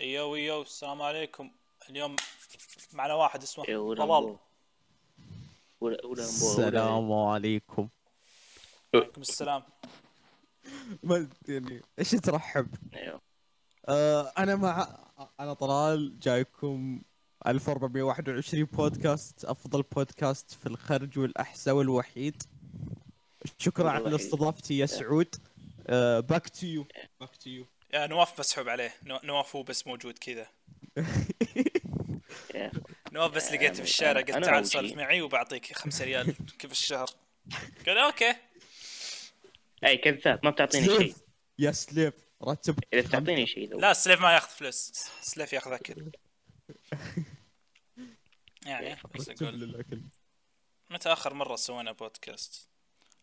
يو 0.00 0.34
يو 0.34 0.62
السلام 0.62 1.02
عليكم 1.02 1.50
اليوم 1.90 2.16
معنا 2.92 3.14
واحد 3.14 3.42
اسمه 3.42 3.64
إيه، 3.68 3.94
طلال. 3.94 4.36
السلام 6.18 7.12
عليكم. 7.12 7.88
عليكم 8.94 9.20
السلام. 9.20 9.62
ما 11.02 11.28
يعني 11.48 11.82
إيش 11.98 12.10
ترحب؟ 12.10 12.66
أيوه. 12.94 13.20
آه 13.88 14.32
أنا 14.38 14.56
مع 14.56 14.98
أنا 15.40 15.54
طلال 15.54 16.20
جايكم 16.20 17.02
1421 17.46 18.64
بودكاست 18.64 19.44
أفضل 19.44 19.82
بودكاست 19.82 20.50
في 20.50 20.66
الخرج 20.66 21.18
والأحساء 21.18 21.74
والوحيد. 21.74 22.42
شكرا 23.58 23.90
على. 23.90 24.16
استضافتي 24.16 24.78
يا 24.78 24.86
سعود. 24.86 25.34
باك 26.28 26.48
تو 26.48 26.66
يو 26.66 26.86
باك 27.20 27.36
تو 27.36 27.50
يو 27.50 27.66
يا 27.94 28.06
نواف 28.06 28.40
مسحوب 28.40 28.68
عليه. 28.68 28.94
نو- 29.02 29.20
نواف 29.24 29.56
هو 29.56 29.62
بس 29.62 29.86
موجود 29.86 30.18
كذا. 30.18 30.46
Yeah. 32.54 32.70
نواف 33.12 33.30
بس 33.32 33.48
آه، 33.48 33.54
لقيته 33.56 33.74
في 33.74 33.80
الشارع 33.82 34.20
قلت 34.20 34.44
تعال 34.44 34.66
سولف. 34.66 34.92
معي 34.92 35.22
وبعطيك 35.22 35.72
خمسة 35.76 36.04
ريال 36.04 36.34
كيف 36.58 36.72
الشهر. 36.72 37.06
قال 37.86 37.98
okay. 37.98 38.34
أي 39.86 39.96
كذاب 39.96 40.40
ما 40.44 40.50
بتعطيني 40.50 40.86
شيء. 40.86 41.14
يا 41.58 41.72
سليف 41.72 42.14
رتب 42.42 42.78
إذا 42.92 43.00
بتعطيني 43.08 43.46
شيء 43.46 43.76
لا 43.80 43.92
سليف 43.92 44.20
ما 44.20 44.32
ياخذ 44.34 44.48
فلوس. 44.50 44.92
سليف 45.20 45.52
ياخذ 45.52 45.72
أكل. 45.72 46.10
يعني 48.66 48.96
بس 49.14 49.28
أقول. 49.28 49.84
متى 50.90 51.08
آخر 51.12 51.34
مرة 51.34 51.56
سوينا 51.56 51.92
بودكاست؟ 51.92 52.68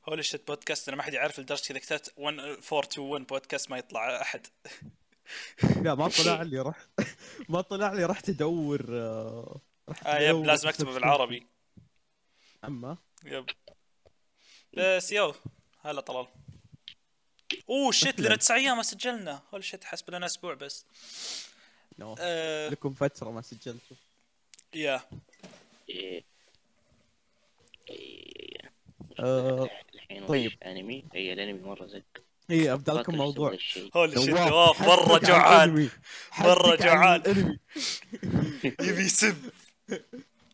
holy 0.09 0.23
shit 0.23 0.48
بودكاست 0.48 0.88
أنا 0.88 0.98
ما 0.98 1.04
حد 1.04 1.14
يعرف 1.14 1.40
لدرجه 1.40 1.74
كذا. 1.74 1.80
كتبت 1.80 2.08
1421 2.20 3.24
بودكاست 3.24 3.70
ما 3.70 3.78
يطلع 3.78 4.22
أحد. 4.22 4.48
لا 5.84 5.96
ما 5.96 6.08
طلع 6.08 6.42
لي 6.42 6.60
رحت. 6.60 6.90
ما 7.50 7.62
طلع 7.62 7.94
لي 7.94 8.06
رحت 8.06 8.30
أدور 8.30 8.86
آه، 8.90 9.62
رحت 9.90 10.05
آه 10.05 10.20
yep 10.20 10.46
لازم 10.46 10.70
أكتبه 10.70 10.94
بالعربي. 10.94 11.48
أما؟ 12.66 12.98
yep. 13.24 13.46
بس 14.74 15.12
yo 15.12 15.34
هلا 15.82 16.02
طلال. 16.02 16.27
oh 17.70 17.91
shit 17.91 18.20
لنا 18.20 18.36
تسع 18.36 18.55
أيام 18.55 18.77
ما 18.77 18.84
سجلنا. 18.84 19.42
holy 19.54 19.63
shit 19.63 19.84
حسب 19.84 20.10
لنا 20.12 20.26
أسبوع 20.26 20.54
بس. 20.54 20.86
no. 21.99 22.16
آه 22.20 22.70
لكم 22.70 22.94
فترة 22.94 23.32
ما 23.32 23.42
سجلتوا. 23.42 23.98
yeah. 24.74 25.02
آه، 29.20 29.70
الحين 30.12 30.27
طيب. 30.27 30.52
أنمي. 30.66 31.05
اي 31.16 31.34
الأنمي 31.34 31.62
مرة 31.62 31.86
زق 31.88 32.04
هي 32.50 32.74
أبدأ 32.74 32.94
لكم 32.94 33.16
موضوع. 33.16 33.50
ذا 33.50 33.55
الشيء؟ 33.55 33.90
هول 33.96 34.12
شت 34.24 34.30
نواف، 34.30 34.82
مرة 34.82 35.18
جوعان. 35.18 35.90
عن 36.34 36.77
جوعان. 36.77 37.22
يبي 38.64 39.02
يسب 39.02 39.36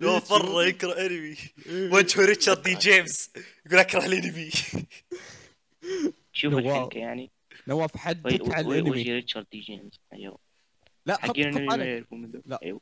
نواف 0.01 0.31
مرة 0.33 0.65
يكره 0.65 1.05
أنمي. 1.05 1.35
وجهه 1.69 2.25
ريتشارد 2.25 2.61
دي 2.63 2.75
جيمس. 2.75 3.31
يقول 3.65 3.79
أكره 3.79 4.05
الأنمي. 4.05 4.49
شوف 6.33 6.53
نواف. 6.53 6.65
الحنكه 6.65 6.97
يعني. 6.97 7.31
نواف 7.67 7.97
حدك 7.97 8.53
عن 8.53 8.65
وي- 8.65 8.81
وجه 8.81 8.89
الانمي 8.89 9.03
ريتشارد 9.13 9.45
دي 9.51 9.59
جيمس. 9.59 9.99
أيوه. 10.13 10.39
لا 11.05 11.17
حقين 11.21 11.57
الأنمي 11.57 12.05
من 12.11 12.31
ذا. 12.31 12.41
لا. 12.45 12.59
أيوه. 12.63 12.81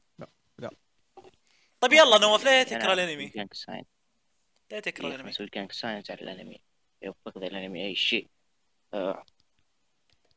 طيب 1.80 1.94
يلا 1.94 2.18
نواف 2.18 2.46
ليه 2.46 2.64
تكره 2.64 2.94
الأنمي؟ 2.94 3.32
ليه 4.72 4.80
تكره 4.80 5.08
الأنمي؟ 5.08 5.30
مسوي 5.30 5.48
junk 5.54 5.72
science 5.72 6.12
على 6.12 6.22
الأنمي 6.22 6.60
يوم 7.02 7.16
فقد 7.26 7.44
الأنمي 7.44 7.86
أي 7.86 7.96
شيء 7.96 8.28
آه. 8.94 9.26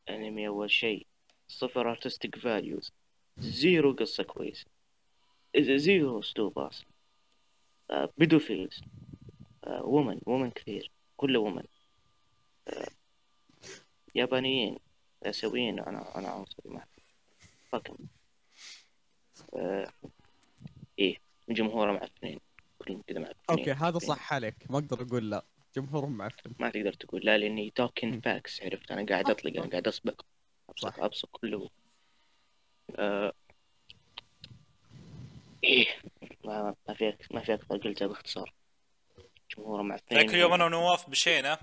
انمي 0.09 0.47
أول 0.47 0.71
شيء 0.71 1.07
صفر 1.47 1.91
artistic 1.91 2.35
values 2.35 2.91
zero 3.37 3.93
قصة 3.93 4.23
كويسة 4.23 4.65
إذا 5.55 5.77
zero 5.77 6.19
اسلوب 6.19 6.59
أصلا 6.59 6.87
آه. 7.91 8.09
pedophiles 8.17 8.81
آه. 9.63 9.83
women 9.83 10.21
women 10.25 10.51
كثير 10.51 10.91
كله 11.17 11.39
women 11.39 11.63
آه. 12.67 12.87
يابانيين 14.15 14.79
آسيويين 15.23 15.79
أنا 15.79 16.17
أنا 16.17 16.27
عنصري 16.29 16.69
معهم 16.69 16.87
فكم 17.71 17.97
آه. 19.53 19.91
إيه 20.99 21.17
جمهوره 21.49 21.91
معفنين 21.91 22.39
كلهم 22.87 23.01
كذا 23.07 23.19
معفنين 23.19 23.35
أوكي 23.49 23.71
هذا 23.71 23.99
صح 23.99 24.33
عليك. 24.33 24.55
ما 24.69 24.77
أقدر 24.77 25.01
أقول 25.01 25.31
لا. 25.31 25.45
جمهورهم 25.75 26.17
معفن 26.17 26.51
ما 26.59 26.69
تقدر 26.69 26.93
تقول. 26.93 27.21
لا 27.25 27.37
لأني 27.37 27.69
توكن 27.75 28.11
مم. 28.11 28.19
باكس 28.19 28.61
عرفت؟ 28.63 28.91
أنا 28.91 29.05
قاعد 29.05 29.29
أطلق 29.29 29.57
أنا 29.61 29.69
قاعد 29.71 29.87
أسبق. 29.87 30.21
صح. 30.77 30.87
أبصق 30.89 31.03
ابصق 31.03 31.29
كله. 31.31 31.69
آه... 32.95 33.33
إيه. 35.63 35.85
ما, 36.45 36.75
ما 36.87 36.93
في 36.93 37.17
ما 37.31 37.41
في 37.41 37.53
أكثر. 37.53 37.77
قلتها 37.77 38.07
باختصار 38.07 38.53
جمهوره 39.57 39.81
معفنين 39.81 40.21
ذاك 40.21 40.33
اليوم 40.35 40.53
أنا 40.53 40.65
ونواف 40.65 41.09
مشينا 41.09 41.59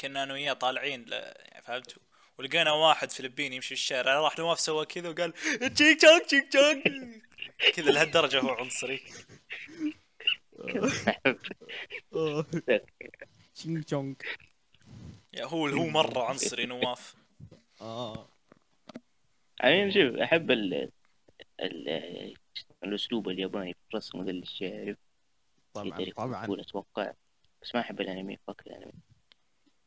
كنا 0.00 0.22
أنا 0.22 0.32
وياه 0.34 0.52
طالعين 0.52 1.04
ل... 1.04 1.12
يعني 1.12 1.62
فهمتوا 1.64 2.02
ولقينا 2.38 2.72
واحد 2.72 3.10
فلبيني 3.10 3.56
يمشي 3.56 3.68
في 3.68 3.74
الشارع. 3.74 4.20
راح 4.20 4.38
نواف 4.38 4.60
سوى 4.60 4.86
كذا 4.86 5.08
وقال 5.08 5.32
تشينج 5.74 6.00
تشونج 6.00 6.22
تشينج 6.26 6.48
تشونج 6.52 6.82
كذا 7.74 7.90
لهالدرجة 7.90 8.40
هو 8.40 8.50
عنصري. 8.50 9.00
تشينج 13.54 13.84
تشونج 13.84 14.16
يا 15.32 15.44
هو 15.44 15.66
هو 15.66 15.86
مرة 15.86 16.22
عنصري 16.22 16.66
نواف. 16.66 17.14
آه. 17.80 18.28
يعني 19.60 19.92
شوف 19.92 20.16
أحب 20.16 20.50
ال... 20.50 20.90
ال... 21.60 22.34
الأسلوب 22.84 23.28
الياباني 23.28 23.72
في 23.72 23.78
الرسم 23.90 24.18
وذا 24.18 24.30
الاشياء 24.30 24.86
عرفت 24.86 24.98
طبعا. 25.72 26.04
طبعا 26.16 26.60
أتوقع. 26.60 27.12
بس 27.62 27.74
ما 27.74 27.80
أحب 27.80 28.00
الأنمي 28.00 28.38
فك 28.46 28.62
الأنمي. 28.66 28.92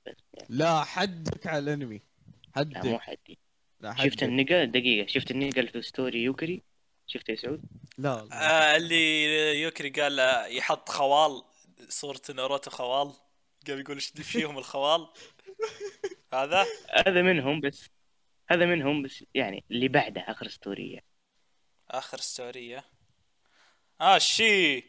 بس 0.07 0.15
يعني. 0.33 0.47
لا 0.49 0.83
حدك 0.83 1.47
على 1.47 1.59
الأنمي. 1.59 2.01
لا 2.55 2.85
مو 2.85 2.99
حدك. 2.99 3.19
حدي. 3.25 3.39
لا 3.79 3.93
شفت 3.93 3.99
حدك. 3.99 4.23
النقل؟ 4.23 4.71
دقيقة 4.71 5.07
شفت 5.07 5.31
النقل 5.31 5.67
في 5.67 5.81
ستوري 5.81 6.23
يوكري؟ 6.23 6.63
شفت 7.13 7.29
يا 7.29 7.35
سعود؟ 7.35 7.61
لا. 7.97 8.27
آه 8.31 8.75
اللي 8.75 9.61
يوكري 9.61 9.89
قال 9.89 10.19
يحط 10.57 10.89
خوال 10.89 11.43
صورة 11.89 12.21
ناروتو 12.35 12.71
خوال. 12.71 13.13
قام 13.67 13.79
يقول 13.79 13.95
إيش 13.95 14.07
فيهم 14.09 14.57
الخوال؟ 14.57 15.07
هذا؟ 16.33 16.65
هذا 17.07 17.21
منهم 17.21 17.59
بس 17.59 17.89
هذا 18.49 18.65
منهم 18.65 19.03
بس 19.03 19.23
يعني 19.33 19.63
اللي 19.71 19.87
بعده 19.87 20.21
آخر 20.21 20.47
ستورية 20.47 20.99
آخر 21.89 22.17
ستورية 22.17 22.83
آه 24.01 24.17
شي. 24.17 24.83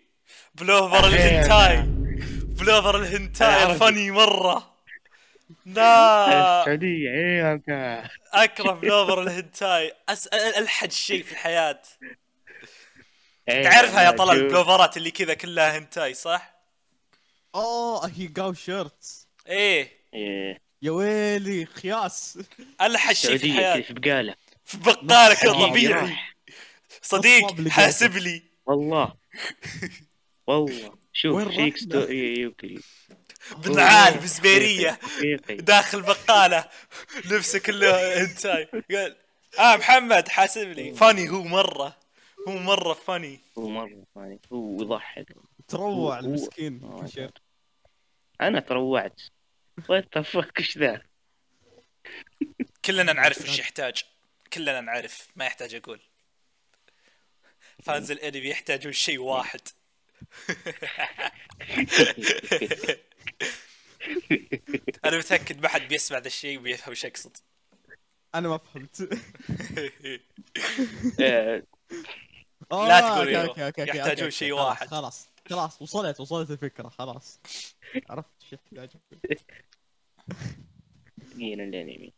بلوفر 0.55 1.07
الهنتاي. 1.07 1.83
بلوفر 2.59 2.97
الهنتاي. 2.97 3.73
الفني 3.73 4.11
مرة. 4.11 4.72
لا. 5.67 6.61
السعودية 6.61 7.11
إيه. 7.11 7.61
اكره 8.33 8.73
بلوفر 8.73 9.23
الهنتاي 9.23 9.93
أس... 10.09 10.27
ألحد 10.27 10.93
شيء 10.93 11.23
في 11.23 11.33
الحياة. 11.33 11.83
إيه، 13.49 13.63
تعرفها 13.63 14.03
يا 14.03 14.11
طلال. 14.11 14.37
البلوفرات 14.37 14.97
اللي 14.97 15.11
كذا 15.11 15.35
كلها 15.35 15.79
هنتاي 15.79 16.15
صح؟ 16.15 16.55
اوه 17.55 18.07
هي 18.07 18.27
جو 18.27 18.53
شيرتس. 18.53 19.29
إيه. 19.49 19.89
إيه. 20.15 20.61
يا 20.83 20.91
ويلي 20.91 21.67
خياس. 21.67 22.39
ألحد 22.81 23.15
شيء 23.15 23.39
في 23.39 23.47
الحياة. 23.47 23.81
في 23.81 23.93
بقالة 23.95 24.35
في 24.65 24.79
بقالة 24.79 25.33
نصاب 25.33 25.69
طبيعي. 25.71 26.17
صديق. 27.03 27.69
حاسب 27.69 28.17
لي. 28.17 28.43
والله. 28.67 29.15
والله. 30.47 31.03
شوف 31.13 31.53
شيك؟ 31.53 31.77
ستوري 31.79 32.41
يوكري 32.41 32.81
بنعال 33.57 34.19
بزبيرية. 34.19 34.91
حقيقي 34.91 35.57
داخل 35.57 36.03
بقالة. 36.03 36.65
لبسه 37.25 37.59
كله 37.59 38.23
هنتاي 38.23 38.65
قال 38.91 39.17
آه 39.59 39.77
محمد 39.77 40.29
حاسب 40.29 40.69
لي 40.69 40.95
فاني 40.95 41.31
هو 41.31 41.43
مرة. 41.43 41.97
هو 42.49 42.53
مرة 42.53 42.95
فاني. 42.95 43.41
هو 43.59 43.69
مرة 43.69 44.05
ثاني 44.15 44.41
هو 44.53 44.83
يضحك. 44.83 45.27
تروع 45.69 46.19
المسكين 46.19 47.01
كشير. 47.03 47.31
أنا 48.41 48.61
تروعت. 48.61 49.21
what 49.89 50.09
the 50.15 50.23
fuck 50.23 50.59
إيش 50.59 50.79
ذا 50.79 51.03
كلنا 52.85 53.13
نعرف 53.13 53.47
إيش 53.47 53.59
يحتاج. 53.61 54.03
كلنا 54.53 54.81
نعرف 54.81 55.29
ما 55.37 55.47
يحتاج 55.47 55.75
أقول. 55.75 56.01
fans 57.83 58.11
الانمي 58.11 58.49
يحتاجون 58.49 58.93
شيء 58.93 59.19
واحد. 59.19 59.61
أنا 65.05 65.19
متأكد 65.19 65.63
ما 65.63 65.69
حد 65.69 65.89
بيسمع 65.89 66.19
ذا 66.19 66.27
الشيء 66.27 66.59
وبيفهم 66.59 66.91
إيش 66.91 67.07
أقصد. 67.07 67.37
أنا 68.35 68.49
ما 68.49 68.59
فهمت. 68.59 69.01
آه، 71.21 71.63
آه، 72.73 72.89
لا 72.89 73.01
تقول 73.01 73.29
يحتاجون 73.79 74.31
شيء 74.31 74.53
واحد. 74.53 74.87
خلاص 74.87 75.29
خلاص 75.51 75.83
وصلت 75.83 76.21
وصلت 76.21 76.51
الفكرة 76.51 76.89
خلاص. 76.89 77.41
عرفت 78.11 78.29
إيش 78.43 78.53
يحتاج 78.53 78.91
مين 81.37 81.61
الانمي؟ 81.61 82.13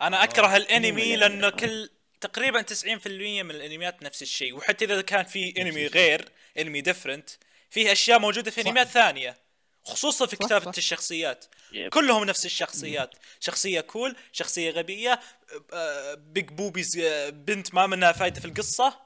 أنا 0.00 0.24
أكره 0.24 0.56
الانمي 0.56 1.12
مو 1.12 1.20
لأنه. 1.20 1.50
كل 1.50 1.90
تقريبا 2.20 2.62
90% 2.62 3.06
من 3.06 3.50
الانميات 3.50 4.02
نفس 4.02 4.22
الشيء. 4.22 4.56
وحتى 4.56 4.84
إذا 4.84 5.00
كان 5.00 5.24
في 5.24 5.62
انمي 5.62 5.86
غير 5.86 6.28
انمي 6.58 6.80
different 6.80 7.30
فيه 7.70 7.92
أشياء 7.92 8.18
موجودة 8.18 8.50
في. 8.50 8.60
انميات 8.60 8.86
ثانية. 8.86 9.43
خصوصا 9.84 10.26
في 10.26 10.36
كتابة 10.36 10.64
صح. 10.72 10.78
الشخصيات 10.78 11.44
yep. 11.72 11.90
كلهم 11.90 12.24
نفس 12.24 12.46
الشخصيات 12.46 13.14
شخصية 13.40 13.80
cool 13.80 14.16
شخصية 14.32 14.70
غبية 14.70 15.20
آه، 15.72 16.14
big 16.14 16.48
boobies 16.48 16.98
بنت 17.28 17.74
ما 17.74 17.86
منها 17.86 18.12
فايدة 18.12 18.40
في 18.40 18.46
القصة 18.46 18.98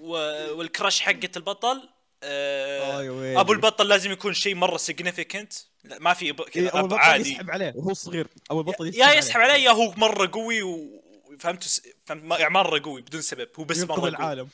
و- 0.00 0.52
وال 0.58 0.70
crush 0.70 1.00
حقة 1.00 1.30
البطل 1.36 1.88
آه، 2.22 3.02
آه،. 3.36 3.40
أبو 3.40 3.52
البطل 3.52 3.88
لازم 3.88 4.12
يكون 4.12 4.34
شيء 4.34 4.54
مرة 4.54 4.76
significant 4.76 5.52
ما 5.84 6.14
في 6.14 6.32
ب- 6.32 6.40
إيه، 6.40 6.48
كذا 6.50 6.68
اول 6.68 6.80
اب 6.80 6.88
بطل 6.88 6.98
عادي 6.98 7.30
يسحب 7.30 7.50
عليه 7.50 7.72
وهو 7.76 7.92
صغير 7.94 8.26
اول 8.50 8.64
بطل 8.64 8.88
يسحب 8.88 9.00
يا 9.00 9.12
يسحب 9.14 9.40
عليه 9.40 9.64
يا 9.64 9.70
هو 9.70 9.92
مرة 9.96 10.30
قوي 10.32 10.62
و 10.62 11.02
فهمت 11.40 11.82
يعني 12.10 12.50
مرة 12.54 12.80
قوي 12.84 13.02
بدون 13.02 13.20
سبب 13.22 13.48
هو 13.58 13.64
بس 13.64 13.78
مرة 13.78 14.00
قوي 14.00 14.08
العالم 14.08 14.48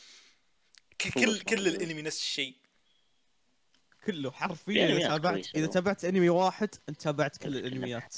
كل 1.14 1.40
كل. 1.40 1.66
الانمي 1.68 2.02
نفس 2.02 2.18
الشيء 2.20 2.54
كله 4.06 4.30
حرفيا 4.30 4.86
في 4.86 4.96
إذا 4.96 5.08
تابعت 5.08 5.56
إذا. 5.56 5.66
تابعت 5.66 6.04
أنمي 6.04 6.28
واحد 6.28 6.68
أنت 6.88 7.00
تابعت 7.00 7.36
كل. 7.36 7.56
الأنميات 7.56 8.16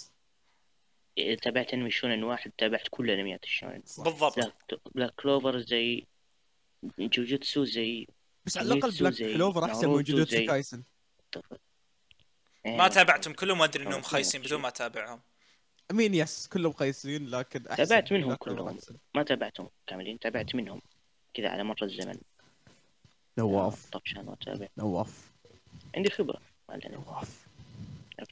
إذا 1.18 1.34
تابعت 1.34 1.74
أنمي 1.74 1.90
شونن 1.90 2.24
واحد 2.24 2.52
تابعت 2.58 2.88
كل 2.90 3.10
انميات 3.10 3.44
الشونن 3.44 3.82
صح. 3.86 4.04
بالضبط 4.04 4.38
بلاك 4.38 4.54
بلاك 4.94 5.14
كلوفر 5.14 5.58
زي 5.58 6.06
جوجوتسو 6.98 7.64
زي 7.64 8.06
بس 8.46 8.58
على 8.58 8.74
الأقل 8.74 8.90
بلاك 8.90 9.12
زي 9.12 9.34
كلوفر 9.34 9.64
أحسن 9.64 9.88
من 9.88 10.02
جوجوتسو 10.02 10.46
كايسن 10.46 10.82
ما 12.66 12.88
تابعتهم 12.88 13.34
كلهم 13.34 13.60
وأدري 13.60 13.86
إنهم 13.86 14.02
خايسين 14.02 14.42
بدون. 14.42 14.60
ما 14.60 14.68
اتابعهم 14.68 15.20
مين 15.92 16.14
yes 16.14 16.48
كلهم 16.48 16.72
خايسين 16.72 17.28
لكن 17.30 17.66
أحسن 17.66 17.84
تابعت 17.84 18.12
منهم 18.12 18.34
كلهم. 18.34 18.68
أحسن. 18.68 18.96
ما 19.14 19.22
تابعتهم 19.22 19.70
كاملين 19.86 20.18
تابعت 20.18 20.54
منهم 20.54 20.82
كذا 21.34 21.48
على 21.48 21.64
مر 21.64 21.76
الزمن 21.82 22.18
نواف 23.38 23.90
طفشان 23.90 24.28
واتابع 24.28 24.68
نواف 24.78 25.30
عندي 25.96 26.88
نواف 26.88 27.46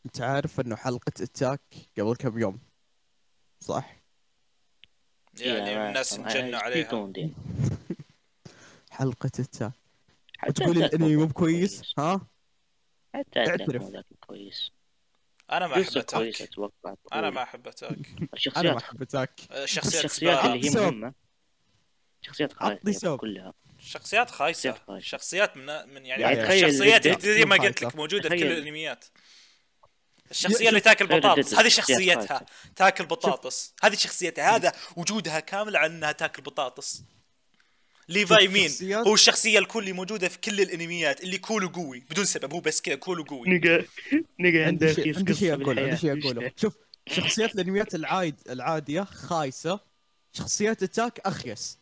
أنت 0.07 0.21
عارف 0.21 0.61
إنه 0.61 0.77
حلقة 0.77 1.13
أتاك 1.21 1.61
قبل 1.99 2.17
كم 2.17 2.39
يوم 2.39 2.59
صح؟ 3.61 3.97
يعني 5.41 5.89
الناس 5.89 6.13
انجنوا 6.19 6.59
عليها. 6.61 6.89
حلقة 8.91 9.27
أتاك. 9.27 9.73
وتقول 10.49 10.79
الأنمي 10.79 11.17
مو 11.17 11.27
بكويس؟ 11.27 11.95
ها؟ 11.99 12.27
حتى 13.15 13.41
اعترف. 13.41 14.05
كويس. 14.21 14.71
أنا 15.53 15.67
ما 15.67 15.83
أحب 15.83 15.97
أتاك. 15.97 16.49
أنا 17.13 17.31
ما 17.31 17.43
أحب 17.43 17.69
أتاك. 17.69 17.99
أنا 18.57 18.73
ما 18.73 18.79
أحب 18.79 19.03
أتاك. 19.03 19.41
الشخصيات. 19.51 20.45
اللي 20.45 20.67
هي. 20.67 20.71
مهمة. 20.71 21.15
شخصيات 22.21 22.63
عطني 22.63 22.93
سبب. 22.93 23.19
كلها. 23.19 23.53
شخصيات 23.85 24.31
خايسة. 24.31 24.61
شخصيات 24.61 24.87
خايسة. 24.89 25.07
شخصيات 25.07 25.57
من 25.57 25.65
من 25.67 26.07
يعني, 26.07 26.23
يعني 26.23 26.55
الشخصيات. 26.55 27.07
اللي 27.07 27.35
زي 27.35 27.45
ما 27.45 27.57
قلت. 27.57 27.83
لك 27.83 27.97
موجودة 27.97 28.29
في 28.29 28.37
كل. 28.39 28.47
الأنميات. 28.47 29.05
الشخصية 30.31 30.69
اللي 30.69 30.81
تاكل 30.81 31.07
بطاطس. 31.07 31.55
هذه 31.55 31.69
شخصيتها. 31.69 32.47
تاكل 32.77 33.07
بطاطس. 33.07 33.75
هذه 33.83 33.95
شخصيتها. 33.95 34.57
هذا 34.57 34.73
وجودها 34.97 35.41
كامل 35.41 35.77
على 35.77 35.93
إنها 35.93 36.13
تاكل 36.13 36.43
بطاطس. 36.43 37.03
ليفاي 38.09 38.49
مين؟ 38.49 38.69
شخصيات- 38.69 39.07
هو 39.07 39.15
الشخصية 39.15 39.59
الكل 39.59 39.95
موجودة 39.95 40.29
في 40.29 40.39
كل 40.39 40.61
الأنميات 40.61 41.23
اللي 41.23 41.39
cool 41.39 41.65
وقوي 41.65 42.01
بدون 42.11 42.25
سبب. 42.25 42.53
هو 42.53 42.61
بس 42.61 42.81
كذا 42.81 42.95
cool 42.95 43.21
وقوي 43.21 43.49
nigga 43.49 43.85
nigga 44.41 44.67
عندي 44.67 44.87
عنده 44.87 44.95
عندي 45.17 45.35
شيء 45.35 45.55
أقوله 45.63 45.83
عندي 45.83 45.97
شيء. 45.97 46.21
أقوله. 46.21 46.53
شوف 46.63 46.75
شخصيات 47.07 47.55
الأنميات 47.55 47.95
العايد 47.95 48.35
العادية 48.51 49.03
خايسة. 49.03 49.81
شخصيات 50.33 50.83
اتاك 50.83 51.21
أخيس. 51.21 51.79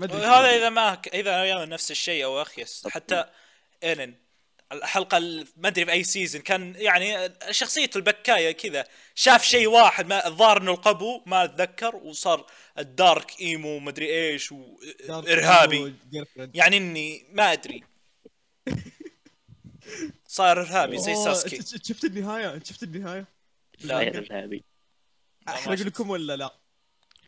هذا 0.00 0.56
إذا 0.56 0.68
ما 0.68 1.00
إذا 1.14 1.64
نفس 1.64 1.90
الشيء 1.90 2.24
أو 2.24 2.42
اخيس 2.42 2.88
حتى 2.88 3.24
إيرن 3.84 4.28
الحلقة 4.72 5.16
ال- 5.16 5.46
ما 5.56 5.68
أدري 5.68 5.84
في 5.84 5.92
أي 5.92 6.04
season 6.04 6.42
كان 6.42 6.74
يعني 6.76 7.32
شخصية 7.50 7.90
البكاية 7.96 8.52
كذا. 8.52 8.84
شاف 9.14 9.44
شيء 9.44 9.66
واحد 9.66 10.06
ما 10.06 10.26
الظاهر 10.26 10.62
إنه 10.62 10.70
القبو 10.70 11.22
ما 11.26 11.44
أتذكر 11.44 11.96
وصار 11.96 12.46
ال 12.78 12.90
dark 12.90 13.40
emo 13.40 13.78
ما 13.78 13.90
أدري 13.90 14.30
إيش 14.30 14.52
وارهابي 14.52 15.94
يعني 16.54 16.76
إني 16.76 17.26
ما 17.32 17.52
أدري. 17.52 17.84
صار 20.26 20.60
إرهابي 20.60 20.98
زي 20.98 21.14
ساسكي. 21.14 21.62
شفت 21.84 22.04
النهاية؟ 22.04 22.54
انت 22.54 22.66
شفت 22.66 22.82
النهاية؟ 22.82 23.26
لا. 23.80 23.98
غير 23.98 24.18
الهابي 24.18 24.64
أحرق. 25.48 25.78
لكم 25.78 26.10
ولا 26.10 26.36
لا؟ 26.36 26.57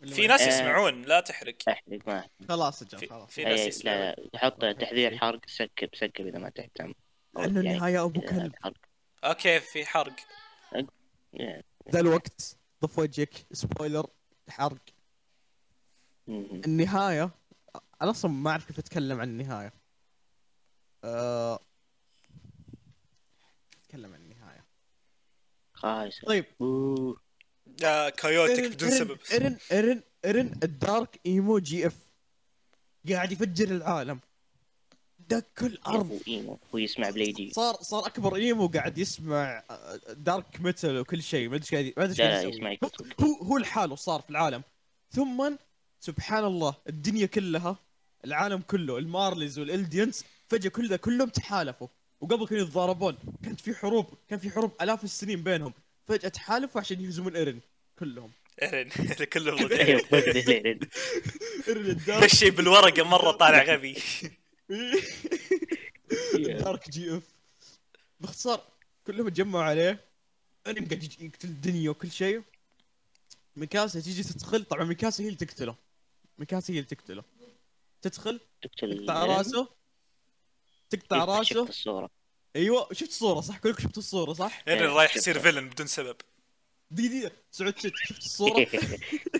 في 0.07 0.27
ناس. 0.27 0.41
يسمعون 0.41 1.03
لا 1.03 1.21
تحرق. 1.21 1.57
احرق 1.69 2.09
ما 2.09 2.29
خلاص 2.49 2.83
أجل 2.83 3.09
خلاص. 3.09 3.31
في 3.31 3.45
ناس 3.45 3.61
إيه، 3.61 3.69
يسمعون. 3.69 3.99
لا 3.99 4.15
لا 4.15 4.29
تحط 4.33 4.65
تحذير 4.81 5.19
حرق 5.19 5.41
skip 5.47 5.89
skip 5.95 6.27
إذا 6.27 6.39
ما 6.39 6.49
تهتم. 6.49 6.93
لأنه 7.35 7.57
يعني 7.57 7.61
النهاية 7.61 8.05
أبو 8.05 8.21
كلب. 8.21 8.53
okay 9.25 9.61
في 9.61 9.87
حرق. 9.87 10.17
يعني. 11.33 11.65
ذا 11.91 12.01
الوقت. 12.01 12.57
ضف 12.83 12.99
وجهك. 12.99 13.35
spoiler. 13.53 14.07
حرق. 14.49 14.85
مهم. 16.27 16.63
النهاية 16.67 17.31
أنا 18.03 18.11
أصلا 18.11 18.31
ما 18.31 18.51
أعرف 18.51 18.67
كيف 18.67 18.79
أتكلم 18.79 19.21
عن 19.21 19.29
النهاية. 19.29 19.73
أه... 21.05 21.59
أتكلم 23.83 24.15
عن 24.15 24.21
النهاية. 24.21 24.67
خايسة 25.75 26.27
طيب. 26.27 26.45
أوه. 26.61 27.21
آه 27.85 28.09
chaotic 28.09 28.73
بدون 28.73 28.91
سبب. 28.91 29.19
ايرن 29.33 29.57
ايرن 29.73 30.03
ايرن 30.25 30.53
ال 30.63 31.21
dark 31.27 31.59
emo 31.59 31.87
GF. 31.87 31.97
قاعد 33.09 33.33
يفجر 33.33 33.69
العالم. 33.69 34.21
دك 35.19 35.63
الأرض. 35.63 36.11
هو 36.11 36.19
emo. 36.29 36.59
هو 36.75 36.79
يسمع 36.79 37.11
بليدي. 37.11 37.51
صار 37.51 37.75
صار 37.75 38.07
أكبر 38.07 38.37
emo 38.37 38.67
قاعد 38.67 38.99
يسمع 38.99 39.63
آه، 39.71 40.01
dark 40.13 40.61
metal 40.61 40.99
وكل 40.99 41.23
شيء. 41.23 41.49
ما 41.49 41.57
أدري 41.57 41.65
إيش 41.65 41.75
قاعد 41.75 41.93
ما 41.97 42.05
أدري 42.05 42.49
إيش. 42.49 42.55
يسمع. 42.55 42.77
هو 43.21 43.35
هو 43.43 43.59
لحاله 43.59 43.95
صار 43.97 44.21
في 44.21 44.31
العالم. 44.31 44.63
ثم 45.11 45.57
سبحان 46.01 46.45
الله 46.45 46.75
الدنيا 46.89 47.27
كلها 47.27 47.77
العالم 48.25 48.61
كله 48.61 48.99
ال 48.99 49.06
Marleys 49.06 49.59
وال 49.59 49.73
Eldians 49.73 50.25
فجأة 50.49 50.71
كل 50.71 50.89
ذا 50.89 50.97
كلهم 50.97 51.29
تحالفوا. 51.29 51.89
وقبل 52.21 52.47
كانوا 52.47 52.63
يتضاربون. 52.63 53.17
كانت 53.45 53.61
في 53.61 53.75
حروب. 53.75 54.07
كان 54.29 54.39
في 54.39 54.51
حروب 54.51 54.73
آلاف 54.83 55.05
السنين 55.05 55.43
بينهم. 55.43 55.73
فجأة 56.05 56.29
تحالفوا 56.29 56.81
عشان 56.81 57.01
يهزمون 57.01 57.37
إيرن. 57.37 57.61
كلهم. 58.01 58.31
ايرن 58.63 58.89
كله 59.25 59.59
أيوه 59.81 60.03
بقدر 60.13 60.37
ايرن 61.69 61.87
الدارك 61.87 62.25
الشيء 62.25 62.51
بالورقة 62.51 63.03
مرة 63.03 63.31
طالع 63.31 63.63
غبي. 63.63 63.97
دارك 66.65 66.91
جي 66.91 67.17
إف. 67.17 67.23
باختصار 68.21 68.61
كلهم 69.07 69.29
تجمعوا 69.29 69.65
عليه 69.65 70.05
أنا 70.67 70.75
قاعد 70.75 71.03
يقتل 71.21 71.49
الدنيا 71.49 71.91
وكل 71.91 72.11
شيء. 72.11 72.43
ميكاسا 73.57 74.01
تيجي 74.01 74.23
تدخل 74.23 74.65
طبعا 74.65 74.85
ميكاسا 74.85 75.25
هي 75.25 75.29
اللي 75.29 75.39
تقتله. 75.39 75.75
ميكاسا 76.39 76.73
هي 76.73 76.79
اللي 76.79 76.89
تقتله. 76.89 77.25
تدخل 78.03 78.41
تقتل 78.63 78.99
تقطع 79.07 79.25
راسه. 79.25 79.69
تقطع 80.91 81.43
شفت 81.43 81.57
راسه. 81.57 81.69
الصورة. 81.69 82.11
أيوه 82.57 82.89
شفت 82.93 83.09
الصورة 83.11 83.41
صح؟ 83.41 83.59
كلكم 83.59 83.83
شفتوا 83.83 84.03
الصورة 84.03 84.33
صح؟ 84.33 84.63
ايرن 84.69 84.91
رايح. 84.91 85.17
يصير 85.17 85.39
villain 85.39 85.69
بدون 85.69 85.87
سبب. 85.87 86.17
دقيقة. 86.91 87.31
سعود 87.51 87.79
شفت 87.79 88.19
الصورة؟ 88.19 88.67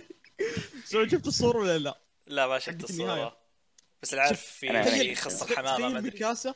سعود 0.85 1.11
شفت 1.11 1.27
الصورة 1.27 1.57
ولا 1.59 1.77
لا؟ 1.77 1.99
لا 2.27 2.47
ما 2.47 2.59
شفت. 2.59 2.83
الصورة. 2.83 3.37
بس 4.01 4.13
العارف 4.13 4.39
أنا- 4.39 4.43
في 4.59 4.67
شيء 4.67 5.15
شفت. 5.15 5.25
يخص 5.25 5.39
تخيل- 5.43 5.63
ما 5.63 5.87
أدري. 5.87 6.01
ميكاسا 6.11 6.55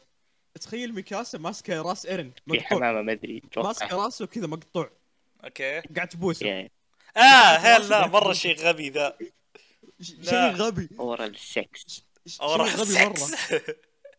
تخيل 0.61 0.93
ميكاسا 0.93 1.37
ماسكة 1.37 1.81
راس 1.81 2.05
إيرن 2.05 2.31
في 2.51 2.61
حمامة 2.61 3.01
ما 3.01 3.11
أدري 3.11 3.41
أتوقع 3.51 3.87
راسه 3.87 4.25
كذا 4.25 4.47
مقطوع. 4.47 4.91
okay. 5.43 5.79
قاعد 5.81 6.07
تبوسه. 6.07 6.45
يعني 6.47 6.71
آه 7.17 7.55
هل 7.57 7.89
لا 7.89 8.07
مرة 8.07 8.33
شيء 8.33 8.57
غبي 8.59 8.89
ذا. 8.89 9.17
شيء 10.01 10.51
غبي. 10.51 10.89
ورا 10.97 11.25
السكس 11.25 12.01
ش- 12.25 12.41
أو 12.41 12.55
راح 12.55 12.67
شيء 12.75 12.77
غبي 12.77 13.05
مرة. 13.05 13.15
سكس 13.15 13.35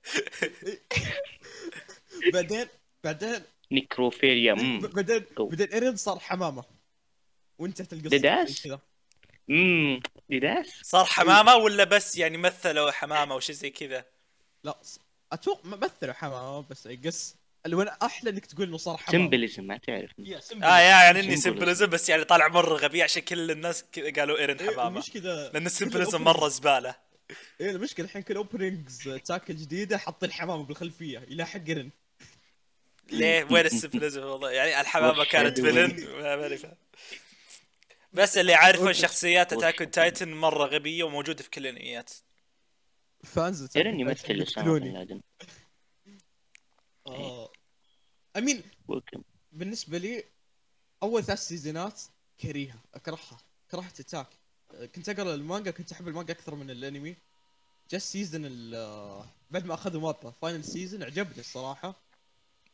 بعدين 2.33 2.67
بعدين 3.05 3.43
necrophilia. 3.73 4.55
بعدين. 4.95 5.25
بعدين 5.39 5.69
ايرن 5.73 5.97
صار 5.97 6.19
حمامة. 6.19 6.65
وانتهت 7.59 7.93
القصة 7.93 8.17
that's 8.17 8.48
it؟ 8.48 8.63
كذا. 8.63 8.81
مم. 9.49 10.01
ديداس 10.31 10.67
صار 10.83 11.05
حمامة 11.05 11.55
ولا 11.55 11.85
بس 11.85 12.17
يعني 12.17 12.37
مثلوا 12.39 12.91
حمامة 12.91 13.35
وشي 13.35 13.53
زي 13.53 13.71
كذا؟ 13.71 14.05
لا 14.65 14.79
أتوقع 15.33 15.69
مثلوا 15.69 16.13
حمامة 16.13 16.67
بس 16.71 16.87
يقص 16.87 17.37
الون 17.67 17.89
أحلى 17.89 18.31
إنك 18.31 18.47
تقول 18.47 18.67
إنه 18.69 18.77
صار 18.77 18.97
حمامة. 18.97 19.25
symbolism 19.25 19.65
ما 19.65 19.77
تعرف. 19.77 20.11
يا 20.19 20.41
آه 20.63 20.79
يا 20.79 21.05
يعني 21.05 21.21
إني 21.21 21.37
Symbolism. 21.37 21.41
symbolism 21.41 21.87
بس 21.87 22.09
يعني 22.09 22.25
طالع 22.25 22.49
مرة 22.49 22.75
غبي 22.75 23.03
عشان 23.03 23.23
كل 23.23 23.51
الناس 23.51 23.85
كذا 23.93 24.11
قالوا 24.11 24.39
ايرن 24.39 24.59
إيه، 24.59 24.71
حمامة. 24.71 24.89
المشكلة 24.89 25.51
لأن 25.53 25.67
ال 25.67 25.72
symbolism 25.72 26.23
مرة 26.23 26.49
زبالة. 26.49 26.95
إيه 27.61 27.71
المشكلة 27.71 28.07
الحين 28.07 28.23
كل 28.23 28.37
openings 28.37 29.09
أتاك 29.25 29.51
الجديده 29.51 29.99
حاطين 29.99 30.33
حمامة 30.33 30.65
بالخلفية 30.65 31.27
يلاحق 31.29 31.61
ايرن 31.69 31.91
ليه 33.11 33.47
وين 33.51 33.67
ال 33.67 33.72
symbolism 33.72 34.23
والله. 34.23 34.51
يعني 34.51 34.81
الحمامة 34.81 35.25
كانت 35.25 35.61
villain 35.61 36.07
ما 36.23 36.57
فاهم 36.57 36.75
بس 38.13 38.39
اللي 38.39 38.53
يعرفون 38.53 38.87
okay. 38.87 38.99
شخصيات؟ 38.99 39.53
أتاك 39.53 39.79
تايتن 39.79 40.35
مرة 40.35 40.65
غبية 40.65 41.05
وموجودة 41.05 41.43
في 41.43 41.51
كل 41.51 41.67
الأنميات. 41.67 42.11
fans 43.25 43.65
ترى 43.65 44.01
يمثل 44.01 44.43
اسامه 44.43 44.79
لادن 44.79 45.21
امين 48.37 48.63
وكم؟ 48.89 49.23
بالنسبة 49.53 49.99
لي 49.99 50.25
أول 51.03 51.25
ثلاث 51.25 51.39
سيزونات 51.39 52.01
كريهة 52.41 52.79
أكرهها. 52.95 53.39
كرهت 53.71 54.01
Attack. 54.01 54.27
كنت 54.95 55.09
أقرأ 55.09 55.35
المانجا 55.35 55.71
كنت 55.71 55.93
أحب 55.93 56.09
المانجا 56.09 56.33
أكثر 56.33 56.55
من 56.55 56.71
الأنمي. 56.71 57.17
جا 57.91 57.97
ال 57.97 58.03
season 58.03 58.43
ال- 58.45 59.25
بعد 59.51 59.67
ما 59.67 59.75
أخذوا 59.75 60.01
مابا 60.01 60.31
final 60.43 60.65
season 60.65 61.03
عجبني 61.03 61.39
الصراحة. 61.39 62.06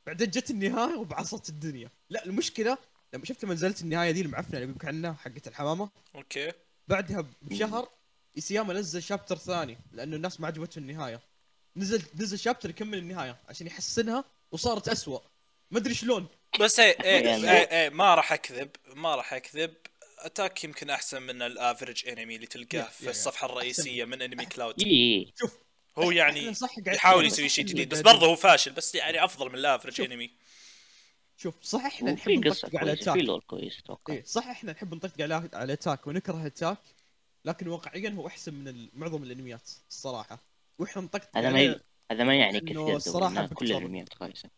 بعدين 0.07 0.31
جت 0.31 0.51
النهاية 0.51 0.97
وبعصت 0.97 1.49
الدنيا. 1.49 1.91
لا 2.11 2.25
المشكلة 2.25 2.79
لما 3.15 3.25
شفت 3.25 3.45
لما 3.45 3.55
نزلت 3.55 3.83
النهاية 3.83 4.11
دي 4.11 4.21
المعفنة 4.21 4.59
اللي 4.61 4.73
بك 4.73 4.85
عنها 4.85 5.13
حقت 5.13 5.49
الحمامة؟ 5.49 5.91
أوكي. 6.15 6.53
بعدها 6.89 7.25
بشهر 7.43 7.89
ايسياما 8.37 8.75
نزل 8.75 9.03
chapter 9.03 9.37
ثاني 9.37 9.79
لأنه 9.93 10.17
الناس 10.17 10.41
ما 10.41 10.47
عجبته 10.47 10.79
النهاية. 10.79 11.21
نزل 11.77 12.03
نزل 12.15 12.39
chapter 12.39 12.71
يكمل 12.71 12.99
النهاية 12.99 13.37
عشان 13.49 13.67
يحسنها 13.67 14.25
وصارت 14.53 14.89
أسوأ. 14.89 15.21
ما 15.71 15.79
أدري 15.79 15.95
شلون. 15.95 16.27
بس 16.61 16.79
يعني- 16.79 17.05
إيه, 17.05 17.71
إيه 17.71 17.89
ما 17.89 18.15
راح 18.15 18.33
أكذب 18.33 18.71
ما 18.95 19.15
راح 19.15 19.35
أكذب. 19.35 19.75
Attack 20.19 20.65
يمكن 20.65 20.91
أحسن 20.91 21.23
من 21.23 21.43
ال 21.43 21.51
average 21.51 22.09
anime 22.09 22.37
اللي 22.37 22.47
تلقاه 22.47 22.83
في 22.83 23.11
الصفحة 23.11 23.47
الرئيسية 23.47 24.05
من 24.05 24.23
انمي 24.23 24.47
كلاود 24.47 24.83
اي 24.83 25.33
شوف 25.39 25.59
هو 25.99 26.11
يعني 26.11 26.53
يحاول 26.87 27.27
يسوي 27.27 27.49
شيء 27.49 27.65
جديد 27.65 27.89
بس 27.89 28.01
برضه 28.01 28.27
هو 28.27 28.37
فاشل 28.37 28.73
بس 28.73 28.95
يعني 28.95 29.25
أفضل 29.25 29.49
من 29.49 29.55
ال 29.55 29.59
average 29.60 29.93
شوف. 29.93 30.07
أنمي. 30.07 30.31
شوف 31.37 31.55
صح 31.63 31.85
إحنا 31.85 32.13
نحب 32.13 32.47
نطقطق 32.47 32.77
على 32.77 32.97
كويسة 32.97 33.13
في 33.13 33.41
كويس 33.47 33.79
أتوقع. 33.79 34.15
إيه 34.15 34.25
صح 34.25 34.49
إحنا 34.49 34.73
نحب 34.73 34.95
نطقطق 34.95 35.23
على 35.23 35.51
على 35.55 35.73
Attack 35.73 36.07
ونكره 36.07 36.47
Attack 36.47 36.79
لكن 37.45 37.69
واقعيا 37.69 38.11
هو 38.11 38.27
أحسن 38.27 38.55
من 38.55 38.89
معظم 38.95 39.23
الأنميات 39.23 39.71
الصراحة. 39.89 40.39
وإحنا 40.79 41.03
نطقطق 41.03 41.37
هذا 41.37 41.51
ما 41.51 41.81
هذا 42.11 42.25
ما 42.25 42.35
يعني 42.35 42.61
كثير 42.61 42.97
الصراحة 42.97 43.35
دورنا 43.35 43.55
كل. 43.55 43.67
الأنميات 43.67 44.09
كويسة. 44.09 44.49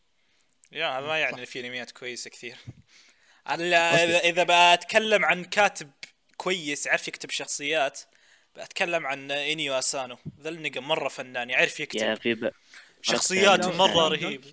yeah 0.73 0.99
هذا 0.99 1.07
ما 1.07 1.19
يعني 1.19 1.47
صح. 1.47 1.53
في 1.53 1.61
أنميات 1.61 1.91
كويسة 1.91 2.31
كثير. 2.31 2.57
إذا 4.25 4.75
بتكلم 4.75 5.25
عن 5.25 5.45
كاتب 5.45 5.91
كويس 6.37 6.87
يعرف 6.87 7.09
يكتب 7.09 7.31
شخصيات 7.31 8.01
بتكلم 8.57 9.07
عن 9.07 9.31
إنيو 9.31 9.79
أسانو 9.79 10.17
ذا 10.41 10.49
النقا 10.49 10.81
مرة 10.81 11.09
فنان 11.09 11.51
يعرف 11.51 11.81
يا 11.81 11.85
يكتب 11.85 12.15
في 12.15 12.35
ب... 12.35 12.51
شخصيات 13.03 13.67
لا، 13.67 13.77
مره 13.77 14.09
رهيبه 14.09 14.47
لا. 14.47 14.53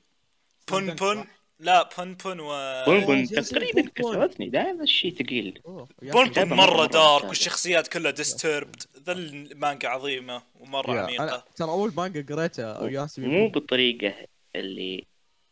بون 0.72 0.88
لا، 0.88 0.94
بون. 0.94 1.28
لا 1.60 1.90
بون 1.98 2.16
بون 2.16 2.40
و 2.40 2.84
بون 2.86 3.00
بون 3.00 3.28
تقريبا. 3.28 3.90
كسرتني 3.96 4.50
دائما 4.50 4.84
الشيء 4.84 5.16
ثقيل 5.16 5.62
يا 6.04 6.12
بون. 6.12 6.30
بون 6.30 6.48
مرة 6.48 6.56
مرة 6.56 6.86
dark. 6.86 7.24
والشخصيات 7.24 7.88
كلها 7.88 8.12
disturbed 8.12 8.84
ذا 9.06 9.12
المانجا 9.12 9.90
عظيمة 9.90 10.44
ومرة 10.60 10.96
yeah، 10.96 11.02
عميقة 11.02 11.46
ترى 11.56 11.70
أول 11.70 11.94
مانجا 11.98 12.36
قريتها 12.36 12.90
ياسمين 12.90 13.30
مو 13.30 13.48
بالطريقة 13.50 14.14
اللي 14.56 15.06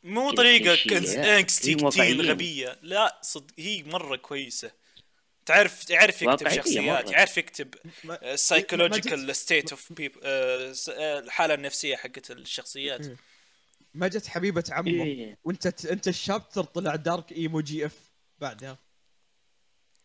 مو 0.04 0.32
طريقة. 0.32 0.74
انكستي 1.38 1.74
كتير 1.74 1.86
واقعية. 1.86 2.32
غبية 2.32 2.80
لا 2.82 3.20
صدق 3.22 3.54
هي 3.58 3.84
مرة 3.84 4.16
كويسة 4.16 4.72
تعرف 5.50 5.90
يعرف 5.90 6.22
يكتب 6.22 6.50
شخصيات 6.50 7.06
مرة. 7.06 7.12
يعرف 7.12 7.38
يكتب 7.38 7.76
سايكولوجيكال 8.36 9.36
ستيت 9.36 9.72
اوف 9.72 9.94
بيبل 9.94 10.20
الحالة 10.98 11.54
النفسية 11.54 11.96
حقت 11.96 12.32
الشخصيات. 12.32 13.08
إيه. 13.08 13.16
ما 13.94 14.08
جت 14.08 14.28
حبيبة 14.28 14.64
عمه 14.72 15.04
إيه. 15.04 15.38
وانت 15.44 15.86
انت 15.86 16.08
الشابتر 16.08 16.64
طلع 16.64 16.96
دارك 16.96 17.32
إيمو 17.32 17.62
جي 17.62 17.86
إف 17.86 18.12
بعدها 18.40 18.78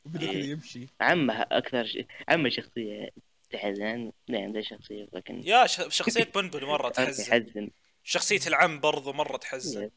وبدأ 0.04 0.30
إيه. 0.30 0.50
يمشي. 0.50 0.86
عمها 1.00 1.46
أكثر 1.52 1.86
ش... 1.86 1.98
عمها 2.28 2.50
شخصية 2.50 3.10
تحزن 3.50 4.12
لا 4.28 4.38
عنده 4.42 4.60
شخصية 4.60 5.08
لكن 5.12 5.42
يا 5.42 5.66
ش- 5.66 5.96
شخصية 5.96 6.24
بنبل 6.24 6.66
مرة 6.66 6.88
تحزن. 6.88 7.24
تحزن 7.24 7.70
شخصية 8.04 8.40
العم 8.46 8.80
برضو 8.80 9.12
مرة 9.12 9.36
تحزن. 9.36 9.90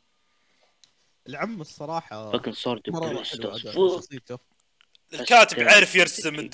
العم 1.28 1.62
الصراحة 1.62 2.32
لكن 2.36 2.54
أداء 2.68 3.24
شخصيته. 3.24 4.40
الكاتب 5.14 5.58
يعرف 5.60 5.96
يرسم 5.96 6.50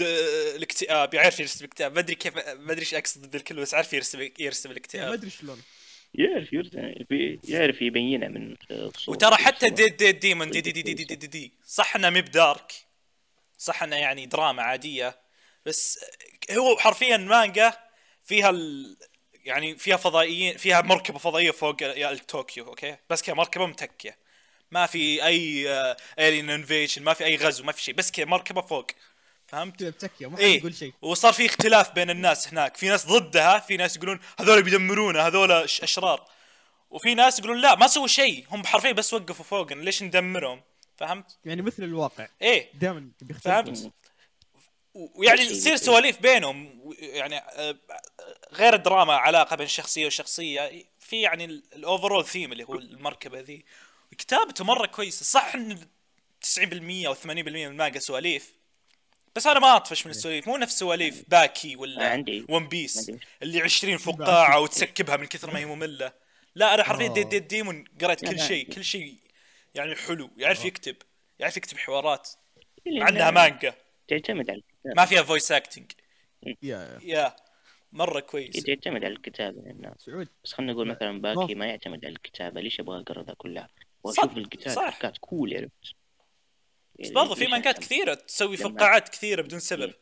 الاكتئاب 0.56 1.14
يعرف 1.14 1.40
يرسم 1.40 1.66
الاكتئاب. 1.66 1.94
ما 1.94 2.00
أدري 2.00 2.16
كيف 2.16 2.36
ما 2.36 2.72
أدري 2.72 2.80
إيش 2.82 2.94
أقصد 2.94 3.32
بالكلمة 3.32 3.62
بس 3.62 3.74
عارف 3.74 3.94
يرسم 3.94 4.30
يرسم 4.40 4.70
ما 4.70 4.74
الاكتئاب 4.74 5.14
أدري 5.14 5.30
شلون. 5.30 5.62
يعرف 6.14 6.54
يرسم 6.54 6.94
في- 7.10 7.40
يعرف 7.48 7.82
يبينها 7.82 8.28
من 8.28 8.56
الصور 8.72 9.16
وترى 9.16 9.36
حتى 9.36 9.66
والصور. 9.66 9.70
ديد 9.88 9.98
ديد 9.98 10.20
ديمون 10.20 10.50
دي 10.50 10.62
دي 10.62 10.72
دي 10.72 10.82
دي 10.82 10.94
دي 10.94 11.04
دي, 11.04 11.16
دي, 11.16 11.28
دي. 11.28 11.54
صح 11.66 11.96
إنه 11.96 12.10
مب 12.10 12.26
دارك 12.26 12.72
صح 13.58 13.84
إنه 13.84 13.96
يعني 13.96 14.26
دراما 14.26 14.64
عادية. 14.64 15.20
بس 15.66 16.00
هو 16.52 16.78
حرفيا 16.78 17.18
مانجا 17.18 17.74
فيها 18.24 18.50
ال... 18.50 18.98
يعني 19.46 19.78
فيها 19.78 19.98
فضائيين 19.98 20.58
فيها 20.58 20.82
مركبة 20.82 21.20
فضائية 21.20 21.52
فوق 21.52 21.84
yeah 21.84 22.16
طوكيو 22.16 22.66
okay؟ 22.68 22.98
بس 23.10 23.22
كذا 23.22 23.36
مركبة 23.36 23.66
متكيه 23.66 24.18
ما 24.74 24.86
في 24.86 25.26
أي 25.26 25.68
alien 26.20 26.50
invasion 26.50 27.04
ما 27.04 27.14
في 27.14 27.26
أي 27.26 27.36
غزو 27.36 27.64
ما 27.64 27.72
في 27.72 27.82
شيء 27.84 27.94
بس 27.96 28.12
كذا 28.12 28.26
مركبة 28.26 28.62
فوق 28.62 28.88
فهمت؟ 29.48 29.80
كذا 29.80 29.90
بتكيه 29.90 30.28
ما 30.30 30.38
حد 30.38 30.42
إيه 30.44 30.58
يقول 30.58 30.76
شيء. 30.76 30.94
وصار 31.02 31.34
في 31.34 31.46
اختلاف 31.46 31.92
بين 31.92 32.10
الناس 32.10 32.48
هناك 32.48 32.78
في 32.78 32.88
ناس 32.88 33.06
ضدها 33.08 33.60
في 33.60 33.78
ناس 33.78 33.96
يقولون 33.98 34.20
هذول 34.40 34.64
بيدمرونا 34.64 35.28
هذول 35.28 35.70
ش- 35.70 35.82
أشرار 35.82 36.26
وفي 36.90 37.16
ناس 37.16 37.40
يقولون 37.40 37.62
لا 37.62 37.76
ما 37.76 37.88
سووا 37.88 38.08
شيء 38.08 38.46
هم 38.50 38.66
حرفيا 38.66 38.92
بس 38.92 39.14
وقفوا 39.14 39.46
فوقنا 39.46 39.82
ليش 39.84 40.04
ندمرهم؟ 40.04 40.62
فهمت؟ 40.98 41.38
يعني 41.46 41.62
مثل 41.62 41.84
الواقع. 41.84 42.28
إيه. 42.42 42.70
دائما 42.74 43.10
بيختلف. 43.22 43.44
فهمت؟ 43.44 43.92
ويعني 44.94 45.46
تصير 45.46 45.76
سواليف 45.76 46.22
بينهم 46.22 46.84
يعني 47.00 47.38
آه، 47.38 47.76
غير 48.54 48.74
الدراما 48.74 49.14
علاقة 49.16 49.56
بين 49.56 49.68
شخصية 49.68 50.06
وشخصية 50.06 50.72
في 51.00 51.22
يعني 51.22 51.46
ال 51.46 51.56
overall 51.56 52.26
theme 52.26 52.52
اللي 52.52 52.64
هو 52.64 52.76
المركبة 52.76 53.40
ذي. 53.40 53.66
كتابته 54.14 54.64
مرة 54.64 54.88
كويسة. 54.88 55.24
صح 55.24 55.56
إن 55.56 55.80
90% 56.42 57.08
أو 57.08 57.14
80% 57.14 57.26
من 57.26 57.66
المانجا 57.66 58.00
سواليف. 58.00 58.54
بس 59.36 59.48
أنا 59.48 59.60
ما 59.60 59.76
أطفش 59.76 60.06
من 60.06 60.12
السواليف. 60.12 60.48
مو 60.48 60.58
نفس 60.58 60.80
سواليف 60.80 61.30
باكي 61.30 61.76
ولا 61.76 62.10
عندي. 62.10 62.46
ون 62.50 62.68
بيس 62.68 63.10
عندي. 63.10 63.26
اللي 63.44 63.62
20 63.62 63.94
باكي. 63.94 64.04
فقاعة 64.04 64.60
وتسكبها 64.60 65.18
من 65.18 65.26
كثر 65.26 65.54
ما 65.54 65.60
هي 65.60 65.66
مملة. 65.66 66.14
لا 66.56 66.74
أنا 66.74 66.84
حرفيا 66.84 67.10
آه. 67.10 67.14
Dead 67.14 67.30
Dead 67.30 67.48
Demon 67.48 67.86
قريت 68.02 68.26
كل 68.26 68.40
شيء. 68.40 68.74
كل 68.74 68.84
شيء 68.84 69.16
يعني 69.76 69.96
حلو. 69.96 70.30
يعرف 70.38 70.66
يكتب. 70.66 70.96
يعرف 71.40 71.58
يكتب 71.58 71.78
حوارات. 71.78 72.30
مع 72.86 73.10
انها 73.10 73.32
مانجا. 73.32 73.74
تعتمد 74.08 74.50
على 74.50 74.60
الكتاب 74.60 74.98
ما 74.98 75.06
فيها 75.06 75.24
voice 75.24 75.52
acting 75.52 75.92
yeah 76.62 77.00
yeah. 77.04 77.36
مرة 77.92 78.20
كويس. 78.20 78.64
تعتمد 78.64 79.04
على 79.04 79.14
الكتابة 79.14 79.62
لأن 79.62 79.94
سعود. 79.98 80.28
بس 80.44 80.54
خلينا 80.54 80.74
نقول 80.74 80.88
مثلا 80.88 81.22
باكي 81.22 81.56
ما 81.56 81.66
يعتمد 81.66 82.06
على 82.06 82.14
الكتابة. 82.14 82.62
ليش 82.62 82.80
أبغى 82.80 83.02
أقرأ 83.02 83.24
ذا 83.24 83.34
كلها 83.38 83.70
الكتاب 84.38 84.74
صح. 84.74 84.90
حركات 84.90 85.18
cool 85.18 85.54
عرفت 85.58 85.72
بس. 85.84 85.94
يعني 87.00 87.14
برضو 87.14 87.36
في 87.36 87.42
ليش 87.42 87.52
مانجات؟ 87.52 87.80
كثيرة 87.80 88.14
تسوي 88.14 88.58
فقاعات 88.58 89.10
كثيرة 89.10 89.42
بدون 89.42 89.60
سبب. 89.60 89.94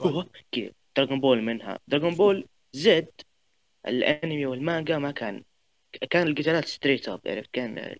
هو؟ 0.00 0.26
كذا 0.52 0.70
دراغون 0.96 1.20
بول 1.20 1.42
منها. 1.42 1.78
دراغون 1.88 2.14
بول 2.14 2.48
زد 2.72 3.10
الأنمي 3.86 4.46
والمانجا 4.46 4.98
ما 4.98 5.10
كان 5.10 5.44
كان 6.10 6.26
القتالات 6.26 6.64
straight 6.64 7.08
up 7.08 7.20
عرفت 7.26 7.50
كان 7.52 7.96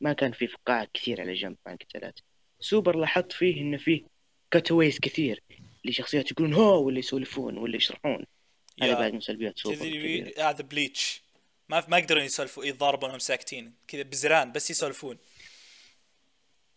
ما 0.00 0.12
كان 0.12 0.32
في 0.32 0.46
فقاعات 0.46 0.90
كثير 0.94 1.20
على 1.20 1.34
جنب 1.34 1.56
مع 1.66 1.72
القتالات. 1.72 2.20
سوبر 2.60 2.96
لاحظت 2.96 3.32
فيه 3.32 3.60
إنه 3.60 3.76
فيه 3.76 4.04
cutaways 4.50 4.98
كثير 4.98 5.42
لشخصيات 5.84 6.30
يقولون 6.30 6.54
هو 6.54 6.86
ولا 6.86 6.98
يسولفون 6.98 7.58
ولا 7.58 7.76
يشرحون. 7.76 8.24
هذا 8.82 8.94
بعد 8.94 9.12
من 9.12 9.20
سلبيات 9.20 9.58
سوبر. 9.58 10.32
هذا 10.38 10.62
Bleach 10.62 11.22
ما 11.70 11.84
ما 11.88 11.98
يقدرون 11.98 12.24
يسولفون 12.24 12.66
يضاربون 12.66 13.10
وهم 13.10 13.18
ساكتين 13.18 13.74
كذا 13.88 14.02
بزران 14.02 14.52
بس 14.52 14.70
يسولفون. 14.70 15.18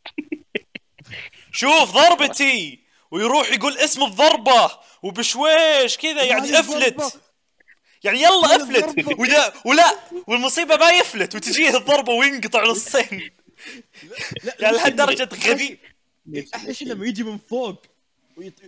شوف 1.52 1.92
ضربتي! 1.92 2.80
ويروح 3.12 3.52
يقول 3.52 3.78
اسم 3.78 4.04
الضربة! 4.04 4.72
وبشويش 5.04 5.98
كذا 5.98 6.24
يعني 6.24 6.60
أفلت. 6.60 7.22
يعني 8.04 8.22
يلا 8.22 8.56
أفلت. 8.56 9.20
ولا 9.20 9.54
ولا 9.66 10.00
والمصيبة 10.28 10.78
ما 10.78 10.90
يفلت. 10.90 11.36
وتجيه 11.36 11.78
الضربة 11.78 12.14
وينقطع 12.14 12.64
نصين. 12.64 13.32
يعني 14.60 14.78
لهالدرجة 14.78 15.30
غبي. 15.48 15.80
أحلى 16.56 16.74
شيء 16.74 16.88
لما 16.88 17.06
يجي 17.06 17.24
من 17.24 17.38
فوق؟ 17.38 17.86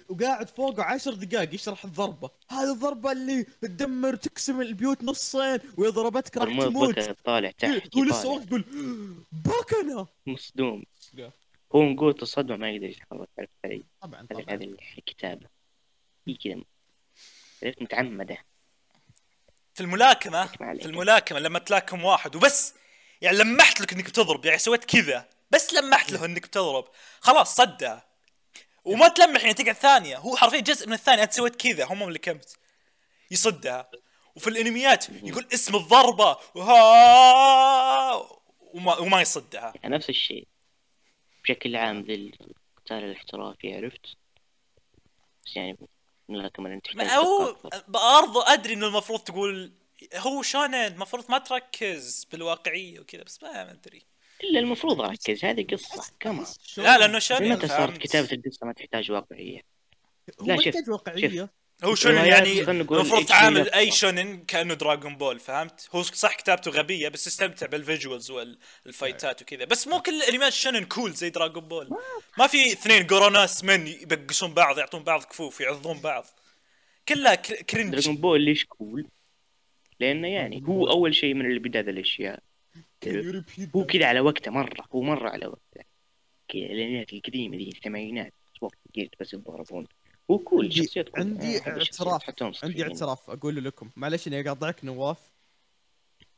وقاعد 0.10 0.50
فوقه 0.50 0.84
عشر 0.84 1.13
دقائق 1.13 1.53
يشرح 1.53 1.86
الضربة. 1.86 2.29
هذه 2.50 2.74
الضربة 2.74 3.12
اللي 3.12 3.43
تدمر 3.43 4.15
تقسم 4.15 4.62
البيوت 4.62 5.03
نصين 5.03 5.60
واذا 5.77 5.89
ضربتك 5.89 6.38
راح 6.38 6.65
تموت. 6.65 7.00
طالع 7.00 7.51
تحت 7.51 7.98
هو 7.98 8.03
لسه 8.03 8.19
يطالع. 8.19 8.34
واقف 8.34 8.48
يقول 8.48 8.63
بكنا 9.31 10.07
مصدوم. 10.25 10.84
هو 11.75 11.81
من 11.81 11.95
قوة 11.95 12.15
الصدمة 12.22 12.57
ما 12.57 12.72
يقدر 12.72 12.86
يتحرك 12.86 13.29
عرفت 13.39 13.51
علي 13.65 13.84
طبعا 14.01 14.27
طبعا. 14.29 14.45
هذه 14.50 14.75
الكتابة. 14.98 15.48
هي 16.27 16.34
كذا. 16.34 16.63
عرفت 17.63 17.81
متعمدة. 17.81 18.38
في 19.74 19.81
الملاكمة. 19.81 20.45
في 20.45 20.86
الملاكمة 20.86 21.39
لما 21.39 21.60
تلاكم 21.60 22.05
واحد 22.05 22.36
وبس. 22.36 22.74
يعني 23.22 23.38
لمحت 23.38 23.81
لك 23.81 23.93
إنك 23.93 24.05
بتضرب 24.05 24.45
يعني 24.45 24.57
سويت 24.57 24.86
كذا 24.86 25.29
بس 25.51 25.74
لمحت 25.74 26.12
له 26.12 26.25
إنك 26.25 26.48
بتضرب. 26.48 26.86
خلاص 27.19 27.55
صدها 27.55 28.05
وما 28.85 29.07
تلمح 29.07 29.41
يعني 29.41 29.53
تقعد 29.53 29.75
ثانية. 29.75 30.17
هو 30.17 30.35
حرفيا 30.35 30.59
جزء 30.59 30.87
من 30.87 30.93
الثانية. 30.93 31.23
أنت 31.23 31.33
سويت 31.33 31.55
كذا. 31.55 31.85
هم 31.85 32.03
اللي 32.03 32.19
كمت. 32.19 32.57
يصدها. 33.31 33.89
وفي 34.35 34.47
الأنميات 34.47 35.05
يقول 35.09 35.47
اسم 35.53 35.75
الضربة. 35.75 36.37
وها. 36.55 38.13
وما, 38.59 38.97
وما 38.97 39.21
يصدها. 39.21 39.73
يعني 39.83 39.95
نفس 39.95 40.09
الشيء. 40.09 40.47
بشكل 41.43 41.75
عام 41.75 42.01
ذي 42.01 42.15
القتال 42.15 43.03
الاحترافي 43.03 43.75
عرفت؟ 43.75 44.05
بس 45.45 45.55
يعني 45.55 45.77
لكن 46.29 46.65
أنت 46.65 47.01
هو. 47.01 47.55
برضو 47.87 48.41
أدري 48.41 48.73
إنه 48.73 48.87
المفروض 48.87 49.19
تقول 49.19 49.73
هو 50.15 50.41
شونن 50.41 50.75
المفروض 50.75 51.31
ما 51.31 51.37
تركز 51.37 52.27
بالواقعية 52.31 52.99
وكذا 52.99 53.23
بس 53.23 53.43
ما 53.43 53.71
أدري. 53.71 54.05
إلا 54.43 54.59
المفروض 54.59 55.01
أركز. 55.01 55.45
هذه 55.45 55.65
قصة. 55.71 56.13
كمان 56.19 56.45
لا 56.77 56.97
لأنه 56.97 57.13
من 57.13 57.19
شونن 57.19 57.49
متى 57.49 57.67
صارت؟ 57.67 57.97
كتابة 57.97 58.29
القصة 58.31 58.65
ما 58.65 58.73
تحتاج 58.73 59.11
واقعية؟ 59.11 59.61
هو 60.41 60.45
لا، 60.47 60.55
ما 60.55 60.61
شوف، 60.61 60.75
واقعية. 60.89 61.49
هو 61.83 61.95
شونن 61.95 62.25
يعني؟ 62.25 62.61
المفروض 62.61 63.25
تعامل. 63.25 63.69
أي 63.69 63.91
شونن 63.91 64.37
كأنه 64.45 64.73
دراغون 64.73 65.17
بول 65.17 65.39
فهمت؟ 65.39 65.89
هو 65.95 66.01
صح 66.01 66.35
كتابته 66.35 66.71
غبية 66.71 67.09
بس 67.09 67.27
استمتع 67.27 67.65
بال 67.65 67.80
visuals 67.80 68.31
وال 68.31 68.59
fightات 68.59 69.41
وكذا. 69.41 69.65
بس 69.65 69.87
مو 69.87 70.01
كل 70.01 70.21
انميات 70.21 70.53
شونن 70.53 70.83
cool 70.85 71.12
زي 71.11 71.29
دراغون 71.29 71.67
بول 71.67 71.89
ما 72.37 72.47
في 72.47 72.71
اثنين 72.73 73.07
جورو 73.07 73.45
ناس 73.45 73.63
من 73.63 73.87
يبقسون 73.87 74.53
بعض 74.53 74.77
يعطون 74.79 75.03
بعض 75.03 75.23
كفوف 75.23 75.61
يعضون 75.61 75.99
بعض. 75.99 76.25
كلها 77.09 77.35
كر- 77.35 77.61
cringe 77.62 77.91
دراجون 77.91 78.17
بول 78.17 78.41
ليش 78.41 78.65
cool؟ 78.65 79.07
لأنه 79.99 80.27
يعني 80.27 80.63
هو 80.67 80.89
أول 80.89 81.15
شيء 81.15 81.33
من 81.33 81.45
اللي 81.45 81.59
بدا 81.59 81.81
ذا 81.81 81.89
الاشياء 81.89 82.39
هو 83.75 83.85
كذا 83.85 84.05
على 84.05 84.19
وقته 84.19 84.51
مرة 84.51 84.85
هو 84.95 85.01
مرة 85.01 85.29
على 85.29 85.47
وقته. 85.47 85.81
كذا 86.47 86.62
الانميات 86.62 87.13
القديمة 87.13 87.57
ذي 87.57 87.67
الثمانينات. 87.67 88.33
وقت 88.62 88.77
جيت 88.95 89.12
بس 89.19 89.33
يتضاربون 89.33 89.88
هو 90.31 90.38
كول 90.38 90.63
عندي- 90.65 90.75
شخصيات 90.85 91.09
كول. 91.09 91.19
عندي 91.19 91.57
اعتراف. 91.57 92.29
عندي 92.41 92.57
صغيرين. 92.57 92.81
اعتراف 92.91 93.29
أقول 93.29 93.63
لكم. 93.65 93.89
معلش 93.95 94.27
إني 94.27 94.39
أقاطعك 94.41 94.85
نواف 94.85 95.17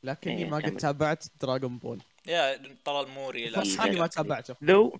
لكني 0.04 0.38
إيه، 0.38 0.46
ما 0.46 0.58
قد. 0.58 0.78
تابعت 0.78 1.26
دراغون 1.42 1.78
بول 1.78 2.02
يا 2.28 2.60
طلال 2.86 3.08
موري 3.10 3.50
لا. 3.50 3.64
فرحان 3.64 3.98
ما 3.98 4.08
تابعته. 4.08 4.56
ذو 4.64 5.00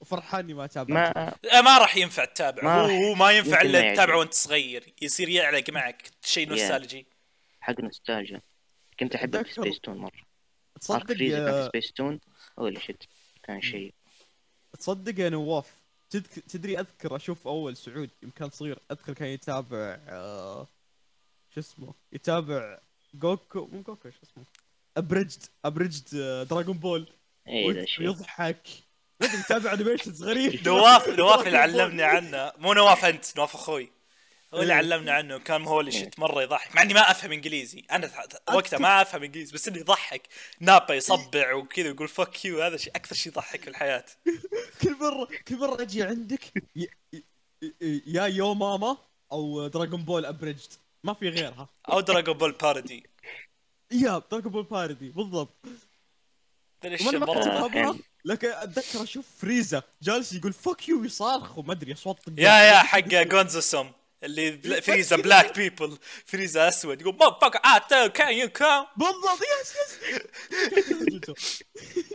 وفرحان 0.00 0.54
ما 0.54 0.66
تابعته. 0.66 1.20
ما 1.20 1.28
آه، 1.58 1.60
ما 1.60 1.78
راح 1.78 1.96
ينفع 1.96 2.24
تتابع 2.24 2.62
ما 2.64 2.80
هو 2.80 3.14
ما 3.14 3.30
ينفع 3.32 3.60
إلا 3.60 3.94
تتابعه. 3.94 4.18
وأنت 4.18 4.34
صغير. 4.34 4.94
يصير 5.02 5.28
يعلق 5.28 5.70
معك 5.70 6.02
شيء. 6.24 6.48
نوستالجي. 6.48 7.06
حق 7.60 7.80
نوستالجيا. 7.80 8.40
كنت 9.00 9.14
أحبه 9.14 9.42
في 9.42 9.50
أتذكر- 9.50 9.54
سبيس 9.54 9.80
تون 9.80 9.96
مرة. 9.96 10.27
تصدق 10.78 11.06
فريزا 11.06 11.36
كان 11.38 11.52
في 11.52 11.58
yeah 11.58 11.66
سبيس 11.68 11.92
تون 11.92 12.20
holy 12.58 12.80
shit 12.80 13.02
كان 13.42 13.62
شيء. 13.62 13.94
تصدق 14.78 15.20
يا 15.20 15.28
نواف 15.28 15.72
تذك- 16.10 16.44
تدري 16.48 16.78
أذكر 16.80 17.16
أشوف 17.16 17.46
أول 17.48 17.76
سعود 17.76 18.10
يوم 18.22 18.32
كان 18.36 18.50
صغير 18.50 18.78
أذكر 18.90 19.12
كان 19.12 19.28
يتابع 19.28 19.98
آه، 20.08 20.66
شو 21.54 21.60
اسمه؟ 21.60 21.94
يتابع 22.12 22.78
جوكو 23.14 23.66
مو 23.72 23.82
جوكو 23.82 24.10
شو 24.10 24.16
اسمه؟ 24.22 24.44
abridged 24.96 25.42
abridged 25.64 26.04
دراغون 26.50 26.78
بول 26.78 27.06
اي 27.48 27.70
أدري 27.70 29.40
يتابع 29.40 29.72
animations 29.72 30.22
غريب. 30.22 30.62
نواف 30.68 31.08
نواف 31.18 31.46
اللي 31.46 31.58
علمني 31.58 32.02
عنه. 32.02 32.52
مو 32.58 32.72
نواف 32.72 33.04
أنت 33.04 33.36
نواف 33.36 33.54
أخوي. 33.54 33.90
هو 34.54 34.62
اللي 34.62 34.72
إيه. 34.72 34.78
علمنا 34.78 35.12
عنه 35.12 35.38
كان 35.38 35.64
holy 35.64 35.90
shit 35.92 36.18
مرة 36.18 36.42
يضحك 36.42 36.76
مع 36.76 36.82
إني 36.82 36.94
ما 36.94 37.10
أفهم 37.10 37.32
إنجليزي. 37.32 37.84
أنا 37.90 38.10
وقتها 38.54 38.78
ما 38.78 39.02
أفهم 39.02 39.22
إنجليزي 39.22 39.52
بس 39.52 39.68
إنه 39.68 39.78
يضحك. 39.78 40.28
نابا 40.60 40.94
يصبع 40.94 41.54
وكذا 41.54 41.88
ويقول 41.88 42.08
fuck 42.08 42.44
you 42.44 42.62
هذا 42.62 42.76
شيء 42.76 42.96
أكثر 42.96 43.14
شيء 43.14 43.32
يضحك 43.32 43.60
في 43.62 43.70
الحياة. 43.70 44.04
كل 44.82 44.96
مره 45.00 45.28
كل 45.48 45.56
مرة 45.56 45.82
أجي 45.82 46.02
عندك 46.02 46.40
يا 48.06 48.26
yo 48.26 48.54
mama 48.54 48.96
أو 49.32 49.68
Dragon 49.68 50.02
Ball 50.04 50.24
Abridged 50.26 50.72
ما 51.04 51.14
في 51.14 51.28
غيرها 51.28 51.68
أو 51.88 52.00
Dragon 52.00 52.38
Ball 52.38 52.52
parody 52.52 53.10
يا 53.92 54.22
Dragon 54.30 54.52
Ball 54.52 54.62
parody 54.62 55.08
بالضبط. 55.08 55.66
وأنا 56.84 57.18
ما 57.18 57.98
لكن 58.24 58.48
أتذكر 58.48 59.02
أشوف 59.02 59.26
فريزا 59.38 59.82
جالس 60.02 60.32
يقول 60.32 60.52
fuck 60.52 60.88
you 60.88 61.04
يصارخ 61.04 61.58
وما 61.58 61.72
أدري 61.72 61.92
أصوات. 61.92 62.18
يا 62.38 62.50
يا 62.50 62.78
حق 62.78 62.98
جونزو 63.08 63.60
سوم. 63.60 63.92
اللي 64.22 64.82
فريزا 64.82 65.16
بلاك 65.16 65.56
بيبل 65.56 65.98
فريزا 66.24 66.68
اسود 66.68 67.00
يقول 67.00 67.16
ما 67.20 67.30
فك 67.30 67.60
ات 67.64 68.12
كان 68.12 68.38
يو 68.38 68.48
كام 68.48 68.86
بالضبط. 68.96 69.40
يس 69.60 69.74
يس 71.28 71.62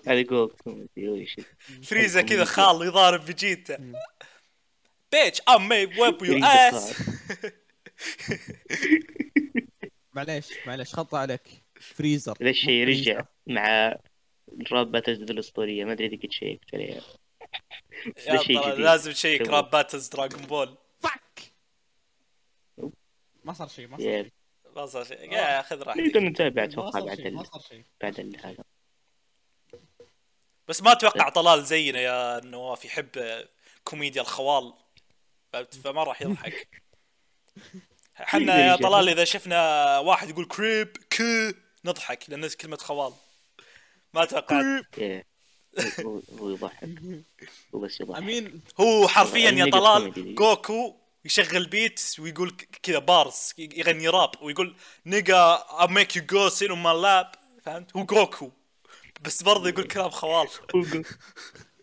هذا 0.08 0.48
فريزا 1.84 2.22
كذا 2.22 2.46
خال 2.46 2.88
يضارب 2.88 3.22
فيجيتا 3.22 3.94
بيتش 5.12 5.42
ام 5.42 5.70
مي 5.70 5.86
ويب 5.86 6.24
يو 6.24 6.39
اس 6.44 6.94
معليش 10.13 10.46
معليش 10.68 10.94
خطأ 10.94 11.18
عليك. 11.18 11.42
فريزر 11.82 12.38
ذا 12.44 12.50
الشيء 12.50 12.80
مو 12.80 12.86
فريزا. 12.86 13.12
رجع 13.12 13.26
مع 13.48 13.96
الراب 14.62 14.92
باتلز 14.92 15.22
الاسطوريه 15.22 15.86
ما 15.86 15.94
أدري 15.94 16.08
إذا 16.08 16.18
قد 16.24 16.32
شيكت 16.32 16.74
عليها. 16.74 17.02
لازم 18.76 19.12
تشيك. 19.12 19.48
rap 19.48 19.70
battles 19.70 20.08
Dragon 20.08 20.42
Ball 20.42 20.78
ما 23.44 23.54
صار 23.54 23.68
شيء 23.68 23.88
ما 23.88 23.98
صار 23.98 24.24
شيء. 24.24 24.32
ما 24.76 24.86
صار 24.86 25.04
شيء. 25.04 25.34
يا 25.34 25.62
خذ 25.62 25.76
نقدر 25.76 25.88
راحتك 25.88 26.18
نتابع 26.18 26.62
ما 26.62 26.68
أتوقع 26.68 27.00
بعد 27.00 27.22
ما 27.22 27.28
ال... 27.28 27.38
آه. 27.38 27.44
صار 27.44 27.62
شيء. 27.62 27.86
بعد 28.02 28.20
هذا. 28.44 28.64
بس 30.68 30.82
ما 30.84 30.92
أتوقع 30.92 31.30
طلال 31.30 31.66
زينا 31.66 32.00
يا 32.00 32.40
نواف 32.46 32.86
يحب 32.86 33.10
كوميديا 33.84 34.22
الخوال؟ 34.22 34.74
فما 35.84 36.04
راح 36.04 36.22
يضحك. 36.22 36.68
حنا 38.16 38.66
يا 38.66 38.76
طلال 38.76 39.10
إذا 39.10 39.24
شفنا 39.24 40.00
واحد 40.00 40.30
يقول 40.30 40.46
كريب 40.46 40.98
كي 41.10 41.54
نضحك 41.86 42.30
لأن 42.30 42.50
كلمة 42.50 42.78
خوال. 42.78 43.14
ما 44.14 44.28
يا. 44.98 45.24
هو 46.40 46.50
يضحك. 46.50 46.90
هو 47.76 47.80
بس 47.80 48.02
يضحك. 48.02 48.18
أمين. 48.18 48.62
هو 48.80 49.08
حرفيا 49.08 49.52
يا 49.52 49.72
طلال. 49.72 50.36
جوكو 50.36 51.03
يشغل 51.26 51.66
beat 51.66 52.16
ويقول 52.20 52.58
كذا 52.84 53.00
bars 53.00 53.54
يغني 53.58 54.08
راب 54.08 54.32
ويقول 54.42 54.76
nigga 55.06 55.58
I 55.58 55.88
make 55.88 56.16
you 56.16 56.22
go 56.22 56.50
sit 56.50 56.70
on 56.72 56.80
my 56.84 56.94
lap. 57.04 57.38
فهمت؟ 57.66 57.98
هو 57.98 58.04
جوكو. 58.06 58.52
بس 59.22 59.44
برضه 59.44 59.70
يقول 59.70 59.84
كلام 59.88 60.10
خوال. 60.10 60.48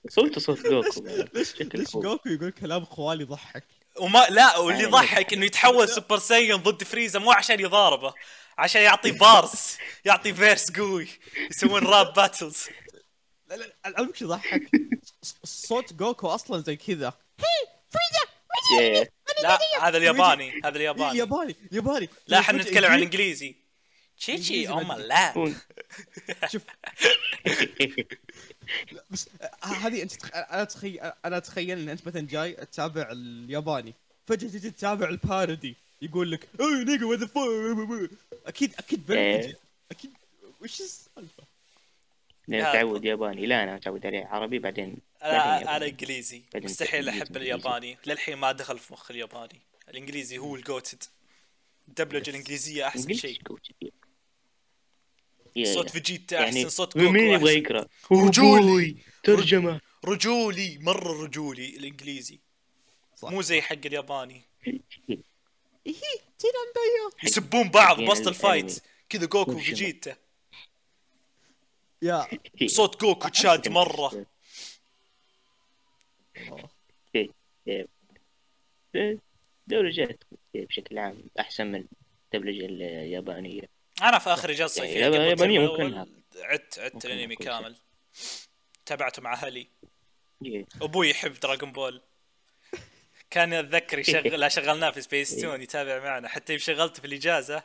صوته 0.09 0.41
صوت 0.41 0.61
جوكو. 0.67 1.05
ليش 1.35 1.61
ليش. 1.61 1.97
جوكو 1.97 2.29
يقول 2.29 2.51
كلام 2.51 2.85
خوالي 2.85 3.23
يضحك؟ 3.23 3.65
وما 4.01 4.27
لا 4.31 4.57
واللي 4.59 4.83
يعني- 4.83 4.89
يضحك 4.97 5.33
إنه 5.33 5.45
يتحول 5.47 5.89
Super 5.95 6.19
Saiyan 6.19 6.61
ضد 6.63 6.85
فريزا 6.85 7.19
مو 7.19 7.33
عشان 7.33 7.61
يضاربه 7.61 8.15
عشان 8.59 8.83
يعطي 8.83 9.11
bars 9.23 9.79
يعطي 10.05 10.35
verse 10.35 10.71
قوي 10.71 11.09
يسوون 11.51 11.87
rap 11.87 12.13
battles 12.15 12.67
لا 13.49 14.13
شو 14.15 14.25
يضحك. 14.25 14.71
صوت 15.45 15.93
جوكو 15.93 16.29
أصلا 16.29 16.63
زي 16.63 16.77
كذا. 16.77 17.13
لا 19.43 19.59
هذا 19.81 19.97
الياباني 19.99 20.61
هذا 20.65 20.77
الياباني. 20.77 21.19
ياباني 21.19 21.57
ياباني. 21.73 22.09
لا 22.27 22.39
إحنا 22.39 22.59
نتكلم 22.63 22.91
عن 22.91 22.99
يجي- 22.99 23.05
إنجليزي. 23.05 23.57
تشيتشي 24.19 24.55
إنجليزي 24.55 24.69
أو 24.73 24.85
بعد. 24.85 25.01
لا 25.01 26.49
شوف. 26.49 26.63
بس 29.11 29.29
آه، 29.43 29.67
هذه 29.67 30.03
أنت 30.03 30.13
تخ... 30.13 30.31
أنا 30.35 30.63
اتخيل 30.63 31.01
أنا 31.25 31.37
أتخيل 31.37 31.79
إن 31.79 31.89
أنت 31.89 32.07
مثلا 32.07 32.27
جاي 32.27 32.53
تتابع 32.53 33.09
الياباني. 33.13 33.95
فجأة 34.25 34.49
تجي 34.49 34.71
تتابع 34.71 35.09
ال 35.09 35.17
parody. 35.17 35.77
يقول 36.03 36.31
لك 36.31 36.49
أي 36.61 36.85
nigga 36.85 37.29
أكيد 38.47 38.75
أكيد 38.79 39.11
إيه. 39.11 39.59
أكيد. 39.91 40.11
وش 40.61 40.81
السالفة؟ 40.81 41.50
تعود 42.51 43.05
ياباني 43.05 43.47
لا 43.47 43.63
أنا 43.63 43.75
متعود 43.75 44.07
عليه 44.07 44.27
عربي 44.27 44.59
بعدين 44.59 44.97
أنا. 45.23 45.77
أنا 45.77 45.87
إنجليزي 45.87 46.43
بعدين 46.55 46.71
مستحيل 46.71 47.09
أحب. 47.09 47.37
الياباني 47.37 47.99
للحين 48.07 48.37
ما 48.37 48.53
دخل 48.53 48.79
في 48.79 48.93
مخ 48.93 49.11
الياباني 49.11 49.61
الإنجليزي 49.89 50.39
هو 50.39 50.57
ال 50.57 50.63
goated 50.63 51.03
الدبلجه. 51.89 52.31
الإنجليزية 52.31 52.87
أحسن 52.87 53.15
شيء 53.15 53.41
صوت. 55.65 55.91
فيجيتا 55.91 56.41
يعني 56.41 56.59
احسن 56.59 56.69
صوت 56.69 56.99
جوكو 56.99 57.13
مين 57.13 57.31
يبغى. 57.31 57.59
يقرأ 57.59 57.87
رجولي. 58.13 58.97
ترجمة 59.23 59.81
رجولي 60.05 60.79
مرة 60.81 61.25
رجولي 61.25 61.77
الإنجليزي 61.77 62.39
صح. 63.17 63.31
مو 63.31 63.43
زي 63.43 63.63
حق 63.63 63.87
الياباني 63.87 64.43
تيراندايا 66.39 67.11
يسبون 67.25 67.69
بعض 67.69 67.97
حقين 67.97 68.07
بوسط. 68.07 68.29
ال 68.29 68.38
fight 68.38 68.83
كذا 69.09 69.27
جوكو. 69.27 69.53
وفيجيتا 69.53 70.17
يا 72.03 72.27
صوت 72.67 73.01
جوكو 73.01 73.29
chad 73.29 73.69
مرة. 73.69 74.27
دبلجات 79.67 80.25
بشكل 80.55 80.99
عام 80.99 81.25
أحسن 81.41 81.67
من 81.67 81.85
الدبلجه 82.35 82.65
اليابانية. 82.67 83.63
أنا 84.03 84.19
في 84.19 84.31
آخر 84.31 84.51
إجازة 84.51 84.67
صيفيه 84.67 85.01
يعني 85.01 85.33
الترم 85.33 85.51
ممكن. 85.51 86.07
عدت 86.43 86.79
عدت 86.79 87.05
الأنمي. 87.07 87.37
كامل. 87.37 87.77
تابعته 88.87 89.23
مع 89.23 89.33
أهلي. 89.33 89.69
إيه. 90.45 90.67
أبوي 90.83 91.11
يحب 91.11 91.33
Dragon 91.33 91.73
Ball 91.73 92.03
كان 93.31 93.53
اتذكر 93.53 93.99
يشغل 93.99 94.41
لا 94.41 94.49
شغلناه 94.49 94.91
في 94.91 95.01
سبيس 95.01 95.41
تون 95.41 95.63
يتابع 95.63 95.99
معنا. 95.99 96.29
حتى 96.29 96.53
يوم 96.53 96.61
شغلته 96.61 97.01
في 97.01 97.07
الإجازة 97.07 97.63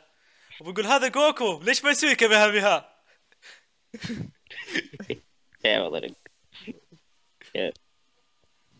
وبقول 0.60 0.86
هذا 0.86 1.08
جوكو 1.08 1.60
ليش 1.62 1.84
ما 1.84 1.90
يسوي 1.90 2.14
كاميهاميها 2.14 2.95
يا 5.64 5.80
والله 5.80 6.14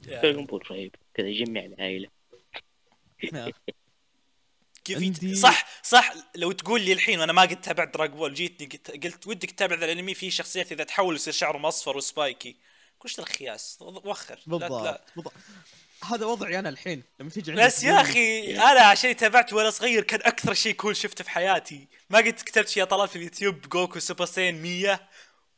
Dragon 0.03 0.47
Ball 0.47 0.71
رهيب 0.71 0.95
كذا 1.15 1.29
يجمع 1.29 1.61
العائلة. 1.61 2.09
كيف 4.85 4.99
عندي-. 4.99 5.35
صح 5.35 5.83
صح. 5.83 6.15
لو 6.37 6.53
تقول 6.53 6.81
لي 6.81 6.93
الحين 6.93 7.21
وأنا 7.21 7.33
ما 7.33 7.43
قد 7.43 7.61
تابعت 7.61 7.95
Dragon 7.95 8.11
Ball 8.11 8.35
جيتني 8.35 8.67
قلت, 8.67 8.91
قلت 8.91 9.27
ودك 9.27 9.51
تتابع 9.51 9.77
ذا 9.77 9.85
الأنمي 9.85 10.15
فيه 10.15 10.31
شخصيات 10.31 10.73
إذا 10.73 10.85
تحول 10.85 11.15
يصير 11.15 11.33
شعرهم 11.33 11.67
أصفر 11.67 11.97
و 11.97 12.05
spiky. 12.05 12.57
وش 13.05 13.19
الخياس. 13.19 13.79
وخر. 13.81 14.35
لا 14.47 14.59
بالضبط 14.59 14.83
لا. 14.83 15.05
بالضبط. 15.17 15.35
هذا 16.05 16.27
وضعي 16.27 16.59
أنا 16.59 16.69
الحين 16.69 17.03
لما 17.21 17.31
تيجي 17.31 17.51
عندك 17.51 17.65
بس 17.65 17.85
يا 17.85 18.01
أخي 18.01 18.57
أنا 18.57 18.81
عشان 18.81 19.17
تابعت 19.17 19.53
وأنا 19.53 19.71
صغير 19.71 20.03
كان 20.03 20.21
أكثر 20.23 20.55
شيء 20.55 20.73
cool 20.75 20.97
شفته 20.97 21.25
في 21.25 21.31
حياتي. 21.31 21.89
ما 22.11 22.19
قد 22.19 22.33
كتبت 22.33 22.69
شيء 22.69 22.85
طلال 22.85 23.09
في 23.09 23.17
اليوتيوب 23.17 23.61
جوكو 23.61 23.99
Super 23.99 24.25
Saiyan 24.25 24.63
100 24.63 25.01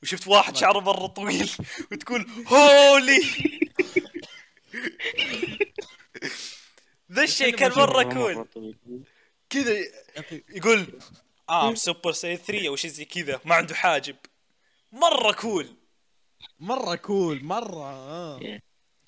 وشفت 0.03 0.29
واحد 0.29 0.57
شعره 0.57 0.81
مرة 0.81 1.07
طويل 1.07 1.51
وتقول 1.93 2.27
holy! 2.47 3.23
ذا 7.13 7.23
الشيء 7.23 7.57
كان 7.57 7.71
مرة 7.71 8.03
cool 8.03 8.47
كذا 9.51 9.77
يقول 10.49 11.01
آه 11.51 11.75
Super 11.75 12.13
Saiyan 12.13 12.37
3 12.37 12.69
أو 12.69 12.77
شيء 12.77 12.91
زي 12.91 13.05
كذا 13.05 13.41
ما 13.45 13.55
عنده 13.55 13.75
حاجب. 13.75 14.17
مرة 14.93 15.33
كول 15.33 15.77
مرة 16.61 16.95
كول 16.95 17.45
مرة 17.45 17.85
آه. 17.93 18.61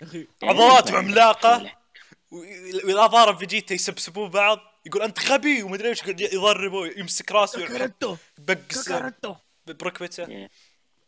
أخي 0.02 0.26
عضلاته 0.42 0.98
عملاقة. 0.98 1.76
و- 2.30 2.36
وإذا 2.84 3.06
ضارب 3.06 3.38
فيجيتا 3.38 3.74
يسبسبون 3.74 4.30
بعض 4.30 4.58
يقول 4.86 5.02
أنت 5.02 5.30
غبي 5.30 5.62
ومدري 5.62 5.88
إيش 5.88 5.98
يقعد 6.02 6.20
يضربه 6.20 6.86
يمسك 6.86 7.32
راسه 7.32 7.66
كاكاروتو 7.66 8.16
بركبته 9.66 10.22
يا 10.22 10.48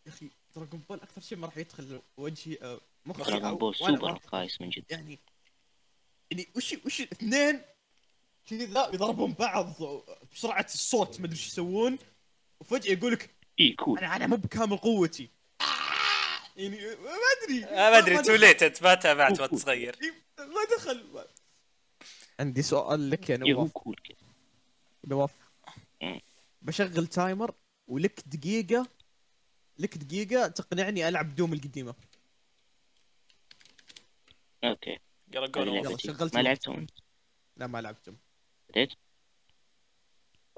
أخي 0.09 0.31
Dragon 0.57 0.83
Ball 0.89 1.01
أكثر 1.03 1.21
شيء 1.21 1.39
ما 1.39 1.47
راح 1.47 1.57
يدخل 1.59 2.01
وجهي 2.17 2.59
آه، 2.63 2.81
مخي 3.07 3.23
Dragon 3.23 3.55
Ball 3.55 3.75
super 3.77 4.19
خايس 4.27 4.61
من 4.61 4.71
جد. 4.71 4.85
يعني 4.91 5.19
يعني 6.31 6.49
وش 6.57 6.77
وش 6.87 7.01
اثنين 7.01 7.63
كذا 8.47 8.91
يضربون 8.95 9.33
بعض 9.33 9.75
بسرعة 10.33 10.67
الصوت 10.75 11.21
ما 11.21 11.27
أدري 11.27 11.37
إيش 11.39 11.47
يسوون. 11.47 11.99
وفجأة 12.61 12.93
يقول 12.93 13.13
لك 13.13 13.31
اي 13.61 13.73
cool 13.73 13.99
أنا 13.99 14.17
أنا 14.17 14.27
مو 14.27 14.37
بكامل 14.37 14.77
قوتي. 14.77 15.31
يعني 16.57 16.77
ما 16.97 17.11
أدري. 17.43 17.61
ما 17.61 17.99
أدري 17.99 18.15
دخل- 18.15 18.25
too 18.25 18.41
late 18.41 18.63
انت 18.63 18.83
ما 18.83 18.95
تابعت 18.95 19.41
وانت 19.41 19.55
صغير. 19.55 19.97
ما 20.39 20.77
دخل. 20.77 21.25
عندي 22.41 22.63
سؤال 22.63 23.11
لك 23.11 23.31
يا 23.31 23.37
هو 23.37 23.41
نواف. 23.47 23.73
نواف. 25.05 25.31
بشغل 26.63 27.07
timer 27.07 27.55
ولك 27.89 28.21
دقيقة 28.27 28.87
لك 29.79 29.99
دقيقة 29.99 30.49
تقنعني 30.49 31.09
ألعب 31.09 31.35
Doom 31.35 31.53
القديمة. 31.53 31.95
okay. 34.65 34.99
يلا 35.35 35.47
قول. 35.47 35.69
يلا،. 35.69 35.97
شغلت 35.97 36.35
ما. 36.37 36.41
لعبتهم 36.43 36.87
لا 37.57 37.67
ما 37.67 37.81
لعبتهم 37.81 38.17
بديت 38.69 38.93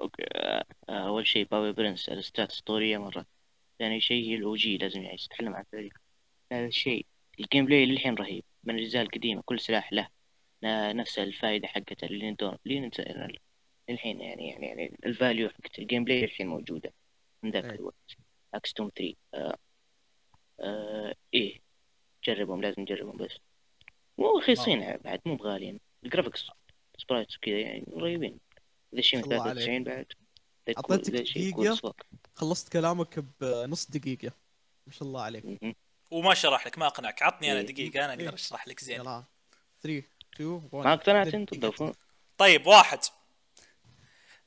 أوكي. 0.01 0.23
آه، 0.35 0.65
أول 0.89 1.27
شيء 1.27 1.47
باوي 1.47 1.71
برنس 1.71 2.09
الستات 2.09 2.51
اسطوريه 2.51 2.97
مرة. 2.97 3.25
ثاني 3.79 4.01
شيء 4.01 4.23
هي 4.29 4.35
الاو 4.35 4.55
جي 4.55 4.77
لازم 4.77 5.01
يعني 5.01 5.17
تتكلم 5.17 5.55
عن 5.55 5.61
التاريخ 5.61 5.93
ثالث 6.49 6.73
شيء 6.73 7.05
الجيم 7.39 7.65
بلاي 7.65 7.85
للحين 7.85 8.15
رهيب. 8.15 8.43
من 8.63 8.75
الأجزاء 8.75 9.01
القديمة 9.03 9.41
كل 9.45 9.59
سلاح 9.59 9.93
له 9.93 10.07
نفس 10.93 11.19
الفائده 11.19 11.67
حقته. 11.67 12.05
اللي 12.05 12.31
ندور 12.31 12.57
اللي 12.65 12.79
نت- 12.79 13.29
للحين 13.89 14.21
يعني 14.21 14.47
يعني 14.49 14.67
يعني 14.67 14.97
الفاليو 15.05 15.49
حقت 15.49 15.79
الجيم 15.79 16.03
بلاي 16.03 16.21
للحين 16.21 16.47
موجودة. 16.47 16.93
من 17.43 17.51
ذاك 17.51 17.63
أي. 17.65 17.69
الوقت. 17.75 18.15
اكستوم 18.53 18.89
3 18.95 19.15
آه 19.33 19.57
آه 20.59 21.15
إيه. 21.33 21.59
جربهم 22.23 22.61
لازم 22.61 22.81
نجربهم 22.81 23.17
بس. 23.17 23.37
مو 24.17 24.37
رخيصين 24.37 24.97
بعد 24.97 25.21
مو 25.25 25.35
بغاليين. 25.35 25.79
ال 26.03 26.08
graphics 26.08 26.47
sprites 26.97 27.37
وكذا 27.37 27.59
يعني 27.59 27.85
رهيبين. 27.97 28.39
ذا 28.93 28.99
الشيء 28.99 29.19
من 29.19 29.25
الله 29.25 29.41
عليك. 29.41 29.53
93 29.65 29.83
بعد. 29.83 30.05
cool 30.73 31.77
فوق. 31.77 31.95
خلصت 32.35 32.71
كلامك 32.73 33.19
بنص 33.41 33.85
دقيقة. 33.91 34.31
ما 34.87 34.93
شاء 34.93 35.03
الله 35.03 35.21
عليك. 35.21 35.75
وما 36.11 36.33
شرح 36.33 36.67
لك 36.67 36.77
ما 36.77 36.87
أقنعك. 36.87 37.21
عطني 37.21 37.51
أنا 37.51 37.59
إيه. 37.59 37.65
دقيقة 37.65 38.05
أنا 38.05 38.13
أقدر 38.13 38.29
إيه. 38.29 38.33
أشرح 38.33 38.67
لك 38.67 38.79
زين. 38.83 38.95
يلا. 38.95 39.23
3 39.83 40.03
2 40.35 40.69
1 40.71 40.87
ما 40.87 40.93
اقتنعت 40.93 41.33
أنت 41.33 41.65
طيب 42.37 42.67
واحد. 42.67 42.99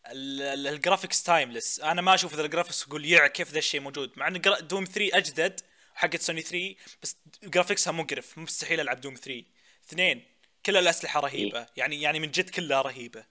ال- 0.07 0.43
ال- 0.43 0.67
ال 0.67 0.73
graphics 0.73 1.23
timeless 1.23 1.81
أنا 1.81 2.03
ما 2.03 2.15
أشوف 2.15 2.35
ذا 2.35 2.45
ال 2.45 2.49
graphics 2.49 2.83
أقول 2.89 3.05
يع 3.05 3.27
كيف 3.27 3.53
ذا 3.53 3.59
الشيء 3.59 3.81
موجود. 3.81 4.13
مع 4.17 4.29
إن 4.29 4.41
Doom 4.61 4.85
3 4.85 5.17
أجدد. 5.17 5.61
حقت 5.95 6.21
سوني 6.21 6.43
3 6.43 6.75
بس 7.03 7.17
graphics 7.45 7.88
ها 7.88 7.93
مقرف. 7.93 8.39
مستحيل 8.39 8.81
ألعب 8.81 9.01
Doom 9.01 9.15
3 9.15 9.45
اثنين 9.89 10.25
كل 10.67 10.77
الاسلحه 10.77 11.21
رهيبة. 11.21 11.67
يعني 11.77 12.01
يعني 12.03 12.21
من 12.21 12.31
جد 12.31 12.51
كلها 12.51 12.83
رهيبة. 12.83 13.25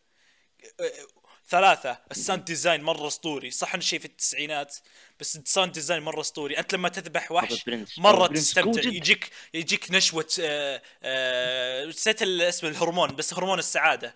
ثلاثة. 1.50 1.98
ال 2.12 2.17
sound 2.17 2.46
design 2.46 2.84
مرة 2.84 3.08
أسطوري. 3.08 3.52
صح 3.52 3.74
إنه 3.74 3.84
شيء 3.84 4.00
في 4.00 4.06
التسعينات 4.06 4.76
بس 5.20 5.36
ال 5.36 5.42
sound 5.42 5.72
design 5.72 6.02
مرة 6.04 6.22
أسطوري. 6.22 6.60
أنت 6.60 6.74
لما 6.74 6.90
تذبح 6.90 7.32
وحش. 7.32 7.66
مرة 7.98 8.28
تستمتع. 8.28 8.82
يجيك 8.82 9.30
يجيك 9.54 9.92
نشوة 9.92 10.28
آه، 10.42 10.82
آه، 11.04 11.86
نسيت 11.86 12.22
اسم 12.22 12.68
الهرمون 12.68 13.16
بس 13.16 13.34
هرمون 13.34 13.60
السعادة. 13.60 14.16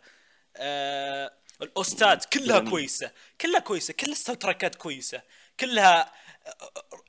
آه، 0.58 1.32
ال 1.62 1.75
OST 1.75 2.13
ات 2.13 2.26
كلها. 2.26 2.60
كويسة. 2.60 3.12
كلها 3.42 3.60
كويسة. 3.60 3.94
كل 3.94 4.12
ال 4.12 4.42
soundtrack 4.42 4.73
ات 4.73 4.76
كويسة. 4.76 5.22
كلها 5.60 6.14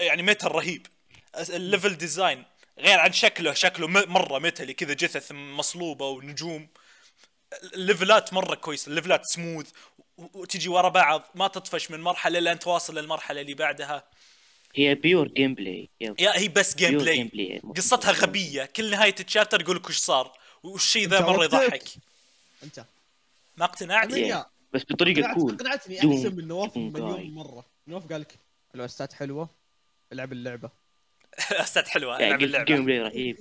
يعني 0.01 0.23
metal 0.23 0.53
رهيب. 0.55 0.87
ال 1.51 1.59
level 1.59 1.97
design 1.99 2.45
غير 2.79 2.99
عن 2.99 3.13
شكله. 3.13 3.53
شكله 3.55 3.89
م- 3.89 4.13
مرة 4.13 4.39
metal 4.39 4.65
ي. 4.65 4.75
كذا 4.75 4.93
جثث 4.95 5.33
مصلوبة 5.33 6.09
ونجوم. 6.09 6.69
ال 7.75 7.83
level 7.83 8.25
ات 8.25 8.33
مرة 8.33 8.55
كويسة. 8.55 8.89
ال 8.91 8.96
level 8.96 9.22
ات 9.22 9.27
smooth 9.27 9.71
وتجي 10.17 10.69
ورا 10.69 10.89
بعض 10.89 11.23
ما 11.35 11.49
تطفش 11.49 11.91
من 11.91 12.01
مرحلة 12.01 12.39
لين 12.39 12.59
تواصل 12.59 12.99
للمرحلة 12.99 13.41
اللي 13.41 13.55
بعدها. 13.55 14.05
هي 14.75 14.95
pure 14.95 15.29
gameplay 15.29 15.91
هي 16.03 16.15
yeah 16.19 16.39
هي 16.39 16.49
بس 16.49 16.75
gameplay 16.75 17.17
gameplay 17.17 17.59
قصتها 17.77 18.13
غبية. 18.13 18.65
كل 18.65 18.91
نهاية 18.91 19.15
ال 19.21 19.26
chapter 19.26 19.61
يقول 19.61 19.77
لك 19.77 19.89
وش 19.89 19.97
صار؟ 19.99 20.39
والشيء 20.63 21.09
ذا 21.09 21.21
مرة. 21.21 21.45
يضحك. 21.45 21.85
أنت. 22.63 22.85
ما 23.57 23.65
اقتنعت؟ 23.65 24.09
بس 24.73 24.83
بطريقة 24.91 25.35
cool 25.35 25.55
أقنعتني. 25.55 25.99
احسن 25.99 26.37
من 26.37 26.49
نواف 26.49 26.77
مليون. 26.77 27.31
مرة. 27.31 27.65
نواف 27.89 28.13
قال 28.13 28.21
لك 28.21 28.35
ال 28.75 28.83
OST 28.83 29.05
ات 29.05 29.13
حلوة 29.13 29.49
العب 30.13 30.33
اللعبة. 30.33 30.71
OST 31.51 31.76
ات 31.76 31.85
حلوة 31.85 32.21
يعني 32.21 32.45
العب 32.45 32.61
قلت 32.61 32.69
game 32.69 32.77
اللعبة. 32.77 32.85
play 32.85 32.99
رهيب. 32.99 33.37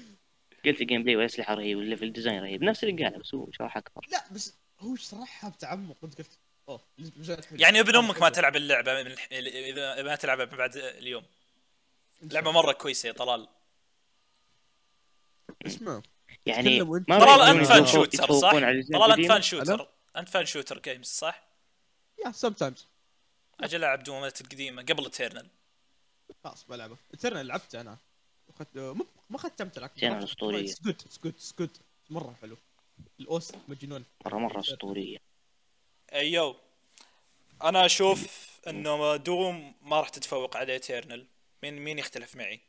قلت 0.64 0.82
gameplay 0.82 1.16
والاسلحه 1.16 1.54
رهيب 1.54 1.78
وال 1.78 1.88
level 1.88 2.12
design 2.12 2.42
رهيب. 2.42 2.62
نفس 2.62 2.84
اللي 2.84 3.04
قاله 3.04 3.18
بس 3.18 3.34
هو 3.34 3.48
شرح 3.52 3.76
أكثر 3.76 4.00
لا 4.12 4.24
بس 4.32 4.54
هو 4.82 4.96
شرحها 4.96 5.50
بتعمق 5.50 5.96
وانت 6.02 6.18
قلت 6.18 6.38
أوه. 6.68 6.80
يعني 7.52 7.80
ابن 7.80 7.96
أمك 7.96 8.20
ما. 8.20 8.28
تلعب 8.28 8.56
اللعبة 8.56 9.02
من 9.02 9.06
الح- 9.06 9.28
اذا 9.32 10.02
ما 10.02 10.14
تلعبها 10.16 10.44
من 10.44 10.56
بعد 10.56 10.76
اليوم. 10.76 11.24
لعبة 12.22 12.50
مرة 12.52 12.72
كويسة 12.72 13.06
يا 13.06 13.12
طلال. 13.12 13.48
اسمع. 15.66 16.02
يعني 16.46 16.84
طلال 17.08 17.42
أنت 17.42 17.66
fan 17.66 17.86
shooter 17.86 18.32
صح؟ 18.32 18.50
طلال 18.50 19.12
أنت. 19.20 19.28
fan 19.28 19.42
shooter 19.42 19.88
أنت 20.16 20.28
fan 20.28 20.46
shooter 20.46 20.78
games 20.78 21.06
صح؟ 21.06 21.42
yeah 22.26 22.32
sometimes 22.32 22.86
أجل 23.60 23.78
ألعب 23.78 24.02
Doom 24.04 24.33
ات 24.33 24.40
القديمة 24.40 24.82
قبل 24.82 25.10
Eternal 25.10 25.48
خلاص 26.44 26.64
بلعبه. 26.68 26.96
Eternal 27.14 27.46
لعبت 27.46 27.74
أنا. 27.74 27.96
مو 28.74 29.06
ما 29.30 29.38
ختمت 29.38 29.78
لك 29.78 29.92
Eternal 29.98 30.22
أسطورية. 30.24 30.66
سكوت 30.66 31.08
سكوت 31.08 31.38
سكوت 31.40 31.80
مرة 32.10 32.34
حلو. 32.42 32.56
ال 33.20 33.29
OST 33.29 33.56
مجنون. 33.68 34.04
مره 34.26 34.38
مره 34.38 34.60
اسطوريه 34.60 35.18
ايو 36.12 36.56
أنا 37.62 37.86
أشوف 37.86 38.50
إنه 38.68 39.16
Doom 39.16 39.74
ما 39.82 40.00
راح 40.00 40.08
تتفوق 40.08 40.56
على 40.56 40.72
Eternal 40.72 41.26
مين 41.62 41.78
مين 41.78 41.98
يختلف 41.98 42.36
معي؟ 42.36 42.60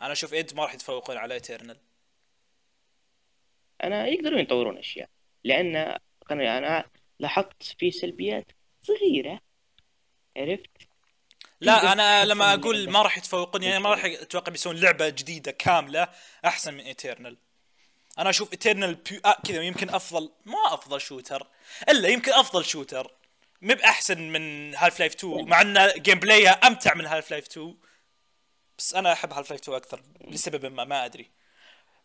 أنا 0.00 0.12
أشوف 0.12 0.34
id 0.34 0.54
ما 0.54 0.62
راح 0.62 0.74
يتفوقون 0.74 1.16
على 1.16 1.34
Eternal 1.34 1.78
أنا 3.84 4.06
يقدرون 4.06 4.40
يطورون 4.40 4.78
أشياء. 4.78 5.08
لأن 5.44 5.98
أنا 6.30 6.90
لاحظت 7.18 7.62
في 7.62 7.90
سلبيات 7.90 8.52
صغيرة. 8.82 9.40
عرفت؟ 10.36 10.70
لا 11.60 11.92
أنا 11.92 12.24
لما 12.24 12.54
أقول. 12.54 12.90
ما 12.90 13.02
راح 13.02 13.18
يتفوقون 13.18 13.62
يعني 13.62 13.78
ما 13.78 13.90
راح 13.90 14.04
أتوقع 14.04 14.52
بيسوون 14.52 14.76
لعبة 14.76 15.08
جديدة 15.08 15.52
كاملة 15.52 16.08
أحسن 16.44 16.74
من 16.74 16.80
Eternal 16.80 17.36
أنا 18.18 18.30
أشوف 18.30 18.52
Eternal 18.52 18.94
pure... 18.94 19.20
آه 19.24 19.36
كذا 19.46 19.62
يمكن 19.62 19.90
أفضل 19.90 20.32
ما 20.44 20.74
أفضل 20.74 21.00
shooter 21.00 21.46
إلا 21.88 22.08
يمكن 22.08 22.32
أفضل 22.32 22.64
shooter 22.64 23.10
مو 23.62 23.74
بأحسن 23.74 24.20
من 24.20 24.74
Half-Life 24.74 25.14
2 25.14 25.48
مع 25.48 25.60
إن 25.60 25.92
gameplay 26.02 26.18
ها 26.18 26.50
أمتع 26.50 26.94
من 26.94 27.06
Half-Life 27.06 27.46
2 27.46 27.76
بس 28.78 28.94
أنا 28.94 29.12
أحب 29.12 29.32
Half-Life 29.32 29.62
2 29.62 29.76
أكثر 29.76 30.02
لسبب 30.28 30.66
ما 30.72 30.84
ما 30.84 31.04
أدري. 31.04 31.30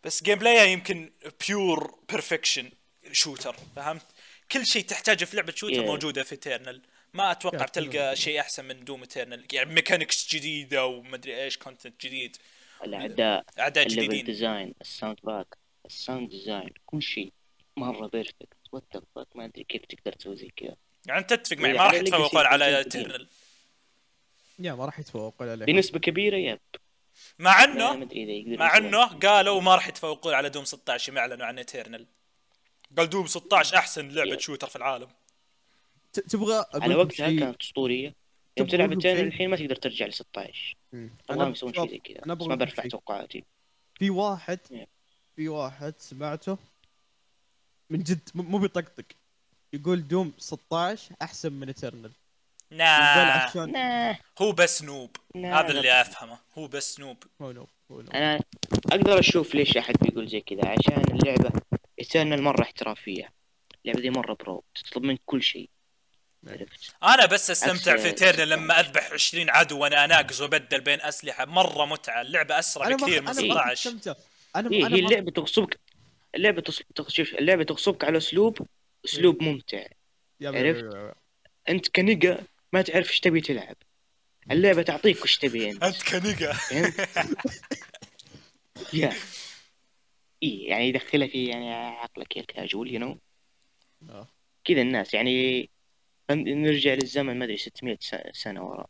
بس 0.03 0.23
gameplay 0.23 0.39
ها 0.39 0.63
يمكن 0.63 1.11
pure 1.47 1.99
perfection 2.09 2.71
shooter 3.11 3.55
فهمت؟ 3.75 4.05
كل 4.51 4.65
شيء 4.65 4.83
تحتاجه 4.83 5.25
في 5.25 5.35
لعبة 5.35 5.53
shooter 5.55 5.75
Yeah. 5.75 5.85
موجودة 5.85 6.23
في 6.23 6.35
Eternal 6.35 6.81
ما 7.13 7.31
أتوقع 7.31 7.57
Yeah, 7.59 7.63
بتلقى 7.63 8.15
شيء 8.15 8.39
أحسن 8.39 8.65
من 8.65 8.83
Doom 8.85 9.03
Eternal 9.05 9.47
يعني 9.53 9.73
mechanics 9.73 10.35
جديدة 10.35 10.85
ومدري 10.85 11.43
إيش 11.43 11.57
content 11.57 12.05
جديد. 12.05 12.37
الأعداء 12.83 13.45
أعداء 13.59 13.85
ال 13.87 13.90
level 13.90 14.01
جديدين. 14.07 14.25
design 14.25 14.73
ال 14.81 14.87
sound 14.87 15.17
back 15.23 15.57
ال 15.91 15.98
sound 15.98 16.29
design 16.29 16.69
كل 16.85 17.01
شيء. 17.01 17.33
مرة 17.77 18.07
perfect 18.07 18.53
what 18.71 19.35
ما 19.35 19.45
أدري 19.45 19.63
كيف 19.63 19.85
تقدر 19.85 20.13
تسوي 20.13 20.35
زي 20.35 20.51
كذا. 20.55 20.75
يعني 21.05 21.23
تتفق 21.23 21.57
معي 21.57 21.75
يعني 21.75 21.77
ما 21.77 21.83
راح 21.83 21.93
على 21.93 21.99
يتفوقون 21.99 22.45
على 22.45 22.83
Eternal 22.83 23.27
yeah 24.59 24.73
ما 24.73 24.85
راح 24.85 24.99
يتفوقون 24.99 25.49
عليه. 25.49 25.65
بنسبة 25.65 25.99
كبيرة 25.99 26.37
yep. 26.37 26.59
مع 27.39 27.63
انه 27.63 27.93
ما 27.95 28.07
مع. 28.57 28.77
إنه 28.77 29.05
قالوا 29.05 29.61
ما 29.61 29.75
راح 29.75 29.87
يتفوقون 29.87 30.33
على 30.33 30.49
Doom 30.49 30.65
16 30.65 31.09
يوم 31.09 31.17
أعلنوا 31.17 31.45
عن 31.45 31.57
Eternal 31.57 32.05
قال 32.97 33.09
Doom 33.09 33.27
16 33.27 33.77
أحسن 33.77 34.09
لعبة 34.09 34.35
Yeah. 34.35 34.39
shooter 34.39 34.67
في 34.67 34.75
العالم. 34.75 35.07
تبغى 36.13 36.65
على 36.73 36.95
وقتها 36.95 37.29
شيء؟ 37.29 37.39
كانت 37.39 37.61
أسطورية. 37.61 38.15
يوم 38.57 38.67
تلعب 38.67 39.01
شيء؟ 39.01 39.21
الحين 39.21 39.49
ما 39.49 39.57
تقدر 39.57 39.75
ترجع 39.75 40.05
ل 40.05 40.13
16 40.13 40.75
مم. 40.93 41.09
والله 41.29 41.43
أنا 41.43 41.51
يسوون 41.51 41.73
شيء 41.73 41.89
زي 41.89 41.97
كذا. 41.97 42.21
ما 42.25 42.33
برفع. 42.33 42.83
توقعاتي. 42.83 43.43
في 43.95 44.09
واحد 44.09 44.59
Yeah. 44.69 45.00
في 45.35 45.47
واحد 45.47 45.93
سمعته 45.97 46.57
من 47.89 48.03
جد 48.03 48.29
مو 48.35 48.57
بيطقطق. 48.57 49.05
يقول 49.73 50.07
Doom 50.07 50.33
16 50.37 51.15
أحسن 51.21 51.53
من 51.53 51.73
Eternal. 51.73 52.11
يقول 52.71 52.77
nah 52.77 53.31
عشان 53.31 53.73
nah, 53.73 54.17
هو 54.41 54.51
بس 54.51 54.83
noob. 54.83 55.15
لا، 55.35 55.59
هذا. 55.59 55.71
اللي 55.71 56.01
أفهمه. 56.01 56.37
هو 56.57 56.67
بس 56.67 56.99
noob. 56.99 57.23
هو 57.41 57.51
no 57.51 57.67
هو 57.91 58.01
no 58.01 58.11
أنا 58.11 58.39
أقدر 58.91 59.19
أشوف 59.19 59.55
ليش 59.55 59.77
أحد 59.77 59.95
بيقول 60.01 60.27
زي 60.27 60.41
كذا 60.41 60.67
عشان 60.67 61.03
اللعبة 61.11 61.51
Eternal 61.99 62.41
مرة 62.41 62.61
احترافية. 62.61 63.33
اللعبة 63.85 64.01
دي 64.01 64.09
مرة 64.09 64.33
pro 64.33 64.63
تطلب 64.75 65.03
منك 65.03 65.21
كل 65.25 65.43
شيء. 65.43 65.69
أنا 67.03 67.25
بس 67.25 67.51
أستمتع 67.51 67.97
في 67.97 68.05
Eternal 68.05 68.49
لما 68.49 68.79
أذبح 68.79 69.11
20 69.13 69.49
عدو 69.49 69.79
وأنا 69.79 70.05
أناقز 70.05 70.41
وأبدل 70.41 70.81
بين 70.81 71.01
أسلحة. 71.01 71.45
مرة 71.45 71.85
متعة. 71.85 72.21
اللعبة 72.21 72.59
أسرع 72.59 72.87
بكثير 72.87 73.21
من 73.21 73.27
أنا 73.27 73.41
ما 73.41 73.73
16 73.73 73.73
أستمتع. 73.73 74.13
أنا 74.55 74.71
إيه 74.71 74.85
أنا 74.85 74.95
هي 74.95 75.01
ما- 75.01 75.07
اللعبة 75.07 75.31
تغصبك 75.31 75.79
اللعبة 76.35 76.61
تص... 76.61 76.81
تغ- 76.99 77.07
شوف 77.09 77.35
اللعبة 77.35 77.63
تغصبك 77.63 78.03
على 78.03 78.17
أسلوب 78.17 78.67
أسلوب 79.05 79.43
ممتع. 79.43 79.77
يا- 79.77 79.87
يا- 80.39 80.49
عرفت؟ 80.59 81.15
أنت 81.69 81.87
كنيجا 81.89 82.43
ما 82.73 82.81
تعرف 82.81 83.09
إيش 83.09 83.19
تبي 83.19 83.41
تلعب. 83.41 83.75
اللعبة 84.51 84.81
تعطيك 84.81 85.23
وش 85.23 85.37
تبي 85.37 85.71
أنت. 85.71 85.83
أنت 85.83 86.03
كنيقة؟ 86.03 86.59
يا. 88.93 89.13
اي 90.43 90.61
يعني 90.63 90.87
يدخلها 90.89 91.27
في 91.27 91.45
يعني 91.45 91.73
عقلك 91.73 92.37
يا 92.37 92.41
كاجول 92.41 92.91
يو 92.93 92.99
نو 92.99 93.19
آه. 94.09 94.27
كذا 94.63 94.81
الناس 94.81 95.13
يعني 95.13 95.69
نرجع 96.31 96.93
للزمن 96.93 97.39
ما 97.39 97.45
أدري 97.45 97.57
600 97.57 97.97
س- 97.99 98.15
سنة 98.33 98.63
ورا. 98.69 98.85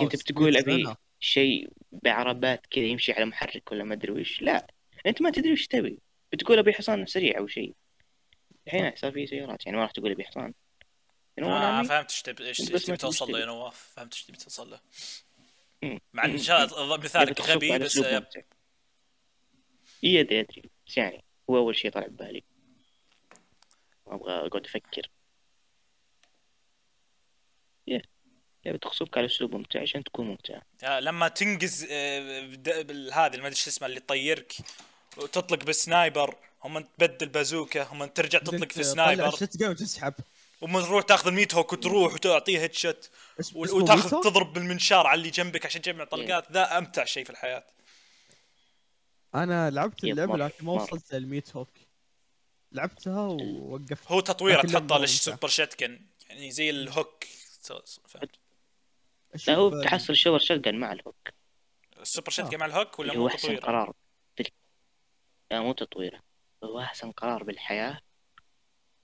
كنت 0.00 0.16
بتقول 0.16 0.54
600 0.60 0.86
ابي. 0.90 0.94
شيء 1.20 1.68
بعربات 1.92 2.66
كذا 2.70 2.84
يمشي 2.84 3.12
على 3.12 3.24
محرك 3.24 3.72
ولا 3.72 3.84
ما 3.84 3.94
أدري 3.94 4.12
وش 4.12 4.42
لا. 4.42 4.66
أنت 5.06 5.22
ما 5.22 5.30
تدري 5.30 5.52
وش 5.52 5.66
تبي. 5.66 5.98
بتقول 6.32 6.58
أبي 6.58 6.72
حصان 6.72 7.06
سريع 7.06 7.38
أو 7.38 7.46
شيء. 7.46 7.74
الحين 8.66 8.92
صار 8.96 9.12
في 9.12 9.26
سيارات 9.26 9.66
يعني 9.66 9.78
ما 9.78 9.82
راح 9.82 9.90
تقول 9.90 10.10
أبي 10.10 10.24
حصان. 10.24 10.54
Mean? 11.82 11.88
فهمت 11.88 12.10
إيش 12.10 12.22
تبي 12.22 12.46
إيش 12.46 12.58
تبي 12.58 12.96
توصل 12.96 13.32
له 13.32 13.40
يا 13.40 13.46
نواف 13.46 13.92
فهمت 13.96 14.12
إيش 14.12 14.24
تبي 14.24 14.36
توصل 14.36 14.70
له. 14.70 14.80
مع 16.12 16.24
إن. 16.24 16.38
شاء 16.38 16.64
لعبة 16.64 17.04
مثالك 17.04 17.40
غبي 17.40 17.78
بس. 17.78 17.98
ممتع. 17.98 18.42
إي 20.04 20.20
أدري 20.20 20.40
أدري. 20.40 20.70
بس 20.86 20.96
يعني 20.96 21.24
هو 21.50 21.56
أول 21.56 21.76
شيء 21.76 21.90
طلع 21.90 22.06
ببالي. 22.06 22.42
أبغى 24.06 24.32
أقعد 24.32 24.66
أفكر. 24.66 25.10
yeah 27.86 28.02
لعبة 28.64 28.78
تغصبك 28.78 29.18
على 29.18 29.26
أسلوب 29.26 29.54
ممتع 29.54 29.82
عشان 29.82 30.04
تكون 30.04 30.26
ممتعة 30.26 30.62
آه، 30.84 31.00
لما 31.00 31.28
تنقز 31.28 31.86
آه، 31.90 32.46
بالهذا 32.82 33.36
ما 33.36 33.46
أدري 33.46 33.54
شو 33.54 33.70
اسمه 33.70 33.86
اللي 33.86 33.96
يطيرك. 33.96 34.52
وتطلق 35.16 35.64
بال 35.64 35.82
sniper 35.82 36.36
هم 36.64 36.78
تبدل 36.78 37.28
بازوكا 37.28 37.82
هم 37.82 38.04
ترجع 38.04 38.38
تطلق 38.38 38.72
في 38.72 38.82
sniper 38.82 39.28
ال 39.28 39.56
shotgun 39.56 39.68
وتسحب 39.68 40.14
ومن 40.60 40.82
تروح 40.82 41.04
تاخذ 41.04 41.26
ال 41.28 41.33
meat 41.33 41.54
hook 41.54 41.72
وتروح 41.72 42.14
وتعطيه 42.14 42.60
headshot 42.60 43.10
وتاخذ؟ 43.54 44.20
تضرب 44.20 44.52
بالمنشار 44.52 45.06
على 45.06 45.18
اللي 45.18 45.30
جنبك 45.30 45.66
عشان 45.66 45.82
تجمع 45.82 46.04
طلقات. 46.04 46.52
ذا 46.52 46.78
أمتع 46.78 47.04
شيء 47.04 47.24
في 47.24 47.30
الحياة. 47.30 47.64
أنا 49.34 49.70
لعبت 49.70 50.04
yep، 50.04 50.10
اللعبة 50.10 50.36
لكن 50.36 50.64
ما. 50.64 50.72
وصلت 50.72 51.14
لل 51.14 51.28
meat 51.28 51.56
hook. 51.56 51.68
لعبتها 52.72 53.20
ووقفت. 53.20 54.06
هو 54.06 54.20
تطويره 54.20 54.62
لما 54.62 54.80
تحطه. 54.80 54.98
للسوبر 54.98 55.48
shotgun. 55.48 56.00
يعني 56.28 56.50
زي 56.50 56.70
ال 56.70 56.79
hook. 56.79 57.24
فهمت. 58.08 58.30
لا 59.46 59.54
هو 59.54 59.82
تحصل 59.82 60.16
super 60.16 60.38
shotgun 60.38 60.74
مع 60.74 60.92
ال 60.92 60.98
hook. 60.98 61.28
ال 62.00 62.05
super 62.05 62.30
shotgun 62.30 62.54
آه. 62.54 62.58
مع 62.58 62.66
ال 62.66 62.72
hook 62.72 62.98
ولا 62.98 63.16
هو 63.16 63.28
أحسن 63.28 63.38
تطويره 63.38 63.60
قرار. 63.60 63.92
لا 65.52 65.60
مو 65.60 65.72
تطويره 65.72 66.20
هو 66.64 66.80
أحسن 66.80 67.10
قرار 67.12 67.42
بالحياة. 67.42 68.00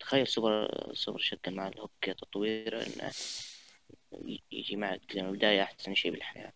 تخيل 0.01 0.27
super 0.29 0.71
super 0.95 1.19
shotgun 1.19 1.55
مع 1.55 1.69
ال 1.69 1.73
hook 1.73 1.93
تطويره 2.05 2.87
إنه 2.87 3.11
ي- 4.13 4.43
يجي 4.53 4.77
معك. 4.77 5.01
ما 5.17 5.21
البداية 5.29 5.63
أحسن 5.63 5.95
شيء 5.95 6.11
بالحياة. 6.11 6.53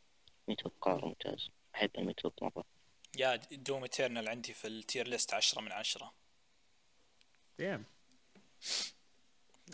meat 0.48 0.62
hook 0.64 0.74
قرار 0.80 1.04
ممتاز. 1.06 1.48
أحب 1.74 1.90
ال 1.98 2.04
meat 2.04 2.24
hook 2.26 2.42
مرة. 2.42 2.64
yeah 3.18 3.36
Doom 3.52 3.82
Eternal 3.82 4.28
عندي 4.28 4.52
في 4.52 4.68
ال 4.68 4.76
tier 4.76 5.08
list 5.08 5.34
10 5.34 5.60
من 5.60 5.72
10 5.72 6.12
Damn. 7.62 7.80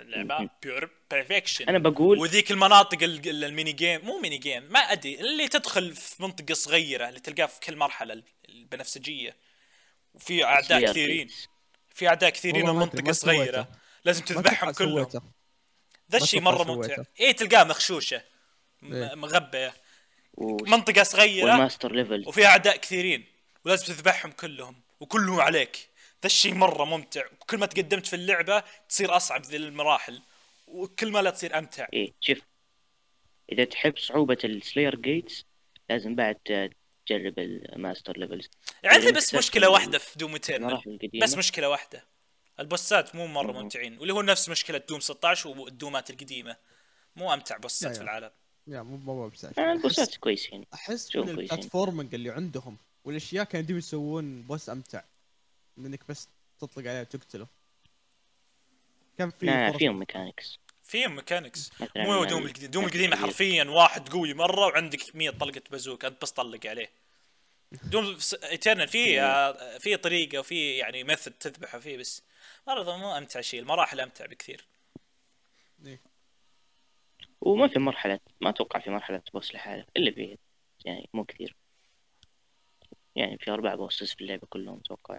اللعبة 0.01 0.51
pure 0.63 0.91
perfection 1.11 1.69
أنا 1.69 1.79
بقول 1.79 2.19
وذيك 2.19 2.51
المناطق 2.51 3.03
ال- 3.03 3.29
ال- 3.29 3.45
ال 3.45 3.51
mini 3.51 3.73
game 3.73 4.05
مو 4.05 4.19
mini 4.21 4.39
game 4.39 4.63
ما 4.63 4.79
أدري. 4.81 5.21
اللي 5.21 5.49
تدخل 5.49 5.95
في 5.95 6.23
منطقة 6.23 6.55
صغيرة 6.55 7.09
اللي 7.09 7.21
تلقاها 7.21 7.47
في 7.47 7.61
كل 7.61 7.77
مرحلة 7.77 8.15
ال- 8.15 8.25
البنفسجيه 8.49 9.37
وفي 10.19 10.45
أعداء 10.45 10.87
كثيرين. 10.87 11.29
في 11.95 12.09
أعداء 12.09 12.31
كثيرين 12.31 12.69
المنطقة 12.69 13.13
صغيرة. 13.13 13.69
لازم 14.05 14.25
تذبحهم 14.25 14.71
كلهم. 14.71 15.09
ذا 16.13 16.19
الشيء 16.19 16.41
مرة 16.41 16.65
ممتع. 16.65 16.97
إيه 17.21 17.33
تلقاه 17.33 17.65
مخشوشه 17.65 18.23
إيه. 18.83 19.15
مغبية. 19.15 19.75
منطقة 20.41 21.03
صغيرة 21.03 21.51
وال 21.51 21.61
master 21.61 21.93
level. 21.93 22.25
وفي 22.27 22.47
أعداء 22.47 22.77
كثيرين. 22.77 23.25
ولازم 23.65 23.87
تذبحهم 23.87 24.33
كلهم. 24.33 24.81
وكلهم 25.01 25.41
عليك. 25.41 25.77
ذا 26.23 26.27
الشيء 26.27 26.55
مرة 26.55 26.85
ممتع. 26.85 27.27
وكل 27.41 27.59
ما 27.59 27.67
تقدمت 27.67 28.07
في 28.07 28.17
اللعبة 28.17 28.63
تصير 28.89 29.17
أصعب 29.17 29.43
ذي 29.45 29.57
المراحل. 29.57 30.23
وكل 30.67 31.13
ما 31.13 31.23
لا 31.23 31.31
تصير 31.31 31.59
أمتع. 31.59 31.87
إيه 31.93 32.13
شوف. 32.21 32.39
إذا 33.53 33.65
تحب 33.65 33.99
صعوبة 33.99 34.39
ال 34.45 34.52
Slayer 34.52 34.97
Gates 34.97 35.47
لازم 35.91 36.15
بعد 36.15 36.35
تجرب 37.07 37.39
ال 37.39 37.50
master 37.50 38.19
levels 38.19 38.51
عندي 38.85 39.07
إذا 39.09 39.17
بس 39.17 39.35
مشكلة 39.35 39.71
واحدة 39.71 39.99
في 39.99 40.19
Doom 40.19 40.39
بس 41.23 41.35
مشكلة 41.35 41.69
واحدة. 41.69 42.05
البوسات 42.61 43.15
مو 43.15 43.27
مرة. 43.27 43.53
ممتعين 43.53 43.99
واللي 43.99 44.13
هو 44.13 44.23
نفس 44.23 44.49
مشكلة 44.49 44.79
Doom 44.89 45.01
16 45.01 45.49
والدومات 45.49 46.11
القديمة. 46.11 46.57
مو 47.17 47.35
أمتع 47.35 47.57
بوسات 47.57 47.97
في. 47.97 48.03
العالم. 48.03 48.31
yeah 48.67 48.83
مو 48.83 48.97
مو 48.97 49.29
بس 49.29 49.45
آه، 49.45 49.73
البوسات 49.73 50.17
كويسين. 50.17 50.65
أحس 50.75 51.17
من 51.17 51.23
كويسين. 51.23 51.41
ال 51.41 51.47
platforming 51.47 52.15
اللي 52.15 52.31
عندهم 52.31 52.79
والأشياء 53.05 53.45
كانوا 53.45 53.79
يسوون 53.79 54.43
boss 54.43 54.71
أمتع. 54.71 55.03
من 55.77 55.87
إنك 55.87 56.01
بس 56.09 56.29
تطلق 56.61 56.89
عليه 56.91 57.01
وتقتله. 57.01 57.47
كان 59.19 59.31
في 59.31 59.73
فيهم 59.79 59.99
mechanics 59.99 60.59
فيهم 60.85 61.17
mechanics 61.17 61.71
مو 61.81 61.87
يعني 61.97 62.27
Doom 62.27 62.47
القديم. 62.47 62.71
Doom 62.71 62.85
القديمة. 62.85 63.17
حرفيا 63.17 63.65
واحد 63.65 64.09
قوي 64.09 64.35
مرة 64.35 64.67
وعندك 64.67 65.17
100 65.17 65.31
طلقة 65.31 65.63
بازوك 65.71 66.05
أنت 66.05 66.23
بس 66.23 66.31
طلق 66.31 66.67
عليه. 66.67 66.91
Doom 67.73 68.19
Eternal 68.45 68.89
في 68.89 69.21
آه، 69.21 69.79
في 69.79 69.97
طريقة 69.97 70.39
وفي 70.39 70.77
يعني 70.77 71.05
method 71.05 71.33
تذبحه 71.33 71.79
فيه 71.79 71.97
بس 71.97 72.23
مرة 72.69 72.97
مو 72.97 73.17
أمتع 73.17 73.41
شيء 73.41 73.61
المراحل 73.61 74.01
أمتع 74.01 74.27
بكثير. 74.27 74.67
وما 77.41 77.69
في 77.69 77.79
مرحلة 77.79 78.21
ما 78.41 78.51
أتوقع 78.51 78.81
في 78.81 78.91
مرحلة 78.91 79.23
boss 79.35 79.55
لحاله 79.55 79.87
إلا 79.97 80.11
في 80.11 80.39
يعني 80.85 81.09
مو 81.15 81.25
كثير. 81.25 81.57
يعني 83.17 83.39
في 83.39 83.51
أربع 83.51 83.75
bosses 83.75 84.13
في 84.13 84.21
اللعبة 84.21 84.47
كلهم 84.51 84.79
أتوقع. 84.79 85.19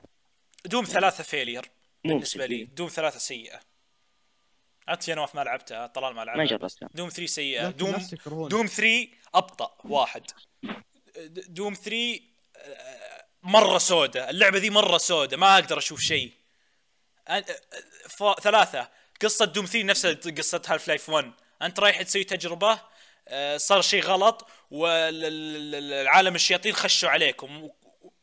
Doom 0.65 0.85
ثلاثة 0.85 1.23
failure 1.23 1.65
مو 2.05 2.13
بالنسبة 2.13 2.45
لي. 2.45 2.63
Doom 2.63 2.88
ثلاثة 2.88 3.19
سيئة. 3.19 3.59
انت 4.89 5.07
يا 5.07 5.15
نواف 5.15 5.35
ما 5.35 5.41
لعبتها؟ 5.41 5.88
طلال 5.88 6.15
ما 6.15 6.25
لعبها. 6.25 6.43
ما 6.43 6.45
جربتها. 6.45 6.89
Doom 6.93 7.09
3 7.09 7.25
سيئة. 7.25 7.67
لكن 7.67 7.77
Doom 7.77 8.47
Doom 8.47 8.65
3 8.67 9.07
أبطأ. 9.35 9.77
واحد. 9.85 10.25
Doom 11.27 11.73
3 11.73 11.95
آه، 11.95 12.28
مرة 13.43 13.77
سودة 13.77 14.29
اللعبة 14.29 14.57
ذي 14.57 14.69
مرة 14.69 14.97
سودة 14.97 15.37
ما 15.37 15.53
أقدر 15.55 15.77
أشوف 15.77 15.99
شيء. 16.01 16.31
ثلاثة 18.41 18.89
قصة 19.21 19.45
Doom 19.45 19.65
3 19.65 19.83
نفس 19.83 20.05
قصة 20.37 20.61
Half-Life 20.67 21.09
1 21.09 21.31
أنت 21.61 21.79
رايح 21.79 22.01
تسوي 22.01 22.23
تجربة 22.23 22.79
آه، 23.27 23.57
صار 23.57 23.81
شيء 23.81 24.03
غلط 24.03 24.47
والعالم 24.71 26.35
الشياطين 26.35 26.73
خشوا 26.73 27.09
عليكم 27.09 27.69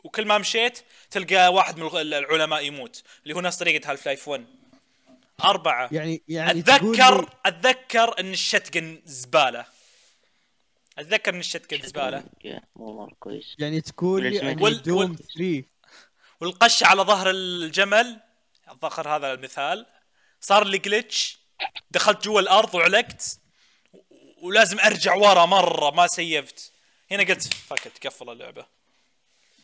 وكل 0.05 0.27
ما 0.27 0.39
مشيت 0.39 0.79
تلقى 1.11 1.53
واحد 1.53 1.79
من 1.79 1.91
العلماء 2.01 2.65
يموت 2.65 3.03
اللي 3.23 3.35
هو 3.35 3.41
نفس 3.41 3.57
طريقة 3.57 3.91
Half-Life 3.91 4.29
1 4.29 4.45
أربعة. 5.45 5.89
يعني 5.93 6.23
يعني 6.29 6.53
لي- 6.53 7.29
أتذكر 7.47 8.21
إن 8.21 8.33
ال 8.33 8.41
shotgun 8.41 9.03
زبالة. 9.05 9.65
أتذكر 10.99 11.35
ان 11.35 11.41
ال 11.41 11.46
shotgun 11.46 11.87
زبالة. 11.89 12.25
yeah، 12.45 12.63
مو 12.77 12.97
مرة 12.97 13.15
كويس. 13.21 13.55
يعني 13.59 13.81
تقول 13.81 14.23
لي 14.23 14.53
ان 14.53 14.63
وال- 14.63 14.83
Doom 14.83 14.99
وال- 15.11 15.17
3 15.17 15.65
والقشه 16.41 16.87
على 16.87 17.03
ظهر 17.03 17.31
الجمل. 17.31 18.21
أتذكر 18.69 19.09
هذا 19.09 19.33
المثال. 19.33 19.87
صار 20.41 20.65
لي 20.67 20.79
glitch 20.79 21.39
دخلت 21.91 22.25
جوا 22.25 22.41
الأرض 22.41 22.75
وعلقت. 22.75 23.41
ولازم 24.43 24.81
أرجع 24.81 25.15
ورا 25.15 25.47
مرة 25.47 25.91
ما 25.91 26.07
سيفت. 26.07 26.73
هنا 27.11 27.23
قلت 27.23 27.55
فكت 27.55 28.07
قفل 28.07 28.31
اللعبة. 28.31 28.67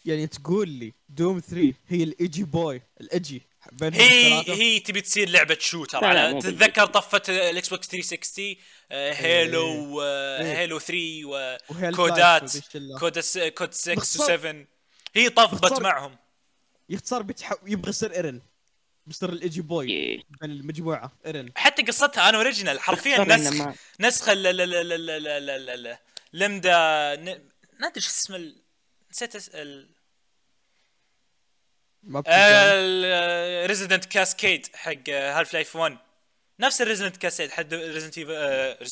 يعني 0.05 0.27
تقول 0.27 0.69
لي 0.69 0.93
Doom 1.09 1.41
3 1.41 1.75
هي 1.89 2.03
ال 2.03 2.11
edgy 2.11 2.45
boy 2.45 2.83
ال 3.01 3.08
edgy. 3.08 3.43
هي 3.83 3.89
الثلاثة. 3.89 4.63
هي 4.63 4.81
تبي 4.81 5.01
تصير 5.01 5.29
لعبة 5.29 5.57
shooter 5.61 6.05
على 6.05 6.41
تتذكر 6.41 6.87
طفت 6.87 7.31
ال 7.31 7.69
Xbox 7.69 7.87
360 7.89 8.45
آه، 8.45 8.55
إيه. 8.91 9.13
Halo 9.13 10.03
آه، 10.03 10.43
إيه. 10.43 10.59
Halo 10.59 10.79
3 10.79 11.25
وكودات 11.25 12.53
كودات 12.99 13.55
كود 13.55 13.75
6 13.75 13.95
و7 13.95 14.57
هي 15.15 15.29
طفت 15.29 15.81
معهم. 15.81 16.17
يختصر 16.89 17.23
بتح... 17.23 17.53
يبغى 17.67 17.91
يصير 17.91 18.13
ايرل 18.13 18.43
مصير 19.07 19.29
الإيجي 19.29 19.61
بوي 19.61 20.17
من 20.17 20.51
المجموعة. 20.51 21.13
ايرل 21.27 21.53
حتى 21.57 21.83
قصتها 21.83 22.29
ان 22.29 22.35
أوريجينال. 22.35 22.81
حرفيا 22.81 23.37
نسخ 23.37 23.75
نسخة 24.01 24.35
لمدا 26.33 27.17
ما 27.81 27.89
أدري 27.89 28.01
شو 28.01 28.11
اسمه 28.11 28.53
نسيت 29.11 29.37
ما. 32.03 32.23
ريزيدنت 33.67 34.05
كاسكيد 34.05 34.67
حق 34.75 35.09
هالف 35.09 35.55
لايف 35.55 35.77
1 35.77 35.99
نفس 36.61 36.83
الريزيدنت 36.83 37.17
كاسكيد 37.17 37.51
حق 37.51 37.65
ريزيدنت 37.73 38.19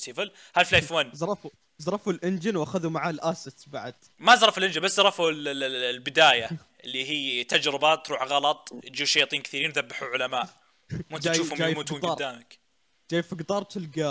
Evil 0.08 0.30
Half-Life 0.56 0.92
1 0.92 1.14
زرفوا 1.14 1.50
زرفوا 1.78 2.12
ال 2.12 2.19
engine 2.19 2.56
وأخذوا 2.56 2.90
معاه 2.90 3.10
ال 3.10 3.19
assets 3.19 3.68
بعد. 3.68 3.94
ما 4.18 4.36
زرفوا 4.36 4.58
ال 4.58 4.61
engine 4.61 4.80
بس 4.80 4.96
زرفوا 4.96 5.30
ال- 5.30 5.48
ال- 5.48 5.62
ال- 5.62 5.94
البداية 5.96 6.50
اللي 6.84 7.04
هي 7.10 7.44
تجربه 7.44 7.94
تروح 7.94 8.22
غلط 8.22 8.72
يجوا 8.84 9.06
شياطين 9.06 9.42
كثيرين 9.42 9.70
يذبحوا 9.70 10.08
علماء. 10.08 10.48
وانت 11.10 11.28
تشوفهم 11.28 11.68
يموتون. 11.70 12.00
قدامك. 12.00 12.58
جاي 13.10 13.22
في 13.22 13.34
قطار 13.36 13.62
تلقى 13.62 14.02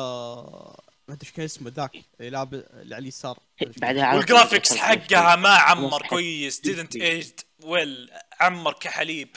ما 1.07 1.13
أدري 1.13 1.27
إيش 1.27 1.31
كان 1.31 1.45
اسمه 1.45 1.71
ذاك 1.75 1.91
اللي 2.19 2.29
لعب 2.29 2.53
اللي 2.53 2.95
على 2.95 3.01
اليسار. 3.01 3.39
بعدها 3.77 4.19
دخلت 4.21 4.73
حقها 4.73 5.35
ما 5.35 5.49
عمر. 5.49 6.07
كويس 6.09 6.61
didn't 6.67 6.95
aged. 7.01 7.48
well 7.63 8.11
عمر 8.39 8.73
كحليب. 8.73 9.35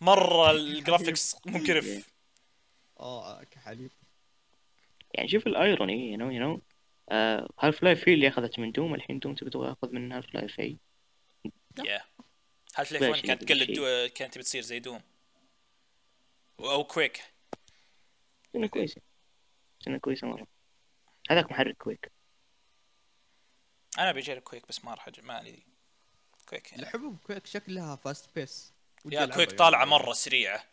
مرة 0.00 0.50
ال 0.50 0.60
graphics 0.60 1.36
مقرف 1.46 2.12
آه 3.00 3.44
كحليب. 3.44 3.90
يعني 5.14 5.28
شوف 5.28 5.46
ال 5.46 6.12
irony 6.12 6.18
you 6.18 6.30
know 6.30 6.40
you 6.40 6.62
know 7.58 7.82
Half-Life 7.82 8.08
هي 8.08 8.14
اللي 8.14 8.28
أخذت 8.28 8.58
من 8.58 8.72
Doom 8.72 8.94
الحين 8.94 9.18
Doom 9.18 9.34
تبي 9.34 9.50
تاخذ 9.50 9.92
من 9.92 10.12
Half-Life 10.12 10.60
هي 10.60 10.76
yeah 11.84 12.04
Half-Life 12.76 13.02
ماشي، 13.02 13.12
1 13.12 13.26
كانت 13.26 13.44
تقلد. 13.44 13.72
دو... 13.72 14.08
كانت 14.14 14.34
تبي 14.34 14.42
تصير 14.42 14.62
زي 14.62 14.78
Doom. 14.78 15.00
أو 16.60 16.84
Quake 16.84 17.22
سنة 18.52 18.66
كويسة. 18.66 19.00
سنة 19.84 19.98
كويسة 19.98 20.26
مرة. 20.26 20.46
هذاك 21.30 21.50
محرك 21.50 21.76
Quake 21.76 22.12
أنا 23.98 24.12
بجرب 24.12 24.42
Quake 24.42 24.68
بس 24.68 24.84
ما 24.84 24.94
راح 24.94 25.08
ما 25.22 25.40
ادري 25.40 25.67
Quake 26.48 26.72
يعني. 26.72 26.82
الحبوب 26.82 27.16
Quake 27.26 27.46
شكلها 27.46 27.96
fast 27.96 28.30
pace 28.34 28.72
yeah 29.04 29.26
Quake 29.26 29.48
يعني. 29.48 29.58
طالعة 29.58 29.84
مرة 29.84 30.12
سريعة. 30.12 30.64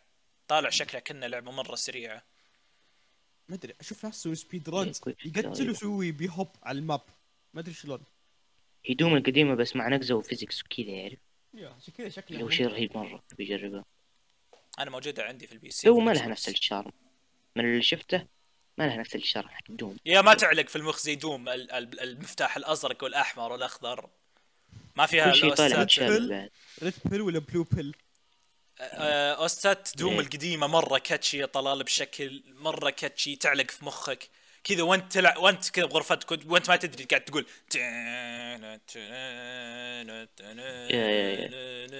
طالع 0.48 0.70
شكلها 0.70 1.00
كنا 1.00 1.26
لعبة 1.26 1.50
مرة 1.52 1.74
سريعة. 1.74 2.22
ما 3.48 3.54
أدري 3.54 3.74
أشوف 3.80 4.04
ناس 4.04 4.16
يسوي 4.20 4.34
speedruns 4.34 4.98
Quake 4.98 5.26
يقتل 5.26 5.68
ويسوي 5.68 6.12
bhop 6.12 6.48
على 6.62 6.78
ال 6.78 6.82
map. 6.82 7.00
ما 7.54 7.60
أدري 7.60 7.74
شلون. 7.74 8.00
هي 8.84 8.94
Doom 8.94 9.16
القديمة 9.16 9.54
بس 9.54 9.76
مع 9.76 9.88
نقزة 9.88 10.14
و 10.14 10.20
physics 10.20 10.62
وكذا 10.64 10.86
يعرف 10.90 11.18
yeah 11.54 11.68
عشان 11.68 11.94
كذا 11.94 12.08
شكلها 12.08 12.40
لو 12.40 12.50
شيء 12.50 12.66
رهيب 12.66 12.96
مرة 12.96 13.22
بيجربها. 13.38 13.84
أنا 14.78 14.90
موجودة 14.90 15.24
عندي 15.24 15.46
في 15.46 15.52
ال 15.52 15.70
PC. 15.70 15.88
هو 15.88 16.00
ما 16.00 16.12
لها. 16.12 16.26
نفس 16.26 16.48
ال 16.48 16.54
charm. 16.54 16.92
من 17.56 17.64
اللي 17.64 17.82
شفته 17.82 18.26
ما 18.78 18.84
لها 18.84 18.96
نفس 18.96 19.14
ال 19.14 19.20
charm 19.20 19.48
حق 19.48 19.64
Doom. 19.68 19.96
yeah 20.06 20.20
ما 20.20 20.34
تعلق 20.34 20.68
في 20.68 20.76
المخ 20.76 20.98
زي 20.98 21.14
Doom 21.14 21.48
ال- 21.48 21.70
ال- 21.72 22.00
المفتاح 22.00 22.56
الأزرق 22.56 23.04
والأحمر 23.04 23.52
والأخضر. 23.52 24.10
ما 24.96 25.06
فيها 25.06 25.32
كل 25.32 25.38
شيء 25.38 25.54
طالع 25.54 25.76
الأوستات- 25.76 25.78
متشابه 25.78 26.28
بعد. 26.28 26.50
red 26.82 26.94
pill 27.04 27.20
ولا 27.22 27.38
blue 27.38 27.62
pill 27.72 27.96
اوستات 28.80 29.88
Doom 29.96 30.12
إيه. 30.12 30.20
القديمة 30.20 30.66
مرة 30.66 30.98
catchy 30.98 31.38
يا 31.38 31.46
طلال 31.46 31.82
بشكل 31.84 32.42
مرة 32.60 32.90
catchy 32.90 33.36
تعلق 33.36 33.70
في 33.70 33.84
مخك. 33.84 34.28
كذا 34.64 34.82
وانت 34.82 35.12
تلع... 35.12 35.38
وانت 35.38 35.70
كذا 35.70 35.84
بغرفتك 35.86 36.30
وانت- 36.30 36.46
وانت 36.46 36.70
ما 36.70 36.76
تدري 36.76 37.04
قاعد 37.04 37.24
تقول 37.24 37.46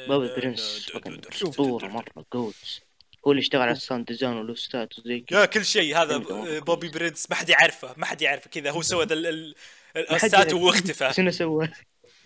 Bobby 0.09 0.29
Prince 0.37 0.91
اسطورة 1.33 1.87
مرة 1.87 2.25
goats 2.33 2.81
هو 3.27 3.31
اللي 3.33 3.41
اشتغل 3.41 3.63
على 3.63 3.71
ال 3.71 3.77
sound 3.77 4.07
design 4.07 4.33
والاوستات 4.33 4.99
وزي 4.99 5.21
كذا. 5.21 5.41
yeah 5.41 5.47
كل 5.47 5.65
شيء. 5.65 5.97
هذا. 6.03 6.17
Bobby 6.59 6.89
Prince 6.89 7.31
ما 7.31 7.37
حد 7.37 7.49
يعرفه 7.49 7.95
ما 7.97 8.07
حد 8.07 8.23
يعرفه. 8.23 8.51
كذا 8.51 8.71
هو 8.71 8.83
سوى 8.83 9.05
ذا 9.05 9.15
الاوستات. 9.97 10.53
واختفى. 10.53 11.13
شنو 11.17 11.31
سوى؟ 11.31 11.69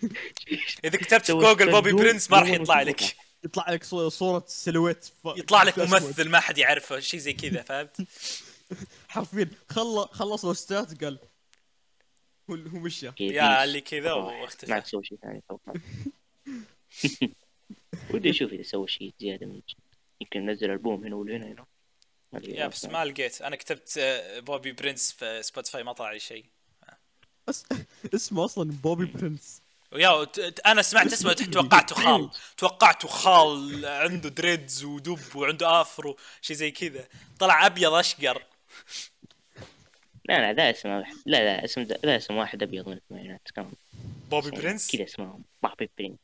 اذا 0.85 0.97
كتبت 0.97 1.25
في 1.25 1.33
Google 1.33 1.71
Bobby 1.71 1.91
Prince 1.93 2.31
ما 2.31 2.39
راح 2.39 2.49
يطلع. 2.49 2.81
لك. 2.81 3.01
يطلع 3.45 3.69
لك 3.71 3.83
صو- 3.83 4.09
صورة 4.09 4.43
silhouette 4.47 5.05
ف... 5.05 5.25
يطلع 5.25 5.63
لك. 5.63 5.79
ممثل 5.79 6.29
ما 6.29 6.39
حد 6.39 6.57
يعرفه 6.57 6.99
شيء 6.99 7.19
زي 7.19 7.33
كذا 7.33 7.61
فهمت؟ 7.69 8.07
حرفيا. 9.07 9.49
خل... 9.69 10.07
خلص 10.11 10.45
الأستاذ 10.45 10.97
قال 11.05 11.19
هو 12.49 12.55
هو 12.55 12.79
مشى. 12.79 13.11
yeah 13.19 13.63
اللي 13.63 13.81
كذا. 13.81 14.09
ما 14.09 14.41
واختفى. 14.41 14.73
عاد 14.73 14.85
سوى 14.85 15.03
شيء 15.03 15.17
ثاني 15.21 15.41
توقع 15.49 15.73
ودي 18.13 18.29
أشوف 18.29 18.51
إذا 18.51 18.63
سوى 18.63 18.87
شيء 18.87 19.13
زيادة 19.19 19.45
من 19.45 19.61
يمكن 20.21 20.45
نزل 20.49 20.71
ألبوم 20.71 21.03
هنا 21.05 21.15
ولا 21.15 21.37
هنا 21.37 21.45
هنا 21.45 21.65
yeah 22.43 22.67
بس 22.67 22.85
ما 22.85 23.05
لقيت. 23.05 23.41
أنا 23.41 23.55
كتبت 23.55 23.97
آه، 23.97 24.39
Bobby 24.39 24.71
Prince 24.71 25.11
في 25.11 25.43
Spotify 25.43 25.83
ما 25.83 25.93
طلع 25.93 26.11
لي 26.11 26.19
شيء. 26.19 26.45
اسمه 28.15 28.45
أصلا 28.45 28.71
Bobby 28.71 29.05
Prince. 29.05 29.60
ويا 29.91 30.23
ت- 30.23 30.39
ت- 30.39 30.59
أنا 30.59 30.81
سمعت 30.81 31.13
اسمه 31.13 31.33
توقعته 31.33 31.95
خال. 31.95 32.29
توقعته 32.57 33.07
خال 33.07 33.85
عنده 33.85 34.29
dreads 34.29 34.83
ودب 34.83 35.35
وعنده 35.35 35.81
afro 35.81 36.17
شيء 36.41 36.55
زي 36.55 36.71
كذا. 36.71 37.07
طلع 37.39 37.65
أبيض 37.65 37.93
أشقر. 37.93 38.43
لا 40.25 40.39
لا 40.39 40.53
ذا 40.53 40.69
اسم 40.69 40.89
واحد. 40.89 41.15
لا 41.25 41.37
لا 41.37 41.65
اسم 41.65 41.81
ذا 41.81 42.17
اسم 42.17 42.35
واحد 42.35 42.63
أبيض 42.63 42.87
من 42.89 42.93
الثمانينات. 42.97 43.51
كان 43.55 43.71
Bobby 44.29 44.47
اسمه- 44.49 44.59
Prince؟ 44.61 44.91
كذا 44.91 45.03
اسمهم. 45.03 45.43
Bobby 45.63 45.89
Prince. 45.97 46.17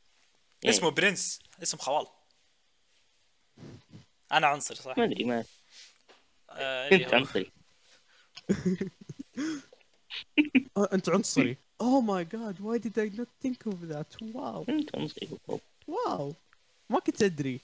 إيه، 0.65 0.69
اسمه 0.69 0.91
Prince. 0.91 1.39
اسم 1.63 1.77
خوال 1.77 2.07
أنا 4.31 4.47
عنصري 4.47 4.77
صح؟ 4.77 4.97
ما 4.97 5.03
أدري 5.03 5.23
ما 5.23 5.43
آه 6.49 6.89
انت 6.91 7.13
عنصري. 7.13 7.51
أنت 10.93 11.09
عنصري. 11.09 11.57
Oh 11.81 12.01
my 12.01 12.25
God 12.25 12.61
why 12.61 12.79
did 12.79 12.99
I 12.99 13.09
not 13.09 13.27
think 13.41 13.67
of 13.67 13.83
that 13.83 14.23
wow. 14.23 14.65
Wow 15.87 16.33
ما 16.89 16.99
كنت 16.99 17.21
أدري. 17.21 17.59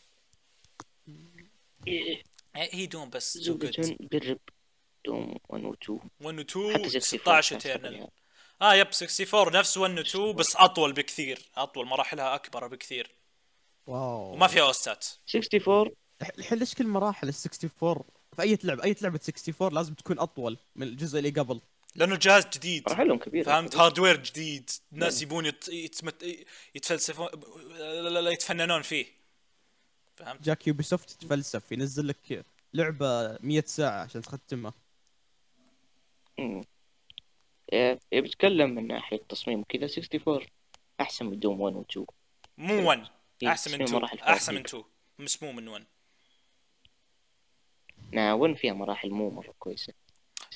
إيه، 1.88 2.24
هي 2.56 2.86
Doom 2.86 3.10
بس 3.10 3.38
زوجة 3.38 3.72
good. 3.82 3.96
جرب 4.12 4.40
Doom 5.06 5.38
1 5.50 5.64
و 5.64 5.74
2 5.74 6.00
1 6.22 6.40
و 6.40 6.44
حتى 6.44 6.58
2 6.58 6.72
64 6.76 7.02
16 7.02 7.50
كان 7.50 7.58
و 7.58 7.62
Eternal 7.62 7.94
سبعة. 7.96 8.10
آه 8.62 8.76
yep 8.76 8.88
64 8.88 9.54
نفس 9.54 9.78
1 9.78 9.98
و 9.98 10.02
2 10.02 10.36
بس 10.36 10.56
أطول 10.56 10.94
بكثير. 10.94 11.50
أطول 11.56 11.86
مراحلها 11.86 12.36
أكبر 12.36 12.68
بكثير. 12.68 13.12
Wow. 13.88 14.34
وما 14.34 14.48
فيها 14.48 14.64
أوستات. 14.64 15.06
64 15.36 15.92
الحين 16.40 16.58
ليش 16.58 16.76
كل 16.76 16.88
مراحل 16.88 17.30
ال 17.30 17.34
64 17.34 18.04
في 18.36 18.42
أي 18.42 18.58
لعبه 18.64 18.84
أي 18.84 18.96
لعبة 19.02 19.20
64 19.28 19.74
لازم 19.74 19.94
تكون 19.94 20.20
أطول 20.20 20.58
من 20.76 20.88
الجزء 20.88 21.18
اللي 21.20 21.30
قبل. 21.30 21.62
لأنه 21.96 22.16
جهاز 22.16 22.46
جديد. 22.46 22.84
مراحلهم 22.88 23.18
كبيرة 23.18 23.44
فهمت؟ 23.46 23.76
hardware 23.76 24.24
جديد. 24.24 24.70
الناس 24.94 25.22
يبون 25.22 25.46
يت... 25.46 25.68
يتمت... 25.68 26.46
يتفلسفون 26.76 27.28
لا 27.78 28.10
لا 28.10 28.22
لا 28.22 28.30
يتفننون 28.30 28.82
فيه. 28.82 29.06
فهمت؟ 30.16 30.42
جاك 30.42 30.68
Ubisoft 30.68 31.12
يتفلسف 31.12 31.72
ينزل 31.72 32.08
لك 32.08 32.46
لعبة 32.74 33.38
100 33.42 33.64
ساعة 33.66 34.04
عشان 34.04 34.22
تختمها. 34.22 34.74
مم. 36.40 36.64
إيه، 37.74 38.00
إيه، 38.14 38.22
بتكلم 38.22 38.70
من 38.70 38.88
ناحية 38.88 39.22
تصميم 39.30 39.60
وكذا 39.60 39.86
64 39.86 40.48
أحسن 41.02 41.26
من 41.26 41.40
Doom 41.40 41.62
1 41.62 41.76
و 41.76 41.82
2 41.82 42.06
مو 42.58 42.90
1 42.90 43.08
هي 43.42 43.48
أحسن 43.48 43.72
من 43.72 43.86
تصميم 43.86 43.88
2 43.88 44.02
مراحل 44.02 44.20
أحسن 44.20 44.56
من 44.56 44.64
فيها. 44.64 44.80
2 44.80 45.26
بس 45.26 45.44
مو 45.44 45.52
من 45.52 45.68
1 45.68 45.86
Nah 48.12 48.34
1 48.34 48.54
فيها 48.54 48.74
مراحل 48.74 49.10
مو 49.10 49.30
مرة 49.30 49.54
كويسة. 49.60 49.94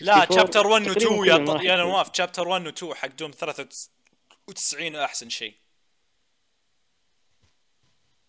لا 0.02 0.24
64 0.24 0.38
chapter 0.38 0.68
1 0.68 0.88
و 0.88 0.92
2 0.92 0.96
تقريباً 0.96 1.26
يا 1.28 1.58
ط... 1.58 1.62
yeah. 1.62 1.76
نواف 1.76 2.18
chapter 2.18 2.48
1 2.48 2.66
و 2.68 2.70
2 2.70 2.94
حق 2.96 3.08
Doom 3.08 3.32
93 3.32 4.96
أحسن 4.96 5.30
شيء. 5.30 5.54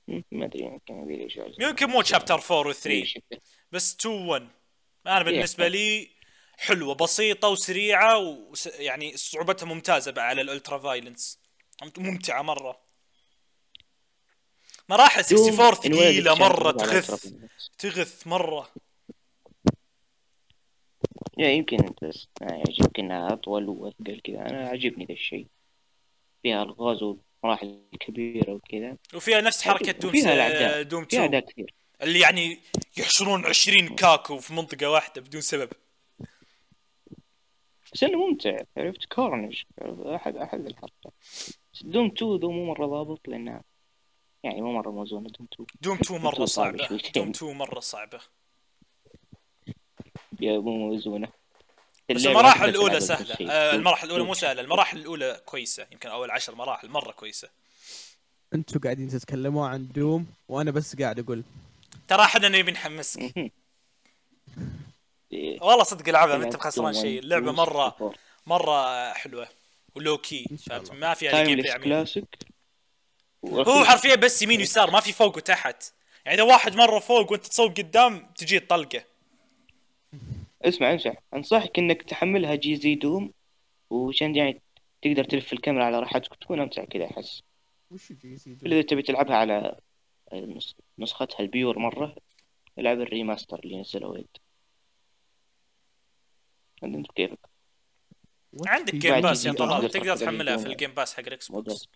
ما 0.09 0.45
أدري 0.45 0.63
يمكن 0.65 1.23
يمكن 1.61 1.87
مو 1.87 2.03
chapter 2.03 2.35
4 2.35 2.69
و 2.69 2.73
3 2.73 3.05
شفته. 3.05 3.39
بس 3.73 3.97
2 4.01 4.27
1 4.29 4.49
أنا 5.07 5.23
بالنسبة 5.23 5.69
لي 5.69 6.11
حلوة 6.59 6.95
بسيطة 6.95 7.49
وسريعة 7.49 8.19
وس... 8.19 8.67
يعني 8.67 9.17
صعوبتها 9.17 9.67
ممتازة 9.67 10.11
بقى 10.13 10.27
على 10.27 10.41
ال 10.41 10.79
Ultra-Violence 10.79 11.39
ممتعة 11.99 12.43
مرة. 12.43 12.81
مراحل 14.89 15.21
64 15.21 15.75
ثقيلة 15.75 16.35
مرة 16.35 16.71
تغث 16.71 17.33
تغث 17.79 18.27
مرة. 18.27 18.73
يا 21.39 21.49
يمكن 21.49 21.77
بس 22.03 22.29
يعجبك 22.41 22.99
إنها 22.99 23.33
أطول 23.33 23.69
وأثقل 23.69 24.21
كذا. 24.25 24.41
أنا 24.41 24.69
عجبني 24.69 25.05
ذا 25.05 25.13
الشيء. 25.13 25.47
فيها 26.43 26.63
ألغاز 26.63 27.03
ومراحل 27.03 27.83
كبيرة 28.01 28.53
وكذا. 28.53 28.97
وفيها 29.15 29.41
نفس 29.41 29.63
حركة 29.63 29.93
دوم 29.93 30.13
فيها. 30.13 30.35
الأعداء. 30.35 30.83
دوم 30.83 31.05
فيها 31.05 31.25
2 31.25 31.35
اعداء 31.35 31.51
كثير. 31.51 31.75
اللي 32.03 32.21
يعني 32.21 32.59
يحشرون 32.97 33.47
20 33.47 33.89
كاكو 33.89 34.39
في 34.39 34.55
منطقة 34.55 34.91
واحدة 34.91 35.21
بدون 35.21 35.41
سبب. 35.41 35.69
بس 37.93 38.03
إنه 38.03 38.27
ممتع. 38.27 38.59
عرفت؟ 38.77 39.05
كورنج 39.05 39.63
احد 40.07 40.37
أحد 40.37 40.67
الحركات. 40.67 41.13
بس 41.73 41.83
Doom 41.83 42.07
2 42.07 42.37
though 42.37 42.51
مو 42.51 42.65
مرة 42.65 42.87
ضابط 42.87 43.29
لأنها 43.29 43.65
يعني 44.43 44.63
مو 44.63 44.73
مرة 44.73 44.91
موزونة. 44.91 45.29
Doom 45.29 45.49
2 45.53 45.67
Doom 45.81 45.99
2 46.03 46.21
مرة 46.21 46.45
صعبة. 46.45 46.89
Doom 47.15 47.31
2 47.31 47.57
مرة 47.57 47.81
صعبة. 47.81 48.21
Yeah 50.41 50.59
مو 50.59 50.77
موزونة 50.77 51.29
بس 52.11 52.27
المراحل 52.27 52.69
الأولى 52.69 53.01
سهلة. 53.01 53.37
آه 53.51 53.75
المراحل 53.75 54.07
الأولى 54.07 54.25
مو 54.25 54.35
سهلة 54.35 54.61
المراحل 54.61 54.99
الأولى 54.99 55.41
كويسة 55.47 55.87
يمكن 55.93 56.09
أول 56.09 56.31
عشر 56.31 56.55
مراحل 56.55 56.89
مرة 56.89 57.13
كويسة. 57.13 57.49
أنتوا 58.55 58.81
قاعدين 58.81 59.09
تتكلموا 59.09 59.69
عن 59.69 59.89
Doom 59.95 60.27
وأنا 60.49 60.71
بس 60.71 60.97
قاعد 60.97 61.19
أقول. 61.19 61.45
ترى 62.09 62.23
إحنا 62.23 62.49
نبي 62.49 62.73
نحمسك. 62.73 63.53
إيه، 65.33 65.63
والله 65.63 65.85
صدق 65.85 66.09
العبها 66.09 66.37
ما 66.37 66.45
انت 66.45 66.57
بخسران 66.57 66.95
شيء. 66.95 67.17
1 67.17 67.25
اللعبة 67.25 67.53
مره 67.53 67.87
64. 67.87 68.15
مرة 68.47 69.13
حلوة 69.13 69.49
و 69.95 70.19
low-key 70.19 70.47
إن 70.53 70.59
شاء 70.59 70.79
فهمت. 70.79 70.93
ما 70.93 71.15
فيها 71.15 71.45
jump. 71.45 71.63
Classic 71.63 72.39
هو 73.45 73.85
حرفيا 73.85 74.15
بس 74.15 74.43
يمين 74.43 74.61
ويسار 74.61 74.91
ما 74.91 75.01
في 75.01 75.13
فوق 75.13 75.37
وتحت. 75.37 75.93
يعني 76.25 76.43
إذا 76.43 76.43
واحد 76.43 76.77
مرة 76.77 76.99
فوق 76.99 77.33
وأنت 77.33 77.47
تصوب 77.47 77.77
قدام 77.77 78.31
تجي 78.37 78.57
الطلقه 78.57 79.05
اسمع 80.63 80.95
اسمع 80.95 81.15
أنصحك 81.35 81.79
إنك 81.79 82.03
تحملها 82.03 82.55
GZDoom 82.55 83.33
وعشان 83.91 84.37
يعني 84.37 84.63
تقدر 85.03 85.25
تلف 85.25 85.53
الكاميرا 85.53 85.85
على 85.85 85.99
راحتك 86.01 86.35
تكون 86.37 86.61
أمتع 86.61 86.85
كذا 86.85 87.05
أحس 87.11 87.43
وش 87.91 88.13
GZDoom؟ 88.13 88.73
إذا 88.73 88.83
تبي 88.83 89.03
تلعبها 89.03 89.37
على 89.37 89.77
نس- 90.35 90.75
نسختها 90.99 91.41
ال 91.41 91.49
pure 91.49 91.79
مرة 91.79 92.17
العب 92.79 93.01
ال 93.01 93.07
remaster 93.07 93.59
اللي 93.59 93.81
نزلوا 93.81 94.13
ويد 94.13 94.29
انت 96.85 97.07
كيفك؟ 97.13 97.39
عندك 98.67 98.95
Game 98.95 99.21
Pass 99.21 99.47
يا 99.47 99.53
طلال 99.53 99.91
تقدر 99.91 100.17
تحملها 100.17 100.57
في 100.57 100.67
ال 100.67 100.71
Game. 100.71 100.91
Pass 100.95 101.15
حق 101.15 101.21
الاكس 101.27 101.53
بوكس 101.53 101.89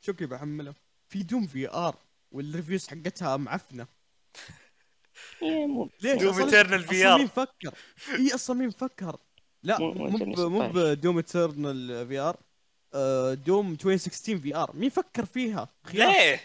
شو 0.00 0.12
كيف 0.12 0.30
بحملها؟ 0.30 0.74
في 1.08 1.22
Doom 1.22 1.46
VR 1.46 1.68
وال 1.70 1.96
reviews 2.32 2.88
حقتها 2.88 3.36
معفنة 3.36 3.86
ليش؟ 6.02 6.22
Doom 6.22 6.34
Eternal 6.50 6.74
أصلا 6.74 6.86
VR. 6.86 7.18
مين 7.18 7.26
فكر؟ 7.26 7.74
اي 8.14 8.34
أصلا 8.34 8.56
مين 8.56 8.70
فكر؟ 8.70 9.16
لا 9.62 9.78
مو- 9.78 9.92
مو 9.92 10.04
مو 10.08 10.08
مو 10.08 10.34
Eternal 10.34 10.38
ب- 10.38 10.40
مو 10.50 10.62
16. 10.68 10.72
ب 10.94 11.18
Doom 11.18 12.08
Eternal 12.08 12.18
VR 12.18 12.36
Doom 13.34 13.72
2016 13.72 14.38
VR 14.38 14.76
مين 14.76 14.90
فكر 14.90 15.24
فيها؟ 15.24 15.68
ليه؟ 15.94 16.40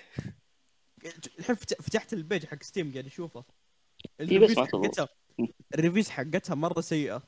الحين 1.40 1.56
فت- 1.56 1.82
فتحت 1.82 2.14
ال 2.14 2.20
page 2.20 2.46
حق 2.46 2.64
Steam 2.64 2.92
قاعد 2.92 3.06
أشوفه 3.06 3.44
إي 4.22 4.26
بس 4.26 4.32
ال 4.32 4.35
reviews 4.35 4.60
ما 4.60 4.66
تضبط. 4.66 4.86
حقتها 4.86 5.08
ال 5.76 5.80
reviews 5.80 6.10
حقتها 6.10 6.56
مرة 6.56 6.82
سيئة 6.82 7.24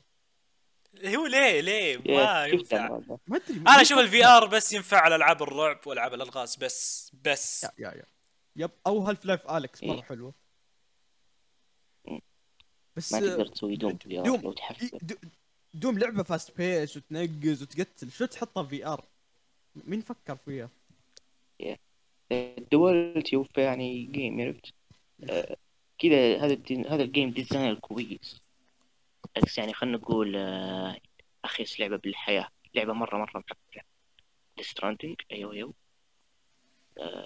هو 1.04 1.26
ليه 1.26 1.60
ليه 1.60 1.96
ما 1.98 2.44
إيه، 2.44 2.52
شفت 2.58 2.72
ينفع. 2.72 2.98
ما 3.26 3.36
أدري 3.36 3.60
أنا 3.60 3.80
أشوف 3.80 3.98
ال 3.98 4.26
VR 4.26 4.46
بس 4.46 4.72
ينفع 4.72 5.00
على 5.00 5.16
ألعاب 5.16 5.42
الرعب 5.42 5.80
وألعاب 5.86 6.14
الألغاز 6.14 6.56
بس 6.56 7.10
بس 7.24 7.64
يا 7.64 7.70
يا 7.78 7.88
يا 7.94 8.04
Yep 8.56 8.70
أو 8.86 8.98
Half-Life 9.02 9.50
Alyx 9.50 9.82
مرة 9.82 9.94
إيه. 9.96 10.02
حلوة. 10.02 10.34
بس 12.96 13.12
ما 13.12 13.20
تقدر 13.20 13.46
تسوي 13.46 13.76
Doom 13.76 13.96
في 13.96 14.08
Doom. 14.22 14.40
لو 14.42 14.52
تحفل. 14.52 14.98
دو- 15.02 15.14
Doom 15.74 15.98
لعبة 15.98 16.22
fast-paced 16.22 16.96
وتنقز 16.96 17.62
وتقتل. 17.62 18.10
شو 18.10 18.24
تحطها 18.24 18.62
VR؟ 18.62 19.04
مين 19.74 20.00
فكر 20.00 20.36
فيها؟ 20.36 20.70
ال 22.32 22.45
duality 22.45 23.36
of 23.36 23.58
يعني 23.58 24.02
game 24.04 24.40
عرفت؟ 24.40 24.74
آه، 25.30 25.56
كذا 25.98 26.36
هذا 26.44 26.58
هذا 26.88 27.02
ال 27.02 27.08
game 27.08 27.30
design 27.30 27.76
كويس. 27.76 28.40
بس 29.42 29.58
يعني 29.58 29.72
خلينا 29.72 29.96
نقول 29.96 30.36
آه، 30.36 30.96
أخيس 31.44 31.80
لعبة 31.80 31.96
بالحياة. 31.96 32.48
لعبة 32.74 32.92
مرة 32.92 33.16
مرة 33.18 33.38
محفله 33.38 33.82
Stranding 34.60 35.16
أيوه 35.32 35.52
أيوه. 35.52 35.74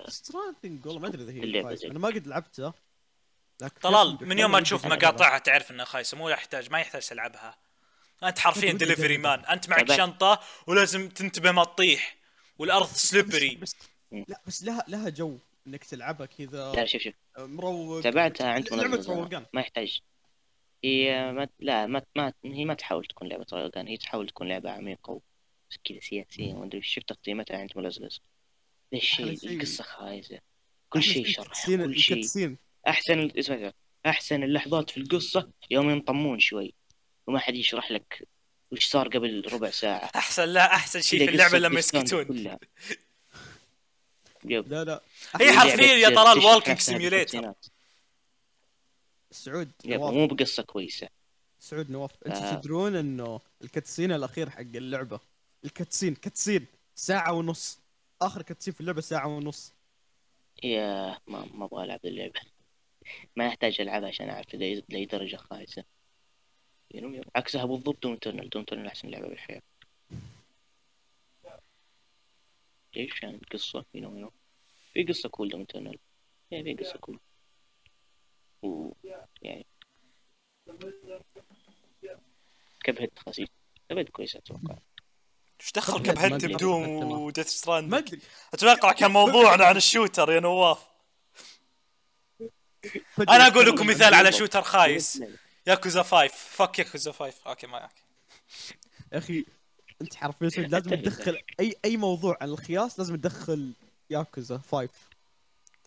Stranding 0.08 0.86
والله 0.86 1.00
ما 1.00 1.08
أدري 1.08 1.22
إذا 1.22 1.32
هي 1.32 1.90
أنا 1.90 1.98
ما 1.98 2.08
قد 2.08 2.26
لعبتها. 2.26 2.74
طلال 3.82 4.18
من 4.20 4.38
يوم 4.38 4.50
ما 4.52 4.60
تشوف 4.60 4.86
مقاطعها 4.86 5.38
تعرف 5.38 5.70
إنها 5.70 5.84
خايسة 5.84 6.16
مو 6.16 6.28
يحتاج 6.28 6.70
ما 6.70 6.80
يحتاج 6.80 7.06
تلعبها. 7.06 7.58
أنت 8.22 8.38
حرفيا 8.38 8.72
delivery. 8.72 9.18
man 9.18 9.44
أنت 9.44 9.68
معك 9.68 9.84
طبعاً. 9.86 9.96
شنطة 9.96 10.40
ولازم 10.66 11.08
تنتبه 11.08 11.52
ما 11.52 11.64
تطيح 11.64 12.16
والأرض 12.58 12.86
بس- 12.90 13.06
slippery 13.10 13.54
بس 13.54 13.76
لا 14.12 14.40
بس 14.46 14.62
لها 14.64 14.84
لها 14.88 15.08
جو 15.08 15.38
إنك 15.66 15.84
تلعبها 15.84 16.26
كذا. 16.26 16.72
لا 16.72 16.86
شوف 16.86 17.02
شوف. 17.02 17.14
مروق. 17.38 18.02
تابعتها 18.02 18.48
عند 18.52 18.68
روقان. 18.74 19.46
ما 19.52 19.60
يحتاج. 19.60 20.00
هي 20.84 21.32
ما 21.32 21.48
لا 21.60 21.86
ما, 21.86 22.02
ما 22.16 22.32
هي 22.44 22.64
ما 22.64 22.74
تحاول 22.74 23.04
تكون 23.04 23.28
لعبة 23.28 23.46
روقان 23.52 23.86
هي 23.88 23.96
تحاول 23.96 24.28
تكون 24.28 24.48
لعبة 24.48 24.70
عميقة 24.70 25.10
و- 25.10 25.20
كذا 25.84 26.00
سياسية 26.00 26.52
ما 26.52 26.64
أدري 26.64 26.82
شفت 26.82 27.12
تقييمتها 27.12 27.56
عند 27.58 27.70
ملزلز 27.76 28.20
شيء- 28.98 29.38
القصة 29.50 29.84
خايسة. 29.84 30.38
كل 30.88 31.02
شيء 31.02 31.26
شرح 31.26 31.66
كل 31.66 31.98
شيء. 31.98 32.56
أحسن 32.86 33.30
اسمع 33.38 33.72
أحسن 34.06 34.42
اللحظات 34.42 34.90
في 34.90 34.96
القصة 34.96 35.50
يوم 35.70 35.90
ينطمون 35.90 36.40
شوي. 36.40 36.74
وما 37.26 37.38
حد 37.38 37.54
يشرح 37.54 37.90
لك 37.90 38.28
وش 38.72 38.86
صار 38.86 39.08
قبل 39.08 39.52
ربع 39.52 39.70
ساعة. 39.70 40.10
أحسن 40.16 40.44
لا 40.44 40.74
أحسن 40.74 41.00
شيء 41.00 41.26
في 41.26 41.30
اللعبة 41.30 41.58
لما 41.58 41.78
يسكتون. 41.78 42.26
لا 42.30 42.58
لا. 44.44 45.00
هي 45.40 45.46
لعبة 45.46 45.60
حرفيا 45.60 45.94
يا 45.94 46.08
طلال 46.08 46.38
walking 46.38 46.78
simulator. 46.78 47.52
سعود 49.30 49.70
مو 49.86 50.26
بقصة 50.26 50.62
كويسة. 50.62 51.08
سعود 51.58 51.90
نواف 51.90 52.10
أنتم 52.26 52.42
آه. 52.42 52.54
تدرون 52.54 52.96
إنه 52.96 53.40
ال 53.64 53.69
cutscene 53.69 54.12
الأخير 54.12 54.50
حق 54.50 54.60
اللعبة 54.60 55.20
ال 55.64 55.70
cutscene 55.70 56.14
cutscene 56.14 56.66
ساعة 56.94 57.32
ونص. 57.32 57.78
آخر 58.22 58.42
cutscene 58.42 58.74
في 58.74 58.80
اللعبة 58.80 59.00
ساعة 59.00 59.26
ونص. 59.26 59.72
Yeah 60.62 61.18
ما 61.26 61.46
ما 61.54 61.64
أبغى 61.64 61.84
ألعب 61.84 62.00
اللعبة. 62.04 62.40
ما 63.36 63.46
يحتاج 63.46 63.80
العبها 63.80 64.08
عشان 64.08 64.30
أعرف 64.30 64.54
لاي 64.54 64.84
لأي 64.88 65.04
درجة 65.04 65.36
خايسة. 65.36 65.84
يعني 66.90 67.20
عكسها 67.36 67.64
بالضبط 67.64 68.02
Doom 68.02 68.16
Eternal 68.16 68.48
Doom 68.48 68.64
Eternal 68.64 68.86
أحسن 68.86 69.08
لعبة 69.08 69.28
بالحياة. 69.28 69.62
ليش 72.96 73.22
يعني 73.22 73.36
القصة 73.36 73.84
you 73.94 74.10
know 74.10 74.32
في 74.92 75.04
قصة 75.04 75.28
cool 75.28 75.48
Doom 75.48 75.64
Eternal 75.64 75.98
يعني 76.50 76.76
في 76.76 76.84
قصة 76.84 76.98
cool 76.98 77.18
و 78.62 78.92
يعني 79.42 79.66
كب 82.84 83.00
هيد 83.00 83.18
خسيس 83.18 83.48
كب 83.88 83.98
هيد 83.98 84.08
كويسة 84.08 84.38
أتوقع. 84.38 84.78
إيش 85.60 85.72
دخل 85.72 85.92
طب 85.92 86.06
كب 86.06 86.14
ما 86.16 86.24
هيد 86.24 86.32
أدري. 86.32 86.54
بدوم 86.54 87.10
ما 87.10 87.16
وديث 87.16 87.46
ما 87.46 87.50
ستراند 87.50 87.94
أدري. 87.94 88.20
أتوقع 88.54 88.92
كان 88.92 89.10
موضوعنا 89.10 89.64
عن 89.64 89.76
الشوتر 89.76 90.32
يا 90.32 90.40
نواف. 90.40 90.87
أنا 93.18 93.46
أقول 93.46 93.66
لكم 93.66 93.86
مثال 93.86 94.14
على 94.14 94.32
شوتر 94.32 94.62
خايس. 94.62 95.22
ياكوزا 95.66 96.02
5 96.02 96.28
فك 96.28 96.78
ياكوزا 96.78 97.12
5 97.12 97.34
أوكي 97.46 97.66
يا 99.12 99.18
أخي 99.18 99.44
أنت 100.02 100.14
حرفيا 100.14 100.48
سعود 100.48 100.70
لازم. 100.70 100.90
تدخل 100.90 101.38
أي 101.60 101.74
أي 101.84 101.96
موضوع 101.96 102.38
عن 102.40 102.48
الخياس 102.48 102.98
لازم 102.98 103.16
تدخل 103.16 103.72
ياكوزا 104.10 104.58
5 104.72 104.88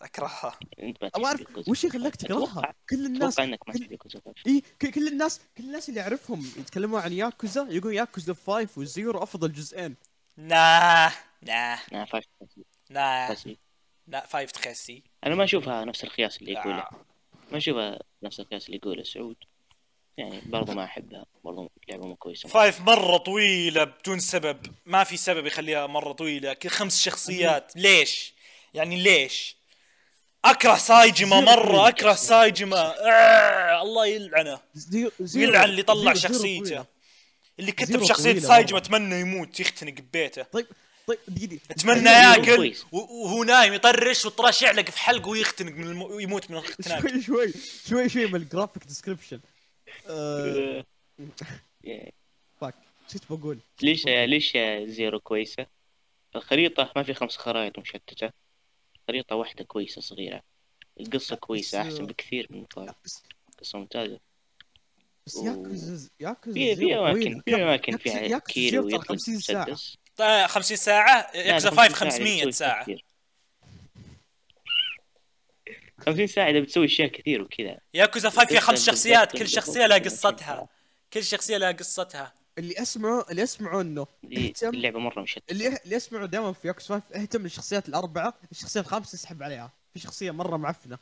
أكرهها. 0.02 0.60
أنت 0.84 0.98
ما 1.04 1.10
أبغى 1.16 1.26
أعرف 1.26 1.42
وش 1.68 1.86
أتوقع- 1.86 2.10
تكرهها 2.10 2.74
كل 2.90 3.06
الناس 3.06 3.34
أتوقع 3.34 3.44
إنك 3.50 3.68
ما 3.68 3.74
كل- 3.74 3.80
تحب 3.80 3.92
ياكوزا 3.92 4.20
فايف. 4.20 4.48
إي 4.48 4.64
كل 4.92 5.08
الناس 5.08 5.40
كل 5.58 5.64
الناس 5.64 5.90
اللي 5.90 6.02
اعرفهم 6.02 6.52
يتكلمون 6.58 7.02
عن 7.02 7.14
ياكوزا 7.14 7.68
يقول 7.70 7.94
ياكوزا 7.94 8.34
5 8.48 8.70
وزيرو 8.78 9.24
أفضل 9.24 9.52
جزئين. 9.54 9.96
nah 10.38 11.12
nah 11.42 11.80
لا 11.92 12.06
five. 12.06 12.26
nah 12.90 13.28
خسي. 13.36 13.58
لا 14.12 14.28
5 14.32 14.46
تخسي. 14.46 15.04
أنا 15.26 15.36
ما 15.36 15.44
أشوفها 15.44 15.86
نفس 15.86 16.04
القياس 16.04 16.42
اللي 16.42 16.52
يقوله. 16.52 16.78
آه. 16.78 17.06
ما 17.52 17.58
أشوفها 17.58 18.00
نفس 18.24 18.40
القياس 18.40 18.66
اللي 18.66 18.78
يقوله 18.78 19.04
سعود. 19.04 19.36
يعني 20.18 20.42
برضو 20.46 20.72
ما 20.72 20.84
أحبها. 20.84 21.26
برضو 21.44 21.72
لعبة 21.90 22.08
مو 22.08 22.16
كويسة. 22.16 22.50
five 22.50 22.82
مرة 22.82 23.18
طويلة 23.18 23.84
بدون 23.84 24.20
سبب. 24.20 24.58
ما 24.86 25.04
في 25.04 25.18
سبب 25.18 25.46
يخليها 25.46 25.88
مرة 25.88 26.14
طويلة. 26.14 26.54
كل 26.54 26.70
خمس 26.70 27.02
شخصيات. 27.02 27.72
ليش؟ 27.76 28.34
يعني 28.74 29.02
ليش؟ 29.02 29.56
أكره 30.46 30.76
سايجيما 30.76 31.42
مرة. 31.42 31.88
أكره. 31.88 32.14
سايجيما. 32.14 32.96
آه 33.12 33.82
الله 33.82 34.06
يلعنه. 34.06 34.60
يلعن 35.36 35.70
اللي 35.70 35.84
طلع 35.84 36.14
شخصيته. 36.14 36.86
اللي 37.60 37.72
كتب 37.72 38.06
طويلة 38.06 38.40
سايجيما. 38.40 38.78
أتمنى 38.78 39.20
يموت 39.20 39.60
يختنق 39.60 39.94
ببيته. 39.94 40.44
طيب. 40.44 40.68
طيب 41.16 41.36
دقيقة. 41.36 41.62
اتمنى 41.72 42.00
زيرو 42.00 42.64
ياكل. 42.64 42.76
و- 42.92 42.98
وهو 43.24 43.44
نايم 43.44 43.74
يطرش 43.74 44.26
والطراش 44.26 44.62
يعلق 44.62 44.90
في 44.90 44.98
حلقه 45.00 45.30
ويختنق 45.30 45.72
من 45.72 45.88
الم... 45.88 46.02
ويموت 46.02 46.52
من 46.52 46.58
الاختناق 46.58 47.00
شوي 47.00 47.22
شوي 47.22 47.54
شوي 47.90 48.10
شوي 48.10 48.26
من 48.28 48.36
ال 48.36 48.42
graphic 48.42 48.84
description 48.84 49.40
fuck 52.62 52.76
شفت 53.08 53.32
بقول 53.32 53.58
ليش 53.82 54.06
ليش 54.08 54.58
زيرو 54.84 55.20
كويسة؟ 55.20 55.66
الخريطة 56.36 56.92
ما 56.96 57.04
في 57.04 57.14
خمس 57.14 57.38
خرائط 57.38 57.80
مشتتة. 57.80 58.30
خريطة 59.08 59.36
واحدة 59.36 59.64
كويسة 59.64 60.02
صغيرة. 60.02 60.42
القصة 61.00 61.36
كويسة 61.36 61.82
أحسن 61.82 62.06
بكثير 62.06 62.48
من 62.50 62.66
فايف 62.76 62.92
قصة 63.60 63.80
ممتازة. 63.80 64.20
بس 65.28 65.36
ياكوزا 65.36 66.10
ياكوزا 66.20 66.54
في 66.54 66.76
في 66.76 66.82
طويلة. 66.96 67.14
في 67.14 67.52
ياكوزا- 67.52 67.98
فيها 67.98 68.70
ترى 68.72 68.80
ويطلق 68.80 69.06
50 69.10 69.40
ساعة. 69.40 69.66
مسدس. 69.70 69.98
50 70.48 70.78
ساعة 70.78 71.32
لا، 71.34 71.42
ياكوزا 71.42 71.70
5 71.70 71.94
50 71.94 72.10
ساعة 72.10 72.10
500 72.10 72.46
بتسوي 72.46 72.52
ساعة. 72.52 72.84
كثير. 72.84 73.06
50 76.00 76.28
ساعة 76.28 76.50
إذا 76.50 76.60
بتسوي 76.60 76.86
أشياء 76.86 77.08
كثير 77.08 77.42
وكذا. 77.42 77.78
ياكوزا 77.94 78.30
5 78.30 78.46
فيها 78.46 78.60
خمس 78.60 78.86
شخصيات 78.86 79.38
كل 79.38 79.50
شخصية 79.50 79.86
لها 79.86 80.00
50 80.00 80.12
قصتها. 80.12 80.68
كل 81.14 81.24
شخصية 81.24 81.58
لها 81.58 81.72
قصتها. 81.72 82.34
اللي 82.58 82.82
اسمعه 82.82 83.26
اللي 83.30 83.44
أسمعه 83.44 83.82
إنه 83.82 84.08
دي 84.24 84.48
اهتم 84.48 84.70
اللعبة 84.70 85.00
مرة 85.00 85.22
مشتتة. 85.22 85.52
اللي 85.52 85.78
اللي 85.86 85.98
أسمعه 85.98 86.26
دائما 86.26 86.54
في 86.54 86.68
ياكوزا 86.68 86.88
5 86.88 87.22
اهتم 87.22 87.42
للشخصيات 87.44 87.90
الأربعة 87.90 88.34
الشخصية 88.52 88.80
الخامسة 88.80 89.16
اسحب 89.16 89.44
عليها. 89.44 89.74
في 89.94 90.00
شخصية 90.00 90.32
مرة 90.32 90.58
معفنة. 90.58 90.98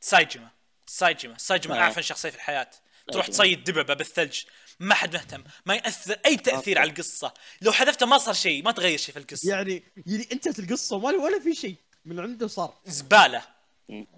سايجما 0.00 0.48
سايجما 0.86 1.38
سايجما 1.38 1.76
آه. 1.76 1.80
أعفن 1.80 2.02
شخصية 2.02 2.30
في 2.30 2.36
الحياة. 2.36 2.70
تروح. 3.12 3.26
تصيد 3.26 3.64
دببة 3.64 3.94
بالثلج. 3.94 4.42
ما 4.82 4.94
حد 4.94 5.12
مهتم 5.16 5.44
ما 5.66 5.74
يأثر 5.74 6.18
أي 6.26 6.36
تأثير 6.36 6.78
على 6.78 6.90
القصة. 6.90 7.34
لو 7.60 7.72
حذفته 7.72 8.06
ما 8.06 8.18
صار 8.18 8.34
شيء 8.34 8.64
ما 8.64 8.72
تغير 8.72 8.98
شيء 8.98 9.12
في 9.14 9.20
القصة. 9.20 9.50
يعني 9.50 9.82
يعني 10.06 10.28
انتهت 10.32 10.58
القصة 10.58 10.96
ولا 10.96 11.18
ولا 11.18 11.40
في 11.40 11.54
شيء 11.54 11.74
من 12.04 12.20
عنده 12.20 12.48
صار. 12.48 12.74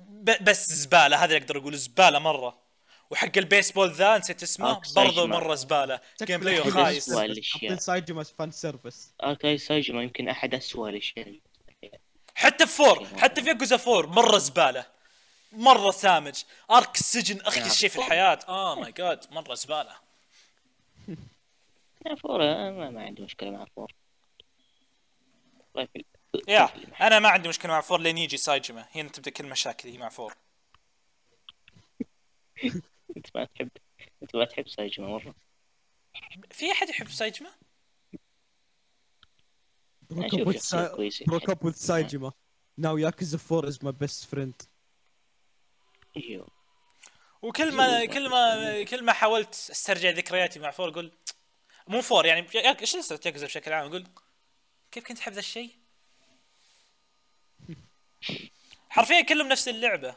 ب- 0.09 0.45
بس 0.45 0.73
زبالة 0.73 1.17
هذا 1.17 1.25
اللي 1.25 1.37
أقدر 1.37 1.59
أقول 1.59 1.77
زبالة 1.77 2.19
مرة. 2.19 2.65
وحق 3.11 3.39
البيسبول 3.39 3.93
ذا 3.93 4.19
نسيت 4.19 4.43
اسمه 4.43 4.83
سايجيما. 4.83 5.05
برضو 5.05 5.27
مرة 5.27 5.55
زبالة. 5.55 6.01
gameplay 6.23 6.71
خايس. 6.71 7.11
سايجيما 7.79 8.23
fan 8.23 8.51
service 8.51 9.13
arc 9.25 9.59
سايجيما 9.59 10.03
يمكن 10.03 10.29
أحد 10.29 10.55
أسوأ 10.55 10.89
الأشياء 10.89 11.39
حتى 12.35 12.67
في 12.67 12.73
four 12.73 13.07
حتى 13.17 13.43
في 13.43 13.49
ياكوزا 13.49 13.77
four 13.77 14.07
مرة 14.07 14.39
زبالة. 14.39 14.87
مرة 15.53 15.91
سامج. 15.91 16.35
arc 16.71 16.95
السجن 16.95 17.41
اخيس 17.41 17.75
شيء 17.75 17.89
في 17.91 17.99
الحياة. 17.99 18.39
آه 18.49 18.81
my 18.81 18.93
God 18.93 19.25
مرة 19.31 19.55
زبالة. 19.55 20.04
لا، 22.05 22.15
four 22.15 22.43
آه، 22.43 22.71
ما, 22.71 22.91
ما 22.91 23.03
عندي 23.05 23.23
مشكلة 23.23 23.51
مع 23.51 23.65
four. 23.77 23.93
طيب 25.75 25.89
يا 26.49 26.65
أنا 27.01 27.19
ما 27.19 27.29
عندي 27.29 27.49
مشكلة 27.49 27.73
مع 27.73 27.81
فور 27.81 28.01
لين 28.01 28.19
يجي 28.19 28.37
سايجيما. 28.37 28.89
هنا 28.95 29.09
تبدأ 29.09 29.31
كل 29.31 29.47
مشاكلي 29.47 29.99
مع 29.99 30.09
four. 30.09 30.35
أنت 33.17 33.27
ما 33.35 33.45
تحب 33.45 33.71
أنت 34.23 34.37
ما 34.37 34.45
تحب 34.45 34.69
سايجيما 34.69 35.09
مرة. 35.09 35.35
في 36.51 36.73
أحد 36.73 36.89
يحب 36.89 37.09
سايجيما؟ 37.09 37.51
broke 40.13 41.49
up 41.49 41.63
with 41.63 41.77
Saijima. 41.77 42.33
Now 42.77 42.97
Yakuza 42.97 43.39
4 43.39 43.67
is 43.67 43.83
my 43.83 43.93
best 43.93 44.27
friend. 44.27 44.55
أيوه. 46.17 46.49
وكل 47.43 47.73
ما 47.73 48.05
كل 48.05 48.31
ما 48.31 48.83
كل 48.83 49.05
ما 49.05 49.13
حاولت 49.13 49.55
أسترجع 49.55 50.11
ذكرياتي 50.11 50.59
مع 50.61 50.71
four 50.71 50.89
أقول 50.89 51.13
مو 51.89 52.03
four 52.03 52.27
يعني 52.27 52.47
يا- 52.55 52.81
إيش 52.81 52.95
ياكوزا 52.95 53.47
بشكل 53.47 53.73
عام؟ 53.73 53.87
أقول 53.89 54.07
كيف 54.93 55.05
كنت 55.05 55.19
احب 55.19 55.33
ذا 55.33 55.39
الشيء؟ 55.39 55.71
حرفيا 58.89 59.21
كلهم 59.21 59.49
نفس 59.49 59.69
اللعبة. 59.69 60.17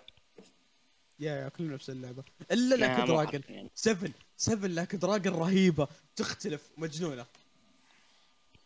yeah 1.19 1.36
yeah 1.36 1.49
كلهم 1.49 1.72
نفس 1.74 1.89
اللعبة. 1.89 2.24
إلا 2.51 2.76
لا، 2.76 2.86
Like 2.86 3.07
a 3.07 3.12
Dragon 3.12 3.41
حرفياً. 3.43 3.70
7 3.76 4.11
7 4.38 4.68
Like 4.67 4.95
a 4.95 5.01
Dragon 5.01 5.34
رهيبة. 5.34 5.88
تختلف. 6.15 6.70
مجنونة. 6.78 7.26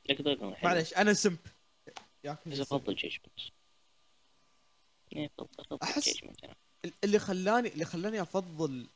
Like 0.10 0.22
a 0.22 0.26
Dragon. 0.26 0.56
معلش 0.64 0.94
أنا 0.94 1.14
سمب 1.14 1.38
ياكوزا 2.24 2.64
7. 2.64 2.78
افضل 2.78 2.96
جيجمنت 2.96 3.40
جيجمنت 6.04 6.44
أنا 6.44 6.56
اللي 7.04 7.20
خلاني 7.20 7.70
اللي 7.70 7.86
خلاني 7.86 8.22
أفضل 8.22 8.88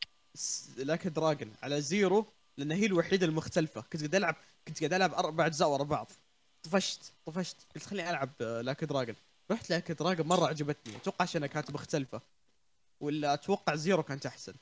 Like 0.77 1.07
a 1.07 1.14
Dragon 1.14 1.53
على 1.63 1.81
زيرو 1.81 2.25
لأن 2.57 2.71
هي 2.71 2.85
الوحيدة 2.85 3.25
المختلفة. 3.25 3.81
كنت 3.81 4.01
قاعد 4.01 4.15
العب 4.15 4.35
كنت 4.67 4.79
قاعد 4.79 4.93
ألعب 4.93 5.13
أربع 5.13 5.45
اجزاء 5.45 5.69
ورا 5.69 5.83
بعض. 5.83 6.11
طفشت 6.63 7.13
طفشت. 7.25 7.57
قلت 7.75 7.83
خليني 7.85 8.09
ألعب 8.09 8.29
آه، 8.41 8.61
Like 8.61 8.83
a 8.83 8.88
Dragon 8.88 9.15
رحت 9.51 9.69
Like 9.69 9.91
a 9.91 9.96
Dragon 9.96 10.27
مرة 10.27 10.47
عجبتني. 10.47 10.95
أتوقع 10.95 11.23
عشان 11.23 11.45
كانت 11.45 11.71
مختلفة. 11.71 12.21
ولا 12.99 13.33
أتوقع 13.33 13.75
زيرو 13.75 14.03
كانت 14.03 14.25
أحسن. 14.25 14.53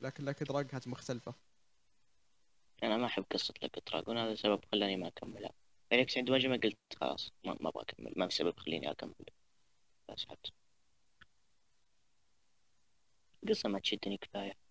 لكن 0.00 0.24
Like 0.24 0.42
a 0.42 0.46
Dragon 0.46 0.70
كانت 0.70 0.88
مختلفة. 0.88 1.34
أنا 2.82 2.96
ما 2.96 3.06
أحب 3.06 3.24
قصة 3.32 3.54
Like 3.62 3.82
a 3.90 3.94
Dragon 3.94 4.18
هذا 4.18 4.34
سبب 4.34 4.64
خلاني 4.72 4.96
ما 4.96 5.08
أكملها. 5.08 5.50
بالعكس 5.90 6.18
عند 6.18 6.38
ماجيما 6.38 6.56
قلت 6.56 6.76
خلاص 7.00 7.32
ما 7.44 7.56
ما 7.60 7.68
أبغى 7.68 7.82
أكمل. 7.82 8.12
ما 8.16 8.28
في 8.28 8.34
سبب 8.34 8.58
خليني 8.58 8.90
أكمل. 8.90 9.14
بس 10.08 10.26
القصة 13.44 13.68
ما 13.68 13.78
تشدني 13.78 14.16
كفاية. 14.16 14.67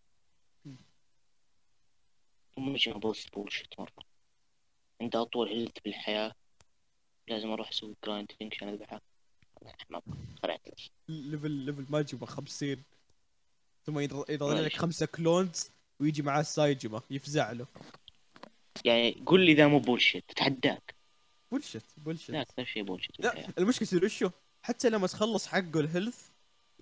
وماجيما 2.57 2.97
boss 2.97 3.34
bullshit 3.34 3.80
مرة. 3.80 4.05
عند 5.01 5.16
أطول 5.16 5.47
health 5.49 5.78
بالحياة. 5.86 6.36
لازم 7.28 7.51
أروح 7.51 7.70
أسوي 7.70 7.95
grinding 8.05 8.53
عشان 8.53 8.68
أذبحها 8.70 9.01
ما 9.89 9.97
أبغى. 9.97 10.18
خلعت 10.43 10.62
بس 10.78 10.89
level 11.09 11.51
level 11.51 11.86
ما 11.89 11.99
يجيبه 11.99 12.26
50 12.26 12.84
ثم 13.86 13.99
يض- 14.08 14.30
يضل 14.30 14.66
لك. 14.66 14.74
خمسة 14.74 15.05
clones 15.05 15.71
ويجي 15.99 16.22
معاه 16.22 16.41
سايجيما. 16.41 17.01
يفزع 17.10 17.51
له. 17.51 17.68
يعني 18.86 19.24
قول 19.26 19.45
لي 19.45 19.51
إذا 19.51 19.68
مو 19.68 19.80
bullshit 19.80 20.23
تتحداك. 20.28 20.95
bullshit 21.51 21.86
bullshit 21.97 22.32
لا 22.32 22.41
أكثر 22.41 22.66
شيء 22.66 22.84
bullshit 22.84 23.19
لا 23.20 23.51
تدري 23.58 24.05
وشو؟ 24.05 24.30
حتى 24.64 24.89
لما 24.89 25.08
تخلص 25.08 25.47
حقه 25.47 25.80
ال 25.80 25.87
health 25.87 26.30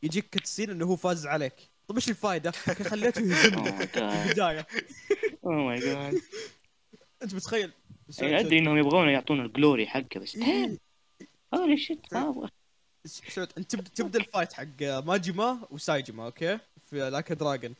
يجيك 0.03 0.29
cutscene 0.29 0.69
إنه 0.69 0.85
هو 0.85 0.95
فاز 0.95 1.27
عليك. 1.27 1.69
طيب 1.87 1.97
إيش 1.97 2.09
الفائده؟ 2.09 2.51
خليته 2.51 3.21
يهزمني. 3.21 3.87
في 3.87 3.99
البدايه 3.99 4.67
oh 5.45 5.53
my 5.53 5.79
God 5.79 6.21
أنت 7.23 7.35
متخيل؟ 7.35 7.71
يعني 8.19 8.39
أدري 8.39 8.59
إنهم 8.59 8.77
يبغون 8.77 9.09
يعطون 9.09 9.45
ال 9.45 9.52
glory 9.52 9.87
حقه 9.87 10.19
بس 10.19 10.35
إيه، 10.35 10.77
holy 11.53 11.77
shit 11.77 12.13
ما 12.13 12.29
أبغى 12.29 12.49
سعود 13.05 13.49
أنت 13.57 13.71
تبدا 13.71 13.89
تبدأ 13.89 14.19
ال 14.19 14.25
fight 14.25 14.53
حق 14.53 14.83
ماجيما 14.83 15.67
وسايجيما 15.71 16.25
okay؟ 16.25 16.59
في 16.89 17.09
Like 17.09 17.31
a 17.31 17.38
Dragon 17.38 17.75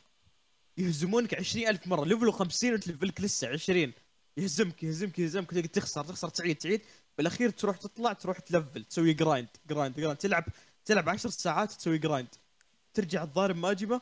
يهزمونك 0.78 1.34
20000 1.34 1.86
مرة. 1.86 2.04
level 2.04 2.32
50 2.32 2.72
وانت 2.72 2.86
level 2.86 3.14
ك 3.14 3.20
لسه 3.20 3.48
20 3.48 3.92
يهزمك 4.36 4.82
يهزمك 4.82 5.18
يهزمك. 5.18 5.50
تقعد 5.50 5.68
تخسر 5.68 6.04
تخسر 6.04 6.28
تعيد 6.28 6.56
تعيد. 6.56 6.80
بالأخير 7.18 7.50
تروح 7.50 7.76
تطلع 7.76 8.12
تروح 8.12 8.38
ت 8.38 8.46
level 8.46 8.84
تسوي 8.84 9.12
grind 9.12 9.48
grind 9.70 9.96
grind 9.96 10.16
تلعب 10.16 10.44
تلعب 10.84 11.08
10 11.08 11.30
ساعات 11.30 11.72
تسوي 11.72 11.98
grind 11.98 12.28
ترجع 12.96 13.24
تضارب 13.24 13.56
ماجيما 13.56 14.00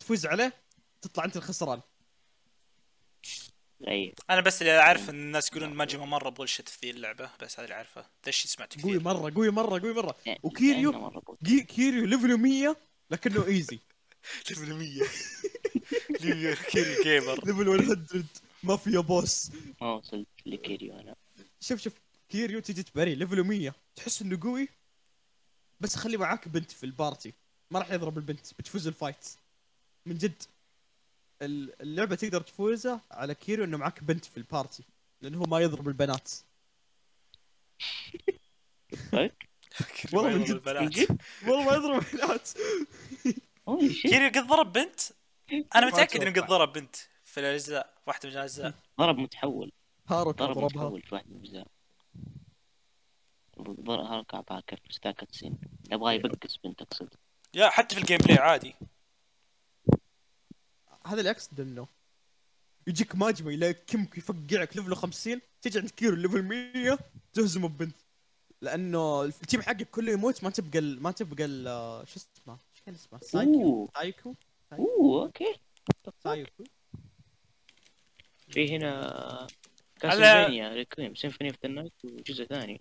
تفوز 0.00 0.26
عليه 0.26 0.52
تطلع 1.02 1.24
أنت 1.24 1.36
الخسران. 1.36 1.80
أي. 3.88 4.14
أنا 4.30 4.40
بس 4.40 4.62
اللي 4.62 4.78
أعرف 4.78 5.10
إن 5.10 5.14
الناس 5.14 5.48
يقولون 5.48 5.74
ماجيما 5.74 6.04
مرة 6.04 6.28
bullshit 6.28 6.68
في 6.68 6.78
ذي 6.82 6.90
اللعبة 6.90 7.30
بس 7.40 7.54
هذا 7.54 7.64
اللي 7.64 7.74
اعرفه 7.74 8.00
ذا 8.00 8.28
الشيء 8.28 8.50
سمعته 8.50 8.82
قوي 8.82 8.92
كثير 8.92 9.02
مرة 9.02 9.32
قوي 9.34 9.50
مرة 9.50 9.80
قوي 9.80 9.92
مرة. 9.92 10.16
يعني 10.26 10.40
وكيريو. 10.42 11.22
جي 11.42 11.62
كيريو 11.62 12.04
level 12.04 12.31
ه 12.31 12.36
100 12.36 12.76
لكنه 13.10 13.46
easy 13.46 13.78
level 14.50 14.74
100 14.74 15.02
level 16.20 16.64
كيري 16.64 17.02
gamer 17.02 17.46
level 17.46 17.86
100 18.14 18.24
mafia 18.62 19.00
boss 19.00 19.50
ما 19.80 19.92
وصلت 19.92 20.28
لكيريو 20.46 21.00
أنا. 21.00 21.16
شوف 21.60 21.80
شوف 21.80 21.92
كيريو 22.28 22.60
تجي 22.60 22.82
تباري 22.82 23.14
level 23.14 23.39
ه 23.39 23.44
100 23.44 23.74
تحس 23.96 24.22
إنه 24.22 24.38
قوي 24.42 24.68
بس 25.80 25.96
خلي 25.96 26.16
معاك 26.16 26.48
بنت 26.48 26.70
في 26.70 26.84
ال 26.84 26.91
party. 26.91 27.34
ما 27.70 27.78
راح 27.78 27.90
يضرب 27.90 28.18
البنت 28.18 28.54
بتفوز 28.58 28.86
ال 28.86 28.92
fight. 28.92 29.28
من 30.06 30.14
جد. 30.18 30.42
ال- 31.42 31.82
اللعبة 31.82 32.14
تقدر 32.16 32.40
تفوزها 32.40 33.00
على 33.10 33.34
كيريو 33.34 33.64
إنه 33.64 33.76
معاك 33.76 34.04
بنت 34.04 34.24
في 34.24 34.36
ال 34.36 34.44
party 34.44 34.82
لأنه 35.20 35.38
هو 35.38 35.42
ما 35.44 35.60
يضرب 35.60 35.88
البنات. 35.88 36.30
والله 40.12 40.30
من 40.38 40.44
جد- 40.44 40.68
من 40.68 40.88
جد؟ 40.88 41.18
والله 41.46 41.64
ما 41.64 41.72
يضرب 41.76 42.04
البنات. 42.14 42.48
كيريو 44.02 44.28
قد 44.28 44.46
ضرب 44.46 44.72
بنت؟ 44.72 45.00
أنا 45.74 45.86
متأكد 45.86 46.22
إنه. 46.22 46.40
قد 46.40 46.46
ضرب 46.48 46.72
بنت 46.72 46.96
في 47.24 47.40
الأجزاء 47.40 47.94
واحدة 48.06 48.28
من 48.28 48.34
الأجزاء. 48.34 48.74
ضرب 48.98 49.18
متحول. 49.18 49.72
هاروكا 50.08 50.44
ضرب 50.44 50.54
ضربها. 50.54 50.66
متحول 50.84 51.02
في 51.02 51.14
واحد 51.14 51.30
من 51.30 51.36
الأجزاء. 51.36 51.66
ضرب 53.62 53.90
هركع 53.90 54.40
باكر 54.40 54.80
بس 54.90 54.98
ذاك 55.04 55.22
السين 55.22 55.58
يبغى 55.92 56.14
يبقس 56.14 56.56
بنت 56.56 56.82
أقصد 56.82 57.08
يا 57.54 57.68
حتى 57.68 57.94
في 57.94 58.00
الجيم 58.00 58.18
بلاي 58.18 58.38
عادي. 58.38 58.74
هذا 61.06 61.18
اللي 61.20 61.30
اقصد 61.30 61.60
إنه 61.60 61.86
يجيك 62.86 63.14
ماجمة 63.16 63.52
يلاكمك 63.52 64.18
يفقعك 64.18 64.76
ليفل 64.76 64.96
50 64.96 65.40
تجي 65.62 65.78
عند 65.78 65.90
كيرو 65.90 66.16
ليفل 66.16 66.42
100 66.42 66.98
تهزمه 67.32 67.68
ببنت 67.68 67.96
لأنه 68.62 69.22
التيم 69.22 69.62
حقك 69.62 69.90
كله 69.90 70.12
يموت 70.12 70.44
ما 70.44 70.50
تبقى 70.50 70.78
ال... 70.78 71.02
ما 71.02 71.10
تبقى 71.10 71.44
ال... 71.44 71.64
شو 72.08 72.16
اسمه؟ 72.16 72.52
إيش 72.74 72.82
كان 72.86 72.94
اسمه؟ 72.94 73.18
سايكو. 73.22 73.88
سايكو. 73.96 74.34
أوه 74.72 75.22
okay. 75.24 75.54
سايكو. 76.24 76.64
في 78.50 78.76
هنا 78.76 79.46
على- 79.48 80.00
Castlevania 80.00 80.68
Requiem 80.74 81.14
Symphony 81.14 81.50
of 81.50 81.58
the 81.62 81.68
Night 81.68 81.92
وجزء 82.04 82.44
ثاني 82.44 82.80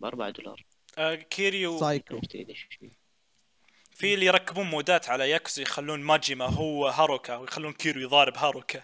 بأربعة 0.00 0.30
دولار. 0.30 0.64
آه 0.98 1.14
كيريو. 1.14 1.78
سايكو. 1.80 2.20
في 3.94 4.14
اللي 4.14 4.26
يركبون 4.26 4.66
مودات 4.66 5.08
على 5.08 5.30
ياكوزا 5.30 5.62
يخلون 5.62 6.00
ماجيما 6.00 6.44
هو 6.44 6.88
هاروكا 6.88 7.36
ويخلون 7.36 7.72
كيرو 7.72 8.00
يضارب 8.00 8.36
هاروكا. 8.36 8.82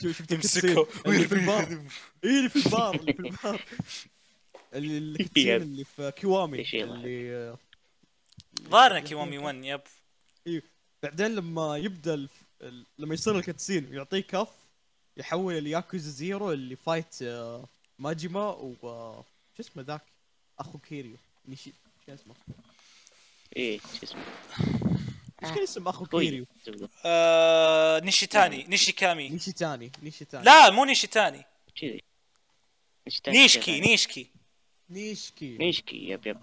شو 0.00 0.12
شفت 0.12 0.32
يمسكه. 0.32 0.86
اللي 1.06 1.28
في 1.28 1.34
البار. 1.34 1.84
اي 2.24 2.38
اللي 2.38 2.48
في 2.48 2.66
البار 2.66 2.94
اللي 2.94 3.12
في 3.12 3.20
البار. 3.20 3.62
اللي. 4.74 5.28
اللي 5.36 5.84
في 5.84 6.12
كيوامي؟ 6.16 6.66
اللي 6.74 7.56
ظاهرنا 8.68 9.00
كيوامي 9.00 9.38
1 9.38 9.64
yep. 9.64 10.62
بعدين 11.02 11.34
لما 11.34 11.76
يبدأ 11.76 12.14
الف... 12.14 12.42
لما 12.98 13.14
يصير 13.14 13.38
ال 13.38 13.44
cutscene 13.44 13.88
ويعطيه 13.90 14.20
كف 14.20 14.48
يحول 15.16 15.54
ال 15.54 15.62
Yakuza 15.62 16.10
Zero 16.10 16.52
اللي 16.52 16.76
fight 16.76 17.22
آه، 17.22 17.68
ماجيما 17.98 18.48
و 18.50 18.76
آه، 18.84 19.24
شو 19.56 19.62
اسمه 19.62 19.82
ذاك؟ 19.82 20.02
أخو 20.58 20.78
كيريو. 20.78 21.16
نيشي 21.48 21.72
شو 22.06 22.14
اسمه؟ 22.14 22.34
إيه 23.56 23.78
شو 23.78 24.02
اسمه؟ 24.02 24.22
إيش 25.42 25.52
كان 25.52 25.62
اسم 25.62 25.88
أخو 25.88 26.04
طويل 26.06 26.46
كيريو. 26.64 26.88
آه 27.04 28.00
نيشيتاني 28.00 28.64
نيشيكامي. 28.64 29.28
نيشي 29.28 29.52
تاني 29.52 29.92
نيشي 30.02 30.24
تاني 30.24 30.44
لا 30.44 30.70
مو 30.70 30.84
نيشيتاني. 30.84 31.44
كذي 31.80 32.02
نيشكي 33.28 33.80
نيشكي. 33.80 34.30
نيشكي. 34.90 35.56
نيشكي 35.58 36.08
yep 36.08 36.26
yep. 36.26 36.38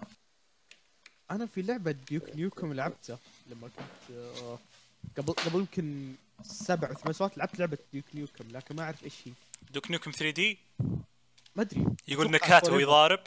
أنا 1.30 1.46
في 1.46 1.62
لعبة 1.62 1.90
Duke 1.92 2.36
Nukem 2.36 2.72
لعبتها 2.72 3.18
لما 3.50 3.68
كنت 3.68 4.16
آه، 4.16 4.58
قبل 5.18 5.32
قبل 5.32 5.58
يمكن 5.58 6.14
سبع 6.42 6.88
أو 6.88 6.94
ثمان 6.94 7.12
سنوات 7.12 7.38
لعبت 7.38 7.58
لعبة 7.58 7.78
Duke 7.92 8.04
Nukem 8.14 8.44
لكن 8.50 8.76
ما 8.76 8.82
أعرف 8.82 9.04
إيش 9.04 9.12
هي. 9.26 9.32
Duke 9.70 9.90
Nukem 9.90 10.10
3D؟ 10.10 10.58
ما 11.56 11.62
أدري. 11.62 11.86
يقول 12.08 12.30
نكات 12.30 12.68
وهو 12.68 12.78
Forever. 12.78 12.82
يضارب 12.82 13.20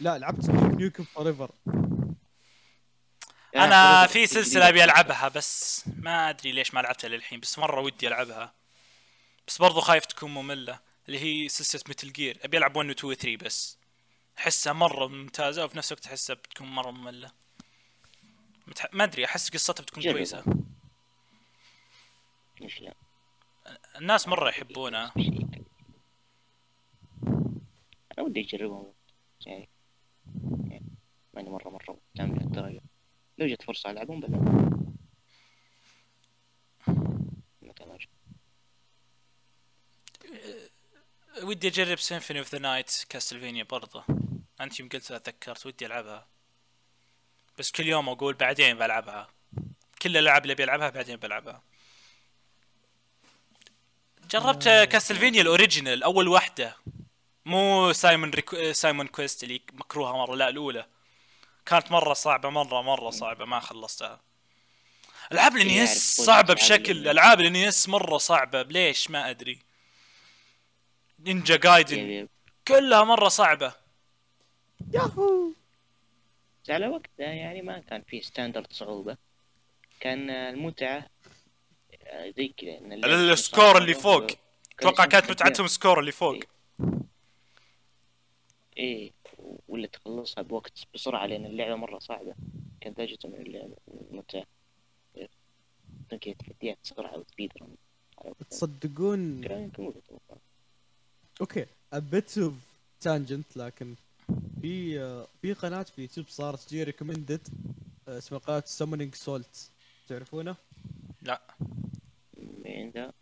لا 0.00 0.18
لعبت 0.18 0.50
Duke 0.50 0.74
Nukem 0.74 1.04
Forever 1.04 1.50
أنا 3.54 4.06
في 4.06 4.26
سلسلة 4.26 4.68
أبي 4.68 4.84
ألعبها 4.84 5.28
بس 5.28 5.84
ما 5.96 6.30
أدري 6.30 6.52
ليش 6.52 6.74
ما 6.74 6.80
لعبتها 6.80 7.08
للحين 7.08 7.40
بس 7.40 7.58
مرة 7.58 7.80
ودي 7.80 8.08
ألعبها. 8.08 8.52
بس 9.48 9.58
برضو 9.58 9.80
خايف 9.80 10.04
تكون 10.06 10.30
مملة 10.34 10.80
اللي 11.08 11.18
هي 11.18 11.48
سلسلة 11.48 11.82
متل 11.88 12.12
جير 12.12 12.38
أبي 12.42 12.56
ألعب 12.58 12.76
1 12.76 12.88
و 12.88 12.92
2 12.92 13.10
و 13.12 13.14
3 13.14 13.36
بس. 13.44 13.78
أحسها 14.38 14.72
مرة 14.72 15.06
ممتازة 15.06 15.64
وفي 15.64 15.78
نفس 15.78 15.92
الوقت 15.92 16.06
أحسها 16.06 16.34
بتكون 16.34 16.66
مرة 16.66 16.90
مملة. 16.90 17.30
متح... 18.66 18.86
ما 18.92 19.04
أدري 19.04 19.24
أحس 19.24 19.50
قصتها 19.50 19.82
بتكون 19.82 20.02
جرب. 20.02 20.14
كويسة. 20.14 20.44
ليش 22.60 22.80
لا. 22.80 22.94
الناس 23.96 24.28
مرة 24.28 24.48
يحبونها. 24.48 25.12
أنا 28.18 28.26
ودي 28.26 28.40
اجربهم 28.40 28.92
يعني 29.46 29.68
يعني 30.70 30.86
ماني 31.34 31.50
مرة 31.50 31.70
مرة 31.70 31.98
مهتم 32.16 32.34
لهالدرجة 32.36 32.80
لو 33.38 33.46
جت 33.46 33.62
فرصة 33.62 33.90
العبهم 33.90 34.20
بلعب 34.20 34.42
ما 37.62 37.72
جت. 37.96 38.08
ودي 41.42 41.68
أجرب 41.68 41.98
Symphony 41.98 42.38
of 42.38 42.54
the 42.54 42.58
Night 42.58 43.04
Castlevania 43.08 43.64
برضه 43.64 44.04
أنت 44.60 44.80
يوم 44.80 44.88
قلتها 44.88 45.18
تذكرت 45.18 45.66
ودي 45.66 45.86
ألعبها. 45.86 46.26
بس 47.58 47.70
كل 47.70 47.86
يوم 47.86 48.08
أقول 48.08 48.34
بعدين 48.34 48.78
بلعبها. 48.78 49.28
كل 50.02 50.10
الألعاب 50.10 50.42
اللي 50.42 50.54
بيلعبها 50.54 50.90
بعدين 50.90 51.16
بلعبها. 51.16 51.62
جربت 54.30 54.64
Castlevania 54.64 55.42
ال 55.42 55.49
original 55.49 56.02
أول 56.02 56.28
واحدة 56.28 56.76
مو 57.44 57.92
Simon 57.92 58.30
ريكو... 58.30 58.72
Simon's 58.72 59.06
Quest 59.06 59.44
اللي 59.44 59.62
مكروهة 59.72 60.16
مرة 60.16 60.34
لا 60.34 60.48
الأولى. 60.48 60.86
كانت 61.66 61.90
مرة 61.92 62.14
صعبة 62.14 62.50
مرة 62.50 62.82
مرة 62.82 63.10
صعبة 63.10 63.44
ما 63.44 63.60
خلصتها. 63.60 64.20
ألعاب 65.32 65.56
ال 65.56 65.70
NES 65.70 66.16
كل 66.16 66.24
صعبة 66.24 66.54
بشكل 66.54 67.08
ألعاب 67.08 67.40
ال 67.40 67.56
NES 67.56 67.88
مرة 67.88 68.18
صعبة 68.18 68.62
ليش 68.62 69.10
ما 69.10 69.30
أدري. 69.30 69.58
Ninja 71.18 71.56
Gaiden 71.56 72.28
كلها 72.68 73.04
مرة 73.04 73.28
صعبة. 73.28 73.74
ياهو! 74.92 75.52
على 76.68 76.88
وقتها 76.88 77.26
يعني 77.26 77.62
ما 77.62 77.78
كان 77.78 78.02
في 78.02 78.22
standard 78.22 78.72
صعوبة. 78.72 79.16
كان 80.00 80.30
المتعة 80.30 81.06
آه، 82.02 82.30
زي 82.36 82.48
كذا 82.48 82.78
ال 83.32 83.40
score 83.40 83.78
اللي 83.78 83.94
فوق. 83.94 84.26
أتوقع 84.78 85.04
كانت 85.04 85.30
متعتهم 85.30 85.66
score 85.66 86.00
اللي 86.00 86.12
فوق. 86.12 86.38
إيه. 88.76 89.12
ولا 89.68 89.86
تخلصها 89.86 90.42
بوقت 90.42 90.78
بسرعة 90.94 91.26
لأن 91.26 91.46
اللعبة 91.46 91.74
مرة 91.76 91.98
صعبة 91.98 92.34
كان 92.80 92.92
ذا 92.92 93.04
جزء 93.04 93.28
من 93.28 93.40
اللعبة 93.46 93.76
المتعة 94.10 94.44
كان 96.08 96.18
كذا 96.18 96.34
تحديات 96.34 96.78
سرعة 96.82 97.18
و 97.18 97.52
speedrun. 97.62 97.76
تصدقون. 98.50 99.44
okay 101.40 101.66
a 101.92 102.03
bit 102.03 102.38
of 102.38 102.54
tangent 103.00 103.56
لكن 103.56 103.94
في 104.60 105.00
آه، 105.00 105.28
في 105.42 105.52
قناة 105.52 105.82
في 105.82 105.98
اليوتيوب 105.98 106.26
صارت 106.28 106.60
تجي 106.60 106.82
recommended 106.82 107.48
اسمها 108.08 108.40
قناة 108.40 108.62
Summoning 108.66 109.14
Salt 109.14 109.70
تعرفونه؟ 110.08 110.56
لا 111.22 111.40
مين 112.36 112.90
ذا 112.90 113.12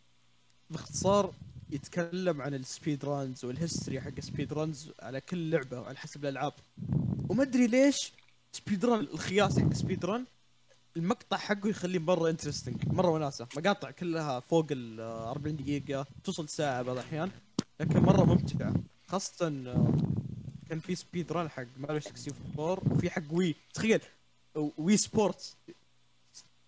باختصار 0.71 1.35
يتكلم 1.73 2.43
عن 2.43 2.55
ال 2.55 3.05
speedruns 3.05 3.45
وال 3.45 3.57
history 3.57 4.01
حق 4.01 4.13
ال 4.19 4.53
speedruns 4.53 4.91
على 5.03 5.21
كل 5.21 5.51
لعبة 5.51 5.81
وعلى 5.81 5.99
حسب 5.99 6.25
الألعاب. 6.25 6.53
وما 7.29 7.43
أدري 7.43 7.67
ليش 7.67 8.13
speedrun 8.53 9.01
الخياس 9.01 9.59
حق 9.59 9.73
speedrun 9.73 10.25
المقطع 10.97 11.37
حقه 11.37 11.69
يخليه 11.69 11.99
مرة 11.99 12.31
interesting 12.31 12.77
مرة 12.89 13.09
وناسه 13.09 13.47
مقاطع 13.57 13.91
كلها 13.91 14.41
فوق 14.41 14.67
ال 14.71 15.01
40 15.01 15.57
دقيقة 15.57 16.07
توصل 16.25 16.49
ساعة 16.49 16.83
بعض 16.83 16.97
الأحيان 16.97 17.31
لكن 17.81 18.01
مرة 18.01 18.25
ممتعة. 18.25 18.75
خاصة 19.09 19.47
آه، 19.47 19.93
كان 20.69 20.79
في 20.81 20.95
speedrun 20.95 21.49
حق 21.51 21.65
ماريو 21.77 22.01
64 22.07 22.93
وفي 22.93 23.11
حق 23.11 23.23
Wii 23.31 23.55
تخيل 23.75 24.01
Wii 24.79 24.97
Sport 24.97 25.57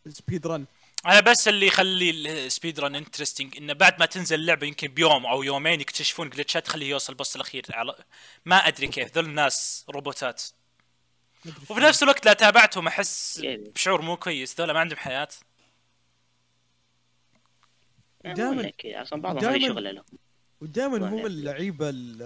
speedrun. 0.08 0.64
أنا 1.06 1.20
بس 1.20 1.48
اللي 1.48 1.66
يخلي 1.66 2.10
ال 2.10 2.80
speedrun 2.80 2.94
interesting 2.94 3.56
إنه 3.56 3.72
بعد 3.72 4.00
ما 4.00 4.06
تنزل 4.06 4.40
اللعبة 4.40 4.66
يمكن 4.66 4.88
بيوم 4.88 5.26
أو 5.26 5.42
يومين 5.42 5.80
يكتشفون 5.80 6.30
جلتشات 6.30 6.64
تخليه 6.66 6.90
يوصل 6.90 7.12
ال 7.12 7.17
boss 7.17 7.36
الأخير. 7.36 7.64
على 7.70 7.94
ما 8.44 8.56
أدري 8.56 8.86
كيف. 8.86 9.14
ذول 9.16 9.24
الناس 9.24 9.84
روبوتات. 9.90 10.42
وفي 11.70 11.80
نفس 11.80 12.02
الوقت 12.02 12.26
لا 12.26 12.32
تابعتهم. 12.32 12.86
أحس 12.86 13.38
يعني. 13.38 13.70
بشعور 13.70 14.02
مو 14.02 14.16
كويس. 14.16 14.60
ذولا 14.60 14.72
ما 14.72 14.80
عندهم 14.80 14.98
حياة. 14.98 15.28
دائماً- 18.26 18.34
دائما 18.36 18.72
أصلا 18.84 19.22
بعضهم 19.22 19.40
دائماً- 19.42 19.44
هذه 19.64 19.68
شغلة 19.68 19.90
لهم 19.90 20.04
ودائما 20.60 21.08
هم. 21.08 21.26
اللعيبة 21.26 21.88
ال- 21.88 22.22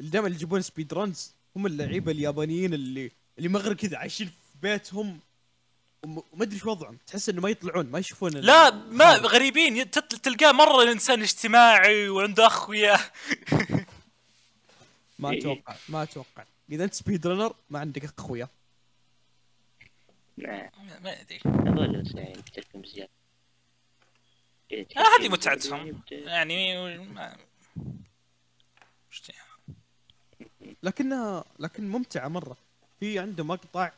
اللي 0.00 0.10
دائما 0.10 0.26
اللي 0.26 0.36
يجيبون 0.36 0.62
speedruns 0.62 1.34
هم 1.56 1.66
اللعيبة 1.66 2.12
اليابانيين 2.12 2.74
اللي 2.74 3.10
اللي 3.38 3.48
مغرب 3.48 3.76
كذا 3.76 3.96
عايشين 3.98 4.26
في 4.26 4.58
بيتهم. 4.62 5.20
وما 6.04 6.42
أدري 6.42 6.58
شو 6.58 6.70
وضعهم. 6.70 6.98
تحس 7.06 7.28
إنه 7.28 7.40
ما 7.40 7.48
يطلعون 7.48 7.86
ما 7.86 7.98
يشوفون 7.98 8.30
لا 8.30 8.70
ما. 8.70 9.14
غريبين. 9.14 9.90
تلقاه 9.90 10.52
مرة 10.52 10.82
الإنسان 10.82 11.22
اجتماعي 11.22 12.08
وعنده 12.08 12.46
أخويا. 12.46 12.96
ما 15.18 15.30
إيه. 15.30 15.38
أتوقع 15.38 15.76
ما 15.88 16.02
أتوقع. 16.02 16.44
إذا 16.70 16.84
أنت 16.84 16.94
speedrunner 16.94 17.54
ما 17.70 17.78
عندك 17.78 18.04
أخويا. 18.18 18.48
ما 20.38 21.20
أدري. 21.20 21.40
آه، 24.96 25.18
هذه 25.18 25.28
متعتهم. 25.28 26.02
يعني 26.10 26.98
ما... 26.98 27.36
لكنها 30.82 31.44
لكن 31.58 31.88
ممتعة 31.88 32.28
مرة. 32.28 32.56
في 33.00 33.18
عنده 33.18 33.44
مقطع. 33.44 33.92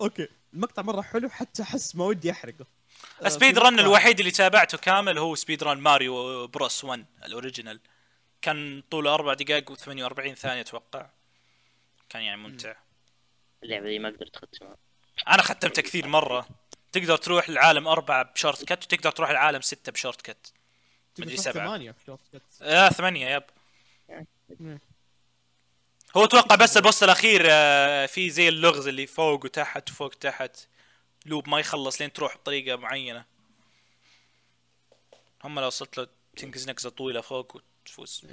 أوكي. 0.00 0.28
المقطع 0.56 0.82
مرة 0.82 1.02
حلو 1.02 1.28
حتى 1.28 1.62
أحس 1.62 1.96
ما 1.96 2.04
ودي 2.04 2.30
أحرقه. 2.30 2.66
آه، 3.22 3.28
speedrun 3.28 3.78
الوحيد 3.80 4.18
اللي 4.18 4.30
تابعته 4.30 4.78
كامل 4.78 5.18
هو 5.18 5.34
speedrun 5.34 5.78
Mario 5.78 6.46
Bros 6.46 6.84
1 6.84 7.04
ال 7.24 7.30
original. 7.30 7.80
كان 8.42 8.82
طوله 8.90 9.14
4 9.14 9.34
دقائق 9.34 9.72
و48 9.72 10.34
ثانية 10.34 10.60
أتوقع. 10.60 11.06
كان 12.08 12.22
يعني 12.22 12.40
ممتع. 12.42 12.74
اللعبة 13.62 13.86
دي 13.86 13.98
ما 13.98 14.08
قدرت 14.08 14.36
أختمها. 14.36 14.76
أنا 15.28 15.42
ختمتها 15.42 15.82
كثير 15.82 16.06
مرة. 16.08 16.48
تقدر 16.92 17.16
تروح 17.16 17.48
العالم 17.48 17.88
أربعة 17.88 18.22
ب 18.22 18.64
shortcut 18.64 18.84
وتقدر 18.84 19.10
تروح 19.10 19.30
العالم 19.30 19.60
ستة 19.60 19.92
ب 19.92 20.22
shortcut. 20.22 20.52
مدري 21.18 21.36
سبعة. 21.36 21.66
ثمانية 21.66 21.90
في 21.90 22.04
shortcut. 22.06 22.62
آه 22.62 22.88
ثمانية 22.88 23.28
yep. 23.28 23.42
مم. 24.60 24.78
هو 26.16 26.24
أتوقع 26.24 26.56
بس 26.56 26.76
ال 26.76 26.81
boss 26.81 27.02
الأخير 27.02 27.42
آه 27.50 28.06
في 28.06 28.30
زي 28.30 28.48
اللغز 28.48 28.88
اللي 28.88 29.06
فوق 29.06 29.44
وتحت 29.44 29.90
وفوق 29.90 30.14
تحت 30.14 30.56
loop 31.26 31.48
ما 31.48 31.60
يخلص 31.60 32.00
لين 32.00 32.12
تروح 32.12 32.36
بطريقة 32.36 32.76
معينة. 32.76 33.24
هم 35.44 35.60
لو 35.60 35.66
وصلت 35.66 35.98
له 35.98 36.08
تنقز 36.36 36.68
نقزة 36.68 36.90
طويلة 36.90 37.20
فوق 37.20 37.56
وتفوز. 37.56 38.26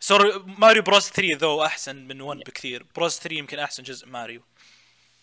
Super 0.00 0.38
Mario 0.58 0.82
Bros 0.82 1.10
3 1.10 1.36
ذو 1.36 1.64
أحسن 1.64 1.96
من 1.96 2.20
1 2.20 2.38
بكثير. 2.38 2.86
Bros 2.96 3.18
3 3.18 3.36
يمكن 3.36 3.58
أحسن 3.58 3.82
جزء 3.82 4.06
ماريو 4.06 4.42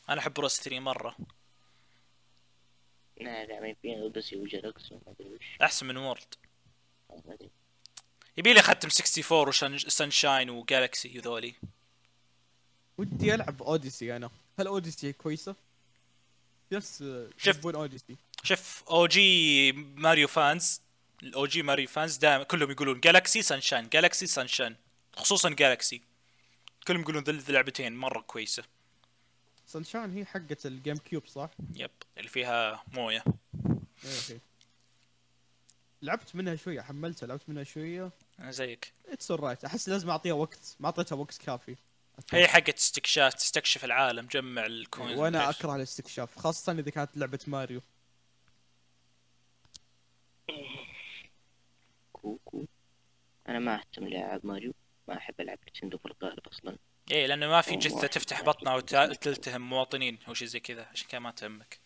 أنا 0.10 0.20
أحب 0.20 0.34
Bros 0.34 0.62
3 0.62 0.80
مرة. 0.80 1.16
لا 3.22 3.46
لا 3.46 3.60
ما 3.60 3.68
يبين 3.68 4.00
Odyssey 4.00 4.36
و 4.36 4.44
Galaxy 4.44 4.93
وما 4.94 5.16
أدري 5.20 5.30
وش. 5.30 5.58
أحسن 5.62 5.86
من 5.86 5.98
World 5.98 6.36
ما 7.10 7.34
أدري. 7.34 7.50
يبي 8.38 8.54
لي 8.54 8.60
اختم 8.60 8.90
64 8.90 9.74
و 9.74 9.82
Sunshine 9.82 10.50
و 10.50 10.60
Galaxy 10.60 11.20
وذولي 11.20 11.56
ودي 12.98 13.36
ألعب 13.36 13.64
Odyssey 13.64 14.16
أنا. 14.16 14.30
هل 14.60 14.68
Odyssey 14.68 15.14
ناس 16.72 17.02
آه، 17.02 17.30
شوف. 17.38 17.68
Odyssey 17.68 18.16
شوف 18.44 18.84
OG 18.89 19.72
Mario 19.72 20.28
fans 20.28 20.82
ال 21.24 21.46
OG 21.46 21.64
Mario 21.64 21.88
fans 21.88 22.18
دائما 22.18 22.44
كلهم 22.44 22.72
يقولون 22.72 23.00
Galaxy 23.00 23.41
Sunshine 23.41 23.89
Galaxy 23.89 24.28
Sunshine 24.28 24.76
خصوصا 25.16 25.50
Galaxy 25.50 26.02
كلهم 26.88 27.02
يقولون 27.02 27.24
ذي 27.24 27.32
اللعبتين 27.32 27.96
مرة 27.96 28.20
كويسة. 28.20 28.64
Sunshine 29.68 30.18
هي 30.18 30.26
حقة 30.26 30.58
ال 30.66 30.98
GameCube 30.98 31.28
صح؟ 31.28 31.50
yep 31.76 31.91
اللي 32.18 32.30
فيها 32.30 32.84
موية. 32.94 33.24
إيه 34.06 34.40
لعبت 36.02 36.36
منها 36.36 36.56
شوية 36.56 36.82
حملتها 36.82 37.28
لعبت 37.28 37.50
منها 37.50 37.64
شوية. 37.64 38.12
أنا 38.40 38.52
زيك. 38.52 38.94
it's 39.08 39.32
alright 39.32 39.66
أحس 39.66 39.90
لازم 39.90 40.10
أعطيها 40.10 40.34
وقت. 40.34 40.76
ما 40.80 40.86
أعطيتها 40.86 41.16
وقت 41.16 41.38
كافي. 41.38 41.76
هي 42.32 42.48
حقت 42.48 42.78
استكشاف 42.78 43.34
تستكشف 43.34 43.86
العالم 43.86 44.26
جمع 44.26 44.66
ال 44.66 44.75
coins 44.75 45.20
وأنا. 45.20 45.50
أكره 45.50 45.76
الاستكشاف 45.76 46.38
خاصة 46.40 46.72
إذا 46.72 46.92
كانت 46.92 47.18
لعبة 47.18 47.40
ماريو. 47.48 47.82
كوكو. 52.14 52.66
أنا 53.50 53.60
ما 53.60 53.80
أهتم 53.80 54.08
لالعاب 54.08 54.46
ماريو. 54.46 54.74
ما 55.08 55.18
أحب 55.18 55.42
ألعب 55.42 55.60
نينتندو 55.70 55.98
في 55.98 56.06
الغالب 56.06 56.48
أصلا. 56.48 56.78
إيه 57.12 57.28
لأنه 57.28 57.48
ما 57.48 57.62
في 57.62 57.76
جثة 57.76 58.08
تفتح. 58.08 58.42
بطنها 58.42 58.76
وتلتهم 58.76 59.70
مواطنين 59.70 60.20
أو 60.28 60.34
شيء 60.34 60.48
زي 60.48 60.60
كذا. 60.60 60.86
عشان 60.86 61.08
كذا 61.08 61.20
ما 61.20 61.32
تهمك. 61.32 61.80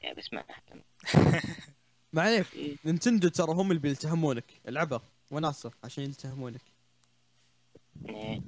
يعني 0.00 0.14
بس 0.14 0.32
ما 0.32 0.44
أهتم. 0.50 0.82
ما 2.12 2.22
عليك. 2.22 2.46
إيه. 2.54 2.76
نينتندو 2.84 3.28
ترى 3.28 3.52
هم 3.52 3.70
اللي 3.70 3.82
بيلتهمونك. 3.82 4.44
العبها. 4.68 5.02
وناسة 5.30 5.70
عشان 5.84 6.04
يلتهمونك. 6.04 6.60
إيه، 8.08 8.40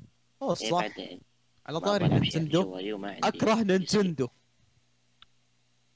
اوه 0.42 0.56
إيه، 0.62 0.70
صح. 0.70 0.80
بعدين. 0.80 1.20
على 1.66 1.80
ما 1.80 1.86
طاري 1.86 2.08
نينتندو. 2.08 2.76
أكره. 3.04 3.54
نينتندو. 3.54 4.28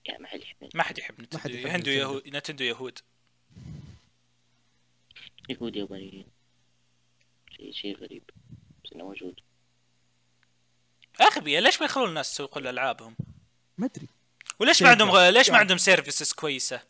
يا 0.08 0.18
ما 0.18 0.26
حد 0.28 0.40
يحب 0.40 0.56
ما 0.74 0.82
حد 0.82 0.98
يحب 0.98 1.14
ما 1.20 1.38
حد 1.38 1.50
نتندو 1.50 1.68
هندو. 1.68 1.90
يهود 1.90 2.28
نتندو 2.28 2.64
يهود. 2.64 2.98
يهود 5.48 5.76
يابانيين 5.76 6.26
شيء 7.56 7.72
شيء 7.72 7.96
غريب. 7.96 8.22
بس 8.84 8.92
إنه 8.92 9.04
موجود. 9.04 9.40
اغبياء 11.20 11.62
ليش 11.62 11.80
ما 11.80 11.86
يخلون 11.86 12.08
الناس 12.08 12.32
يسوقون 12.32 12.66
العابهم 12.66 13.16
ما 13.78 13.86
أدري. 13.86 14.08
وليش 14.58 14.82
ما 14.82 14.88
شيء 14.88 14.88
عندهم 14.88 15.10
غ... 15.10 15.28
ليش 15.28 15.48
ما 15.48 15.52
يعني. 15.52 15.60
عندهم 15.60 15.78
سيرفيسز 15.78 16.32
كويسة؟ 16.32 16.82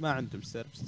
ما 0.00 0.10
عندهم 0.12 0.42
service 0.42 0.82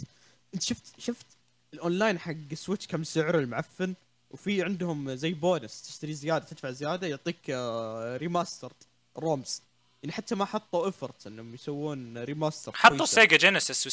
انت 0.55 0.63
شفت 0.63 0.83
شفت 0.99 1.27
الاونلاين 1.75 2.19
حق 2.19 2.55
Switch 2.55 2.87
كم 2.87 3.05
سعره 3.05 3.39
المعفن؟ 3.39 3.95
وفي 4.31 4.63
عندهم 4.63 5.15
زي 5.15 5.33
بونس 5.33 5.83
تشتري 5.83 6.15
زيادة 6.15 6.45
تدفع 6.45 6.71
زيادة 6.71 7.07
يعطيك 7.07 7.37
آه، 7.51 8.17
remastered 8.17 8.73
ROMs 9.17 9.63
يعني 10.03 10.13
حتى 10.13 10.35
ما 10.35 10.45
حطوا 10.45 10.89
effort 10.89 11.27
إنهم 11.27 11.55
يسوون 11.55 12.19
ريماستر 12.19 12.73
حطوا. 12.75 13.07
Sega 13.07 13.37
Genesis 13.37 13.87
وال 13.87 13.93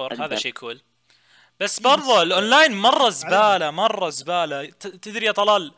64 0.00 0.22
هذا. 0.26 0.36
شيء 0.36 0.52
cool 0.52 0.80
بس 1.60 1.80
برضو 1.80 2.22
الاونلاين 2.22 2.72
مرة 2.72 3.08
زبالة 3.10 3.70
مرة 3.70 4.10
زبالة. 4.10 4.64
ت- 4.70 4.86
تدري 4.86 5.26
يا 5.26 5.32
طلال 5.32 5.72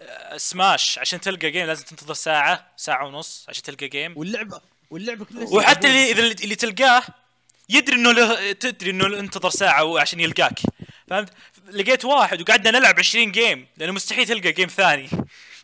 آه، 0.00 0.36
Smash 0.36 0.98
عشان 0.98 1.20
تلقى 1.20 1.50
game 1.50 1.66
لازم 1.66 1.84
تنتظر 1.84 2.14
ساعة 2.14 2.72
ساعة 2.76 3.06
ونص 3.06 3.44
عشان 3.48 3.62
تلقى 3.62 3.88
game 3.88 4.18
واللعبه 4.18 4.60
واللعبة 4.90 5.24
كلها 5.24 5.48
وحتى 5.48 5.86
اللي 5.88 6.10
إذا 6.10 6.22
اللي 6.44 6.54
تلقاه 6.54 7.02
يدري 7.70 7.96
إنه 7.96 8.12
له 8.12 8.52
تدري 8.52 8.90
إنه 8.90 9.06
انتظر 9.06 9.50
ساعة 9.50 10.00
عشان 10.00 10.20
يلقاك. 10.20 10.60
فهمت؟ 11.08 11.32
لقيت 11.70 12.04
واحد 12.04 12.40
وقعدنا 12.40 12.78
نلعب 12.78 12.98
20 12.98 13.32
game 13.32 13.66
لأنه 13.76 13.92
مستحيل 13.92 14.26
تلقى 14.26 14.52
game 14.52 14.68
ثاني. 14.68 15.08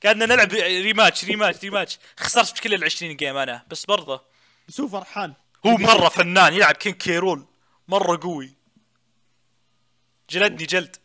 قعدنا 0.04 0.26
نلعب 0.26 0.52
rematch 0.52 1.24
rematch 1.24 1.64
rematch 1.64 1.98
خسرت 2.16 2.58
كل 2.58 2.74
ال 2.74 2.84
20 2.84 3.16
game 3.16 3.36
أنا 3.36 3.66
بس 3.70 3.84
برضه. 3.84 4.24
بس 4.68 4.80
هو 4.80 4.88
فرحان. 4.88 5.34
هو 5.66 5.76
مرة 5.76 6.08
فنان 6.08 6.54
يلعب 6.54 6.74
King 6.74 6.94
K. 6.94 7.12
Rool 7.12 7.46
مرة 7.88 8.20
قوي. 8.22 8.54
جلدني 10.30 10.66
جلد. 10.66 10.96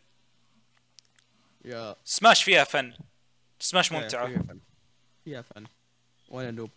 يا. 1.65 1.95
سماش 2.05 2.43
فيها 2.43 2.63
فن. 2.63 2.93
سماش 3.59 3.91
ممتعة. 3.91 4.27
فيها 4.27 4.39
فن. 4.39 4.59
فيها 5.25 5.41
فن. 5.41 5.65
وأنا 6.29 6.51
نوب 6.51 6.69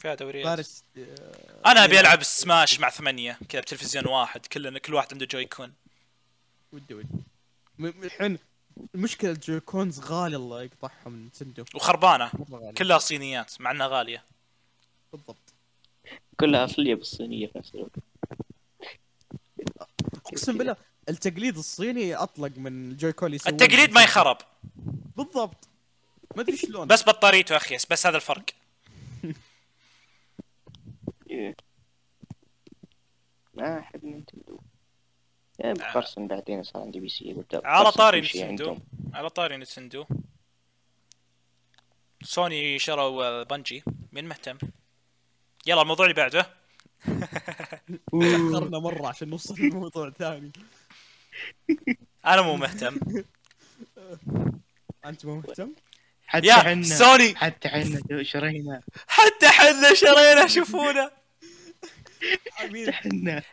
فيها 0.00 0.14
دوريات 0.14 0.46
فارس 0.46 0.84
آه، 0.98 1.60
أنا 1.66 1.84
أبي 1.84 1.92
يلعب- 1.92 2.04
ألعب 2.04 2.22
سماش 2.22 2.80
مع 2.80 2.90
ثمانية 2.90 3.38
كذا 3.48 3.60
بتلفزيون 3.60 4.06
واحد 4.06 4.46
كلنا 4.46 4.78
كل 4.78 4.94
واحد 4.94 5.08
عنده 5.12 5.26
جوي 5.26 5.44
كون 5.44 5.72
ودي. 6.72 6.94
ودي 6.94 7.06
الحين 7.80 8.38
المشكلة 8.94 9.30
الجويكونز 9.30 10.00
غالي 10.00 10.36
الله 10.36 10.62
يقطعهم 10.62 11.26
نتندو. 11.26 11.64
وخربانة. 11.74 12.30
كلها 12.78 12.98
صينيات 12.98 13.60
مع 13.60 13.70
إنها 13.70 13.86
غالية. 13.86 14.24
بالضبط. 15.12 15.54
كلها 16.40 16.64
أصلية 16.64 16.94
بالصينية 16.94 17.46
في 17.46 17.58
نفس 17.58 17.74
الوقت. 17.74 17.90
أقسم 20.26 20.58
بالله 20.58 20.76
التقليد 21.08 21.56
الصيني 21.58 22.14
أطلق 22.14 22.52
من 22.56 22.90
الجويكون 22.90 23.34
التقليد 23.34 23.92
ما 23.92 24.02
يخرب. 24.02 24.38
بالضبط. 25.16 25.68
ما 26.36 26.42
أدري 26.42 26.56
شلون. 26.56 26.86
بس 26.88 27.02
بطاريته 27.02 27.56
اخيس 27.56 27.86
بس 27.86 28.06
هذا 28.06 28.16
الفرق. 28.16 28.44
إيه. 31.30 31.56
ما 33.54 33.78
احب 33.78 34.04
نينتندو 34.04 34.60
يا 35.64 35.72
بقرصن 35.72 36.26
بعدين 36.26 36.62
صار 36.62 36.82
عندي 36.82 37.00
بي 37.00 37.08
سي. 37.08 37.32
قلت 37.32 37.60
على 37.64 37.92
طاري 37.92 38.20
كل 38.20 38.26
شيء 38.26 38.44
نتندو. 38.44 38.70
عندهم. 38.70 38.86
على 39.14 39.30
طاري 39.30 39.56
نتندو. 39.56 40.04
سوني 42.22 42.78
شروا 42.78 43.24
آه، 43.24 43.42
بنجي 43.42 43.82
مين 44.12 44.24
مهتم. 44.24 44.58
يلا 45.66 45.82
الموضوع 45.82 46.06
اللي 46.06 46.14
بعده. 46.14 46.46
تاخرنا 48.10 48.78
مرة 48.78 49.08
عشان 49.08 49.28
نوصل 49.30 49.54
لموضوع 49.58 50.10
ثاني. 50.10 50.52
أنا 52.26 52.42
مو 52.42 52.56
مهتم. 52.56 53.00
أنت 55.04 55.26
مو 55.26 55.36
مهتم؟ 55.36 55.72
حتى 56.26 56.46
يا 56.46 56.54
حنا 56.54 56.82
سوني. 56.82 57.36
حتى 57.36 57.68
حنا 57.68 58.22
شرينا. 58.22 58.82
حتى 59.08 59.48
حنا 59.48 59.94
شرينا 59.94 60.46
شوفونا. 60.46 61.17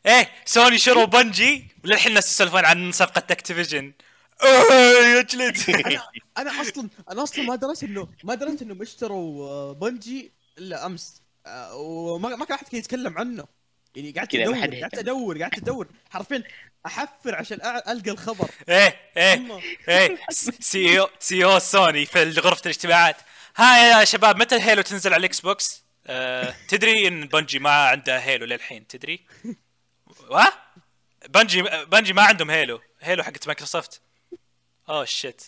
إيه 0.05 0.29
سوني 0.45 0.77
شروا 0.77 1.05
Bungie 1.05 1.67
وللحين 1.83 2.09
الناس 2.09 2.31
يسولفون 2.31 2.65
عن 2.65 2.91
صفقة 2.91 3.23
Activision 3.31 3.93
Blizzard 5.19 5.57
أنا 6.37 6.61
أصلا 6.61 6.89
أنا 7.11 7.23
أصلا 7.23 7.43
ما 7.45 7.55
دريت 7.55 7.83
انه 7.83 8.07
ما 8.23 8.35
دريت 8.35 8.61
إنهم 8.61 8.81
اشتروا 8.81 9.49
آه، 9.49 9.73
Bungie 9.73 10.31
إلا 10.57 10.85
أمس. 10.85 11.21
آه، 11.45 11.75
وما 11.75 12.35
ما 12.35 12.45
كان 12.45 12.55
أحد 12.57 12.67
كان 12.67 12.79
يتكلم 12.79 13.17
عنه. 13.17 13.45
يعني 13.95 14.11
قعدت 14.11 14.35
ادور 14.35 14.57
قعدت. 14.81 14.97
ادور 14.97 15.41
قعدت 15.41 15.57
أدور. 15.57 15.87
حرفيا 16.09 16.43
أحفر 16.85 17.35
عشان 17.35 17.57
أع- 17.57 17.89
ألقى 17.89 18.11
الخبر. 18.11 18.49
إيه 18.69 18.95
إيه 19.17 19.61
إيه. 19.89 20.17
CEO 20.59 20.99
CEO 20.99 21.59
سوني 21.59 22.05
في 22.05 22.23
غرفه 22.23 22.61
الاجتماعات. 22.65 23.17
ها 23.57 23.99
يا 23.99 24.05
شباب 24.05 24.37
متى 24.37 24.55
Halo 24.55 24.81
تنزل 24.81 25.13
على 25.13 25.19
ال 25.19 25.39
Xbox؟ 25.39 25.84
آه 26.07 26.55
تدري 26.67 27.07
إن 27.07 27.27
Bungie 27.27 27.59
ما 27.59 27.69
عندها 27.87 28.25
Halo 28.25 28.45
للحين 28.45 28.87
تدري؟ 28.87 29.25
What? 30.29 30.43
Bungie 31.29 31.61
Bungie 31.61 32.13
ما 32.13 32.21
عندهم 32.21 32.51
Halo. 32.51 32.81
Halo 33.01 33.23
حقت 33.23 33.47
مايكروسوفت. 33.47 34.01
oh 34.89 35.05
shit 35.05 35.41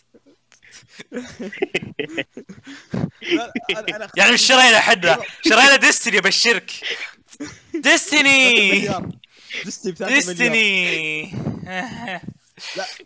أنا- 3.24 3.96
أنا 3.96 4.10
يعني 4.18 4.32
مش 4.32 4.42
شرينا 4.48 4.80
حنا 4.80 5.18
شرينا 5.46 5.76
Destiny 5.76 6.18
ابشرك 6.18 6.72
Destiny 7.74 8.80
Destiny 9.66 9.92
ب 9.92 9.96
3 9.96 10.28
مليار 10.30 10.62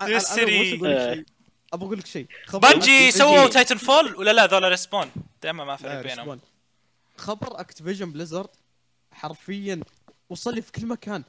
Destiny 0.05 0.71
لا 0.79 1.13
شيء. 1.13 1.25
أبغى 1.73 1.85
أقول 1.87 1.99
لك 1.99 2.05
شيء. 2.05 2.27
Bungie 2.53 3.11
سووا 3.11 3.47
Titan 3.47 3.77
fall 3.77 4.15
ولا 4.15 4.31
لا؟ 4.31 4.45
ذولا 4.47 4.69
Respawn 4.69 5.11
دائما 5.43 5.63
ما 5.63 5.75
فرق 5.75 6.01
بينهم. 6.01 6.39
خبر 7.21 7.59
Activision 7.59 8.11
Blizzard 8.11 8.49
حرفيا 9.11 9.81
وصل 10.29 10.55
لي 10.55 10.61
في 10.61 10.71
كل 10.71 10.85
مكان. 10.85 11.23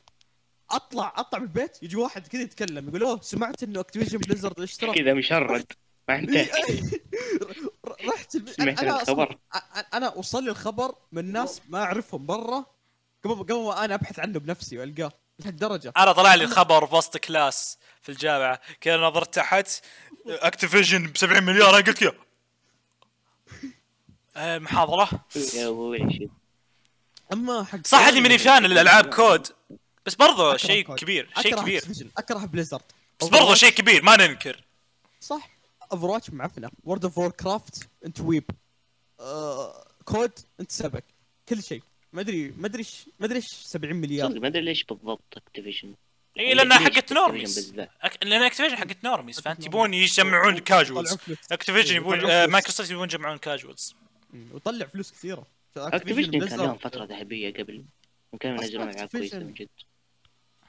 اطلع 0.71 1.13
أطلع 1.17 1.39
من 1.39 1.45
البيت 1.45 1.83
يجي 1.83 1.97
واحد 1.97 2.27
كذا 2.27 2.43
يتكلم 2.43 2.89
يقول 2.89 3.03
أوه 3.03 3.21
سمعت 3.21 3.63
إنه 3.63 3.81
Activision 3.81 4.19
Blizzard 4.19 4.61
اشترى 4.61 4.95
كذا 4.95 5.15
مشرد. 5.15 5.73
ما 6.09 6.15
عنده 6.15 6.47
رحت 8.09 8.35
الب... 8.35 8.49
سمعت 8.49 8.81
أنا 8.81 9.03
الخبر. 9.03 9.39
أنا 9.95 10.15
وصل 10.15 10.45
لي 10.45 10.51
الخبر 10.51 10.95
من 11.13 11.33
ناس 11.33 11.61
ما 11.69 11.83
أعرفهم 11.83 12.27
برا. 12.27 12.65
قبل 13.25 13.35
قبل 13.35 13.55
ما 13.55 13.85
أنا 13.85 13.95
أبحث 13.95 14.19
عنه 14.19 14.39
بنفسي 14.39 14.79
وألقاه 14.79 15.13
لهالدرجة. 15.39 15.93
أنا 15.97 16.13
طلع 16.13 16.35
لي 16.35 16.45
الخبر 16.45 16.85
بوسط 16.85 17.17
كلاس 17.17 17.79
في 18.03 18.09
الجامعة. 18.09 18.61
كذا 18.81 18.97
نظرت 18.97 19.35
تحت 19.35 19.85
اكتيفيجن 20.27 21.07
ب 21.07 21.17
70 21.17 21.43
مليار 21.43 21.71
أنا 21.71 21.77
قلت 21.77 21.99
كذا 21.99 22.13
آه، 24.37 24.57
المحاضره 24.57 25.09
يا 25.55 25.69
أبوي 25.69 26.31
أما 27.33 27.65
حق 27.65 27.87
صح 27.87 27.99
اني 27.99 28.21
ماني 28.21 28.39
فان 28.39 28.65
الألعاب 28.65 29.15
كود. 29.15 29.47
بس 30.07 30.15
برضو 30.15 30.51
أكره 30.51 30.57
شيء. 30.57 30.95
كبير 30.95 31.31
شيء 31.43 31.61
كبير. 31.61 31.83
أكره 32.19 32.39
بليزرد 32.39 32.83
بس 33.21 33.29
برضو 33.29 33.55
شيء 33.55 33.71
كبير 33.71 34.03
ما 34.03 34.17
ننكر. 34.17 34.65
صح. 35.21 35.51
اوفر 35.93 36.21
معفنة. 36.33 36.71
وورد 36.85 37.05
اوف 37.05 37.19
وور 37.19 37.31
كرافت 37.31 37.89
أنت 38.07 38.21
ويب. 38.21 38.51
آه... 39.21 39.87
كود 40.05 40.33
أنت 40.61 40.73
سبك. 40.73 41.05
كل 41.49 41.63
شيء. 41.63 41.83
ما 42.13 42.21
أدري 42.21 42.55
ما 42.57 42.67
أدري 42.67 42.87
ما 43.21 43.27
أدري 43.27 43.37
إيش 43.37 43.47
70 43.47 43.97
مليار. 43.97 44.41
ما 44.41 44.49
أدري 44.49 44.63
ليش 44.63 44.85
بالضبط 44.85 45.35
اكتيفيشن 45.37 45.95
إي 46.39 46.55
لانها 46.55 46.79
حقت 46.79 47.11
Activision 47.11 47.13
نورميز؟ 47.13 47.75
أك... 47.79 48.25
لأن 48.25 48.43
اكتيفيجن 48.43 48.77
حقت 48.77 49.05
نورميز 49.05 49.41
فأنت 49.41 49.67
يبون. 49.67 49.95
يجمعون 49.95 50.59
كاجوالز. 50.59 51.19
اكتيفيجن 51.53 51.97
يبون 51.97 52.19
يطلعون 52.19 52.35
آه،. 52.35 52.47
مايكروسوفت 52.47 52.91
يبون 52.91 53.09
يجمعون 53.09 53.39
كاجوالز 53.39 53.95
وطلع 54.53 54.87
فلوس 54.87 55.13
كثيرة. 55.13 55.47
اكتيفيشن 55.77 56.49
كان 56.49 56.59
لهم 56.59 56.79
فترة 56.79 57.05
ذهبية 57.05 57.53
قبل 57.53 57.85
وكانوا 58.33 58.63
ينزلون 58.63 58.89
العاب 58.89 59.09
كويسه 59.09 59.39
من 59.39 59.55
جد 59.55 59.69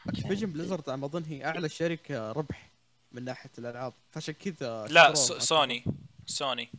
Activision 0.08 0.52
Blizzard 0.52 0.90
على 0.90 0.98
ما 0.98 1.06
أظن 1.06 1.24
هي 1.24 1.46
أعلى 1.46 1.70
شركة 1.70 2.32
ربح 2.32 2.70
من 3.12 3.24
ناحية 3.24 3.52
الألعاب. 3.58 3.94
فعشان 4.12 4.34
كذا 4.34 4.88
لا 4.90 5.14
سوني 5.14 5.84
سوني 6.26 6.70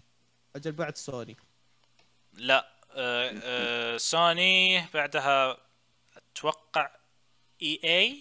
أجل 0.57 0.73
بعد 0.73 0.97
سوني 0.97 1.37
لا 2.33 2.69
آه 2.91 3.31
آه 3.43 3.97
سوني 3.97 4.85
بعدها 4.95 5.57
أتوقع 6.17 6.91
EA 7.63 8.19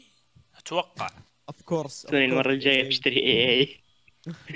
أتوقع. 0.58 1.10
of 1.50 1.62
course 1.62 2.02
سوني 2.02 2.26
المرة 2.26 2.52
الجاية 2.52 2.88
بشتري 2.88 3.20
EA 3.20 3.83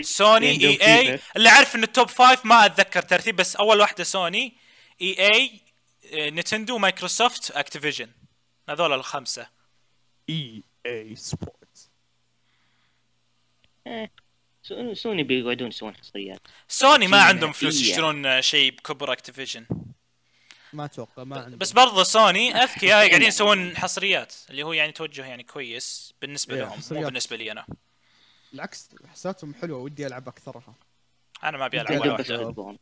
سوني 0.01 0.49
عندهم 0.49 0.77
EA. 0.81 1.19
اللي 1.35 1.49
عارف 1.49 1.75
إن 1.75 1.83
ال 1.83 1.90
top 1.90 2.09
five 2.09 2.45
ما 2.45 2.65
أتذكر 2.65 3.01
ترتيب 3.01 3.35
بس 3.35 3.55
أول 3.55 3.79
واحدة 3.79 4.03
سوني 4.03 4.57
EA 5.01 5.61
نينتندو 6.13 6.77
مايكروسوفت 6.77 7.51
Activision. 7.51 8.09
هذول 8.69 8.93
الخمسة. 8.93 9.47
EA 10.29 10.63
Sports 10.85 11.89
سوني 14.93 15.23
بيقعدون 15.23 15.67
يسوون 15.67 15.95
حصريات. 15.95 16.39
سوني 16.67 17.07
ما 17.07 17.21
عندهم 17.21 17.51
فلوس. 17.51 17.81
يشترون 17.81 18.25
آه، 18.25 18.41
شيء 18.41 18.71
بكبر 18.71 19.11
Activision. 19.11 19.65
ما 20.73 20.85
أتوقع 20.85 21.23
ما 21.23 21.39
عندي 21.43 21.55
بس 21.55 21.71
برضه 21.71 22.03
سوني 22.03 22.55
أذكياء 22.55 23.07
قاعدين 23.07 23.27
يسوون 23.27 23.77
حصريات 23.77 24.33
اللي 24.49 24.63
هو 24.63 24.73
يعني 24.73 24.91
توجه 24.91 25.25
يعني 25.25 25.43
كويس 25.43 26.13
بالنسبة 26.21 26.55
إيه، 26.55 26.61
لهم 26.61 26.81
مو. 26.91 27.01
بالنسبة 27.01 27.35
لي 27.35 27.51
أنا. 27.51 27.65
بالعكس 28.51 28.89
حصرياتهم 29.05 29.53
حلوة 29.53 29.79
ودي 29.79 30.07
ألعب 30.07 30.27
أكثرها. 30.27 30.75
أنا 31.43 31.57
ما 31.57 31.65
أبي 31.65 31.81
ألعب 31.81 32.01
ولا. 32.01 32.11
واحدة 32.11 32.79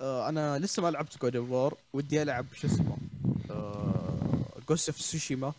آه 0.00 0.28
أنا 0.28 0.58
لسه 0.58 0.82
ما 0.82 0.90
لعبت 0.90 1.22
God 1.22 1.36
of 1.36 1.50
War 1.50 1.78
ودي 1.92 2.22
ألعب 2.22 2.46
شو 2.54 2.66
اسمه 2.66 2.96
آه 3.50 4.42
Ghost 4.68 4.88
of 4.88 5.00
Tsushima 5.00 5.52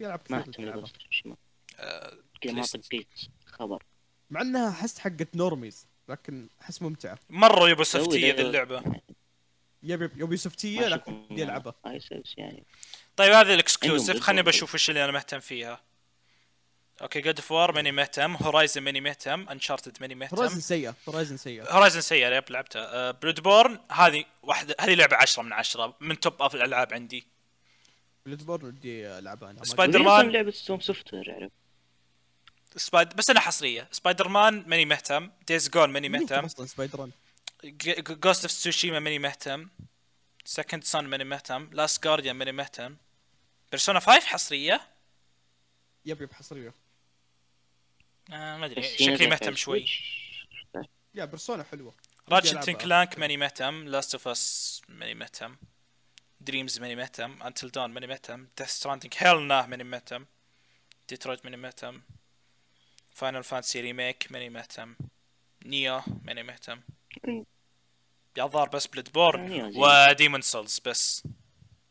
يلعب 0.00 0.20
ما 0.30 0.40
كثير 0.40 0.72
آه، 0.72 0.76
ما 0.76 2.50
ليست. 2.52 2.76
طقيت 2.76 3.08
خبر. 3.46 3.82
مع 4.30 4.40
إنها 4.40 4.70
حست 4.70 4.98
حقت 4.98 5.36
normies 5.36 5.86
لكن 6.08 6.48
أحس 6.60 6.82
ممتعة. 6.82 7.18
مرة 7.30 7.68
يوبي 7.68 7.84
سوي 7.84 8.02
سوفتيه 8.02 8.32
ذي. 8.34 8.42
اللعبة. 8.42 8.82
يبي 9.82 10.10
يوبي 10.16 10.36
سوفتيه 10.36 10.80
ما 10.80 10.86
لكن 10.86 11.26
ودي 11.30 11.44
service 12.00 12.34
يعني. 12.38 12.64
طيب 13.16 13.32
هذه 13.32 13.54
ال 13.54 13.61
exclusive 13.61 14.20
خليني. 14.20 14.42
بشوف 14.42 14.74
إيش 14.74 14.90
اللي 14.90 15.04
أنا 15.04 15.12
مهتم 15.12 15.40
فيها. 15.40 15.80
أوكي 17.02 17.20
God 17.20 17.40
of 17.40 17.52
War 17.52 17.72
ماني 17.72 17.92
مهتم 17.92 18.36
Horizon 18.36 18.82
ماني 18.82 19.00
مهتم 19.00 19.48
Uncharted 19.48 19.96
ماني 20.00 20.14
Horizon 20.14 20.42
مهتم 20.42 20.60
سيئة 20.60 20.94
Horizon 21.08 21.36
سيئة. 21.36 21.72
Horizon 21.72 22.00
سيئة 22.00 22.36
yep 22.36 22.50
لعبتها. 22.50 23.10
Bloodborne 23.10 23.80
هذه 23.92 24.24
واحدة 24.42 24.76
هذه 24.80 24.94
لعبة 24.94 25.16
عشرة 25.16 25.42
من 25.42 25.52
عشرة 25.52 25.96
من 26.00 26.20
top 26.20 26.42
of 26.42 26.54
الألعاب 26.54 26.94
عندي. 26.94 27.26
Bloodborne 28.26 28.64
ودي 28.64 29.08
ألعبها 29.08 29.50
أنا. 29.50 29.64
سبايدر 29.64 30.02
مان. 30.02 30.30
لعبة 30.30 30.50
ستوم 30.50 30.80
سوفت 30.80 31.14
وير 31.14 31.50
سبايد 32.76 33.08
بس 33.08 33.30
أنا 33.30 33.40
حصرية. 33.40 33.88
سبايدر 33.92 34.28
مان 34.28 34.64
ماني 34.66 34.84
مهتم 34.84 35.30
Days 35.46 35.68
Gone 35.70 35.90
ماني 35.90 36.08
مهتم 36.08 36.44
أصلا 36.44 36.66
Spider-Man 36.66 37.10
Ghost 38.00 38.44
of 38.44 38.52
Tsushima 38.52 39.00
ماني 39.00 39.18
مهتم 39.18 39.68
Second 40.44 40.84
Son 40.84 41.04
ماني 41.04 41.24
مهتم 41.24 41.68
Last 41.72 42.04
Guardian 42.04 42.36
ماني 42.36 42.52
مهتم 42.52 42.96
Persona 43.70 44.00
5 44.00 44.26
حصرية؟ 44.26 44.80
yep 46.06 46.22
yep 46.22 46.32
حصرية. 46.32 46.85
آه 48.32 48.56
ما 48.56 48.66
أدري 48.66 48.82
شكلي 48.82 49.26
مهتم 49.26 49.54
شوي. 49.54 49.86
yeah 51.14 51.24
Persona 51.24 51.62
حلوة. 51.62 51.94
Ratchet 52.28 52.70
Clank 52.70 53.18
ماني 53.18 53.36
مهتم 53.36 53.88
Last 53.88 54.14
of 54.14 54.28
Us 54.28 54.82
ماني 54.88 55.14
مهتم 55.14 55.56
Dreams 56.40 56.78
ماني 56.78 56.94
مهتم 56.94 57.42
Until 57.42 57.70
Dawn 57.70 57.90
ماني 57.90 58.06
مهتم 58.06 58.48
Death 58.58 58.68
Stranding 58.68 59.14
هيل 59.16 59.42
نا 59.42 59.66
ماني 59.66 59.84
مهتم 59.84 60.26
ديترويت 61.08 61.44
ماني 61.44 61.56
مهتم 61.56 62.02
Final 63.10 63.44
Fantasy 63.44 63.80
Remake 63.80 64.32
ماني 64.32 64.48
مهتم 64.48 64.96
Nioh 65.64 66.02
ماني 66.22 66.42
مهتم. 66.42 66.80
yeah 68.36 68.44
الظاهر 68.44 68.68
بس 68.68 68.86
Bloodborne. 68.86 69.72
و 69.76 69.84
Demon's 69.84 70.40
Souls 70.40 70.80
بس. 70.86 71.28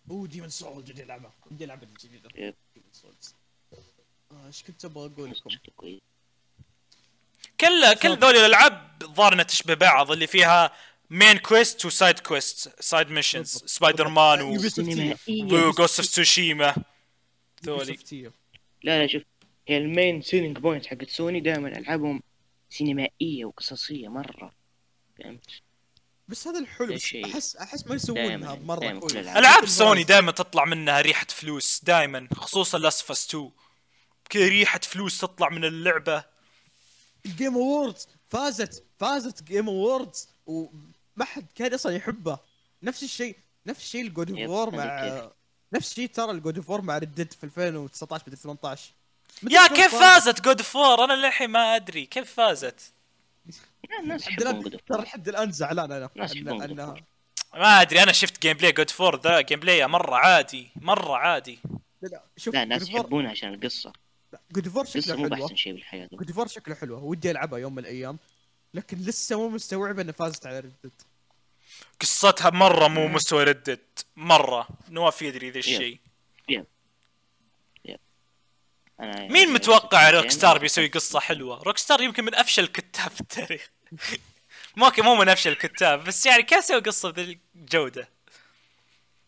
أوه 0.10 0.28
Demon's 0.28 0.50
Souls 0.50 0.90
ودي 0.90 1.04
ألعبها. 1.04 1.34
ودي 1.52 1.66
ألعبها 1.66 1.90
الجديده. 1.90 2.30
ديمون 2.30 2.92
سولز 2.92 3.36
إيش 4.46 4.64
كنت 4.64 4.86
أبغى 4.86 5.06
أقول 5.06 5.32
لكم 5.32 5.50
كل 7.68 7.94
كل. 7.94 8.10
ذول 8.10 8.36
الألعاب 8.36 8.92
الظاهر 9.02 9.34
إنها 9.34 9.44
تشبه 9.44 9.74
بعض 9.74 10.12
اللي 10.12 10.28
فيها 10.28 10.72
main 11.10 11.38
quest 11.38 11.86
و 11.86 11.93
side 11.93 12.20
quest 12.20 12.82
side 12.84 13.10
missions. 13.10 13.64
Spider-Man 13.66 14.42
و. 14.42 14.50
و 14.50 14.75
Ghost 14.75 16.00
of 16.00 16.08
Tsushima 16.08 16.76
ذولي 17.66 18.00
لا 18.84 19.02
لا 19.02 19.08
شوف 19.08 19.22
هي 19.68 19.78
ال 19.78 19.87
main 19.87 20.22
selling 20.22 20.58
point 20.58 20.86
حقت 20.86 21.10
سوني 21.10 21.40
دائما 21.40 21.68
ألعابهم 21.68 22.22
سينمائية 22.70 23.46
وقصصية 23.46 24.08
مرة 24.08 24.52
فهمت 25.20 25.50
بس 26.28 26.48
هذا 26.48 26.60
الحلو. 26.60 26.98
احس 27.26 27.56
أحس 27.56 27.88
ما 27.88 27.96
يسوونها 27.96 28.56
مرة. 28.56 29.00
ألعاب 29.16 29.66
سوني. 29.66 30.04
دائما 30.04 30.32
تطلع 30.32 30.66
منها 30.66 31.02
ريحة 31.02 31.28
فلوس 31.30 31.82
دائما 31.84 32.28
خصوصا 32.36 32.78
Last 32.78 33.10
of 33.10 33.12
2 33.12 33.52
كذا 34.30 34.48
ريحة 34.48 34.80
فلوس 34.80 35.18
تطلع 35.18 35.50
من 35.50 35.66
اللعبة 35.66 36.35
ال 37.26 37.31
Game 37.31 37.54
Awards 37.54 38.08
فازت 38.28 38.84
فازت 39.00 39.44
Game 39.44 39.70
Awards 39.70 40.30
وما 40.46 41.26
حد 41.26 41.46
كان 41.56 41.74
أصلا 41.74 41.96
يحبها 41.96 42.40
نفس 42.84 43.04
الشيء 43.04 43.36
نفس 43.66 43.84
الشيء 43.84 44.02
ال 44.02 44.09
God 44.09 44.32
of 44.32 44.50
War 44.50 44.76
مع 44.76 45.30
نفس 45.74 45.92
الشيء 45.92 46.10
ترى 46.10 46.32
ال 46.32 46.38
God 46.38 46.58
of 46.58 46.70
War 46.70 46.82
مع 46.82 46.98
Red 46.98 47.13
Dead 47.13 47.34
في 47.34 47.44
2019 47.44 48.24
بدي 48.28 48.36
18 48.36 48.92
متى 49.44 49.56
يا 49.56 49.68
كيف 49.68 49.96
فازت 49.96 50.42
God 50.42 50.62
of 50.62 50.78
War 50.78 51.04
أنا 51.04 51.14
للحين 51.14 51.50
ما 51.50 51.76
أدري. 51.76 52.06
كيف 52.06 52.34
فازت؟ 52.34 52.94
الناس 54.00 54.28
يحبون 54.28 54.78
ترى 54.88 55.02
لحد 55.02 55.28
الآن 55.30 55.52
زعلان 55.52 55.92
أنا. 55.92 56.10
انها. 56.42 56.96
ما 57.54 57.82
أدري 57.82 58.04
أنا 58.04 58.12
شفت 58.12 58.42
gameplay 58.42 58.72
God 58.72 58.90
of 58.90 59.03
War 59.03 59.22
the 59.22 59.42
gameplay 59.42 59.88
مرة 59.88 60.16
عادي 60.16 60.72
مرة 60.76 61.16
عادي. 61.16 61.60
لا 62.02 62.08
لا 62.08 62.24
شوف 62.38 62.54
لا 62.54 62.64
الناس 62.64 62.82
of 62.82 62.92
War 62.92 63.00
يحبونها 63.00 63.32
عشان 63.32 63.54
القصة. 63.54 63.94
God 64.52 64.68
القصة 64.68 65.00
شكله 65.00 65.36
حلوة. 65.36 65.56
شيء 65.56 65.74
بالحياة. 65.74 66.10
جود 66.14 66.28
اوف 66.28 66.38
وور 66.38 66.48
شكله 66.48 66.76
حلوة. 66.76 67.04
ودي 67.04 67.32
ألعبها 67.32 67.60
يوم 67.60 67.74
من 67.74 67.80
الأيام 67.80 68.20
لكن 68.74 68.98
لسه 68.98 69.38
مو 69.38 69.50
مستوعب 69.50 70.00
انها 70.00 70.12
فازت 70.12 70.46
على 70.48 70.60
Red 70.60 70.78
Dead 70.78 71.02
قصتها 72.02 72.50
مرة 72.50 72.88
مو 72.88 73.08
مستوى 73.08 73.44
Red 73.44 73.70
Dead 73.70 74.06
مرة. 74.16 74.68
نواف 74.90 75.22
يدري 75.22 75.50
ذا 75.50 75.60
الشيء. 75.60 76.00
مين 79.00 79.54
متوقع 79.54 80.10
روك 80.10 80.30
ستار 80.30 80.58
بيسوي 80.58 80.88
قصة 80.88 81.20
حلوة؟ 81.20 81.64
روك 81.64 81.78
ستار 81.78 82.02
يمكن 82.02 82.24
من 82.24 82.36
أفشل 82.36 82.64
الكتاب 82.64 83.12
في 83.16 83.22
التاريخ 83.22 83.72
مو 84.76 84.92
مو 84.98 85.16
من 85.16 85.30
أفشل 85.30 85.52
الكتاب 85.52 86.04
بس 86.04 86.26
يعني 86.26 86.44
كيف 86.44 86.66
سوي 86.66 86.80
قصة 86.80 87.12
بذي 87.12 87.40
الجودة. 87.56 88.10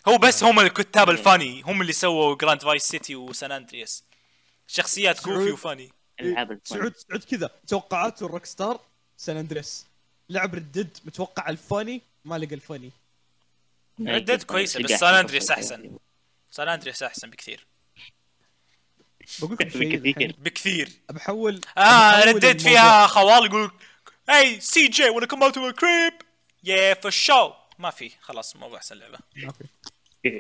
هو 0.08 0.18
بس 0.18 0.43
هم 0.43 0.60
الكتاب 0.60 1.10
الفاني. 1.10 1.62
هم 1.62 1.82
اللي 1.82 1.93
سووا 1.93 2.36
جراند 2.36 2.62
فايس 2.62 2.84
سيتي 2.84 3.16
وسان 3.16 3.51
اندرياس 3.51 4.03
شخصيات. 4.68 5.20
كوفي 5.20 5.51
وفاني 5.51 5.91
العاب 6.22 6.51
الفن. 6.51 6.63
سعود 6.63 6.95
سعود 6.95 7.24
كذا 7.24 7.49
توقعات 7.68 8.22
الروك 8.22 8.45
ستار 8.45 8.80
سان 9.18 9.38
أندريس 9.38 9.86
لعب 10.30 10.55
ردد 10.55 10.97
متوقع 11.05 11.49
الفاني 11.49 12.01
ما 12.26 12.38
لقى 12.38 12.55
الفاني 12.55 12.91
ردد 14.01 14.43
كويسة، 14.43 14.80
بس 14.80 14.89
سلاح 14.89 14.99
سان 14.99 15.26
الفصل 15.26 15.53
أحسن. 15.53 15.84
يعني. 15.84 15.97
سان 16.51 16.68
أندريس 16.70 17.03
أحسن 17.03 17.30
بكثير 17.30 17.65
بقول 19.39 19.53
لكم 19.53 19.70
شيء 19.70 19.97
بكثير. 19.97 20.36
بكثير 20.39 20.91
بحول 21.09 21.61
آه 21.78 22.24
ردد 22.24 22.45
الموضوع. 22.45 22.72
فيها 22.72 23.07
خوال 23.07 23.45
يقول 23.45 23.72
هاي 24.30 24.59
سي 24.59 24.88
جي 24.88 25.09
wanna 25.09 25.26
come 25.26 25.43
out 25.43 25.53
to 25.53 25.59
a 25.59 25.74
crib 25.74 26.13
yeah 26.65 26.95
for 27.03 27.11
sure 27.11 27.53
ما 27.80 27.89
في 27.89 28.11
خلاص 28.22 28.55
مو 28.55 28.76
أحسن 28.76 28.95
لعبة. 28.95 29.20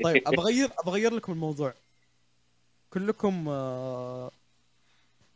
طيب 0.03 0.27
ابى 0.27 0.37
اغير 0.37 0.69
ابى 0.79 0.91
اغير 0.91 1.13
لكم 1.13 1.31
الموضوع 1.31 1.73
كلكم 2.97 3.49
آه، 3.49 4.31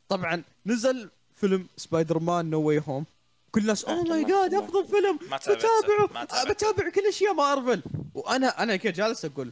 طبعا 0.09 0.43
نزل 0.66 1.09
فيلم 1.36 1.68
سبايدر 1.78 2.20
مان 2.20 2.49
نو 2.49 2.62
واي 2.62 2.82
هوم 2.88 3.05
كل 3.51 3.62
الناس 3.62 3.86
اوه 3.86 4.03
ماي 4.03 4.24
جاد 4.24 4.53
أفضل 4.53 4.88
فيلم. 4.88 5.18
بتابعه. 5.18 6.45
بتابع 6.49 6.89
كل 6.89 7.07
أشياء 7.07 7.34
مارفل. 7.34 7.84
وأنا 8.16 8.64
أنا 8.64 8.76
كذا 8.76 8.91
جالس 8.91 9.26
أقول 9.26 9.51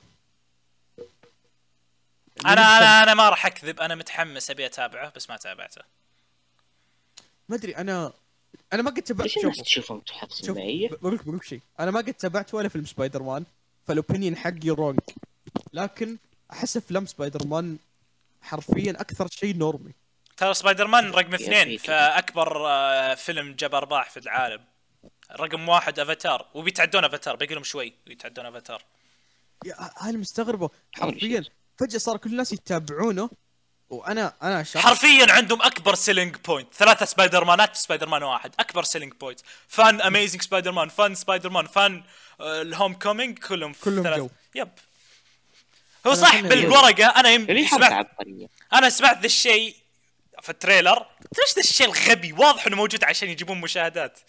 أنا 2.46 2.78
أنا 2.78 3.04
أنا 3.04 3.14
ما 3.14 3.30
راح 3.30 3.46
أكذب 3.46 3.80
أنا 3.80 3.96
متحمس 3.96 4.52
أبي 4.52 4.66
أتابعه 4.66 5.12
بس 5.16 5.30
ما 5.30 5.38
تابعته. 5.38 5.82
ما 7.50 7.56
أدري 7.56 7.78
أنا 7.78 8.14
أنا 8.74 8.82
ما 8.82 8.92
قد 8.92 9.02
تابعت 9.02 9.28
شوف 9.28 9.64
شوف 9.64 10.04
سينمائية؟ 10.30 10.90
بقول 10.90 11.16
لك 11.16 11.24
بقول 11.24 11.36
لك 11.36 11.44
شيء. 11.44 11.62
أنا 11.80 11.92
ما 11.92 12.00
قد 12.00 12.14
تابعت 12.14 12.54
ولا 12.54 12.70
فيلم 12.70 12.86
Spider-Man 12.86 13.24
فال 13.24 13.46
opinion 13.88 14.38
حقي 14.38 14.70
wrong 14.70 15.00
لكن 15.74 16.18
أحس 16.52 16.78
افلام 16.78 17.06
سبايدر 17.06 17.48
مان 17.48 17.78
حرفيا 18.42 18.92
أكثر 18.92 19.28
شيء 19.32 19.56
normie. 19.58 19.94
ترى 20.38 20.54
سبايدر 20.54 20.88
مان 20.88 21.12
رقم 21.12 21.34
اثنين. 21.34 21.78
فأكبر 21.78 22.68
آه، 22.68 23.14
فيلم 23.16 23.54
جاب 23.54 23.76
ارباح 23.76 24.10
في 24.10 24.18
العالم. 24.20 24.64
رقم 25.32 25.70
واحد 25.70 26.00
أفاتار. 26.00 26.46
وبيتعدون 26.54 27.04
أفاتار 27.06 27.36
باقي 27.36 27.54
لهم 27.54 27.64
شوي 27.64 27.94
ويتعدون 28.08 28.46
أفاتار. 28.46 28.84
يا 29.66 29.90
أنا 30.02 30.18
مستغربه 30.18 30.70
أول 31.02 31.14
حرفيا. 31.14 31.44
فجأة 31.78 31.98
صار 31.98 32.18
كل 32.18 32.30
الناس 32.30 32.54
يتابعونه 32.54 33.30
وأنا 33.90 34.34
أنا 34.44 34.64
شخص 34.64 34.84
حرفيا 34.84 35.32
عندهم 35.32 35.62
أكبر 35.62 35.96
سيلينج 35.96 36.36
بوينت 36.36 36.74
ثلاثة 36.74 37.06
سبايدر 37.06 37.44
مانات 37.46 37.76
في 37.76 37.82
سبايدر 37.82 38.08
مان 38.10 38.24
واحد. 38.24 38.56
أكبر 38.60 38.84
سيلينج 38.84 39.14
بوينت 39.14 39.40
فان 39.68 40.02
اميزنج 40.02 40.42
سبايدر 40.42 40.72
مان 40.72 40.90
فان 40.90 41.16
سبايدر 41.16 41.50
مان 41.50 41.68
فان 41.68 42.04
الهوم 42.42 42.94
كومينج 42.94 43.40
كلهم 43.40 43.74
كلهم 43.74 44.04
ثلاث- 44.04 44.18
جو. 44.18 44.30
يب. 44.56 44.70
هو 46.08 46.14
صح 46.14 46.40
بالورقة 46.40 47.08
أنا 47.08 47.30
يم... 47.30 47.68
سمعت 47.68 47.92
عبقرية؟ 47.92 48.48
أنا 48.74 48.90
سمعت 48.90 49.20
ذا 49.20 49.26
الشيء 49.26 49.76
في 50.42 50.50
ال 50.50 50.55
trailer. 50.55 51.00
قلت 51.00 51.40
ليش 51.40 51.56
ذا 51.56 51.62
الشيء 51.62 51.88
الغبي؟ 51.88 52.34
واضح 52.34 52.68
إنه 52.68 52.76
موجود 52.76 53.04
عشان 53.04 53.30
يجيبون 53.30 53.62
مشاهدات. 53.62 54.20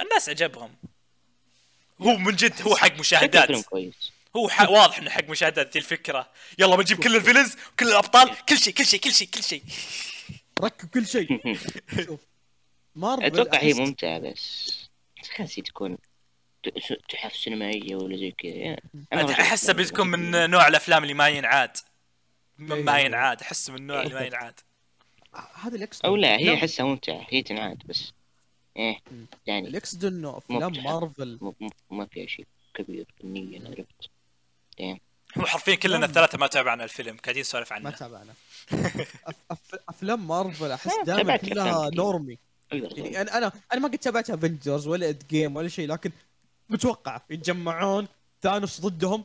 الناس 0.00 0.28
عجبهم. 0.28 0.74
هو 2.02 2.16
من 2.16 2.36
جد 2.36 2.62
هو 2.62 2.76
حق 2.76 2.98
مشاهدات. 2.98 3.50
هو 4.36 4.48
ح... 4.48 4.70
واضح 4.70 4.98
إنه 4.98 5.10
حق 5.10 5.28
مشاهدات 5.28 5.72
ذي 5.72 5.78
الفكرة. 5.78 6.30
يلا 6.58 6.76
بنجيب 6.76 7.02
كل 7.02 7.16
ال 7.16 7.20
villains 7.20 7.56
كل 7.78 7.88
الأبطال. 7.88 8.44
كل 8.48 8.58
شيء 8.58 8.74
كل 8.74 8.86
شيء 8.86 9.00
كل 9.00 9.14
شيء 9.14 9.28
كل 9.28 9.42
شيء. 9.42 9.62
ركب 10.60 10.88
كل 10.88 11.06
شيء. 11.06 11.56
شوف. 12.06 12.20
مارفل 12.94 13.24
أتوقع 13.24 13.58
هي 13.58 13.74
ممتعة 13.74 14.18
بس. 14.18 14.72
كانت 15.36 15.60
تكون 15.60 15.98
تحف 17.08 17.36
سينمائية 17.36 17.96
ولا 17.96 18.16
زي 18.16 18.30
كذا 18.30 18.52
يعني 18.52 19.32
احسه 19.32 19.72
بتكون 19.72 20.08
من. 20.08 20.50
نوع 20.50 20.68
الأفلام 20.68 21.02
اللي 21.02 21.14
ما 21.14 21.28
ينعاد 21.28 21.76
إيه. 22.60 22.82
ما 22.82 22.98
ينعاد 23.00 23.40
أحس 23.40 23.70
من 23.70 23.76
النوع 23.76 24.02
اللي 24.02 24.14
ما 24.14 24.20
ينعاد 24.20 24.60
هذا 25.54 25.76
الاكس 25.76 26.00
أو 26.00 26.16
لا 26.16 26.38
هي 26.38 26.54
أحسها 26.54 26.86
ممتعة 26.86 27.26
هي 27.30 27.42
تنعاد 27.42 27.82
بس 27.86 28.12
إيه. 28.76 28.98
يعني 29.46 29.68
الاكس 29.68 30.04
إنه 30.04 30.38
أفلام. 30.38 30.72
مارفل 30.84 31.38
م- 31.40 31.52
م- 31.66 31.96
ما 31.96 32.06
فيها 32.06 32.26
شيء 32.26 32.46
كبير 32.74 33.06
فنيا 33.22 33.62
عرفت 33.68 34.10
هو 35.38 35.46
حرفيا 35.46 35.74
كلنا 35.74 35.96
لا. 35.96 36.04
الثلاثة 36.04 36.38
ما 36.38 36.46
تابعنا 36.46 36.84
الفيلم 36.84 37.16
قاعدين 37.16 37.40
نسولف 37.40 37.72
ما 37.72 37.76
عنه 37.78 37.90
تابعنا 37.90 38.32
أف... 39.26 39.34
أف... 39.50 39.74
أفلام 39.88 40.28
مارفل 40.28 40.70
أحس 40.70 40.86
آه، 40.98 41.04
دائما 41.04 41.36
كلها. 41.36 41.90
normie 41.94 42.38
أقدر 42.72 42.98
يعني 42.98 43.30
أنا 43.32 43.52
أنا 43.72 43.80
ما 43.80 43.88
قد 43.88 43.98
تابعت 43.98 44.30
Avengers 44.30 44.86
ولا 44.86 45.08
Endgame 45.08 45.56
ولا 45.56 45.68
شيء 45.68 45.88
لكن 45.88 46.10
متوقع 46.68 47.20
يتجمعون 47.30 48.08
ثانوس 48.42 48.80
ضدهم 48.80 49.24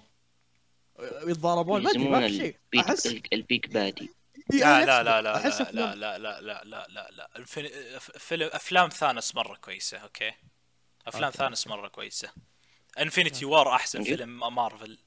يتضاربون 1.28 1.84
ما 1.84 1.90
أدري 1.90 2.04
ما 2.10 2.28
في 2.28 2.38
شيء. 2.38 2.56
البيك, 2.74 2.86
احس 2.86 3.06
البيك 3.34 3.68
بادي. 3.70 4.10
لا 4.54 4.86
لا 4.86 5.04
لا. 5.04 5.22
لا 5.22 5.38
أحس 5.38 5.62
لا 5.62 5.72
لا 5.72 6.18
لا 6.18 6.42
لا 6.42 6.64
لا 6.64 6.88
لا 6.90 7.10
لا. 7.12 7.30
الفيلم 7.36 8.00
فيلم 8.00 8.50
أفلام 8.54 8.90
ثانوس 8.90 9.36
مرة 9.36 9.56
كويسة 9.56 9.98
okay؟ 9.98 10.32
أفلام 11.08 11.24
okay. 11.24 11.38
ثانوس 11.38 11.68
مرة 11.68 11.88
كويسة. 11.88 12.30
Infinity 13.00 13.46
War 13.46 13.76
أحسن؟ 13.76 14.04
فيلم 14.04 14.56
مارفل. 14.56 14.98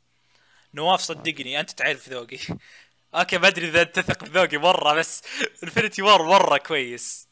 نواف 0.75 1.01
صدقني 1.01 1.61
أنت 1.61 1.71
تعرف 1.71 2.09
ذوقي. 2.09 2.39
okay 3.15 3.39
ما 3.39 3.49
أدري 3.49 3.69
إذا 3.69 3.85
تثق 3.85 4.25
بذوقي 4.25 4.59
مرة 4.59 4.95
بس 4.95 5.23
Infinity 5.65 6.03
War 6.03 6.23
مرة 6.23 6.57
كويس. 6.57 7.26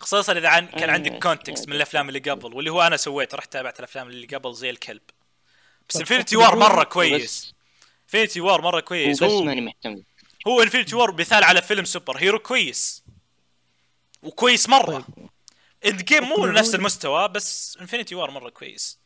خصوصا 0.00 0.32
إذا 0.38 0.48
عن 0.48 0.66
كان 0.66 0.90
عندك 0.90 1.22
context 1.22 1.68
من 1.68 1.76
الأفلام 1.76 2.08
اللي 2.08 2.18
قبل 2.18 2.54
واللي 2.54 2.70
هو 2.70 2.82
أنا 2.82 2.96
سويت 2.96 3.34
رحت 3.34 3.52
تابعت 3.52 3.78
الأفلام 3.78 4.08
اللي 4.08 4.26
قبل 4.26 4.54
زي 4.54 4.70
الكلب. 4.70 5.00
بس 5.88 5.94
تقدرون- 5.98 6.36
War 6.36 6.56
مرة 6.56 6.84
كويس. 6.84 7.54
Infinity 8.04 8.40
War 8.40 8.62
مرة 8.62 8.76
هو 8.76 8.82
كويس 8.82 9.22
بس 9.24 9.30
هو 9.30 9.42
ماني 9.42 9.60
مهتم. 9.60 10.02
هو 10.48 10.62
Infinity 10.62 10.96
War 10.96 11.12
مثال 11.20 11.44
على 11.44 11.62
فيلم 11.62 11.84
superhero 11.84 12.38
كويس. 12.38 13.02
وكويس 14.22 14.68
مرة. 14.68 14.98
طيب. 15.00 15.28
Endgame 15.86 16.24
مو. 16.24 16.46
نفس 16.46 16.74
المستوى 16.74 17.28
بس 17.28 17.78
Infinity 17.80 18.14
War 18.14 18.30
مرة 18.30 18.50
كويس. 18.50 18.98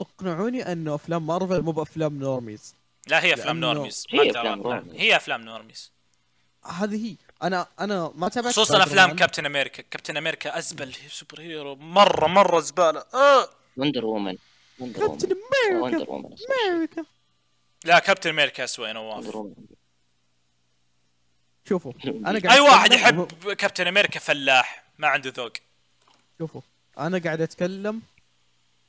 اقنعوني 0.00 0.72
أنه 0.72 0.94
أفلام 0.94 1.26
مارفل 1.26 1.62
مو 1.62 1.70
بأفلام 1.72 2.18
نورميز 2.18 2.74
لا 3.06 3.22
هي 3.22 3.34
أفلام 3.34 3.60
normies 3.60 4.06
هي 4.10 4.30
أقنع. 4.30 4.54
normies. 4.54 4.94
هي 5.00 5.16
أفلام 5.16 5.40
normies 5.42 5.92
هذه 6.64 7.06
هي. 7.10 7.16
أنا 7.42 7.66
أنا 7.80 8.12
ما 8.14 8.28
تابعت 8.28 8.52
خصوصا 8.52 8.82
أفلام. 8.82 9.16
Captain 9.16 9.46
America 9.46 9.82
Captain 9.82 10.16
America 10.16 10.58
أزبل. 10.58 10.94
Superhero 11.08 11.76
مرة 11.76 12.26
مرة 12.26 12.60
زبالة. 12.60 13.04
آه. 13.14 13.48
وندر 13.76 14.04
وومن 14.04 14.36
وندر 14.78 15.06
Captain 15.06 15.28
America 15.28 15.84
وندر 15.84 16.10
وومن 16.10 16.36
أمريكا 16.70 17.04
لا 17.84 17.98
Captain 17.98 18.30
America 18.30 18.64
اسوء 18.64 18.88
يا 18.88 18.92
نواف 18.92 19.36
شوفوا. 21.68 21.92
أنا 22.04 22.38
قاعد 22.38 22.46
أي 22.46 22.60
واحد 22.60 22.92
يحب 22.92 23.52
كابتن 23.52 23.86
أمريكا 23.86 24.20
فلاح. 24.20 24.84
ما 24.98 25.08
عنده 25.08 25.32
ذوق. 25.36 25.52
شوفوا. 26.38 26.60
أنا 26.98 27.18
قاعد 27.18 27.40
أتكلم 27.40 28.02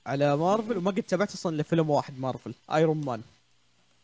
على 0.06 0.38
مارفل 0.38 0.78
وما 0.78 0.91
قد 0.91 1.04
تابعت 1.04 1.34
أصلا 1.34 1.56
الا 1.56 1.64
فيلم 1.64 1.89
واحد 1.89 2.20
Marvel 2.20 2.53
Iron 2.74 3.05
Man 3.05 3.22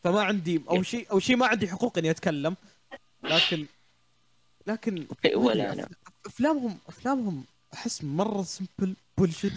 فما 0.04 0.22
عندي 0.22 0.62
أو 0.70 0.82
شيء 0.82 1.06
أو 1.10 1.18
شيء 1.18 1.36
ما 1.36 1.46
عندي 1.46 1.68
حقوق 1.68 1.98
إني 1.98 2.10
أتكلم 2.10 2.56
لكن 3.22 3.66
لكن 4.72 5.06
ولا 5.34 5.72
أنا. 5.72 5.88
أفلامهم 6.26 6.78
أفلامهم 6.88 7.44
أحس 7.74 8.04
مرة 8.04 8.42
simple 8.42 8.94
bullshit 9.18 9.52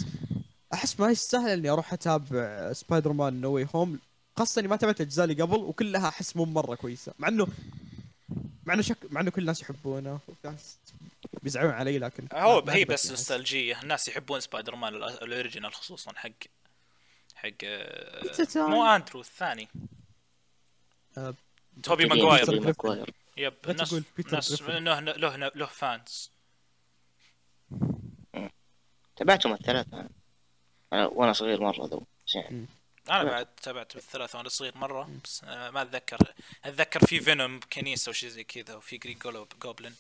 أحس 0.74 1.00
ما 1.00 1.12
يستاهل 1.12 1.50
إني 1.50 1.70
أروح 1.70 1.94
أتابع 1.94 2.74
Spider-Man 2.74 3.42
No 3.42 3.52
Way 3.54 3.68
Home 3.76 4.00
خاصة 4.38 4.60
إني 4.60 4.68
ما 4.68 4.76
تابعت 4.76 5.02
الأجزاء 5.02 5.26
اللي 5.30 5.44
قبل 5.44 5.56
وكلها 5.56 6.08
أحس 6.08 6.36
مو 6.36 6.46
مرة 6.46 6.76
كويسة 6.76 7.14
مع 7.20 7.28
إنه 7.28 7.48
مع 8.66 8.74
إنه 8.74 8.82
شك 8.82 8.98
مع 9.10 9.22
إنه 9.22 9.32
كل 9.32 9.42
الناس 9.42 9.62
يحبونه 9.62 10.20
وفي 10.28 10.48
ناس 10.48 10.78
بيزعلون 11.44 11.72
علي 11.72 12.00
لكن 12.00 12.28
هو 12.34 12.60
هي 12.70 12.86
بس 12.86 13.02
أحس. 13.02 13.12
نوستالجية 13.12 13.82
الناس 13.82 14.08
يحبون 14.08 14.40
سبايدر 14.40 14.76
مان 14.76 14.94
الأ- 14.94 15.24
ال 15.24 15.30
original 15.30 15.74
خصوصا 15.74 16.12
حق 16.16 16.30
حق. 17.36 17.50
مو 18.56 18.86
اندرو 18.86 19.20
الثاني 19.22 19.68
توبي. 21.84 22.06
ماجواير. 22.06 23.14
yep 23.38 23.54
لا 23.64 23.72
الناس 23.72 23.90
تقول 23.90 24.04
بيتر 24.18 24.30
الناس. 24.30 24.62
له 24.62 25.00
له 25.00 25.52
له, 25.56 25.66
fans 25.66 26.32
تابعتهم 29.16 29.54
الثلاثة. 29.54 30.00
أنا. 30.00 30.10
أنا 30.94 31.06
وأنا 31.08 31.34
صغير 31.34 31.62
مرة 31.62 31.86
though 31.86 32.04
بس 32.28 32.36
يعني 32.36 32.66
أنا 33.10 33.24
بعد 33.24 33.46
تابعت 33.46 33.94
بالثلاثة 33.96 34.38
وأنا 34.38 34.50
صغير 34.50 34.78
مرة 34.78 35.10
بس 35.24 35.44
آه، 35.44 35.70
ما 35.70 35.82
أتذكر. 35.82 36.18
أتذكر 36.66 37.06
في 37.06 37.20
Venom 37.20 37.60
كنيسة 37.74 38.10
وشي 38.10 38.30
زي 38.30 38.44
كذا 38.44 38.76
وفي 38.76 38.98
Green 38.98 39.20
Goblin 39.64 39.92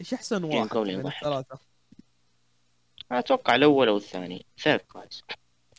إيش 0.00 0.14
أحسن 0.14 0.48
game 0.50 0.58
واحد 0.60 0.76
من 0.76 1.12
أنا 3.10 3.18
أتوقع 3.18 3.54
الأول 3.54 3.88
أو 3.88 3.96
الثاني. 3.96 4.46
ثالث 4.58 4.82
كويس 4.82 5.22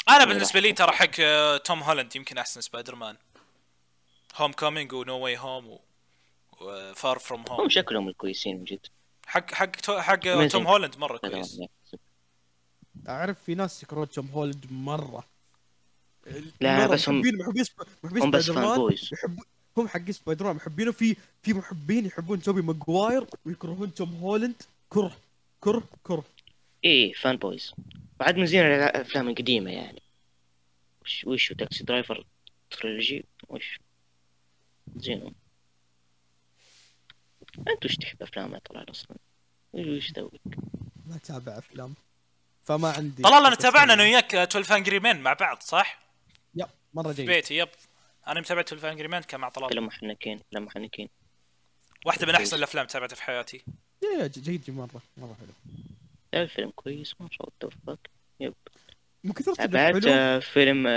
أنا 0.10 0.26
بالنسبة 0.26 0.60
لي 0.60 0.74
ترى 0.74 0.92
حق 0.92 1.20
آه، 1.20 1.58
توم 1.58 1.84
هولاند 1.84 2.16
يمكن 2.16 2.38
أحسن 2.38 2.62
Spider-Man. 2.62 3.18
Homecoming 4.36 4.94
و 4.94 5.02
No 5.02 5.18
Way 5.20 5.38
Home 5.38 5.80
و 6.62 6.76
Far 6.76 7.20
From 7.20 7.40
Home 7.50 7.56
Home 7.56 7.70
شكلهم 7.70 8.08
الكويسين 8.10 8.58
من 8.58 8.64
جد 8.64 8.88
حق 9.26 9.54
حق 9.54 9.92
حق. 10.00 10.48
توم 10.48 10.68
هولاند 10.68 10.98
مرة 10.98 11.18
كويس. 11.18 11.62
أعرف 13.10 13.44
في 13.44 13.56
ناس 13.56 13.84
يكرهون 13.84 14.10
توم 14.10 14.28
هولد 14.28 14.66
مرة. 14.72 15.24
لا، 16.62 16.78
مرة 16.78 16.88
بس 16.94 17.10
هم- 17.10 17.16
محبين 17.20 17.38
محبين 18.04 18.24
هم 18.24 18.32
بس 18.32 18.44
Spider 18.46 18.54
fan 18.54 18.66
Man 18.70 18.78
boys 18.78 19.10
هم 19.78 19.88
حقين 19.88 20.12
سبايدر 20.12 20.46
مان 20.46 20.56
محبينه 20.56 20.92
في 20.92 21.16
في 21.42 21.54
محبين 21.54 22.06
يحبون 22.06 22.42
توبي 22.42 22.62
ماجواير 22.62 23.26
ويكرهون 23.46 23.94
توم 23.94 24.16
هولاند. 24.16 24.56
كره 24.90 25.18
كره 25.62 25.84
كره. 26.04 26.24
إيه 26.84 27.14
fan 27.14 27.38
boys 27.38 27.74
بعد 28.20 28.38
من 28.38 28.46
زين 28.46 28.62
الأفلام 28.66 29.30
القديمة 29.30 29.72
يعني. 29.72 30.02
وش 31.02 31.24
وش 31.26 31.54
Taxi 31.54 31.84
Driver 31.84 32.26
trilogy 32.72 33.26
وش؟ 33.50 33.80
زينهم 34.96 35.36
أنت 37.68 37.86
وش 37.86 37.96
تحب 37.96 38.24
أفلام 38.24 38.54
يا 38.54 38.60
طلال 38.60 38.92
أصلا؟ 38.92 39.18
وش 39.74 40.12
تسوي 40.12 40.40
ما 41.06 41.18
تابع 41.24 41.58
أفلام. 41.58 41.94
فما 42.64 42.92
عندي 42.92 43.24
طلال 43.24 43.46
أنا 43.46 43.56
تابعنا 43.56 43.94
أنا 43.94 44.04
وياك 44.04 44.36
12 44.36 44.76
Angry 44.76 45.00
Men 45.00 45.22
مع 45.22 45.34
بعض 45.34 45.62
صح؟ 45.62 46.00
yep 46.56 46.68
مرة 46.94 47.08
في 47.12 47.16
جيد. 47.16 47.26
بيتي 47.26 47.58
yep. 47.58 47.70
أنا 48.28 48.40
متابع 48.40 48.62
12 48.62 48.92
Angry 48.92 49.08
Men 49.08 49.22
كان 49.22 49.40
مع 49.40 49.50
طلال. 49.50 49.70
فيلم 49.70 49.86
محنكين 49.86 50.40
فيلم 50.52 50.66
محنكين. 50.66 51.10
واحدة 52.06 52.28
من 52.28 52.36
أحسن 52.36 52.58
الأفلام 52.58 52.86
تابعتها 52.88 53.16
في 53.16 53.24
حياتي. 53.24 53.64
يا- 54.04 54.22
يا 54.24 54.28
جيد 54.28 54.72
مرة 54.72 55.02
مرة 55.18 55.36
حلو. 55.40 55.82
الفيلم 56.34 56.70
كويس 56.76 57.16
ما 57.22 57.28
شاء 57.32 57.42
الله 57.42 57.54
توفق 57.60 58.00
yep. 58.40 58.54
مو 59.24 59.34
كثرت 59.34 59.60
إنه 59.60 59.68
تابعت 59.68 60.04
حلو؟ 60.04 60.14
آه، 60.14 60.40
فيلم 60.40 60.88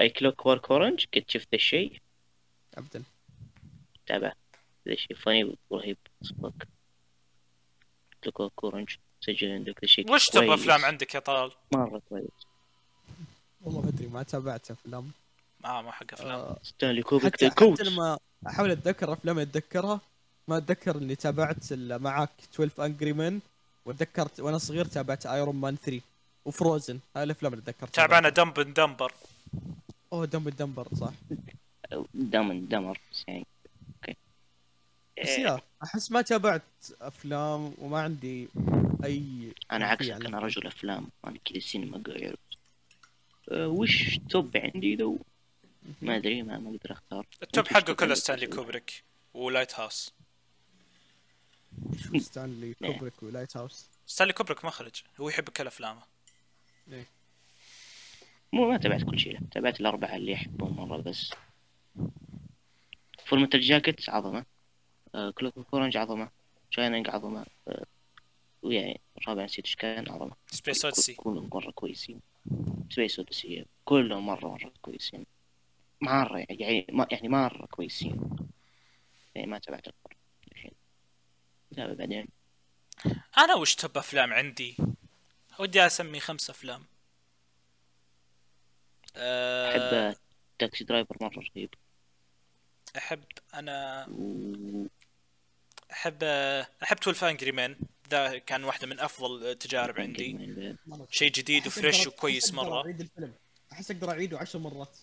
A 0.00 0.08
Clockwork 0.10 0.70
Orange 0.70 1.04
قد 1.14 1.24
شفت 1.28 1.54
الشيء. 1.54 2.00
ابدا 2.74 3.02
تابع. 4.06 4.32
ذا 4.88 4.92
الشيء 4.92 5.16
funny 5.16 5.56
ورهيب 5.70 5.96
صفق 6.22 6.52
Clockwork 8.24 8.64
Orange 8.64 8.96
سجل 9.20 9.52
عندك 9.52 9.74
ذا 9.78 9.82
الشيء 9.82 10.12
وش 10.12 10.28
تبغى. 10.28 10.54
أفلام 10.54 10.84
عندك 10.84 11.14
يا 11.14 11.20
طلال؟ 11.20 11.52
مرة 11.72 12.02
كويس. 12.08 12.24
والله 13.60 13.80
ما 13.80 13.88
أدري 13.88 14.06
ما 14.06 14.22
تابعت 14.22 14.70
أفلام. 14.70 15.10
آه 15.64 15.82
ما 15.82 15.92
حق 15.92 16.12
أفلام. 16.12 16.30
آه، 16.40 16.56
ستانلي 16.62 17.02
كوبريك 17.02 17.34
حتى, 17.34 17.46
حتى 17.50 17.54
كوت 17.54 17.80
لما 17.82 18.18
أحاول 18.46 18.70
أتذكر 18.70 19.12
أفلام 19.12 19.38
أتذكرها 19.38 20.00
ما 20.48 20.56
أتذكر 20.56 20.98
إني 20.98 21.14
تابعت 21.14 21.72
معاك 21.72 22.30
12 22.54 22.84
Angry 22.84 23.12
Men 23.12 23.40
وتذكرت 23.86 24.40
وأنا 24.40 24.58
صغير 24.58 24.84
تابعت 24.84 25.26
Iron 25.26 25.56
Man 25.56 25.76
3 25.76 26.00
و 26.44 26.52
Frozen 26.52 26.98
هاي 27.16 27.22
الأفلام 27.24 27.52
اللي 27.52 27.62
أتذكرتها. 27.62 28.06
تابعنا 28.06 28.28
دمب 28.28 28.60
اند 28.60 28.74
دمبر 28.74 29.12
أوه 30.12 30.24
Dumb 30.26 30.48
and 30.48 30.61
Dumber 30.61 30.88
صح. 31.00 31.12
Dumb 32.14 32.68
and 32.68 32.79
Dumber 32.79 33.00
بس 33.12 33.24
يعني 33.28 33.46
okay. 33.96 34.16
بس 35.22 35.28
يا 35.28 35.60
أحس 35.82 36.12
ما 36.12 36.22
تابعت 36.22 36.62
أفلام 37.00 37.74
وما 37.78 38.00
عندي 38.00 38.48
أي 39.04 39.54
أنا 39.72 39.86
عكسك 39.86 40.10
أنا. 40.10 40.38
رجل 40.38 40.66
أفلام 40.66 41.08
أنا 41.26 41.38
كذا 41.44 41.58
سينما 41.58 42.02
قاعد 42.06 42.36
أه 43.48 43.68
وش 43.68 44.18
top 44.30 44.56
عندي 44.56 44.96
though 44.96 45.18
ما 46.02 46.16
أدري 46.16 46.42
ما 46.42 46.58
ما 46.58 46.70
أقدر 46.70 46.92
أختار. 46.92 47.26
ال 47.42 47.48
top 47.48 47.66
حقه 47.66 47.80
top 47.80 47.96
كله؟ 47.96 48.14
ستانلي 48.14 48.46
كوبريك 48.46 49.04
و 49.34 49.74
Lighthouse. 49.80 50.12
شو 51.98 52.18
ستانلي 52.18 52.74
إيه. 52.82 52.92
كوبريك 52.92 53.22
و 53.22 53.56
Lighthouse؟ 53.56 53.88
ستانلي 54.06 54.32
كوبريك 54.32 54.64
مخرج 54.64 55.02
هو 55.20 55.28
يحب 55.28 55.48
كل 55.48 55.66
أفلامه. 55.66 56.02
مو 58.52 58.70
ما 58.70 58.76
تابعت 58.76 59.02
كل 59.02 59.18
شيء 59.18 59.32
لا 59.32 59.40
تابعت 59.52 59.80
الأربعة 59.80 60.16
اللي 60.16 60.34
احبهم 60.34 60.88
مرة 60.88 60.96
بس. 61.02 61.32
Full 63.34 63.42
Metal 63.42 63.60
Jacket 63.60 64.10
عظمة 64.10 64.44
أه 65.14 65.30
Clockwork 65.30 65.54
Orange 65.72 65.96
عظمة 65.96 66.30
Shining 66.70 67.10
عظمة 67.10 67.46
أه 67.68 67.86
ويعني 68.62 69.00
الرابع 69.18 69.44
نسيت 69.44 69.64
إيش 69.64 69.76
كان 69.76 70.10
عظمة. 70.10 70.36
Space 70.50 70.84
Odyssey 70.84 71.14
كلهم 71.14 71.50
مرة 71.52 71.70
كويسين. 71.70 72.20
Space 72.90 73.18
Odyssey 73.18 73.66
كلهم 73.84 74.26
مرة 74.26 74.48
مرة 74.48 74.72
كويسين. 74.82 75.26
مرة 76.00 76.38
يعني 76.38 76.86
يعني 77.10 77.28
مرة 77.28 77.66
كويسين. 77.66 78.20
يعني 79.34 79.46
ما 79.46 79.58
تابعت 79.58 79.86
الحين. 80.52 80.72
لا 81.70 81.94
بعدين. 81.94 82.28
أنا 83.38 83.54
وش 83.54 83.74
top 83.74 83.98
أفلام 83.98 84.32
عندي؟ 84.32 84.76
ودي 85.58 85.86
أسمي 85.86 86.20
خمس 86.20 86.50
أفلام. 86.50 86.84
أه 89.16 89.70
أحب 89.70 90.16
Taxi 90.58 90.84
Driver 90.84 91.16
مرة 91.20 91.42
رهيب. 91.56 91.74
أحب 92.96 93.24
أنا 93.54 94.02
أحب 95.92 96.22
أحب 96.82 96.96
12 96.98 97.30
Angry 97.30 97.52
Men. 97.52 97.76
ذا 98.10 98.38
كان 98.38 98.64
واحدة 98.64 98.86
من 98.86 99.00
أفضل 99.00 99.46
التجارب 99.46 100.00
عندي. 100.00 100.76
شيء 101.10 101.30
جديد 101.30 101.66
و 101.66 101.73
fresh 101.73 102.06
وكويس 102.06 102.54
مرة. 102.54 102.82
أعيد 102.84 103.00
الفيلم. 103.00 103.34
أحس 103.72 103.90
أقدر 103.90 104.10
أعيده 104.10 104.38
عشر 104.38 104.58
مرات. 104.58 104.98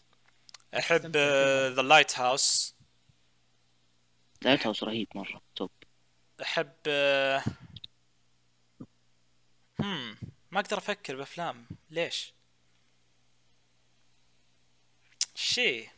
أحب 0.78 1.18
ذا 1.18 1.82
لايت 1.82 2.20
هاوس 2.20 2.76
لايت 4.42 4.66
هاوس 4.66 4.84
رهيب 4.84 5.08
مرة. 5.16 5.42
top. 5.56 5.72
أحب 6.42 6.74
هم 9.80 10.18
ما 10.52 10.60
أقدر 10.60 10.78
أفكر 10.78 11.16
بأفلام. 11.16 11.68
ليش؟ 11.90 12.34
شيء. 15.36 15.90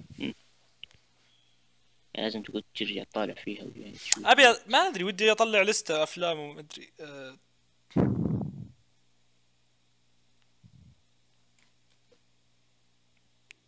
يعني 2.13 2.27
لازم 2.27 2.41
تقعد 2.41 2.63
ترجع 2.75 3.03
تطالع 3.03 3.33
فيها 3.33 3.65
يعني 3.75 3.95
أبي 4.25 4.43
ما 4.67 4.77
أدري 4.77 5.03
ودي 5.03 5.31
أطلع 5.31 5.61
لستة 5.61 6.03
أفلام 6.03 6.39
وما 6.39 6.59
أدري 6.59 6.89
آه، 6.99 7.37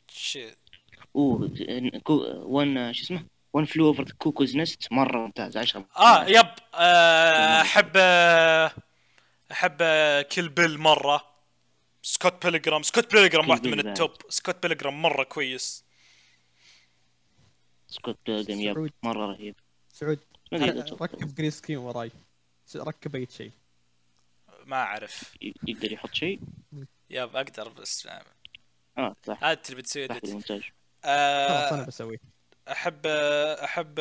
شيء. 0.08 0.54
أوه 1.16 1.52
One 2.45 2.93
شو 2.93 3.04
اسمه؟ 3.04 3.26
One 3.53 3.66
Flew 3.66 3.88
Over 3.88 4.03
the 4.03 4.14
Cuckoo's 4.18 4.58
Nest 4.58 4.91
مرة 4.91 5.18
ممتاز 5.26 5.58
عشرة 5.58 5.88
آه 5.98 6.26
yep. 6.26 6.45
آه، 6.74 7.62
أحب 7.62 7.91
آه، 7.96 8.72
أحب 9.52 9.78
Kill 10.32 10.49
Bill 10.49 10.78
مرة. 10.78 11.36
Scott 12.01 12.45
Pilgrim 12.45 12.84
Scott 12.84 13.14
Pilgrim 13.14 13.56
بيل 13.56 13.72
من. 13.72 13.80
ال 13.88 13.93
top 13.93 14.12
Scott 14.30 14.64
Pilgrim 14.68 15.01
مرة 15.02 15.24
كويس. 15.24 15.85
Scott 17.95 18.18
سعود. 18.41 18.91
مرة 19.04 19.26
رهيب. 19.26 19.56
سعود. 19.93 20.20
ركب 20.54 21.36
green 21.36 21.51
screen 21.51 21.78
وراي. 21.80 22.12
ركب 22.76 23.16
أي 23.16 23.28
شيء. 23.32 23.52
ما 24.66 24.76
أعرف. 24.76 25.38
يقدر 25.68 25.91
يحط 25.91 26.14
شيء؟ 26.14 26.39
yep 27.10 27.36
أقدر 27.36 27.70
بس 27.70 28.08
آه 28.98 29.16
صح. 29.28 29.43
هذا 29.43 29.60
اللي 29.66 29.76
بتسوي 29.76 30.06
المونتاج. 30.06 30.61
خلاص 31.03 31.74
أنا 31.74 31.82
آه، 31.82 31.86
بسويه 31.86 32.18
أحب 32.72 33.07
أحب 33.64 33.95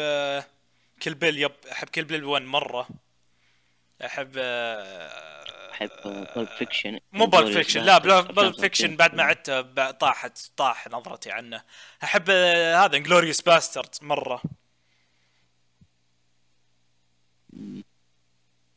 Kill 1.03 1.15
Bill 1.15 1.39
yep 1.39 1.53
أحب 1.73 1.89
Kill 1.89 2.05
Bill 2.05 2.25
1 2.25 2.43
مرة. 2.43 2.89
أحب 4.05 4.33
آه، 5.75 5.77
احب 5.77 5.91
Pulp 6.35 6.49
Fiction 6.49 7.01
مو 7.13 7.27
Pulp 7.27 7.53
Fiction 7.53 7.81
لا 7.83 7.99
Pulp 8.21 8.55
Fiction 8.55 8.97
بعد 8.97 9.15
ما 9.15 9.23
عدته 9.23 9.61
ب- 9.61 9.91
طاحت 9.91 10.39
طاح 10.57 10.89
نظرتي 10.89 11.31
عنه. 11.33 11.63
أحب 12.05 12.25
آه، 12.31 12.77
هذا 12.85 12.97
Inglourious 12.97 13.41
Basterds 13.43 13.95
مرة. 14.03 14.43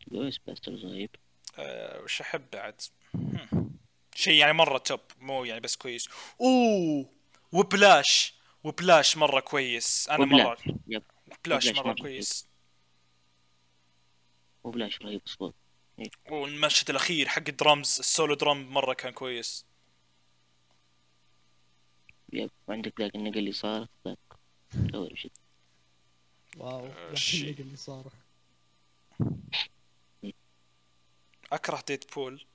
Inglourious 0.08 0.38
Basterds 0.38 0.86
رهيب. 0.86 1.10
أه 1.58 2.02
وش 2.02 2.22
أحب 2.22 2.46
بعد. 2.54 2.82
شيء 4.16 4.34
يعني 4.40 4.54
مرة 4.54 4.78
top 4.78 5.00
مو 5.20 5.46
يعني 5.46 5.60
بس 5.60 5.76
كويس. 5.76 6.10
أوه 6.42 7.10
Whiplash 7.52 8.34
Whiplash 8.64 9.18
مرة 9.18 9.40
كويس. 9.40 10.10
أنا 10.10 10.26
مرة 10.26 10.58
Whiplash 11.46 11.68
مرة 11.68 11.94
كويس. 11.94 12.48
Whiplash 14.64 15.02
رهيب 15.02 15.22
اصبر 15.28 15.52
والمشهد 16.30 16.90
الأخير 16.90 17.28
حق 17.28 17.44
ال 17.48 17.56
drums 17.56 17.96
ال 18.00 18.07
solo 18.07 18.34
drum 18.36 18.70
مرة 18.74 18.94
كان 18.94 19.14
كويس. 19.14 19.66
yep 22.34 22.52
وعندك 22.68 23.02
ذاك 23.02 23.16
النقل 23.16 23.38
اللي 23.38 23.52
صار؟ 23.52 23.88
ذاك. 24.08 24.18
أول 24.96 25.18
شيء. 25.20 25.32
wow 26.58 26.86
آه، 26.86 27.08
ذاك 27.08 27.18
شيء. 27.18 27.60
اللي- 27.60 27.78
صار. 27.78 28.12
أكره 31.52 31.84
Deadpool 31.88 32.46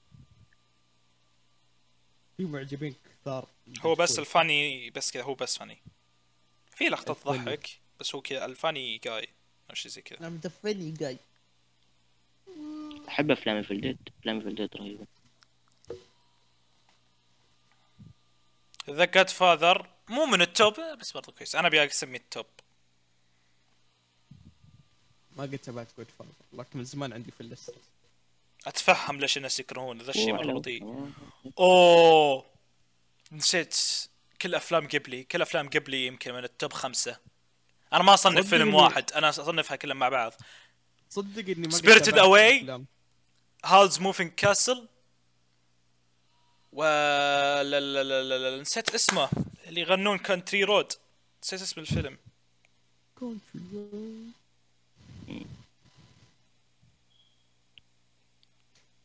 في 2.36 2.44
معجبين 2.44 2.94
كثار. 3.22 3.48
هو 3.80 3.94
بس 3.94 4.18
ال 4.18 4.30
funny 4.30 4.90
بس 4.90 5.10
كذا 5.10 5.22
هو 5.22 5.34
بس 5.34 5.58
funny. 5.58 5.78
في 6.76 6.84
لقطة 6.84 7.10
الفل. 7.12 7.44
تضحك 7.44 7.80
بس 8.00 8.14
هو 8.14 8.20
كذا 8.20 8.44
ال 8.44 8.53
funny 8.53 8.98
guy 8.98 9.28
أو 9.70 9.74
شيء 9.74 9.90
زي 9.90 10.02
كذا. 10.02 10.18
أنا 10.20 10.28
the 10.28 10.51
funny 10.51 10.90
guy 10.90 11.18
أحب 13.08 13.30
أفلام 13.30 13.56
Evil 13.56 13.80
Dead 13.80 13.98
أفلام 14.20 14.36
Evil 14.36 14.54
Dead 14.54 14.76
رهيبة. 14.76 15.06
The 18.90 19.04
Godfather 19.04 19.88
مو 20.08 20.26
من 20.26 20.42
ال 20.42 20.52
top 20.52 20.80
بس 21.00 21.12
برضه 21.12 21.32
كويس. 21.32 21.56
أنا 21.56 21.68
ابي 21.68 21.84
اسمي 21.84 22.16
ال 22.16 22.22
top. 22.22 22.46
ما 25.36 25.42
قد 25.42 25.58
تابعت 25.58 25.88
Godfather 25.98 26.32
لكن 26.52 26.78
من 26.78 26.84
زمان 26.84 27.12
عندي 27.12 27.30
في 27.30 27.40
ال 27.40 27.46
list. 27.46 27.74
أتفهم 28.66 29.20
ليش 29.20 29.36
الناس 29.36 29.60
يكرهون 29.60 29.98
ذا 30.02 30.10
الشيء 30.10 30.32
مرة 30.32 30.52
بطيء. 30.52 31.12
أوه 31.58 32.46
نسيت. 33.32 34.08
كل 34.42 34.54
أفلام 34.54 34.88
قبلي 34.88 35.24
كل 35.24 35.42
أفلام 35.42 35.68
قبلي 35.68 36.06
يمكن 36.06 36.34
من 36.34 36.44
ال 36.44 36.51
top 36.51 36.72
خمسة. 36.72 37.18
أنا 37.92 38.02
ما 38.02 38.14
أصنف 38.14 38.50
فيلم. 38.50 38.74
واحد 38.74 39.12
أنا 39.12 39.28
أصنفها 39.28 39.76
كلها 39.76 39.94
مع 39.94 40.08
بعض. 40.08 40.32
صدق 41.12 41.48
إني 41.48 41.68
ما 41.68 41.74
قد 41.74 41.80
Spirited 41.80 42.04
تابعت 42.04 42.26
Away. 42.26 42.52
الأفلام. 42.62 42.86
Howl's 43.64 44.00
Moving 44.00 44.30
Castle 44.30 44.88
و 46.72 46.84
لا 46.84 47.62
لا 47.62 48.02
لا 48.02 48.38
لا 48.38 48.60
نسيت 48.60 48.94
اسمه 48.94 49.28
اللي 49.66 49.80
يغنون 49.80 50.18
Country 50.18 50.64
Road 50.64 50.92
نسيت 51.42 51.62
اسم 51.62 51.80
الفيلم. 51.80 52.18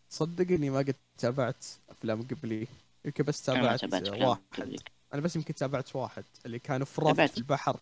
صدق 0.10 0.52
إني 0.52 0.70
ما 0.70 0.80
قد 0.80 0.96
تابعت 1.18 1.66
أفلام 1.90 2.28
قبلي. 2.28 2.68
يمكن 3.06 3.24
بس 3.24 3.42
تابعت 3.42 3.82
تابعت 3.82 4.10
واحد. 4.10 4.42
قبلك. 4.58 4.92
أنا 5.14 5.22
بس 5.22 5.36
يمكن 5.36 5.56
تابعت 5.56 5.96
واحد 5.96 6.24
اللي 6.46 6.60
كانوا 6.60 6.86
في 6.86 7.02
رف 7.02 7.38
البحر. 7.38 7.80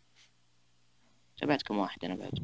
تابعت 1.37 1.61
كم 1.61 1.77
واحد 1.77 2.05
أنا 2.05 2.15
بعد. 2.15 2.39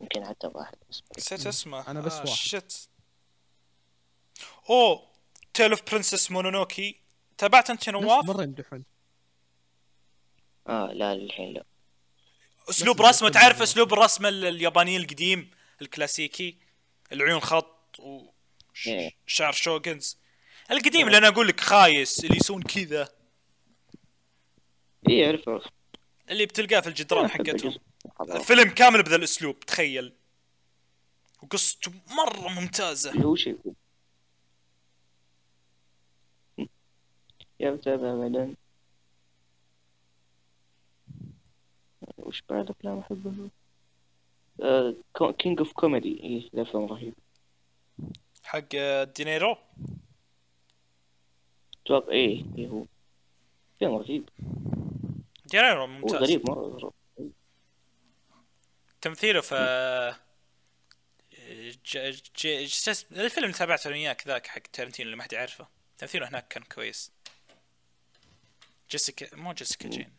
يمكن 0.00 0.24
حتى 0.26 0.46
واحد 0.46 0.74
نسيت 1.18 1.46
اسمه 1.46 1.90
أنا 1.90 2.00
بس 2.00 2.12
آه 2.12 2.18
واحد. 2.20 2.26
شت 2.36 2.88
اوه 4.70 5.08
تيل 5.54 5.70
اوف 5.70 5.82
برنسس 5.92 6.30
مونونوكي 6.30 7.00
تابعت 7.38 7.70
أنت 7.70 7.88
نواف؟ 7.88 8.24
مرة 8.24 8.42
يمدحون. 8.42 8.84
آه 10.68 10.86
لا 10.92 11.14
للحين 11.14 11.52
لا. 11.52 11.64
أسلوب 12.70 13.02
رسمه 13.02 13.28
تعرف. 13.28 13.62
أسلوب 13.62 13.92
الرسم 13.92 14.26
ال- 14.26 14.44
الياباني 14.44 14.96
القديم 14.96 15.50
الكلاسيكي 15.82 16.58
العيون 17.12 17.40
خط 17.40 17.96
إيه. 18.86 19.10
وشعر 19.26 19.52
shoguns. 19.52 20.18
القديم 20.70 21.06
اللي 21.06 21.18
أنا 21.18 21.28
أقول 21.28 21.48
لك 21.48 21.60
خايس 21.60 22.24
اللي 22.24 22.36
يسوون 22.36 22.62
كذا. 22.62 23.08
اي 25.08 25.26
اعرف 25.26 25.48
اعرف 25.48 25.64
اللي 26.30 26.46
بتلقاه 26.46 26.80
في 26.80 26.88
الجدران 26.88 27.28
حقتهم. 27.30 27.74
فيلم 28.26 28.70
كامل 28.70 29.02
بذا 29.02 29.16
الأسلوب 29.16 29.60
تخيل. 29.60 30.12
وقصته 31.42 31.92
مرة 32.10 32.48
ممتازة. 32.48 33.22
هو 33.22 33.36
شيء 33.36 33.58
يتابع 37.60 38.14
بعدين 38.14 38.56
وش 42.18 42.42
بعد 42.48 42.70
أفلام 42.70 42.98
احبها؟ 42.98 43.50
King 45.38 45.58
of 45.58 45.72
Comedy 45.72 46.20
إيه 46.20 46.50
ذا 46.56 46.64
فيلم 46.64 46.86
رهيب. 46.86 47.14
حق 48.42 48.74
آه، 48.74 49.04
دينيرو؟ 49.04 49.56
أتوقع 51.82 52.12
إيه 52.12 52.44
إيه 52.58 52.68
هو. 52.68 52.84
فيلم 53.78 53.94
رهيب. 53.96 54.28
دينيرو 55.46 55.86
ممتاز. 55.86 56.22
غريب 56.22 56.50
غريب. 56.50 56.97
تمثيله 59.00 59.40
في 59.40 59.54
الفيلم 63.12 63.44
اللي 63.44 63.52
تابعته 63.52 63.88
أنا 63.88 63.96
وياك 63.96 64.26
ذاك 64.26 64.46
حق 64.46 64.62
تارنتينو 64.72 65.06
اللي 65.06 65.16
ما 65.16 65.22
حد 65.22 65.32
يعرفه. 65.32 65.68
تمثيله 65.98 66.28
هناك 66.28 66.48
كان 66.48 66.62
كويس. 66.62 67.12
جيسيكا 68.90 69.36
مو 69.36 69.52
جيسيكا 69.52 69.88
جين. 69.88 70.12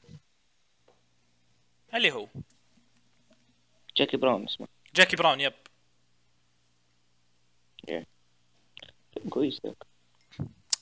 اللي 1.93 2.11
هو. 2.11 2.27
Jackie 3.97 4.17
Brown 4.17 4.45
اسمه. 4.45 4.67
Jackie 4.95 5.15
Brown 5.15 5.41
yep. 5.41 5.53
فيلم 9.13 9.29
كويس 9.29 9.59
ذاك. 9.65 9.83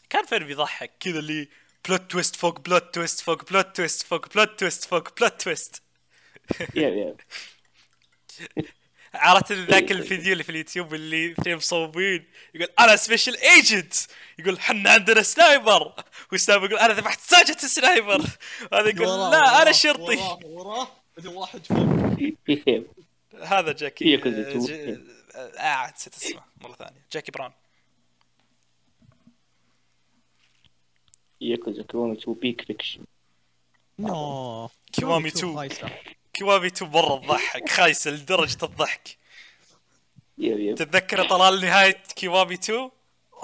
كان 0.10 0.26
فيلم 0.26 0.50
يضحك 0.50 0.92
كذا 1.00 1.20
اللي 1.20 1.50
plot 1.88 2.12
twist 2.12 2.36
فوق 2.36 2.60
plot 2.60 2.96
twist 2.96 3.22
فوق 3.22 3.50
plot 3.50 3.76
twist 3.76 4.02
فوق 4.02 4.34
plot 4.34 4.60
twist 4.60 4.84
فوق 4.84 5.20
plot 5.20 5.42
twist 5.42 5.84
يا 6.76 6.90
يا 6.90 7.18
عرفت 9.14 9.52
ذاك 9.52 9.92
الفيديو 9.92 10.34
اللي 10.34 10.44
في 10.44 10.50
اليوتيوب 10.50 10.94
اللي 10.94 11.32
اثنين 11.32 11.56
مصوبين 11.56 12.26
يقول 12.54 12.68
أنا 12.80 12.96
special 12.96 13.36
agent 13.36 13.94
يقول 14.40 14.60
حنا 14.60 14.90
عندنا 14.92 15.22
sniper 15.22 15.94
وال 16.32 16.40
sniper 16.40 16.66
يقول 16.66 16.80
أنا 16.80 16.94
ذبحت 16.94 17.20
ساجة 17.20 17.52
ال 17.64 17.72
sniper 17.72 18.22
هذا 18.74 18.90
يقول 18.90 19.08
وراه- 19.08 19.32
لا 19.32 19.62
أنا 19.62 19.72
شرطي. 19.72 20.16
وراه 20.18 20.40
وراه. 20.46 20.88
واحد 21.26 21.66
فوق. 21.66 22.86
هذا 23.44 23.72
جاكي 23.72 24.16
آه، 24.16 25.40
آه 25.40 25.92
نسيت 25.94 26.16
اسمه 26.16 26.42
مرة 26.62 26.74
ثانية. 26.76 27.06
Jackie 27.12 27.32
Brown. 27.32 27.52
ياكوزا 31.42 31.84
كومي 31.84 32.16
تو 32.16 32.34
بيك 32.34 32.62
فيكشن 32.62 33.04
نو 34.00 34.70
كيوامي 34.94 35.32
تو 35.32 35.62
2 35.62 35.90
كيوامي 36.38 36.68
2 36.68 36.92
مرة 36.92 37.18
تضحك 37.20 37.70
خايسة 37.78 38.12
لدرجة 38.12 38.66
الضحك. 38.66 39.18
يا 40.38 40.56
يا 40.56 40.76
تتذكر 40.76 41.30
طلال 41.30 41.62
نهاية 41.62 42.04
Kiwami 42.16 42.54
2 42.54 42.90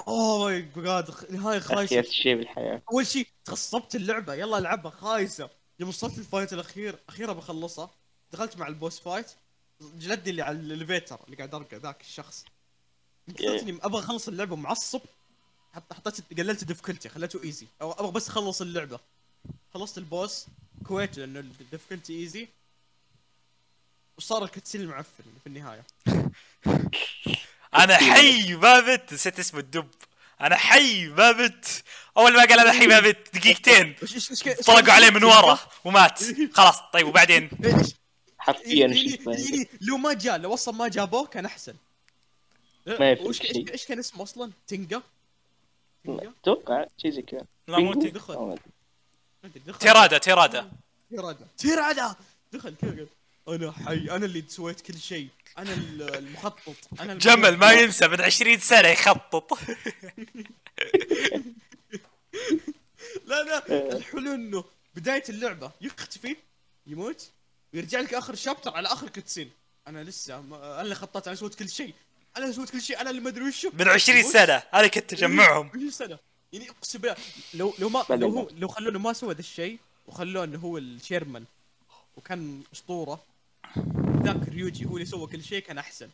oh 0.08 0.44
my 0.44 0.62
God 0.76 1.10
نهاية 1.30 1.58
خايسة. 1.58 2.00
اخيس 2.00 2.12
شيء 2.12 2.36
بالحياة. 2.36 2.82
أول 2.92 3.06
شيء 3.06 3.26
تغصبت 3.44 3.94
اللعبة 3.94 4.34
يلا 4.34 4.58
العبها 4.58 4.90
خايسة. 4.90 5.50
يوم 5.80 5.88
وصلت 5.88 6.18
ال 6.18 6.24
fight 6.24 6.52
الأخير 6.52 6.98
أخيرا 7.08 7.32
بخلصها 7.32 7.90
دخلت 8.32 8.56
مع 8.58 8.66
ال 8.68 8.74
boss 8.74 9.00
fight 9.00 9.26
جلدني 9.80 10.30
اللي 10.30 10.42
على 10.42 10.58
ال 10.58 10.65
elevator 10.65 11.20
اللي 11.24 11.36
قاعد 11.36 11.54
أرقى 11.54 11.76
ذاك 11.76 12.00
الشخص. 12.00 12.44
كثرة 13.36 13.60
اني 13.62 13.78
أبغى 13.82 14.00
أخلص 14.00 14.28
اللعبة 14.28 14.56
معصب. 14.56 15.00
حط 15.72 15.92
حطيت 15.92 16.38
قللت 16.38 16.64
difficulty 16.64 17.08
خليته 17.08 17.42
easy 17.44 17.66
أو 17.82 17.92
أبغى 17.92 18.12
بس 18.12 18.28
أخلص 18.28 18.60
اللعبة. 18.60 19.00
خلصت 19.74 19.98
ال 19.98 20.08
boss 20.08 20.46
fight 20.86 21.18
لأنه 21.18 21.40
ال 21.40 21.47
difficulty 21.47 22.12
easy 22.20 22.48
وصار 24.18 24.44
ال 24.44 24.48
cutscene 24.48 24.80
المعفن 24.80 25.24
في 25.42 25.46
النهاية. 25.46 25.84
أنا 27.82 27.96
حي 27.96 28.54
ما 28.54 28.80
مت. 28.80 29.12
نسيت 29.12 29.38
اسم 29.38 29.58
الدب. 29.58 29.88
أنا 30.40 30.56
حي 30.56 31.08
ما 31.08 31.32
مت. 31.32 31.82
أول 32.16 32.32
ما 32.32 32.40
قال 32.40 32.60
أنا 32.60 32.72
حي 32.72 32.86
ما 32.86 33.00
مت 33.00 33.34
دقيقتين. 33.34 33.96
طلقوا 34.66 34.92
عليه 34.92 35.10
من 35.10 35.24
ورا 35.24 35.58
ومات. 35.84 36.20
خلاص 36.52 36.80
طيب 36.92 37.06
وبعدين؟ 37.06 37.50
حرفيا 38.38 38.86
إيه، 38.86 39.18
إيه،. 39.28 39.28
إيه، 39.28 39.68
لو 39.80 39.96
ما 39.96 40.12
جاء 40.12 40.38
لو 40.38 40.54
أصلا 40.54 40.74
ما 40.74 40.88
جابوه 40.88 41.26
كان 41.26 41.44
أحسن. 41.44 41.74
ما 42.86 43.10
يفرق 43.10 43.26
وش. 43.26 43.40
إيش 43.42 43.84
كان 43.84 43.98
اسمه 43.98 44.22
أصلا؟ 44.22 44.50
تنجا؟ 44.66 45.02
تنجا؟ 46.04 46.32
أتوقع 46.42 46.86
شيء 46.98 47.10
زي 47.10 47.22
كذا. 47.22 47.46
لا 47.68 47.78
مو 47.78 47.90
ما. 47.92 48.58
ما 49.42 49.50
دخل. 49.56 49.78
تيرادا 49.78 50.18
تيرادا. 50.18 50.70
تيرادا. 51.10 51.46
تيرادا. 51.58 52.14
دخل 52.52 52.74
كذا 52.74 52.90
قال 52.90 53.08
أنا 53.48 53.72
حي 53.72 53.94
أنا 54.10 54.26
اللي 54.26 54.44
سويت 54.48 54.80
كل 54.80 54.98
شيء. 54.98 55.28
أنا 55.58 55.72
ال- 55.74 56.14
المخطط. 56.14 56.76
أنا. 57.00 57.14
جمل 57.14 57.56
ما 57.56 57.72
ينسى 57.72 58.08
من 58.08 58.20
20 58.20 58.58
سنة 58.58 58.88
يخطط. 58.88 59.52
لا 63.26 63.42
لا 63.42 63.92
الحلو 63.96 64.34
إنه 64.34 64.64
بداية 64.94 65.22
اللعبة 65.28 65.70
يختفي 65.80 66.36
يموت 66.86 67.30
ويرجع 67.74 68.00
لك 68.00 68.14
آخر 68.14 68.34
chapter 68.34 68.74
على 68.76 68.88
آخر 68.88 69.08
cutscene 69.08 69.50
أنا 69.88 70.04
لسه 70.04 70.40
ما 70.40 70.56
أنا 70.56 70.80
اللي 70.82 70.94
خططت 70.94 71.26
أنا 71.28 71.36
سويت 71.36 71.54
كل 71.54 71.68
شيء. 71.68 71.94
أنا 72.36 72.44
اللي 72.44 72.56
سويت 72.56 72.70
كل 72.70 72.82
شيء 72.82 73.00
أنا 73.00 73.10
اللي 73.10 73.20
ما 73.20 73.28
أدري 73.28 73.44
وشو 73.48 73.70
من 73.72 73.88
20 73.88 74.18
يموت. 74.18 74.32
سنة 74.32 74.62
أنا 74.74 74.86
كنت 74.86 75.12
اجمعهم 75.12 75.68
20 75.68 75.90
سنة. 75.90 76.18
يعني 76.52 76.70
أقسم 76.70 76.98
بالله 76.98 77.16
لو 77.54 77.74
لو 77.78 77.88
ما 77.88 78.04
لو 78.10 78.28
هو 78.28 78.48
لو 78.58 78.68
خلوه 78.68 78.98
ما 78.98 79.12
سوى 79.12 79.34
ذا 79.34 79.40
الشيء 79.40 79.78
وخلوه 80.06 80.44
انه 80.44 80.58
هو 80.58 80.78
ال 80.78 80.85
chairman 80.85 81.44
وكان 82.16 82.62
أسطورة. 82.74 83.24
ذاك 84.22 84.48
ريوجي 84.48 84.84
هو 84.84 84.94
اللي 84.94 85.06
سوى 85.06 85.26
كل 85.26 85.42
شيء 85.42 85.62
كان 85.62 85.78
أحسن. 85.78 86.08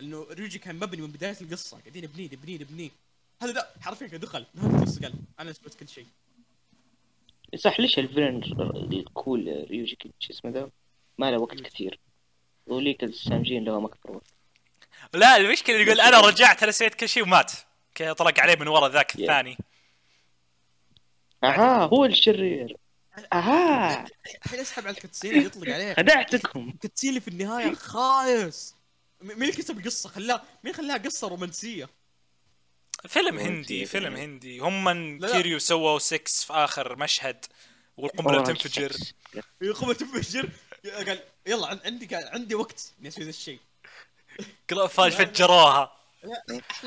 إنه 0.00 0.26
ريوجي 0.30 0.58
كان 0.58 0.76
مبني 0.76 1.02
من 1.02 1.08
بداية 1.08 1.36
القصة. 1.40 1.78
قاعدين 1.78 2.04
نبنيه 2.04 2.28
نبنيه 2.32 2.58
نبنيه 2.58 2.90
هذا 3.42 3.52
لا 3.52 3.70
حرفيا 3.80 4.06
دخل. 4.06 4.46
نهايه 4.54 4.74
القصة 4.74 5.02
قال 5.02 5.12
أنا 5.40 5.52
سويت 5.52 5.74
كل 5.74 5.88
شيء. 5.88 6.06
صح 7.56 7.80
ليش 7.80 7.98
ال 7.98 8.04
villain 8.04 8.42
ال 8.92 9.07
cool 9.07 9.66
ريوجي 9.70 9.98
شو 10.18 10.32
اسمه 10.32 10.50
ذا؟ 10.50 10.70
ما 11.18 11.30
له 11.30 11.38
وقت 11.38 11.60
كثير. 11.60 11.98
وليك 12.66 13.04
السامجين 13.04 13.64
لهم 13.64 13.84
أكثر 13.84 14.10
وقت. 14.10 14.32
لا 15.14 15.36
المشكلة 15.36 15.76
يقول 15.76 16.00
أنا 16.00 16.20
رجعت 16.20 16.62
أنا 16.62 16.72
سويت 16.72 16.94
كل 16.94 17.08
شيء 17.08 17.22
ومات. 17.22 17.52
طلق 18.18 18.40
عليه 18.40 18.56
من 18.56 18.68
ورا 18.68 18.88
ذاك 18.88 19.12
Yeah. 19.12 19.20
الثاني. 19.20 19.56
أها 21.44 21.84
هو 21.84 22.04
الشرير. 22.04 22.76
أها 23.32 24.06
الحين 24.44 24.60
اسحب 24.60 24.86
على 24.86 24.96
ال 24.96 25.01
cutscene 25.01 25.42
يطلق 25.42 25.68
عليه. 25.74 25.94
خدعتكم. 25.94 26.68
ال 26.74 26.78
cutscene 26.78 27.08
اللي 27.08 27.20
في 27.20 27.28
النهاية 27.28 27.74
خايس. 27.74 28.74
مين 29.20 29.42
اللي 29.42 29.52
كتب 29.52 29.78
القصة؟ 29.78 30.08
خلاه 30.08 30.42
مين 30.64 30.74
خلاها 30.74 30.98
قصة 30.98 31.28
رومانسية؟ 31.28 31.88
فيلم 33.08 33.38
هندي. 33.38 33.86
فيلم 33.86 34.16
هندي. 34.16 34.58
هم 34.58 34.84
من 34.84 35.18
لا. 35.18 35.32
كيريو 35.32 35.58
سووا 35.58 35.98
6 35.98 36.46
في 36.46 36.52
آخر 36.52 36.96
مشهد 36.96 37.44
والقنبلة 37.96 38.44
تنفجر. 38.44 38.92
يقوم 39.62 39.92
تنفجر. 39.92 40.48
قال 41.06 41.20
يلا 41.46 41.66
عن- 41.66 41.80
عندي 41.84 42.06
قال 42.06 42.28
عندي 42.28 42.54
وقت 42.54 42.92
إني 43.00 43.08
أسوي 43.08 43.24
ذا 43.24 43.30
الشيء. 43.30 43.58
فجروها 44.88 45.92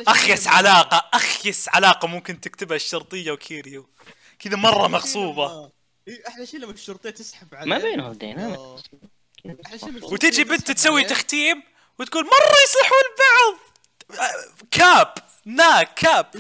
أخيس 0.08 0.48
علاقة 0.48 1.10
أخيس 1.14 1.70
علاقة 1.70 2.08
ممكن 2.08 2.42
تكتبها 2.42 2.76
الشرطية 2.76 3.32
وكيريو. 3.32 3.90
كذا 4.40 4.56
مرة 4.56 4.88
مغصوبة. 4.88 5.72
إيه، 6.08 6.28
أحلى 6.28 6.46
شيء 6.46 6.60
لما 6.60 6.72
الشرطيه 6.72 7.10
تسحب 7.10 7.56
عليه 7.56 7.70
ما 7.70 7.78
بينهم 7.78 8.06
آه. 8.40 8.78
شيء 9.78 9.90
من 9.92 10.04
وتجي 10.04 10.44
بنت 10.44 10.72
تسوي. 10.72 11.04
تختيم 11.04 11.64
وتقول 12.00 12.24
مرة 12.26 12.56
يصلحون 12.64 13.04
بعض. 13.20 13.60
كاب 14.72 15.14
نا 15.46 15.84
كاب. 15.84 16.32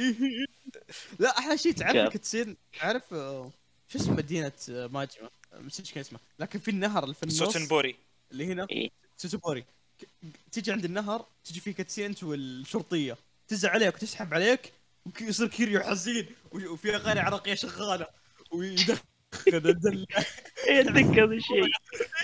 لا 1.20 1.38
أحلى 1.40 1.58
شيء 1.58 1.72
تعرف 1.74 1.92
كيف؟ 1.94 2.08
الكتسين 2.08 2.58
تعرف 2.80 3.14
آه، 3.14 3.52
شو 3.90 3.98
اسم 4.00 4.16
مدينة 4.16 4.52
آه، 4.70 4.88
ماجما 4.88 5.30
نسيت 5.62 5.92
كان 5.92 6.00
اسمها 6.02 6.22
لكن 6.40 6.60
في 6.60 6.72
النهر 6.72 7.04
اللي 7.04 7.16
في 7.16 7.24
النص. 7.24 7.38
سوتنبوري. 7.38 7.96
اللي 8.32 8.46
هنا؟ 8.46 8.68
إيه. 8.72 8.90
سوسوبوري 9.18 9.62
ك- 10.02 10.08
تجي 10.52 10.72
عند 10.72 10.86
النهر 10.86 11.26
تجي 11.46 11.60
في 11.60 11.74
كتسين 11.74 12.06
انت 12.06 12.24
والشرطية. 12.24 13.18
تزع 13.48 13.70
عليك 13.72 13.96
وتسحب 13.96 14.34
عليك 14.34 14.74
ويصير 15.22 15.48
كيريو 15.48 15.82
حزين 15.82 16.28
وفي 16.52 16.96
أغاني 16.96 17.20
عراقية 17.20 17.56
شغالة 17.56 18.08
ويدخن 18.52 19.02
اتذكر 19.48 21.24
هذا 21.26 21.34
الشيء. 21.34 21.64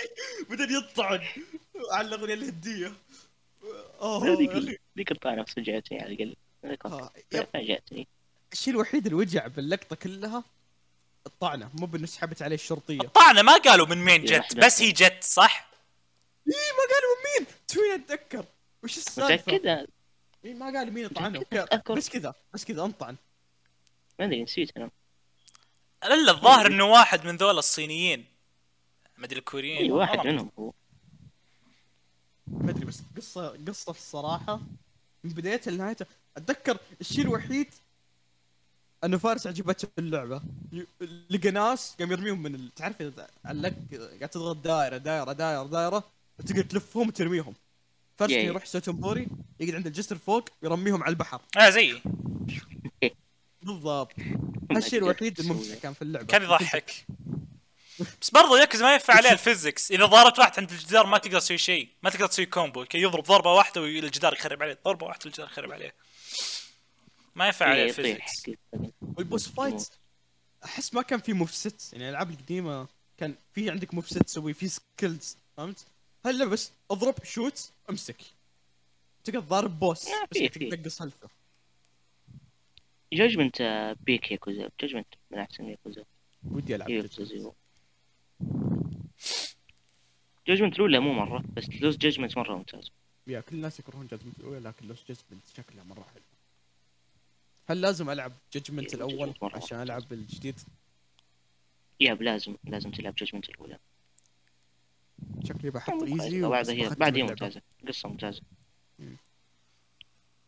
بعدين 0.50 0.76
يطعن. 0.76 1.20
على 1.92 2.08
الاغنيه 2.08 2.34
الهنديه 2.34 2.92
اوه 4.00 4.38
ذيك 4.96 5.12
الطعنة 5.12 5.44
فجأتني 5.44 6.00
على 6.02 6.12
القلب 6.12 6.36
آه، 6.86 7.12
يب. 7.32 7.46
فاجأتني 7.52 8.08
الشيء 8.52 8.74
الوحيد 8.74 9.06
اللي 9.06 9.18
وجع 9.18 9.46
باللقطة 9.46 9.96
كلها 9.96 10.44
الطعنة 11.26 11.70
مو 11.74 11.86
بأنه 11.86 12.06
سحبت 12.06 12.42
عليه 12.42 12.54
الشرطية. 12.54 13.00
الطعنة 13.00 13.42
ما 13.42 13.56
قالوا 13.56 13.86
من 13.86 13.98
مين 13.98 14.26
يا 14.28 14.38
جت. 14.38 14.56
بس 14.56 14.82
هي 14.82 14.92
جت 14.92 15.24
صح؟ 15.24 15.70
اي 16.48 16.52
ما 16.52 16.94
قالوا 16.94 17.16
مين؟ 17.38 17.46
توين 17.68 17.92
أتذكر. 17.92 18.44
وش 18.82 18.96
السالفة؟ 18.98 19.52
متأكد 19.54 19.86
اي 20.44 20.54
ما 20.54 20.66
قالوا 20.66 20.92
مين 20.92 21.08
طعنه. 21.08 21.42
بس 21.90 22.08
كذا 22.08 22.34
بس 22.54 22.64
كذا 22.64 22.84
انطعن 22.84 23.16
ما 24.18 24.24
أدري 24.24 24.42
نسيت 24.42 24.76
أنا. 24.76 24.90
الا 26.04 26.32
الظاهر 26.32 26.66
إنه 26.66 26.84
واحد 26.84 27.26
من 27.26 27.36
ذول 27.36 27.58
الصينيين. 27.58 28.24
ما 29.18 29.24
أدري 29.24 29.38
الكوريين. 29.38 29.76
أي 29.76 29.90
واحد. 29.90 30.26
منهم 30.26 30.50
هو. 30.58 30.72
ما 32.46 32.70
أدري 32.70 32.84
بس 32.84 33.02
قصة 33.16 33.64
قصة 33.68 33.90
الصراحة. 33.90 34.60
من 35.24 35.30
بدايتها 35.30 35.70
لنهايتها 35.70 36.06
أتذكر 36.36 36.78
الشيء 37.00 37.24
الوحيد 37.24 37.74
أنه 39.04 39.18
فارس 39.18 39.46
عجبته 39.46 39.88
اللعبة. 39.98 40.42
لقى 41.30 41.50
ناس 41.50 41.96
قام 41.98 42.12
يرميهم 42.12 42.42
من 42.42 42.54
ال... 42.54 42.74
تعرف 42.74 43.02
إذا 43.02 43.30
علق 43.44 43.74
قاعد 44.18 44.28
تضغط 44.28 44.56
دائرة 44.56 44.96
دائرة 44.96 45.32
دائرة 45.32 45.66
دائرة 45.66 46.10
وتقدر 46.38 46.62
تلفهم 46.62 47.08
وترميهم. 47.08 47.54
فارس. 48.16 48.32
يروح 48.32 48.66
سوتنبوري 48.66 49.28
يقعد 49.60 49.74
عند 49.74 49.86
الجسر 49.86 50.18
فوق 50.18 50.48
يرميهم 50.62 51.02
على 51.02 51.10
البحر. 51.10 51.40
آه 51.56 51.70
زيي 51.70 52.02
بالضبط. 53.62 54.12
هالشيء 54.70 54.98
الوحيد. 54.98 55.38
الممتع 55.40 55.74
كان 55.74 55.92
في 55.92 56.02
اللعبة. 56.02 56.26
كان 56.26 56.42
يضحك. 56.42 57.06
بس 58.20 58.30
برضو 58.30 58.56
يركز 58.56 58.82
ما 58.82 58.92
ينفع 58.92 59.14
عليه 59.14 59.32
ال 59.38 59.45
physics 59.45 59.92
إذا 59.92 60.06
ضربت 60.06 60.38
واحد 60.38 60.52
عند 60.58 60.70
الجدار 60.70 61.06
ما 61.06 61.18
تقدر 61.18 61.40
تسوي 61.40 61.58
شيء. 61.58 61.88
ما 62.02 62.10
تقدر 62.10 62.26
تسوي 62.26 62.46
combo. 62.46 62.84
كي 62.84 62.98
يضرب 62.98 63.24
ضربة 63.24 63.52
واحدة 63.52 63.80
والجدار 63.80 64.32
يخرب 64.32 64.62
عليه. 64.62 64.78
ضربة 64.84 65.06
واحدة 65.06 65.20
والجدار 65.24 65.46
يخرب 65.46 65.72
عليه. 65.72 65.94
ما 67.34 67.46
ينفع 67.46 67.66
عليه 67.66 67.84
ال 67.84 67.91
physics 67.91 68.42
وال 69.16 69.27
boss 69.27 69.48
fight 69.48 69.88
أحس 70.64 70.94
ما 70.94 71.02
كان 71.02 71.20
في 71.20 71.32
move 71.32 71.54
set 71.54 71.92
يعني 71.92 72.04
الألعاب 72.04 72.30
القديمة 72.30 72.88
كان 73.18 73.34
في 73.54 73.70
عندك 73.70 73.94
move 73.94 74.10
set 74.10 74.18
تسوي 74.22 74.54
في 74.54 74.68
skills 74.68 75.36
فهمت؟ 75.56 75.86
هلا 76.26 76.44
بس 76.44 76.72
أضرب 76.90 77.24
شوت 77.24 77.70
أمسك. 77.90 78.16
تقدر 79.24 79.40
ضارب 79.40 79.78
boss 79.78 80.08
بس. 80.32 80.38
تنقص 80.38 81.02
هلفه 81.02 81.28
Judgment 83.12 83.62
peak 84.00 84.32
ياكوزا 84.32 84.70
Judgment 84.80 85.06
من 85.30 85.38
احسن 85.38 85.64
ياكوزا 85.64 86.04
ودي 86.44 86.76
ألعب 86.76 86.90
ياكوزا 86.90 87.24
Zero 87.24 87.54
Judgment 90.46 90.74
الاولى 90.74 91.00
مو 91.00 91.12
مرة 91.12 91.44
بس 91.56 91.68
Lost 91.68 91.96
Judgment 91.96 92.38
مرة 92.38 92.56
ممتاز. 92.56 92.90
yeah 93.26 93.40
كل 93.40 93.56
الناس 93.56 93.80
يكرهون 93.80 94.06
Judgment 94.06 94.38
الاولى 94.38 94.58
لكن 94.60 94.88
Lost 94.88 95.04
Judgment 95.08 95.46
شكلها 95.56 95.84
مرة 95.84 96.02
حلو. 96.14 96.22
هل 97.68 97.80
لازم 97.80 98.10
ألعب 98.10 98.32
جاجمنت 98.52 98.94
الأول 98.94 99.34
عشان. 99.42 99.82
ألعب 99.82 100.12
الجديد؟ 100.12 100.60
يا 102.00 102.14
لازم 102.14 102.56
لازم 102.64 102.90
تلعب 102.90 103.14
جاجمنت 103.14 103.48
الأولى. 103.48 103.78
شكلي 105.44 105.70
بحط. 105.70 106.02
ايزي 106.02 106.42
وبعدها 106.42 106.74
هي 106.74 106.88
بعد 106.88 107.16
هي 107.16 107.22
ممتاز 107.22 107.42
ممتازة. 107.42 107.62
قصة 107.88 108.08
ممتازة. 108.08 108.42
مم. 108.98 109.16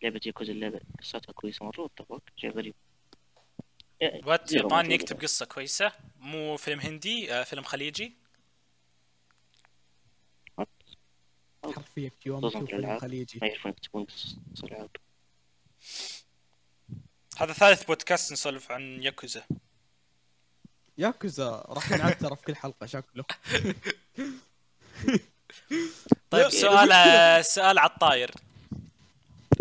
لعبة 0.03 0.21
ياكوزا 0.27 0.53
اللعبة 0.53 0.81
قصتها 1.01 1.33
كويسة 1.33 1.65
مرة 1.67 1.81
واتفق 1.81 2.23
شيء 2.37 2.51
غريب. 2.51 2.75
وات 4.03 4.49
زيرو 4.49 4.63
يابان 4.63 4.79
موجودة. 4.79 4.95
يكتب 4.95 5.21
قصة 5.23 5.47
كويسة 5.47 5.93
مو 6.17 6.57
فيلم 6.57 6.81
هندي 6.81 7.33
آه 7.35 7.43
فيلم 7.43 7.63
خليجي؟ 7.63 8.17
حرفيا 11.65 12.11
يوم 12.27 12.51
في 12.51 12.51
فيلم 12.51 12.67
الألعاب. 12.67 13.01
خليجي. 13.01 13.39
ما 13.43 13.47
يعرفون 13.47 13.71
يكتبون 13.71 14.05
قصص 14.05 14.37
العاب 14.65 14.91
هذا 17.37 17.53
ثالث 17.53 17.85
بودكاست 17.85 18.33
نسولف 18.33 18.73
عن 18.73 19.03
ياكوزا. 19.03 19.45
ياكوزا 20.99 21.65
راح 21.69 21.93
ينعاد 21.93 22.19
ترى 22.19 22.37
في 22.37 22.43
كل 22.43 22.57
حلقة 22.57 22.87
شكله. 22.87 23.25
طيب 26.31 26.49
سؤال 26.49 26.93
آه، 26.93 27.41
سؤال 27.43 27.79
على 27.79 27.91
الطاير 27.91 28.31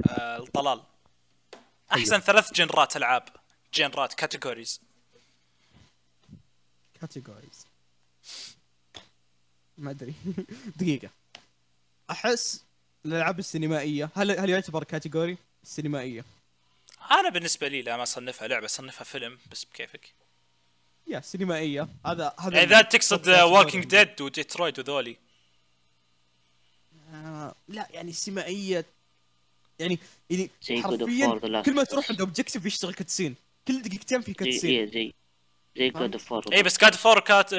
آه 0.07 0.38
الطلال. 0.38 0.82
أحسن 1.91 2.19
ثلاث 2.19 2.53
genre 2.53 2.90
ات 2.90 2.98
ألعاب. 2.98 3.23
genre 3.74 4.07
ات 4.07 4.14
categories 4.14 4.82
categories 7.02 7.68
ما 9.78 9.91
أدري. 9.91 10.14
دقيقة. 10.80 11.10
أحس 12.11 12.64
الألعاب 13.06 13.40
السينمائية 13.40 14.10
هل 14.15 14.32
هل 14.32 14.49
يعتبر 14.49 14.84
category 14.84 15.38
السينمائيه 15.64 16.26
أنا 17.11 17.30
بالنسبة 17.30 17.68
لي 17.68 17.82
لا 17.82 17.98
ما 17.98 18.03
اصنفها 18.03 18.48
لعبة 18.48 18.65
اصنفها 18.65 19.03
فيلم 19.03 19.38
بس 19.52 19.65
بكيفك. 19.65 20.14
yeah 21.08 21.20
سينمائية. 21.19 21.88
هذا 22.06 22.34
هذا 22.40 22.64
إذا 22.64 22.82
تقصد. 22.82 23.30
Walking 23.30 23.86
Dead 23.86 24.22
و 24.22 24.29
Detroit 24.29 24.80
وذولي. 24.80 25.18
آه 27.14 27.56
لا 27.68 27.88
يعني 27.91 28.14
سينمائية 28.14 28.86
يعني 29.82 29.99
يعني 30.30 30.49
زي 30.64 30.82
حرفيا 30.82 31.62
كل 31.66 31.74
ما 31.76 31.84
تروح. 31.84 32.10
عند 32.10 32.20
objective 32.22 32.66
يشتغل 32.66 32.94
cutscene 32.94 33.36
كل 33.68 33.82
دقيقتين 33.82 34.22
في 34.22 34.28
زي 34.28 34.34
cutscene 34.34 34.70
إيه 34.70 34.86
زي 34.86 35.14
زي 35.78 35.91
فهمت؟ 35.91 36.02
جود 36.03 36.14
اوف 36.14 36.32
وور 36.32 36.44
اي 36.53 36.64
بس 36.64 36.78
جاد 36.82 36.95
فور 36.95 37.20
كات 37.20 37.53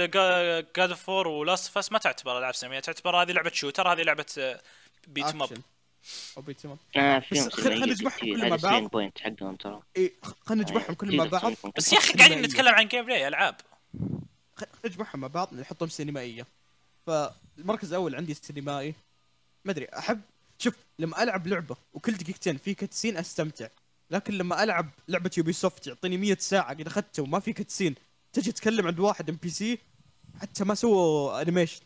جاد 0.76 0.92
فور 0.92 1.28
ولاست 1.28 1.66
اوف 1.66 1.78
اس 1.78 1.92
ما 1.92 1.98
تعتبر 1.98 2.38
العاب 2.38 2.54
سينمائية 2.54 2.80
تعتبر 2.80 3.22
هذه 3.22 3.32
لعبة 3.32 3.50
شوتر 3.54 3.92
هذه 3.92 4.02
لعبة 4.02 4.24
بيت 5.08 5.24
اب 5.24 5.42
أكشن. 5.42 5.62
أو 6.36 6.42
بيت 6.42 6.64
اب 6.66 6.78
آه 6.96 7.18
فيهم 7.18 7.46
بس 7.46 7.52
خل- 7.52 7.62
خلينا 7.62 7.86
نجمعهم. 7.86 8.18
كلهم 8.20 8.48
مع 8.50 8.56
بعض. 8.56 8.82
بوينت 8.82 9.18
حقهم 9.18 9.56
ترى. 9.56 9.80
اي 9.96 10.12
خلينا 10.46 10.62
نجمعهم 10.64 10.94
كلهم 10.94 11.16
مع 11.16 11.24
بعض. 11.24 11.52
بس 11.76 11.92
يا 11.92 11.98
أخي 11.98 12.12
قاعدين 12.18 12.42
نتكلم 12.42 12.74
عن 12.74 12.88
جيم 12.88 13.04
بلاي 13.04 13.28
ألعاب. 13.28 13.54
خلينا 14.56 14.72
نجمعهم 14.84 15.20
مع 15.20 15.28
بعض 15.28 15.54
نحطهم 15.54 15.88
سينمائية. 15.88 16.46
فالمركز 17.06 17.88
الأول 17.88 18.14
عندي 18.14 18.32
السينمائي 18.32 18.94
ما 19.64 19.72
أدري 19.72 19.86
أحب 19.98 20.20
شوف 20.62 20.74
لما 20.98 21.22
ألعب 21.22 21.46
لعبة 21.46 21.76
وكل 21.92 22.12
دقيقتين 22.12 22.56
في 22.56 22.74
كاتسين 22.74 23.16
أستمتع. 23.16 23.68
لكن 24.10 24.38
لما 24.38 24.62
ألعب 24.62 24.90
لعبة 25.08 25.30
Ubisoft 25.38 25.86
يعطيني 25.86 26.16
100 26.16 26.36
ساعة 26.40 26.68
قد 26.74 26.86
اخذته 26.86 27.22
وما 27.22 27.40
في 27.40 27.52
cutscene 27.52 27.94
تجي 28.32 28.52
تتكلم 28.52 28.86
عند 28.86 28.98
واحد 28.98 29.28
NPC 29.30 29.78
حتى 30.40 30.64
ما 30.64 30.74
سووا 30.74 31.42
animation 31.42 31.80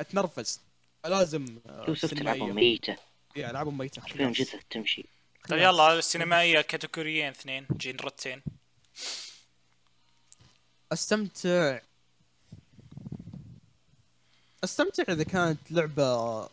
أتنرفز. 0.00 0.60
لازم 1.04 1.58
آه، 1.66 1.84
يوسف 1.88 2.10
تلعبهم؟ 2.10 2.34
سينمائية. 2.34 2.52
ميتة 2.52 2.96
إيه، 3.36 3.50
العابهم 3.50 3.78
ميته 3.78 4.02
خلاص. 4.02 4.36
جثث 4.36 4.62
تمشي. 4.70 5.04
طيب. 5.48 5.60
يلا 5.60 5.98
السينمائية 5.98 6.60
category 6.60 7.14
ين 7.14 7.28
اثنين 7.28 7.66
genre 7.76 8.17
تين 8.17 8.42
أستمتع. 10.92 11.80
أستمتع 14.64 15.02
إذا 15.12 15.22
كانت 15.24 15.58
لعبة 15.72 16.48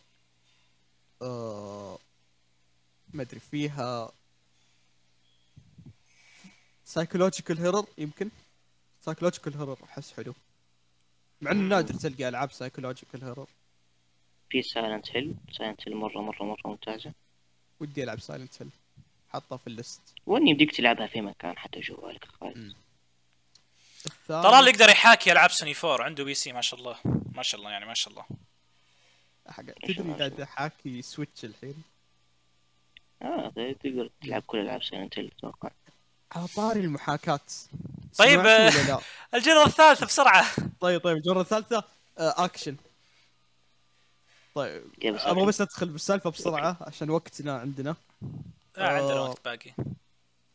آه 1.22 1.98
ما 3.14 3.22
أدري 3.22 3.40
فيها 3.40 4.12
psychological 6.84 7.58
horror 7.58 7.86
يمكن؟ 7.98 8.30
psychological 9.00 9.56
horror 9.56 9.78
أحس 9.84 10.12
حلو. 10.12 10.34
مع 11.40 11.50
إنه 11.50 11.76
نادر 11.76 11.94
تلقى 11.94 12.28
ألعاب 12.28 12.52
psychological 12.52 13.24
horror 13.24 13.48
في 14.50 14.62
Silent 14.62 15.10
Hill 15.10 15.34
Silent 15.58 15.88
Hill 15.88 15.96
مرة 15.96 16.20
مرة 16.20 16.44
مرة 16.44 16.60
ممتازة. 16.64 17.12
ودي 17.80 18.04
ألعب 18.04 18.20
Silent 18.20 18.62
Hill 18.62 18.70
حاطها 19.32 19.56
في 19.56 19.66
ال 19.66 19.72
list. 19.72 20.00
وإني 20.26 20.50
يمديك 20.50 20.76
تلعبها 20.76 21.06
في 21.06 21.20
مكان 21.20 21.58
حتى 21.58 21.80
جوالك 21.80 22.24
خالد. 22.24 22.74
ترى 24.28 24.58
اللي 24.58 24.70
يقدر 24.70 24.88
يحاكي 24.88 25.32
ألعاب 25.32 25.50
سوني 25.50 25.74
4 25.84 26.04
عنده 26.04 26.24
PC 26.24 26.52
ما 26.52 26.60
شاء 26.60 26.80
الله. 26.80 26.98
ما 27.34 27.42
شاء 27.42 27.60
الله 27.60 27.70
يعني 27.70 27.86
ما 27.86 27.94
شاء 27.94 28.12
الله. 28.12 28.24
تدري 29.82 30.12
قاعد 30.12 30.40
احاكي 30.40 31.02
Switch 31.02 31.44
الحين؟ 31.44 31.82
آه 33.22 33.52
تقدر 33.82 34.10
تلعب 34.22 34.42
كل 34.42 34.58
ألعاب 34.58 34.82
Silent 34.82 35.18
Hill 35.18 35.32
أتوقع 35.38 35.70
على 36.32 36.46
طاري 36.46 36.80
المحاكاة. 36.80 37.40
طيب، 38.18 38.40
آه،؟ 38.40 39.00
ال 39.34 39.39
genre 39.39 39.66
الثالثة 39.66 40.06
بسرعة. 40.06 40.46
طيب 40.80 41.00
طيب 41.00 41.16
الجرة 41.16 41.40
الثالثة 41.40 41.84
آه، 42.18 42.44
أكشن. 42.44 42.76
طيب 44.54 44.82
أبغى. 45.02 45.46
بس 45.46 45.60
أدخل 45.60 45.88
بالسالفة 45.88 46.30
بسرعة 46.30 46.76
عشان 46.80 47.10
وقتنا 47.10 47.58
عندنا. 47.58 47.96
آه 48.78 48.86
عندنا 48.86 49.18
آه. 49.18 49.28
وقت 49.28 49.44
باقي. 49.44 49.72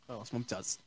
خلاص 0.07 0.34
ممتاز. 0.34 0.80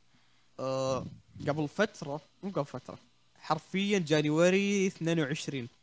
آه 0.59 1.05
قبل 1.47 1.67
فترة 1.67 2.21
مو 2.43 2.49
قبل 2.49 2.65
فترة 2.65 2.97
حرفيا 3.41 3.99
January 3.99 4.87
22 4.87 5.63
آه 5.63 5.80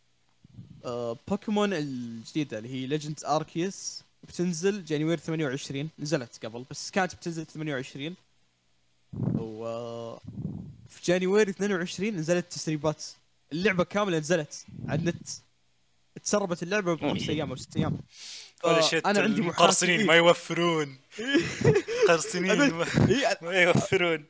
بوكيمون 1.28 1.72
الجديدة 1.72 2.58
اللي 2.58 2.68
هي 2.68 2.86
Legends 2.86 3.24
Arceus 3.24 4.02
بتنزل 4.28 4.84
January 4.84 5.16
28 5.16 5.88
نزلت 5.98 6.46
قبل 6.46 6.64
بس 6.70 6.90
كانت 6.90 7.14
بتنزل 7.14 7.46
28 7.46 8.14
و 9.38 10.16
في 10.88 11.00
January 11.04 11.50
22 11.50 12.16
نزلت 12.16 12.52
تسريبات. 12.52 13.04
اللعبة 13.52 13.84
كاملة 13.84 14.18
نزلت 14.18 14.66
على 14.88 15.00
النت. 15.00 15.28
تسربت 16.24 16.62
اللعبة 16.62 16.94
بخمس 16.94 17.28
أيام 17.28 17.50
أو 17.50 17.56
ست 17.56 17.76
أيام. 17.76 17.98
أنا 19.06 19.20
عندي 19.20 19.40
المقرصنين 19.40 20.06
ما 20.06 20.14
يوفرون. 20.14 20.98
المقرصنين 22.08 22.70
ما, 22.70 22.86
إيه، 23.08 23.38
ما 23.42 23.52
يوفرون. 23.52 24.24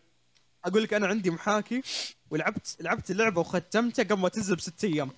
أقول 0.64 0.82
لك 0.82 0.94
أنا 0.94 1.06
عندي 1.06 1.30
محاكي 1.30 1.82
ولعبت 2.30 2.76
لعبت 2.80 3.10
اللعبة 3.10 3.40
وختمتها 3.40 4.02
قبل 4.02 4.20
ما 4.20 4.28
تنزل 4.28 4.56
بست 4.56 4.84
أيام. 4.84 5.10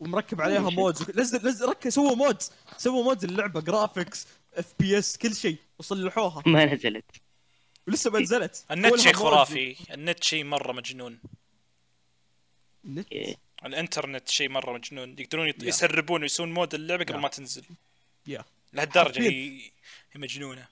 ومركب 0.00 0.40
عليها 0.40 0.70
mods 0.70 1.10
نزل 1.10 1.48
نزل 1.48 1.68
ركب 1.68 1.90
سووا 1.90 2.14
mod 2.14 2.42
سووا 2.76 3.04
mod 3.04 3.24
اللعبه 3.24 3.60
graphics 3.60 4.26
FPS 4.54 5.16
كل 5.16 5.34
شيء. 5.34 5.56
وصلحوها. 5.78 6.42
ما 6.46 6.64
نزلت. 6.64 7.04
ولسه 7.88 8.10
ما 8.10 8.20
نزلت. 8.20 8.64
النت 8.70 8.96
شيء. 8.96 9.12
خرافي. 9.12 9.76
النت 9.90 10.24
شيء 10.24 10.44
مرة 10.44 10.72
مجنون. 10.72 11.18
النت 12.84 13.12
إيه. 13.12 13.36
الإنترنت 13.64 14.28
شيء 14.28 14.48
مرة 14.48 14.72
مجنون. 14.72 15.16
يقدرون 15.18 15.52
يط-. 15.52 15.62
يسربون 15.62 16.22
ويسوون 16.22 16.52
mod 16.52 16.74
اللعبة 16.74 17.04
قبل. 17.04 17.18
ما 17.18 17.28
تنزل. 17.28 17.64
يا 18.26 18.44
لهالدرجة 18.72 19.04
حرفياً. 19.04 19.30
هي 19.30 19.60
هي 20.12 20.20
مجنونة. 20.20 20.68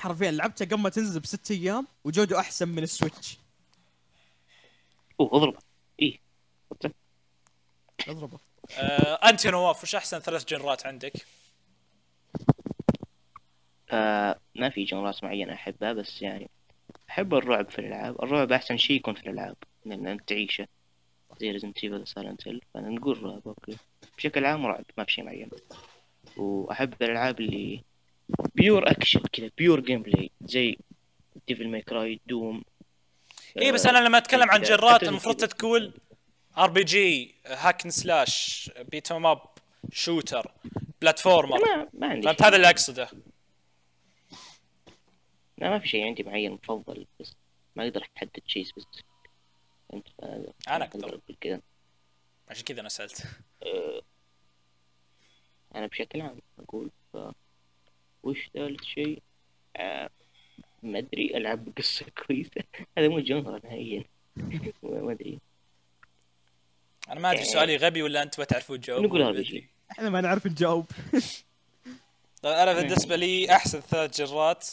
حرفيا 0.00 0.30
لعبتها 0.30 0.64
قبل 0.64 0.78
ما 0.78 0.88
تنزل 0.88 1.20
بست 1.20 1.50
أيام 1.50 1.86
وجوده 2.04 2.40
أحسن 2.40 2.68
من 2.68 2.82
ال 2.82 2.89
Switch. 2.89 3.36
أوه 5.20 5.30
اضرب 5.36 5.54
إيه 5.54 5.71
اضربه. 8.08 8.38
آه 8.78 9.28
انت 9.28 9.44
يا 9.44 9.50
نواف 9.50 9.82
وش 9.82 9.94
أحسن 9.94 10.18
ثلاث 10.18 10.44
genre 10.44 10.79
ات 10.79 10.86
عندك؟ 10.86 11.12
آه 13.90 14.38
ما 14.54 14.70
في 14.70 14.84
genre 14.84 15.17
ات 15.17 15.24
معينة 15.24 15.52
أحبها 15.52 15.92
بس 15.92 16.22
يعني 16.22 16.50
أحب 17.10 17.34
الرعب 17.34 17.70
في 17.70 17.78
الألعاب. 17.78 18.22
الرعب 18.22 18.52
أحسن 18.52 18.76
شيء 18.76 18.96
يكون 18.96 19.14
في 19.14 19.22
الألعاب 19.22 19.56
لأن 19.84 20.06
أنت 20.06 20.28
تعيشه. 20.28 20.66
زي 21.40 21.50
Resident 21.50 21.84
Evil 21.84 22.06
Silent 22.06 22.48
Hill 22.48 22.62
فنقول 22.74 23.22
رعب 23.22 23.42
okay. 23.46 23.76
بشكل 24.18 24.44
عام 24.44 24.66
رعب 24.66 24.84
ما 24.98 25.04
في 25.04 25.12
شيء 25.12 25.24
معين. 25.24 25.50
وأحب 26.36 27.02
الألعاب 27.02 27.40
اللي 27.40 27.82
pure 28.54 28.90
action 28.90 29.20
كذا 29.32 29.50
pure 29.58 29.80
gameplay 29.80 30.30
زي 30.46 30.78
Devil 31.48 31.68
May 31.68 31.82
Cry 31.82 32.20
Doom 32.26 32.62
اي 33.56 33.62
إيه، 33.62 33.72
بس 33.72 33.86
أنا 33.86 33.98
لما 33.98 34.18
أتكلم 34.18 34.50
عن 34.50 34.64
حتى 34.94 35.08
المفروض 35.08 35.34
كذا. 35.34 35.92
RPG 36.58 36.70
hack 36.70 36.84
and 36.84 37.34
slash 37.46 37.90
beat 37.90 38.70
'em 38.78 39.12
up 39.12 39.40
shooter 39.92 40.52
platformer 41.00 41.58
ما 41.60 41.88
ما 41.92 42.06
عندي 42.06 42.26
فهمت. 42.26 42.42
هذا 42.42 42.56
اللي 42.56 42.70
أقصده. 42.70 43.08
لا 45.58 45.70
ما 45.70 45.78
في 45.78 45.88
شيء 45.88 46.04
عندي 46.06 46.22
معين 46.22 46.52
مفضل 46.52 47.06
بس 47.20 47.34
ما 47.76 47.84
أقدر 47.84 48.06
أحدد 48.16 48.40
شيء 48.46 48.64
specific 48.64 49.04
فهذا- 50.18 50.52
أنا 50.68 50.84
أقدر. 50.84 51.08
أقول 51.08 51.36
كذا. 51.40 51.60
عشان 52.48 52.64
كذا 52.64 52.80
أنا 52.80 52.88
سألت. 52.88 53.22
آه، 53.62 54.02
أنا 55.74 55.86
بشكل 55.86 56.20
عام 56.20 56.38
أقول 56.58 56.90
ف... 57.12 57.16
وش 58.22 58.50
ثالث 58.54 58.82
شيء؟ 58.82 59.22
آه، 59.76 60.10
ما 60.82 60.98
أدري 60.98 61.36
ألعب 61.36 61.64
بقصة 61.64 62.06
كويسة. 62.26 62.50
هذا 62.98 63.08
مو 63.08 63.20
جنرا 63.20 63.60
نهائيا. 63.64 64.04
ما 64.82 65.12
أدري. 65.12 65.38
أنا 67.08 67.20
ما 67.20 67.30
أدري 67.32 67.44
سؤالي 67.44 67.76
غبي 67.76 68.02
ولا 68.02 68.22
انت 68.22 68.40
بتعرفون 68.40 68.80
تجاوبون 68.80 69.06
نقول 69.06 69.22
ما. 69.22 69.30
أدري. 69.30 69.68
إحنا 69.90 70.10
ما 70.10 70.20
نعرف 70.20 70.46
نجاوب. 70.46 70.86
طيب 72.42 72.54
أنا 72.54 72.72
بالنسبة 72.72 73.16
لي 73.16 73.50
أحسن 73.50 73.80
ثلاث 73.80 74.20
جنرات 74.20 74.68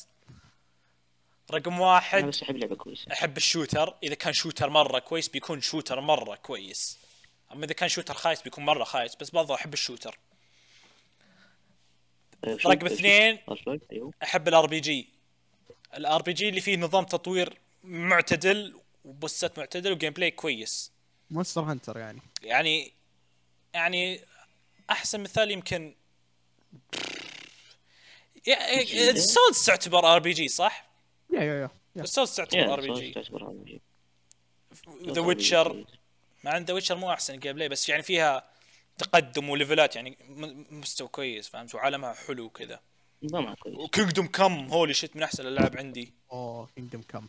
رقم 1.51 1.80
واحد 1.80 2.23
بس 2.23 2.43
أحب 2.43 2.57
لعبة 2.57 2.76
كويسة. 2.76 3.11
أحب 3.11 3.38
ال 3.38 3.44
shooter. 3.44 3.95
إذا 4.03 4.15
كان 4.15 4.34
shooter 4.34 4.69
مرة 4.69 4.99
كويس 4.99 5.30
بيكون 5.30 5.61
shooter 5.61 6.01
مرة 6.01 6.35
كويس. 6.35 6.99
أما 7.53 7.65
إذا 7.65 7.73
كان 7.73 7.89
shooter 7.89 8.13
خايس 8.14 8.41
بيكون 8.41 8.65
مرة 8.65 8.84
خايس 8.84 9.15
بس 9.15 9.30
برضه 9.30 9.56
أحب 9.56 9.73
ال 9.73 9.79
shooter. 9.79 10.19
آه، 12.43 12.57
رقم 12.65 12.85
اثنين؟ 12.85 13.39
أيوه. 13.91 14.11
أحب 14.23 14.47
ال 14.47 14.65
RPG 14.65 15.09
ال 15.97 16.21
RPG 16.21 16.49
اللي 16.49 16.61
فيه 16.61 16.77
نظام 16.77 17.03
تطوير 17.03 17.57
معتدل 17.84 18.76
و 19.05 19.14
boss 19.14 19.51
ات 19.51 19.59
معتدل 19.60 19.91
و 19.91 20.13
gameplay 20.13 20.31
كويس. 20.31 20.91
Monster 21.31 21.61
Hunter 21.61 21.97
يعني. 21.97 22.22
يعني 22.41 22.91
يعني 23.73 24.22
أحسن 24.89 25.19
مثال 25.19 25.51
يمكن 25.51 25.95
ال 28.93 29.05
Souls 29.05 29.65
تعتبر 29.65 30.15
RPG 30.15 30.47
صح؟ 30.47 30.89
yeah 31.34 31.43
yeah 31.43 31.69
yeah. 31.95 32.01
ال 32.03 32.09
Souls 32.09 32.35
تعتبر 32.35 32.73
RPG. 32.73 33.81
The 35.03 35.21
Witcher 35.21 35.85
مع 36.43 36.57
إن 36.57 36.65
The 36.65 36.73
Witcher 36.73 36.95
مو 36.95 37.14
أحسن 37.14 37.39
gameplay 37.39 37.69
بس 37.69 37.89
يعني 37.89 38.03
فيها 38.03 38.49
تقدم 38.97 39.49
و 39.49 39.56
level 39.56 39.89
ات 39.89 39.95
يعني 39.95 40.18
مستوى 40.72 41.07
كويس 41.07 41.49
فهمت؟ 41.49 41.76
وعالمها 41.76 42.14
حلو 42.14 42.49
كذا 42.49 42.80
نظامها 43.23 43.56
كويس. 43.56 43.76
و 43.76 43.82
Kingdom 43.82 44.27
Come 44.27 44.67
holy 44.67 44.93
shit 44.93 45.15
من 45.15 45.23
أحسن 45.23 45.47
الألعاب 45.47 45.77
عندي. 45.77 46.14
أوه 46.31 46.69
كينجدم 46.76 47.01
كم 47.01 47.27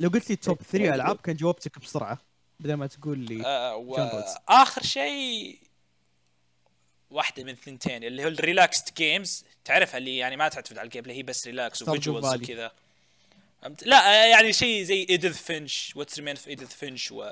لو 0.00 0.08
قلت 0.08 0.30
لي 0.30 0.36
top 0.36 0.62
3 0.62 0.94
ألعاب 0.94 1.16
كان 1.16 1.36
جاوبتك 1.36 1.78
بسرعة. 1.78 2.18
بدل 2.60 2.74
ما 2.74 2.86
تقول 2.86 3.18
لي 3.18 3.46
آه 3.46 3.76
genres. 3.96 4.50
واخر 4.50 4.82
شيء 4.82 5.58
واحدة 7.10 7.44
من 7.44 7.54
ثنتين 7.54 8.04
اللي 8.04 8.24
هو 8.24 8.28
ال 8.28 8.36
relaxed 8.36 8.96
games 8.96 9.44
تعرفها 9.64 9.98
اللي 9.98 10.16
يعني 10.16 10.36
ما 10.36 10.48
تعتمد 10.48 10.78
على 10.78 10.86
ال 10.86 11.02
gameplay 11.02 11.16
هي 11.16 11.22
بس 11.22 11.46
relax 11.46 11.82
و 11.82 11.88
visuals. 11.88 12.34
وكذا؟ 12.34 12.72
لا 13.82 13.96
آه، 14.10 14.26
يعني 14.26 14.52
شيء 14.52 14.82
زي 14.82 15.06
Edith 15.10 15.42
Finch 15.42 15.92
What 15.96 16.18
Remains 16.18 16.34
of 16.34 16.50
Edith 16.50 16.76
Finch 16.76 17.12
و 17.12 17.30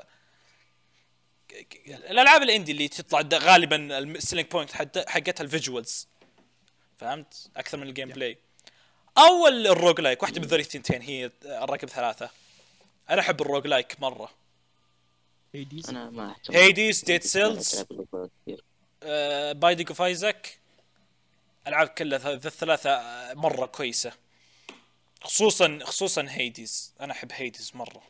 الألعاب 1.87 2.41
ال 2.43 2.48
indie 2.48 2.71
اللي 2.71 2.87
تطلع 2.87 3.21
غالبا 3.39 3.97
ال 3.97 4.03
selling 4.03 4.47
point 4.51 4.71
حقتها 5.07 5.43
ال 5.43 5.51
visuals 5.51 6.07
فهمت؟ 6.97 7.49
أكثر 7.57 7.77
من 7.77 7.87
ال 7.87 8.09
gameplay 8.09 8.37
أو 9.17 9.47
ال- 9.47 9.67
ال 9.67 10.01
roguelike 10.01 10.23
واحدة 10.23 10.41
من 10.41 10.47
ذولي 10.47 10.61
الثنتين 10.63 11.01
هي 11.01 11.31
الرقم 11.45 11.87
ثلاثة. 11.87 12.29
أنا 13.09 13.21
أحب 13.21 13.41
ال 13.41 13.67
roguelike 13.67 13.95
مرة. 14.01 14.31
Hades 15.57 15.89
أنا 15.89 16.09
ما 16.09 16.35
Hades 16.49 17.03
Dead 17.03 17.23
Cells. 17.23 17.85
Binding 19.51 19.87
of 19.87 20.01
Isaac 20.01 20.59
ألعاب 21.67 21.87
كلها 21.87 22.33
الثلاثه 22.33 22.89
آه، 22.89 23.33
مرة 23.33 23.65
كويسة. 23.65 24.11
خصوصا 25.21 25.79
خصوصا 25.83 26.25
Hades 26.29 26.93
أنا 27.01 27.13
أحب 27.13 27.31
Hades 27.31 27.71
مرة. 27.75 28.01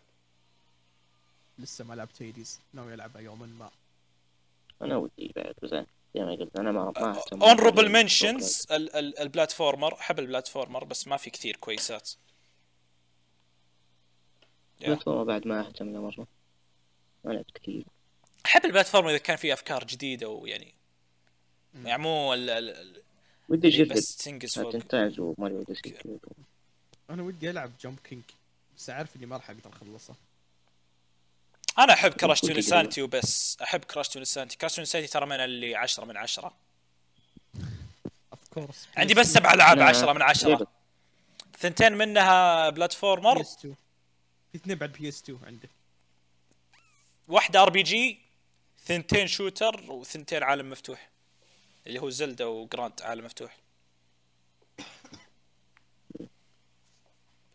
لسه 1.59 1.85
ما 1.85 1.93
لعبت 1.93 2.21
Hades 2.21 2.59
ناوي 2.73 2.93
ألعبها 2.93 3.21
يوما 3.21 3.45
ما. 3.45 3.69
أنا 4.81 4.97
ودي 4.97 5.31
بعد 5.35 5.55
بس 5.63 5.69
زي 5.69 5.85
ما 6.15 6.31
قلت 6.35 6.55
أنا 6.59 6.71
ما 6.71 6.91
ما 6.99 7.17
أهتم 7.17 7.43
honorable 7.43 7.89
mentions 7.91 8.65
ال 8.71 8.82
platformer 8.82 9.93
أحب 9.93 10.19
ال 10.19 10.25
platformer 10.25 10.83
بس 10.83 11.07
ما 11.07 11.17
في 11.17 11.29
كثير 11.29 11.55
كويسات. 11.55 12.11
yeah. 14.81 14.87
platform 14.87 15.23
بعد 15.23 15.47
ما 15.47 15.67
أهتم 15.67 15.93
له 15.93 16.01
مرة 16.01 16.27
ما 17.23 17.31
لعبت 17.33 17.57
كثير 17.57 17.85
أحب 18.45 18.65
ال 18.65 18.69
platformer 18.69 19.09
إذا 19.09 19.17
كان 19.17 19.35
فيه 19.37 19.53
أفكار 19.53 19.83
جديدة 19.83 20.29
ويعني 20.29 20.73
يعني 21.85 22.01
مو 22.03 22.33
ال- 22.33 22.49
ال- 22.49 23.01
ودي 23.49 23.67
أجرب 23.67 23.87
بس 23.87 24.15
تنقز 24.17 24.59
فوق 24.59 24.71
تنقز 24.71 25.15
كذا. 25.81 26.17
أنا 27.09 27.23
ودي 27.23 27.49
ألعب 27.49 27.71
Jump 27.81 27.99
King. 27.99 28.23
بس 28.77 28.89
عارف 28.89 29.15
إني 29.15 29.25
ما 29.25 29.35
راح 29.37 29.49
أقدر 29.49 29.69
اخلصها 29.69 30.15
أنا 31.79 31.93
أحب 31.93 32.11
Crash 32.13 32.39
Twoودي 32.41 32.55
Insanity 32.57 33.01
وبس. 33.01 33.57
أحب 33.63 33.83
Crash 33.83 34.09
Twinsanity. 34.09 34.57
Crash 34.57 34.75
Twinsanity 34.75 35.07
ترى 35.07 35.25
من 35.25 35.35
اللي 35.39 35.75
10 35.75 36.05
من 36.05 36.17
10 36.17 36.53
of 38.31 38.39
course 38.53 38.87
عندي 38.97 39.13
بس 39.13 39.25
سبع 39.33 39.53
ألعاب 39.53 39.77
أنا 39.79 39.85
10 39.89 40.13
من 40.13 40.21
10 40.21 40.57
لعبة- 40.57 40.67
ثنتين 41.59 41.93
منها 41.93 42.69
platformer. 42.69 43.35
PS2 43.35 43.75
في 44.51 44.57
اثنين 44.57 44.77
بعد 44.77 44.91
PS2 44.91 45.39
عندك 45.43 45.69
واحدة 47.27 47.61
RPG 47.61 48.19
ثنتين 48.85 49.27
shooter 49.27 49.91
وثنتين 49.91 50.43
عالم 50.43 50.69
مفتوح. 50.69 51.09
اللي 51.87 51.99
هو 51.99 52.09
Zelda 52.09 52.45
و 52.45 52.54
Grand 52.54 53.01
عالم 53.01 53.25
مفتوح. 53.25 53.57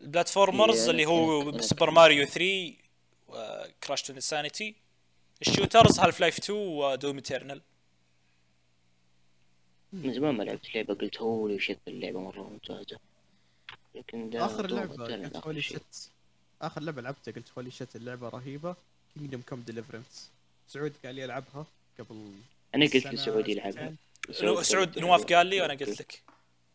ال 0.01 0.08
platformers 0.08 0.89
اللي 0.89 1.05
هو 1.05 1.61
Super 1.61 1.91
Mario 1.91 2.25
3 2.25 2.73
و 3.27 4.01
Crash 4.01 4.13
Twinsanity 4.13 4.75
ال 5.41 5.99
shooters 5.99 6.19
Half-Life 6.19 6.37
2 6.37 6.59
و 6.59 6.70
Doom 6.70 7.15
Eternal 7.15 7.61
من 9.93 10.13
زمان 10.13 10.35
ما 10.35 10.43
لعبت 10.43 10.75
لعبة 10.75 10.93
قلت 10.93 11.17
holy 11.17 11.59
shit 11.59 11.79
اللعبة 11.87 12.19
مرة 12.19 12.41
ممتازة. 12.41 12.99
لكن 13.95 14.29
ده 14.29 14.45
آخر 14.45 14.71
لعبة 14.71 15.05
قلت 15.05 15.35
آخر 15.35 15.47
holy. 15.47 15.61
shit 15.61 16.11
آخر 16.61 16.81
لعبة 16.81 17.01
لعبتها 17.01 17.31
قلت 17.31 17.51
holy 17.57 17.71
shit 17.71 17.95
اللعبة 17.95 18.29
رهيبة. 18.29 18.75
كينجدم 19.17 19.41
كوم 19.41 19.61
Deliverance 19.61 20.31
سعود 20.67 20.93
قال 21.05 21.15
لي 21.15 21.25
ألعبها 21.25 21.65
قبل 21.99 22.31
أنا 22.75 22.85
قلت 22.85 22.97
سنتين. 23.15 23.49
يلعبها. 23.49 23.95
سعود 24.61 24.99
نواف 24.99 25.23
قال 25.33 25.47
لي 25.47 25.61
وأنا 25.61 25.73
قلت 25.73 25.99
لك. 26.01 26.23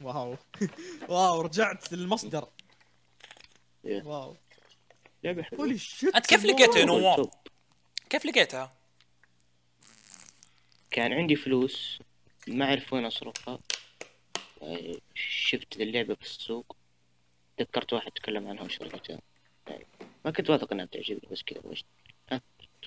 wow. 0.00 0.36
wow 1.08 1.40
رجعت 1.40 1.92
للمصدر. 1.92 2.48
إيه. 3.84 4.02
wow. 4.02 4.36
holy 5.60 5.78
shit 5.78 6.04
أنت 6.04 6.26
كيف 6.26 6.44
لقيتها 6.44 6.78
يا. 6.78 6.84
نواف؟ 6.84 7.28
كيف 8.10 8.26
لقيتها؟ 8.26 8.72
كان 10.90 11.12
عندي 11.12 11.36
فلوس 11.36 11.98
ما 12.46 12.64
أعرف 12.64 12.92
وين 12.92 13.04
أصرفها 13.04 13.58
آه، 14.62 14.94
شفت 15.14 15.80
اللعبة 15.80 16.14
في 16.14 16.22
السوق. 16.22 16.76
ذكرت 17.60 17.92
واحد 17.92 18.12
تكلم 18.12 18.46
عنها 18.48 18.62
وشريتها 18.62 19.18
ما 20.24 20.30
كنت 20.30 20.50
واثق 20.50 20.72
إنها 20.72 20.84
بتعجبني 20.84 21.28
بس 21.30 21.42
كذا 21.42 21.60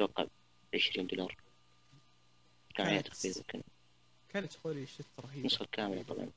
أتوقع 0.03 0.25
20 0.73 1.07
دولار. 1.07 1.35
كان 2.75 2.87
عليها 2.87 3.01
تخفيض 3.01 3.41
كان 3.47 3.61
كانت 4.29 4.53
هولي 4.65 4.87
شت 4.87 5.05
رهيبة. 5.19 5.39
النسخة 5.39 5.67
كاملة 5.71 6.03
طبعا. 6.03 6.29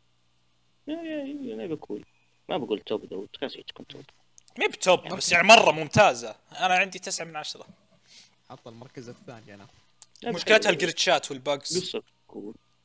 يا 0.88 0.94
يا 0.94 1.24
يا 1.24 1.56
لعبة 1.56 1.76
كول 1.76 2.04
ما 2.48 2.56
بقول 2.56 2.80
توب 2.80 3.04
ذو 3.04 3.26
تخيل 3.26 3.50
تكون 3.50 3.86
توب. 3.86 4.04
مي 4.58 4.68
بتوب 4.68 5.08
بس 5.08 5.32
يعني 5.32 5.48
مرة 5.48 5.72
ممتازة. 5.72 6.36
أنا 6.52 6.74
عندي 6.74 6.98
تسعة 6.98 7.24
من 7.24 7.36
عشرة. 7.36 7.66
حط 8.50 8.68
المركز 8.68 9.08
الثاني 9.08 9.54
أنا. 9.54 9.66
مشكلتها 10.24 10.68
حلوة. 10.68 10.72
ال 10.72 10.80
glitch 10.80 11.23
ات 11.23 11.30
وال 11.30 11.52
bugs 11.52 11.96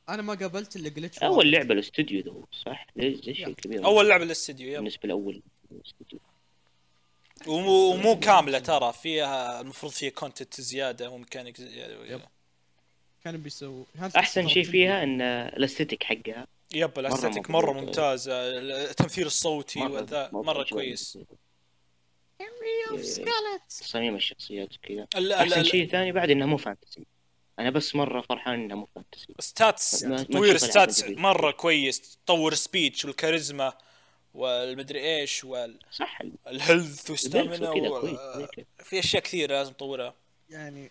أنا 0.08 0.22
ما 0.22 0.34
قابلت 0.34 0.76
إلا 0.76 0.88
glitch 0.88 1.18
أول 1.18 1.50
لعبة 1.50 1.74
الاستوديو 1.74 2.20
ذول 2.20 2.46
صح؟ 2.52 2.86
ليش 2.96 3.20
شيء. 3.24 3.52
كبير؟ 3.52 3.84
أول 3.84 4.08
لعبة 4.08 4.24
للاستديو 4.24 4.72
yep. 4.72 4.76
بالنسبة 4.76 5.08
لأول 5.08 5.42
الاستوديو. 5.72 6.20
ومو 7.46 7.90
ومو 7.90 8.18
كاملة 8.18 8.58
ترى 8.58 8.92
فيها 8.92 9.60
المفروض 9.60 9.92
فيها 9.92 10.10
content 10.10 10.60
زيادة 10.60 11.10
وميكانيك 11.10 11.60
زياده 11.60 12.06
yep. 12.14 12.20
كان 13.24 13.36
بيسوي 13.36 13.86
أحسن 14.16 14.48
شيء 14.48 14.64
فيها 14.64 15.02
إن 15.02 15.20
ال 15.20 15.28
aesthetic 15.28 16.02
حقها. 16.02 16.46
yep 16.74 16.98
ال 16.98 17.03
aesthetic 17.03 17.50
مرة 17.50 17.66
مره 17.66 17.72
مضبوط. 17.72 17.88
ممتازه 17.88 18.32
التمثيل 18.90 19.26
الصوتي 19.26 19.80
مرة 19.80 19.92
وذا 19.92 20.30
مرة 20.32 20.42
مره 20.42 20.60
عجبني. 20.60 20.70
كويس. 20.70 21.18
تصاميم 23.68 24.16
الشخصيات 24.16 24.68
وكذا. 24.76 25.34
أحسن 25.34 25.64
شيء 25.64 25.88
ثاني 25.88 26.12
بعد 26.12 26.30
إنها 26.30 26.46
مو 26.46 26.56
fantasy. 26.56 27.06
أنا 27.58 27.70
بس 27.70 27.94
مرة 27.94 28.20
فرحان 28.20 28.54
إنها 28.54 28.76
مو 28.76 28.88
fantasy. 28.94 29.34
stats 29.38 30.00
تطوير 30.00 30.56
stats 30.56 31.04
مرة 31.04 31.50
كويس 31.50 32.18
تطور 32.24 32.54
speech 32.54 33.04
والكاريزما. 33.04 33.72
والمدري 34.34 35.20
إيش 35.20 35.46
صح. 35.92 36.18
وال 36.46 36.62
health 36.62 37.10
وال 37.10 37.23
stamina 37.23 37.70
و... 37.70 38.16
في 38.78 38.98
أشياء 38.98 39.22
كثيرة 39.22 39.52
لازم 39.52 39.72
تطورها. 39.72 40.14
يعني 40.50 40.90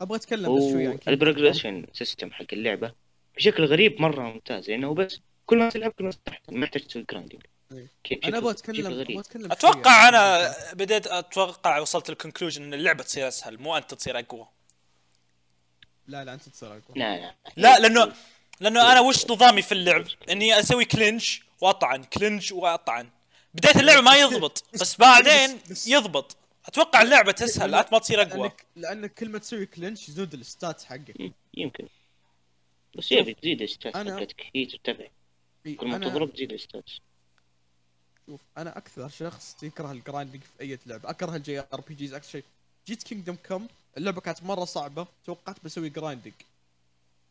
أبغى 0.00 0.16
أتكلم 0.16 0.56
بس 0.56 0.62
شوي 0.72 0.86
عن. 0.86 0.98
وال 1.06 1.18
progression 1.18 1.86
system 1.92 2.32
حق 2.32 2.46
اللعبة 2.52 2.92
بشكل 3.36 3.64
غريب 3.64 4.00
مرة 4.00 4.22
ممتاز 4.22 4.70
لأنه 4.70 4.94
بس 4.94 5.20
كل 5.46 5.58
ما 5.58 5.70
تلعب 5.70 5.92
كل 5.92 6.04
ما 6.04 6.12
تحت 6.24 6.52
ما 6.52 6.64
يحتاج 6.64 6.82
تسوي 6.82 7.06
grinding 7.10 7.42
إيه. 7.72 7.88
أنا 8.24 8.38
أبغى 8.38 8.50
اتكلم 8.50 8.86
أبغى 8.86 8.98
غريب 8.98 9.18
اتكلم 9.18 9.52
أتوقع 9.52 10.08
أنا. 10.08 10.54
بديت 10.74 11.06
أتوقع 11.06 11.78
وصلت 11.78 12.10
لل 12.10 12.19
conclusion 12.19 12.62
إن 12.62 12.74
اللعبة 12.74 13.02
تصير 13.02 13.28
أسهل 13.28 13.58
مو 13.58 13.76
أنت 13.76 13.94
تصير 13.94 14.18
أقوى. 14.18 14.48
لا 16.06 16.24
لا 16.24 16.34
أنت 16.34 16.48
تصير 16.48 16.68
أقوى. 16.68 16.96
لا 16.96 17.16
لا. 17.16 17.34
لا 17.56 17.78
لأنه 17.78 18.12
لأنه 18.60 18.92
أنا 18.92 19.00
وش 19.00 19.30
نظامي 19.30 19.62
في 19.62 19.72
اللعب؟ 19.72 20.04
إني 20.30 20.60
أسوي 20.60 20.84
clinch 20.84 21.38
وأطعن 21.60 22.04
clinch 22.04 22.52
وأطعن. 22.52 23.08
بداية 23.54 23.80
اللعبة 23.80 24.00
ما 24.00 24.16
يضبط 24.16 24.64
بس 24.74 24.96
بعدين 24.96 25.58
يضبط. 25.86 26.36
أتوقع 26.66 27.02
اللعبة 27.02 27.32
تسهل 27.32 27.74
انت 27.74 27.92
ما 27.92 27.98
تصير 27.98 28.22
أقوى. 28.22 28.38
لانك 28.42 28.64
لأنك 28.76 29.14
كل 29.14 29.28
ما 29.28 29.38
تسوي 29.38 29.66
clinch 29.66 30.08
يزود 30.08 30.34
ال 30.34 30.42
stats 30.42 30.82
حقك. 30.82 31.32
يمكن. 31.54 31.88
بس 32.98 33.12
هي 33.12 33.22
بتزيد 33.22 33.62
ال 33.62 33.67
stats 33.67 33.94
أنا- 33.96 34.10
حقتك 34.20 34.46
هي 34.54 34.66
ترتفع 34.66 35.04
إي، 35.66 35.74
كل 35.74 35.86
ما 35.88 35.96
أنا 35.96 36.08
تضرب 36.08 36.34
تزيد 36.34 36.52
ال 36.52 36.57
stats 36.57 36.84
شوف 38.26 38.40
أنا 38.58 38.78
أكثر 38.78 39.08
شخص 39.08 39.56
يكره 39.62 39.92
ال 39.92 39.98
grinding 39.98 40.42
في 40.42 40.60
أي 40.60 40.78
لعبة. 40.86 41.10
أكره 41.10 41.36
ال 41.36 41.60
JRPGs 41.60 42.14
أكثر 42.14 42.30
شيء. 42.30 42.44
جيت 42.86 43.02
Kingdom 43.02 43.36
Come 43.44 43.66
اللعبة 43.96 44.20
كانت 44.20 44.42
مرة 44.42 44.64
صعبة 44.64 45.06
توقعت 45.26 45.56
بسوي 45.64 45.88
grinding 45.88 46.32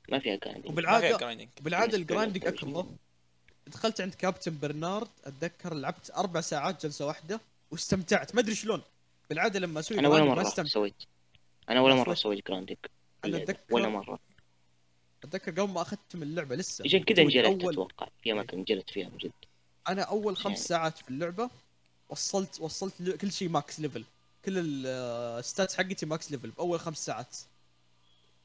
ما 0.10 0.19
فيها 0.19 0.36
grinding 0.35 0.57
ما 0.57 0.61
فيها 0.61 0.72
وبالعاده 0.72 1.18
grinding 1.18 1.49
بالعاده 1.61 1.98
ال 2.02 2.06
grinding. 2.06 2.45
اكره 2.45 2.95
دخلت 3.68 4.02
عند 4.02 4.14
كابتن 4.14 4.57
برنارد 4.60 5.07
أتذكر 5.26 5.73
لعبت 5.73 6.11
أربع 6.11 6.41
ساعات 6.41 6.86
جلسة 6.86 7.06
واحدة 7.06 7.41
واستمتعت. 7.72 8.36
ما 8.36 8.41
أدري 8.41 8.56
شلون. 8.56 8.82
بالعادة 9.30 9.60
لما 9.60 9.80
أسوي 9.80 9.99
أنا 9.99 10.07
ولا 10.07 10.23
مرة 10.23 10.41
أستمتع. 10.41 10.69
سويت. 10.69 10.95
أنا 11.69 11.82
ولا 11.82 11.95
مرة. 11.95 12.14
سويت 12.14 12.48
grinding 12.47 12.77
أنا 13.26 13.45
أتذكر- 13.45 13.72
ولا 13.73 13.90
مرة. 13.90 14.19
أتذكر 15.23 15.52
قبل 15.52 15.69
ما 15.73 15.82
أختم 15.82 16.23
اللعبة 16.23 16.56
لسه. 16.56 16.84
عشان 16.86 17.03
كذا 17.03 17.22
انجلت 17.22 17.64
أول- 17.64 17.68
أتوقع. 17.69 18.07
في 18.23 18.32
أماكن 18.32 18.57
انجلت 18.57 18.90
فيها 18.90 19.10
من 19.10 19.18
جد. 19.18 19.32
أنا 19.88 20.02
أول 20.02 20.38
خمس 20.38 20.45
يعني. 20.45 20.68
ساعات 20.68 20.98
في 20.98 21.10
اللعبة 21.10 21.49
وصلت 22.10 22.61
وصلت 22.61 23.02
كل 23.22 23.32
شيء 23.32 23.49
max 23.49 23.80
level 23.80 24.03
كل 24.45 24.53
ال 24.57 24.77
stats 24.77 25.77
حقتي 25.77 26.06
max 26.06 26.31
level 26.31 26.49
بأول 26.49 26.80
خمس 26.80 27.06
ساعات. 27.06 27.38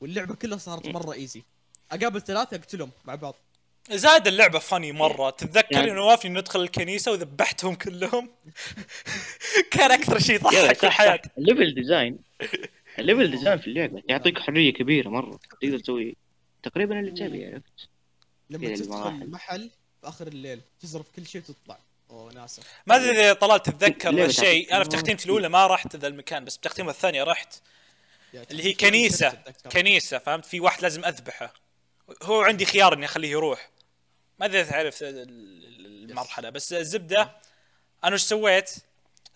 واللعبة 0.00 0.34
كلها 0.34 0.58
صارت 0.58 0.86
م. 0.86 0.92
مرة 0.92 1.12
easy 1.12 1.42
أقابل 1.92 2.20
ثلاثة 2.22 2.56
أقتلهم 2.56 2.90
مع 3.04 3.14
بعض. 3.14 3.34
زاد 3.90 4.26
اللعبة 4.26 4.58
funny 4.58 4.92
مرة. 4.92 5.30
تتذكر 5.30 5.66
يعني- 5.74 5.90
إنه 5.90 6.00
وافي 6.02 6.28
ندخل 6.28 6.60
الكنيسة 6.62 7.12
وذبحتهم 7.12 7.74
كلهم؟ 7.74 8.30
كان 9.70 9.90
أكثر 9.92 10.18
شيء 10.18 10.34
يضحك 10.36 10.76
في 10.76 10.86
صح 10.86 11.00
ال 11.38 11.44
level 11.44 11.74
design 11.74 12.18
ال 12.98 13.03
level 13.03 13.30
design 13.30 13.58
في 13.58 13.66
اللعبة 13.66 14.02
يعطيك 14.08 14.38
حرية 14.38 14.72
كبيرة 14.72 15.08
مرة. 15.08 15.38
تقدر 15.60 15.78
تسوي 15.78 16.16
تقريبا 16.62 17.00
اللي 17.00 17.10
تبي 17.10 17.46
عرفت؟ 17.46 17.88
لما 18.50 18.66
إيه 18.68 18.74
تدخل. 18.76 19.30
محل 19.30 19.70
في 20.00 20.08
آخر 20.08 20.26
الليل 20.26 20.60
تزرف 20.80 21.06
كل 21.16 21.26
شيء 21.26 21.42
وتطلع. 21.48 21.78
أوه 22.10 22.32
وناسة. 22.32 22.62
ما 22.86 22.96
أدري 22.96 23.10
إذا 23.10 23.32
طلعت 23.32 23.70
تتذكر 23.70 24.10
تعطيك- 24.28 24.72
أنا 24.72 24.84
في 24.84 24.90
تختيمتي 24.90 25.24
الأولى 25.24 25.48
ما 25.48 25.66
رحت 25.66 25.96
ذا 25.96 26.06
المكان 26.06 26.44
بس 26.44 26.56
بتختيمه 26.56 26.90
الثانية 26.90 27.22
رحت. 27.24 27.54
اللي 28.34 28.64
هي 28.64 28.72
كنيسة. 28.74 29.30
كنيسة 29.72 30.18
فهمت؟ 30.18 30.46
في 30.46 30.60
واحد 30.60 30.82
لازم 30.82 31.04
أذبحه. 31.04 31.52
هو 32.22 32.40
عندي 32.42 32.64
خيار 32.64 32.92
إني 32.94 33.04
أخليه 33.04 33.30
يروح. 33.30 33.70
ما 34.38 34.46
أدري 34.46 34.64
تعرف 34.64 35.02
ال- 35.02 35.06
ال- 35.18 36.10
المرحلة 36.10 36.50
بس 36.50 36.72
الزبدة 36.72 37.36
أنا 38.04 38.14
وش 38.14 38.22
سويت؟ 38.22 38.70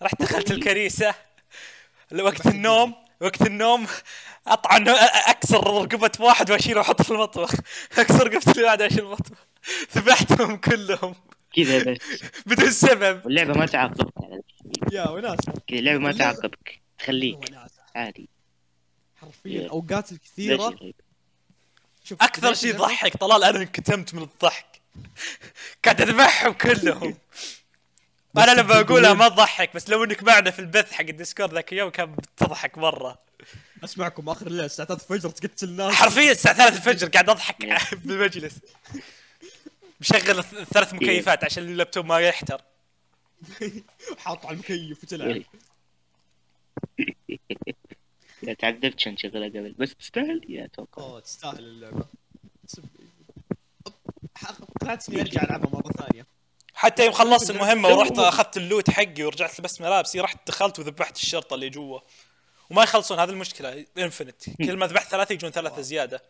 رحت 0.01 0.21
دخلت 0.21 0.51
الكنيسة. 0.51 1.15
وقت 2.19 2.45
النوم 2.47 2.95
وقت 3.21 3.41
النوم 3.41 3.87
أطعن 4.47 4.87
أكسر 5.27 5.67
رقبة 5.81 6.11
واحد 6.19 6.51
واشيله 6.51 6.77
واحطه 6.79 7.03
في 7.03 7.11
المطبخ. 7.11 7.53
أكسر 7.99 8.27
رقبة 8.27 8.51
اللي 8.51 8.63
بعد 8.63 8.81
اشيل 8.81 8.99
المطبخ. 8.99 9.37
ذبحتهم 9.95 10.57
كلهم. 10.57 11.15
كذا 11.55 11.83
بس. 11.83 11.97
بدون 12.47 12.71
سبب. 12.71 13.25
واللعبة 13.25 13.53
ما 13.53 13.65
تعاقبك 13.65 14.13
يا 14.91 15.09
وناسا 15.09 15.51
كذا 15.67 15.79
اللعبة 15.79 15.99
ما 15.99 16.11
تعاقبك 16.11 16.81
تخليك. 16.99 17.39
عادي. 17.95 18.29
حرفيا 19.25 19.61
يا. 19.61 19.69
أوقات 19.69 20.11
الكثيرة. 20.11 20.75
شوف 22.03 22.21
أكثر 22.21 22.53
شيء 22.53 22.69
يضحك 22.69 23.17
طلال 23.17 23.43
أنا 23.43 23.57
انكتمت 23.61 24.13
من 24.13 24.21
الضحك. 24.23 24.81
قاعد 25.85 26.01
أذبحهم 26.01 26.53
كلهم. 26.53 27.17
أنا 28.37 28.51
لما 28.51 28.79
أقولها 28.79 29.13
ما 29.13 29.29
تضحك 29.29 29.75
بس 29.75 29.89
لو 29.89 30.03
إنك 30.03 30.23
معنا 30.23 30.51
في 30.51 30.59
البث 30.59 30.91
حق 30.91 31.01
ال 31.01 31.07
Discord 31.07 31.53
ذاك 31.53 31.73
اليوم 31.73 31.89
كان 31.89 32.15
بتضحك 32.15 32.77
مرة. 32.77 33.19
أسمعكم 33.83 34.29
آخر 34.29 34.47
الليل 34.47 34.65
الساعة 34.65 34.87
3 34.87 35.03
الفجر 35.13 35.29
تقتل 35.29 35.69
ناس 35.69 35.93
حرفيا 35.93 36.31
الساعة 36.31 36.55
3 36.55 36.75
الفجر 36.77 37.07
قاعد 37.07 37.29
أضحك 37.29 37.65
بالمجلس. 38.05 38.53
مشغل 40.01 40.43
الث- 40.43 40.53
الثلاث 40.53 40.93
مكيفات 40.93 41.43
عشان 41.43 41.63
اللابتوب 41.63 42.05
ما 42.05 42.19
يحتر. 42.19 42.61
حاط 44.23 44.45
على 44.45 44.53
المكيف 44.53 45.03
وتلعب. 45.03 45.41
لا 48.45 48.53
تعذبت 48.53 48.95
عشان 48.97 49.13
نشغلها 49.13 49.49
قبل 49.49 49.75
بس 49.79 49.95
تستاهل؟ 49.95 50.41
يا 50.49 50.65
أتوقع 50.65 51.03
أوه 51.03 51.19
تستاهل 51.19 51.59
اللعبة. 51.59 52.05
قنعت 54.81 55.09
اني 55.09 55.21
أرجع 55.21 55.43
ألعبها 55.43 55.69
مرة 55.69 55.91
ثانية. 55.91 56.25
حتى 56.73 57.05
يوم 57.05 57.13
خلصت 57.13 57.49
المهمة 57.49 57.89
ورحت 57.89 58.19
أخذت 58.19 58.57
ال 58.57 58.63
loot 58.63 58.89
حقي 58.89 59.23
ورجعت 59.23 59.59
لبست 59.59 59.81
ملابسي 59.81 60.19
رحت 60.19 60.47
دخلت 60.47 60.79
وذبحت 60.79 61.15
الشرطة 61.15 61.53
اللي 61.53 61.69
جوا. 61.69 61.99
وما 62.69 62.83
يخلصون 62.83 63.19
هذه 63.19 63.29
المشكلة 63.29 63.85
infinite 63.97 64.49
كل 64.57 64.77
ما 64.77 64.87
ذبحت 64.87 65.07
ثلاثة 65.11 65.33
يجون 65.33 65.51
ثلاثة 65.51 65.81
زيادة. 65.81 66.21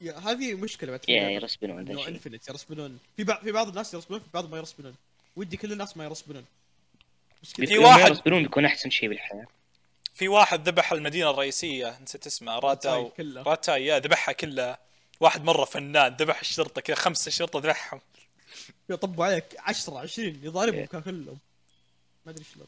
يا 0.00 0.18
هذه 0.18 0.54
مشكلة 0.54 0.90
بعد 0.90 1.00
يا 1.08 1.38
ذا 1.38 1.46
الشيء 1.46 2.08
infinite 2.08 2.48
يرسبنون. 2.48 2.98
في 3.16 3.24
بعض 3.24 3.40
في 3.44 3.52
بعض 3.52 3.68
الناس 3.68 3.94
يرسبنون 3.94 4.20
في 4.20 4.26
بعض 4.34 4.50
ما 4.50 4.56
يرسبنون. 4.56 4.94
ودي 5.36 5.56
كل 5.56 5.72
الناس 5.72 5.96
ما 5.96 6.04
يرسبنون. 6.04 6.44
في 7.42 7.78
واحد- 7.78 8.10
يصبرون 8.12 8.42
بيكون 8.42 8.64
أحسن 8.64 8.90
شيء 8.90 9.08
بالحياة. 9.08 9.46
في 10.14 10.28
واحد 10.28 10.68
ذبح 10.68 10.92
المدينة 10.92 11.30
الرئيسية 11.30 11.98
نسيت 12.02 12.26
اسمه 12.26 12.58
راتاي. 12.58 13.10
كلها. 13.10 13.42
راتاي 13.42 13.86
يا 13.86 13.98
ذبحها 13.98 14.32
كلها 14.32 14.78
واحد 15.20 15.44
مرة 15.44 15.64
فنان 15.64 16.16
ذبح 16.16 16.40
الشرطة 16.40 16.80
كذا 16.80 16.96
خمسة 16.96 17.30
شرطة 17.30 17.58
ذبحهم. 17.58 18.00
يطبوا 18.88 19.24
عليك 19.24 19.44
10 19.58 19.98
20 19.98 20.28
يضاربهم 20.42 20.78
إيه. 20.78 20.86
كان 20.86 21.02
كلهم 21.02 21.38
ما 22.26 22.32
أدري 22.32 22.44
شلون. 22.44 22.66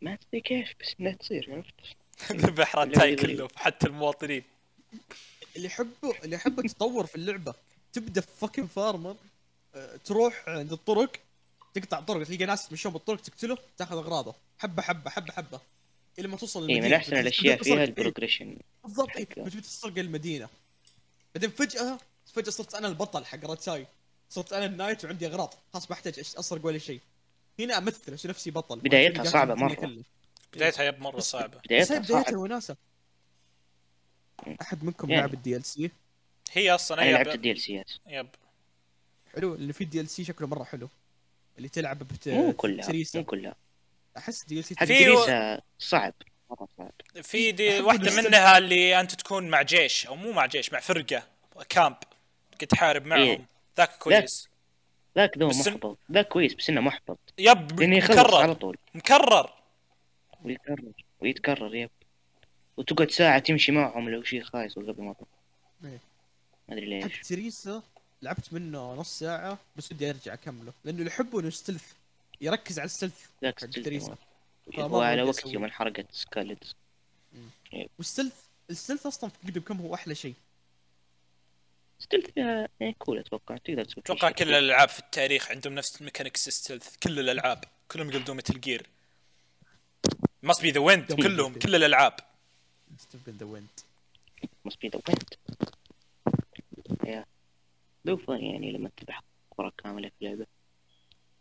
ما 0.00 0.16
تدري 0.16 0.40
كيف 0.40 0.74
بس 0.80 0.94
انها 1.00 1.12
تصير 1.12 1.46
عرفت؟ 1.52 1.96
ذبح 2.46 2.76
راتاي. 2.76 3.16
كلهم 3.16 3.48
حتى 3.56 3.86
المواطنين. 3.86 4.42
اللي 5.56 5.66
يحبه 5.66 6.14
اللي 6.24 6.36
يحب 6.36 6.58
التطور 6.60 7.06
في 7.06 7.14
اللعبة. 7.16 7.54
تبدأ 7.92 8.20
fucking 8.20 8.66
farmer 8.66 9.16
آه، 9.74 9.96
تروح 9.96 10.44
عند 10.48 10.72
الطرق 10.72 11.16
تقطع 11.74 12.00
طرق 12.00 12.26
تلقى 12.26 12.44
ناس 12.46 12.70
يمشون 12.70 12.92
بالطرق 12.92 13.20
تقتله 13.20 13.58
تاخذ 13.76 13.96
أغراضه. 13.96 14.34
حبة 14.58 14.82
حبة 14.82 15.10
حبة 15.10 15.32
حبة. 15.32 15.60
إلى 16.18 16.28
ما 16.28 16.36
توصل 16.36 16.68
إيه، 16.68 16.80
من 16.80 16.92
أحسن 16.92 17.16
الأشياء 17.16 17.62
فيها 17.62 17.76
إيه، 17.76 17.84
ال 17.84 17.90
progression. 17.90 18.58
بالضبط. 18.84 19.18
بتبي 19.18 19.60
تسرق 19.60 19.98
المدينة. 19.98 20.48
بعدين 21.34 21.50
فجأة 21.50 21.98
فجأة 22.32 22.50
صرت 22.50 22.74
أنا 22.74 22.88
البطل 22.88 23.24
حق 23.24 23.44
راتاي 23.44 23.86
صرت 24.30 24.52
أنا 24.52 24.66
ال 24.66 24.71
knight 24.71 25.04
وعندي 25.04 25.26
أغراض. 25.26 25.54
خلاص 25.72 25.90
ما 25.90 25.96
أحتاج 25.96 26.18
أسرق 26.18 26.66
ولا 26.66 26.78
شيء. 26.78 27.00
هنا 27.60 27.78
أمثل 27.78 28.14
أسوي 28.14 28.28
نفسي 28.28 28.50
بطل. 28.50 28.80
بدايتها 28.80 29.44
مرة. 29.44 29.74
كلها. 29.74 30.04
بدايتها 30.52 30.84
yep 30.84 31.00
مرة 31.00 31.20
صعبة. 31.20 31.58
بدايتها 31.64 31.98
بدايتها 31.98 32.36
وناسة. 32.36 32.76
أحد 34.62 34.84
منكم 34.84 35.10
يعني. 35.10 35.22
لعب 35.22 35.34
ال 35.34 35.64
DLC؟ 35.64 35.90
هي 36.52 36.74
أصلا 36.74 37.02
أنا 37.02 37.10
لعبت 37.10 37.34
ال 37.34 37.50
DL 37.50 37.60
C 37.60 37.75
ات 37.75 37.90
yep. 38.06 38.28
حلو 39.34 39.54
اللي 39.54 39.72
في 39.72 39.84
ال 39.84 40.08
DLC 40.08 40.24
شكله 40.24 40.46
مرة 40.46 40.64
حلو. 40.64 40.88
اللي 41.56 41.68
تلعب 41.68 41.98
بت... 41.98 42.28
مو 42.28 42.52
كلها 42.52 42.92
مو 43.14 43.24
كلها. 43.24 43.54
أحس 44.18 44.44
DLC 44.44 44.74
في- 44.74 45.60
صعب 45.78 46.14
مرة 46.50 46.68
صعب. 46.78 46.92
في 47.22 47.52
دي 47.52 47.76
أحب 47.76 47.84
واحدة. 47.84 48.22
منها 48.22 48.58
اللي 48.58 49.00
أنت 49.00 49.14
تكون 49.14 49.48
مع 49.50 49.62
جيش 49.62 50.06
أو 50.06 50.16
مو 50.16 50.32
مع 50.32 50.46
جيش 50.46 50.72
مع 50.72 50.80
فرقة 50.80 51.22
camp. 51.68 51.96
كنت 52.60 52.70
تحارب 52.70 53.06
معهم. 53.06 53.20
إيه. 53.22 53.46
ذاك 53.78 53.98
كويس. 53.98 54.48
ذاك 55.18 55.38
ذو 55.38 55.48
بس- 55.48 55.68
محبط. 55.68 55.98
ذاك 56.12 56.28
كويس 56.28 56.54
بس 56.54 56.70
إنه 56.70 56.80
محبط. 56.80 57.18
yep 57.38 57.80
يخلص 57.80 58.18
على 58.18 58.28
مكرر 58.28 58.52
طول. 58.52 58.76
مكرر. 58.94 59.52
ويتكرر 60.42 60.92
ويتكرر 61.20 61.74
yep. 61.74 61.90
وتقعد 62.76 63.10
ساعة 63.10 63.38
تمشي 63.38 63.72
معهم 63.72 64.08
لو 64.10 64.22
شيء 64.22 64.42
خايس 64.42 64.78
وقبل 64.78 65.02
ما 65.02 65.12
تطلع. 65.12 65.26
إيه. 65.84 65.98
ما 66.68 66.74
أدري 66.74 66.86
ليش. 66.86 67.20
تريسا 67.28 67.82
لعبت 68.22 68.52
منه 68.52 68.94
نص 68.94 69.18
ساعة 69.18 69.58
بس 69.76 69.92
ودي 69.92 70.10
أرجع 70.10 70.32
أكمله. 70.34 70.72
لأنه 70.84 70.98
اللي 70.98 71.10
يحبه 71.10 71.40
انه 71.40 71.50
ستلث 71.50 71.92
يركز 72.40 72.78
على. 72.78 72.88
فما 74.72 74.86
وعلى 74.86 75.22
وقت. 75.22 75.46
يوم 75.46 75.64
انحرقت 75.64 76.06
سكالت 76.12 76.74
والستلث 77.98 78.44
الستلث 78.70 79.06
أصلا 79.06 79.30
في 79.30 79.38
قدم 79.48 79.60
كم 79.60 79.80
هو 79.80 79.94
أحلى 79.94 80.14
شيء. 80.14 80.34
ستيل 81.98 82.22
فيها 82.22 82.68
يعني 82.80 82.92
كول 82.98 83.18
أتوقع. 83.18 83.56
تقدر 83.56 83.84
تسوي 83.84 84.02
أتوقع 84.02 84.30
كل. 84.30 84.48
الألعاب 84.48 84.88
في 84.88 84.98
التاريخ 84.98 85.50
عندهم 85.50 85.74
نفس 85.74 86.00
الميكانكس 86.00 86.48
ستيلث 86.48 86.96
كل 86.96 87.20
الألعاب. 87.20 87.64
كلهم 87.88 88.10
يقلدون 88.10 88.36
مثل 88.36 88.60
جير 88.60 88.86
must 90.46 90.58
be 90.58 90.72
the 90.72 90.80
wind. 90.80 91.12
Double 91.12 91.22
كلهم. 91.22 91.54
كل 91.54 91.74
الألعاب. 91.74 92.16
ستيف 92.98 93.28
ذا 93.28 93.46
ويند 93.46 93.80
must 94.68 94.76
be 94.86 94.90
the 94.96 95.00
wind. 95.10 95.36
يا 97.04 97.24
لو 98.04 98.16
فن 98.16 98.40
يعني 98.40 98.72
لما 98.72 98.90
تذبح 98.96 99.22
كرة 99.50 99.72
كاملة 99.78 100.10
في 100.18 100.24
لعبة 100.24 100.46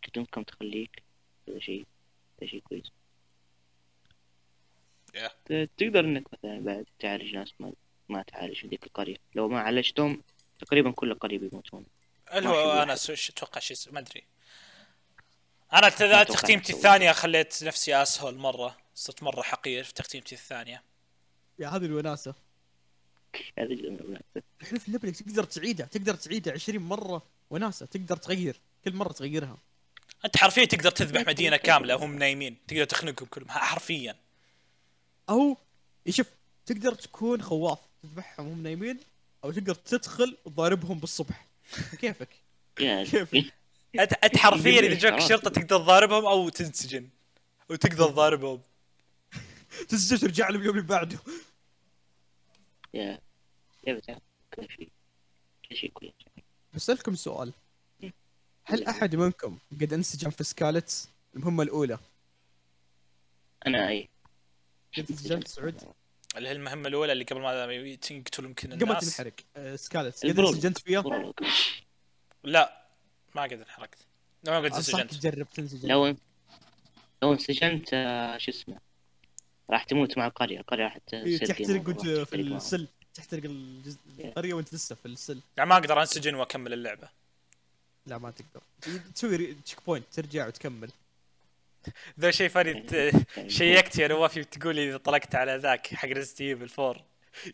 كم 0.10 0.44
تخليك 0.44 1.04
هذا 1.50 1.60
شيء 1.60 1.86
هذا 2.42 2.50
شيء 2.50 2.60
كويس. 2.60 2.92
Yeah. 5.16 5.32
تقدر 5.78 6.00
إنك 6.00 6.24
مثلا 6.34 6.60
بعد 6.60 6.86
تعالج 7.00 7.36
ناس 7.36 7.54
ما 7.60 7.74
ما 8.10 8.24
تعالج 8.24 8.56
في 8.62 8.68
ذيك 8.68 8.84
القرية. 8.84 9.18
لو 9.36 9.48
ما 9.48 9.60
عالجتهم 9.60 10.22
تقريبا 10.60 10.92
كل 10.92 11.12
القرية 11.12 11.40
بيموتون. 11.40 11.86
اللي 12.34 12.50
ما 12.50 12.54
في 12.56 12.60
هو. 12.60 12.72
أنا 12.72 12.94
أتوقع 13.30 13.60
شيء 13.60 13.94
ما 13.94 14.00
أدري. 14.00 14.24
أنا 15.74 15.90
تختيمتي 16.24 16.66
أسوي. 16.74 16.76
الثانية 16.78 17.12
خليت 17.12 17.64
نفسي 17.64 17.96
أسهل 18.02 18.36
مرة. 18.36 18.78
صرت 18.96 19.24
مرة 19.24 19.42
حقير 19.42 19.84
في 19.84 19.94
تختيمتي 19.94 20.36
الثانية. 20.36 20.84
يا 21.60 21.68
هذه 21.68 21.86
اللي- 23.58 24.22
الحلو 24.62 24.80
في 24.80 24.88
اللعبه 24.88 25.08
إنك 25.08 25.16
تقدر 25.16 25.44
تعيدها 25.44 25.86
تقدر 25.86 26.16
تعيدها 26.16 26.54
20 26.54 26.80
مرة. 26.82 27.26
وناسة 27.50 27.86
تقدر 27.86 28.18
تغير. 28.18 28.60
كل 28.86 28.94
مرة 28.94 29.12
تغيرها. 29.12 29.58
أنت 30.26 30.38
حرفيا 30.38 30.66
تقدر 30.66 30.92
تذبح 30.92 31.28
مدينة 31.28 31.58
كاملة 31.58 31.96
وهم 31.96 32.16
نايمين. 32.16 32.58
تقدر 32.68 32.84
تخنقهم 32.84 33.28
كلهم 33.28 33.50
حرفيا. 33.50 34.16
أو 35.30 35.58
شوف 36.10 36.28
تقدر 36.66 36.94
تكون 36.94 37.42
خواف 37.42 37.80
تذبحهم 38.04 38.48
وهم 38.48 38.64
نايمين 38.64 39.00
أو 39.44 39.52
تقدر 39.52 39.76
تدخل 39.76 40.38
وتضاربهم 40.46 41.00
بالصبح. 41.00 41.46
كيفك؟ 42.02 42.30
يا 42.80 43.04
كيف؟ 43.04 43.36
أنت 44.00 44.14
أنت 44.14 44.38
حرفيا 44.38 44.80
إذا 44.80 44.94
جاك 44.96 45.14
خلاص. 45.14 45.30
شرطة 45.30 45.50
تقدر 45.50 45.78
تضاربهم 45.78 46.26
أو 46.26 46.50
تنسجن. 46.50 47.10
وتقدر 47.70 48.10
تضاربهم. 48.10 48.62
تسجل 49.90 50.20
ترجع 50.20 50.50
له 50.50 50.60
اليوم 50.60 50.76
اللي 50.78 50.88
بعده. 50.88 51.20
يا 52.94 53.20
يا 53.88 53.94
بتعرف 53.94 54.22
كل 54.54 54.68
شيء 54.70 54.90
كل 55.70 55.76
شيء 55.76 55.92
كويس 55.92 56.12
بسألكم 56.74 57.16
سؤال. 57.16 57.54
هل 58.66 58.84
أحد 58.86 59.16
منكم 59.16 59.58
قد 59.82 59.94
انسجن 59.94 60.30
في 60.30 60.44
سكالت 60.44 61.10
المهمة 61.36 61.64
الأولى؟ 61.64 62.00
أنا 63.68 63.88
إي. 63.90 64.10
قد 64.98 65.06
انسجنت 65.12 65.48
سعود؟ 65.48 65.82
اللي 66.38 66.50
هي 66.50 66.54
المهمة 66.54 66.88
الأولى 66.88 67.12
اللي 67.12 67.24
قبل 67.24 67.42
ما 67.42 67.96
تقتل 67.96 68.46
يمكن 68.46 68.74
قبل 68.74 68.86
ما 68.86 68.92
الناس. 68.92 69.18
تنحرق. 69.18 69.34
آه، 69.58 69.76
سكالت 69.76 70.26
قد. 70.26 70.40
انسجنت 70.40 70.78
فيها. 70.78 71.34
لا 72.44 72.88
ما 73.36 73.42
قد 73.44 73.54
انحرقت. 73.54 73.98
لا 74.44 74.52
ما 74.52 74.58
قد 74.58 74.74
انصحك 74.74 75.00
انسجنت 75.00 75.14
تجرب 75.14 75.48
تنسجن 75.50 75.90
لو 75.90 76.16
لو 77.24 77.34
انسجنت 77.34 77.90
آه، 77.94 78.38
شو 78.38 78.52
اسمه 78.52 78.80
راح 79.70 79.84
تموت 79.84 80.18
مع 80.18 80.28
القرية 80.28 80.60
القرية 80.60 80.84
راح 80.84 80.98
تصير 80.98 81.46
تحترق 81.46 81.88
وأنت 81.88 82.02
في. 82.30 82.36
السل. 82.36 82.88
تحترق 83.14 83.44
الجزء 83.46 84.00
القرية 84.20 84.54
وأنت 84.54 84.74
لسه 84.74 84.96
في 84.96 85.06
السل. 85.06 85.40
يعني 85.58 85.70
ما 85.70 85.76
أقدر 85.76 86.02
انسجن 86.02 86.36
وأكمل 86.36 86.74
اللعبة. 86.74 87.10
لا 88.06 88.18
ما 88.18 88.32
تقدر. 88.32 88.64
تسوي 89.16 89.54
تشيك 89.54 89.86
بوينت 89.86 90.06
ترجع 90.12 90.48
وتكمل. 90.48 90.92
ذا 92.20 92.32
شيء 92.32 92.50
فاني 92.50 92.86
شيكت 93.48 94.00
يا 94.00 94.08
نوافي 94.08 94.44
تقول 94.44 94.76
لي 94.76 94.90
إذا 94.90 94.98
طلقت 94.98 95.36
على 95.36 95.56
ذاك 95.58 95.88
حق 95.88 96.10
ريزنت 96.10 96.42
ايفل 96.42 96.70
4 96.84 97.06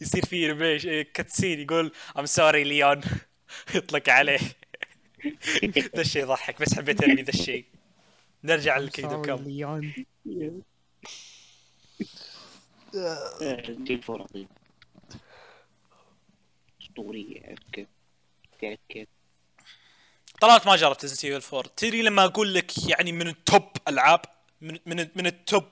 يصير 0.01 0.25
في 0.25 0.47
ريميش 0.47 0.85
كاتسين 0.85 1.59
يقول 1.59 1.91
ام 2.19 2.25
سوري 2.25 2.63
ليون 2.63 3.01
يطلق 3.75 4.09
عليه. 4.09 4.39
ذا 5.95 6.01
الشيء 6.01 6.21
يضحك 6.23 6.61
بس 6.61 6.73
حبيت 6.73 7.03
ارمي 7.03 7.21
ذا 7.21 7.29
الشيء. 7.29 7.65
نرجع 8.43 8.77
للكيدو 8.77 9.21
كم. 9.21 9.35
ليون 9.35 9.93
جيل 13.83 14.01
فور 14.03 14.21
عظيم 14.21 14.47
اسطورية؟ 16.81 17.55
تعرف 18.61 18.79
كيف؟ 18.89 19.07
طلعت 20.41 20.67
ما 20.67 20.75
جربت 20.75 21.01
ريزنت 21.01 21.25
ايفل 21.25 21.55
4 21.55 21.71
تدري 21.77 22.01
لما 22.01 22.25
أقول 22.25 22.53
لك 22.53 22.89
يعني 22.89 23.11
من 23.11 23.27
التوب 23.27 23.71
ألعاب؟ 23.87 24.21
من 24.61 24.79
من 24.85 25.07
من 25.15 25.27
التوب. 25.27 25.69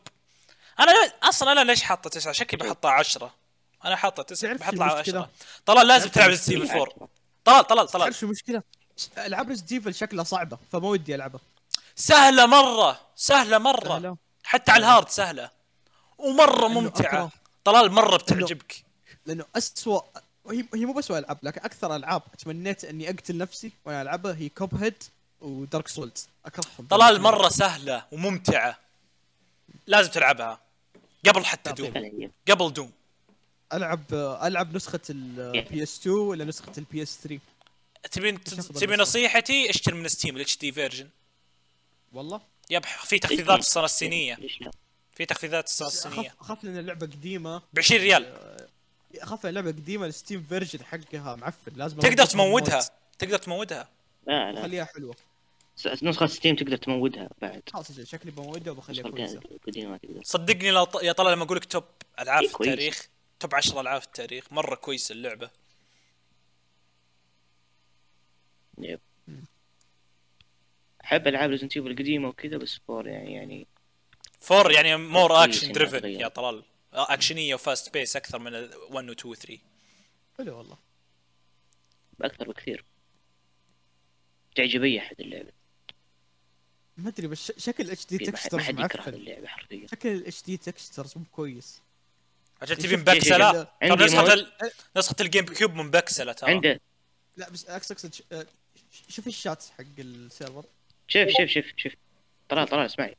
أنا 0.80 0.91
أصلا 1.23 1.52
أنا 1.52 1.64
ليش 1.64 1.84
حاطة 1.84 2.10
تسعة؟ 2.10 2.34
شكلي 2.34 2.57
بحطها 2.57 2.91
10 2.91 3.34
أنا 3.85 3.95
حاطة 3.95 4.23
تسعة 4.23 4.57
تعرف 4.57 4.72
شو 4.72 4.77
بحطها 4.77 4.94
المشكلة؟ 4.94 5.19
10 5.19 5.30
طلال 5.65 5.88
لازم 5.88 6.10
تلعب 6.10 6.30
Resident 6.29 6.49
Evil 6.49 6.69
4 6.69 6.85
عشرة. 6.85 7.10
طلال 7.45 7.68
طلال 7.68 7.88
طلال. 7.88 8.03
تعرف 8.03 8.19
شو 8.19 8.26
المشكلة؟ 8.26 8.64
ألعاب 9.18 9.49
Resident 9.49 9.71
Evil 9.71 9.95
شكلها 9.95 10.23
صعبة 10.23 10.57
فما 10.72 10.88
ودي 10.88 11.15
ألعبها. 11.15 11.41
سهلة 11.95 12.45
مرة 12.45 12.99
سهلة 13.15 13.57
مرة. 13.57 13.88
سهلة. 13.88 14.18
حتى 14.44 14.72
على 14.72 14.80
ال 14.79 14.85
hard 14.85 15.09
سهلة. 15.10 15.49
ومرة 16.18 16.68
لأنه 16.68 16.68
ممتعة. 16.68 17.31
طلال 17.64 17.91
مرة 17.91 18.18
بتعجبك. 18.18 18.85
لأنه 19.26 19.45
اسوء 19.56 20.06
هي 20.51 20.65
هي 20.75 20.85
مو 20.85 20.93
بس 20.93 21.11
العاب 21.11 21.37
لكن 21.43 21.61
أكثر 21.61 21.95
ألعاب 21.95 22.21
تمنيت 22.37 22.85
إني 22.85 23.09
أقتل 23.09 23.37
نفسي 23.37 23.71
وأنا 23.85 24.01
ألعبها 24.01 24.35
هي 24.35 24.49
Cuphead 24.49 24.75
و 24.75 25.03
Dark 25.41 25.88
Souls 25.88 26.27
أكرههم. 26.45 26.87
طلال 26.87 27.21
مرة 27.21 27.49
سهلة 27.49 28.05
وممتعة. 28.11 28.79
لازم 29.87 30.11
تلعبها. 30.11 30.59
قبل 31.27 31.45
حتى. 31.45 31.71
Doom. 31.71 32.31
قبل 32.47 32.73
Doom. 32.73 32.91
العب 33.73 34.13
ألعب 34.43 34.75
نسخة 34.75 34.99
ال 35.09 35.84
PS 35.84 35.99
2 35.99 36.15
ولا 36.15 36.45
نسخة 36.45 36.71
ال 36.77 37.03
PS 37.03 37.19
3 37.23 37.39
تبي 38.11 38.31
تبي؟ 38.31 38.95
نصيحتي؟ 38.95 39.69
اشتري 39.69 39.95
من 39.95 40.07
Steam 40.07 40.35
ال 40.35 40.57
HD 40.57 40.71
version 40.71 41.09
والله؟ 42.13 42.41
yep 42.69 42.85
في 42.85 43.19
تخفيضات 43.19 43.59
السنة 43.59 43.83
الصينيه 43.83 44.35
لا؟ 44.61 44.71
في 45.15 45.25
تخفيضات 45.25 45.67
السنة 45.67 45.87
الصينيه 45.87 46.19
اخاف 46.19 46.41
اخاف 46.41 46.63
لأن 46.63 46.77
اللعبه 46.77 47.05
قديمة. 47.05 47.61
ب 47.73 47.79
20 47.79 48.01
ريال 48.01 48.57
أخاف 49.23 49.45
اللعبه 49.45 49.72
قديمة 49.72 50.06
ال 50.05 50.12
Steam 50.12 50.43
version 50.49 50.84
حقها 50.84 51.35
معفن 51.35 51.72
لازم 51.76 51.99
تقدر 51.99 52.26
تمودها 52.26 52.81
تقدر 53.19 53.38
تمودها 53.38 53.89
لا 54.27 54.52
لا. 54.52 54.61
خليها 54.61 54.85
حلوة. 54.85 55.15
نسخة 56.03 56.26
Steam 56.25 56.55
تقدر 56.56 56.77
تمودها 56.77 57.30
بعد. 57.41 57.64
خلاص 57.73 58.02
شكلي 58.02 58.31
بمودها 58.31 58.72
وبخليها 58.72 59.03
قديمة 59.68 59.98
تقدر. 59.98 60.22
صدقني 60.23 60.72
لو 60.72 60.84
ط... 60.84 61.03
يا 61.03 61.11
طلال 61.11 61.34
لما 61.34 61.44
أقول 61.44 61.57
لك 61.57 61.65
top 61.65 61.84
ألعاب 62.19 62.41
إيه 62.41 62.48
في 62.48 62.53
كويس. 62.53 62.69
التاريخ 62.69 63.07
top 63.39 63.55
10 63.56 63.81
ألعاب 63.81 64.02
في 64.02 64.07
التاريخ 64.07 64.53
مرة 64.53 64.76
كويسة 64.76 65.14
اللعبة. 65.14 65.49
Yep. 68.77 68.99
أحب 71.03 71.27
ألعاب 71.27 71.49
Resident 71.49 71.77
Evil 71.77 71.91
القديمة 71.91 72.27
وكذا 72.27 72.57
بس 72.57 72.80
four 72.88 73.07
يعني 73.07 73.34
يعني 73.34 73.68
four 74.39 74.71
يعني 74.72 74.98
more 74.97 75.43
action 75.43 75.71
driven. 75.71 76.07
يا 76.10 76.27
طلال. 76.27 76.64
أكشنية 77.03 77.55
و 77.55 77.63
fast 77.63 77.93
paced 77.93 78.15
أكثر 78.15 78.39
من 78.39 78.53
1 78.89 79.09
و 79.09 79.11
2 79.11 79.31
و 79.31 79.33
3 79.35 79.59
حلو 80.37 80.57
والله. 80.57 80.77
أكثر 82.21 82.47
بكثير. 82.49 82.85
تعجب 84.55 84.83
اي 84.83 84.99
أحد 84.99 85.15
اللعبة. 85.21 85.51
ما 86.97 87.09
أدري 87.09 87.27
بس 87.27 87.51
شكل 87.57 87.91
HD 87.91 88.05
textures 88.05 88.61
حد 88.63 88.79
يكره 88.79 88.97
معفن 88.97 89.13
اللعبة 89.13 89.47
حرفيا. 89.47 89.87
شكل 89.87 90.09
ال 90.09 90.43
HD 90.43 90.57
textures 90.57 91.13
مو 91.17 91.23
كويس. 91.31 91.81
عشان 92.61 92.77
تبي 92.77 92.97
مبكسلة؟ 92.97 93.51
ترى 93.51 93.67
عندي 93.81 94.03
نسخة. 94.03 94.33
ال... 94.33 94.51
نسخة 94.97 95.15
ال 95.21 95.45
GameCube 95.45 95.73
مبكسلة 95.75 96.33
ترى. 96.33 96.51
عنده. 96.51 96.79
لا 97.37 97.49
بس 97.49 97.65
اقصد 97.69 97.91
اقصد 97.91 98.13
ش- 98.13 98.23
آه، 98.31 98.45
ش- 98.91 99.15
شوف 99.15 99.27
الشات 99.27 99.63
حق 99.77 99.83
ال 99.99 100.08
server. 100.08 100.65
شوف 101.07 101.27
شوف 101.39 101.49
شوف 101.49 101.65
شوف. 101.77 101.93
طلال 102.49 102.67
طلال 102.67 102.85
اسمعي. 102.85 103.15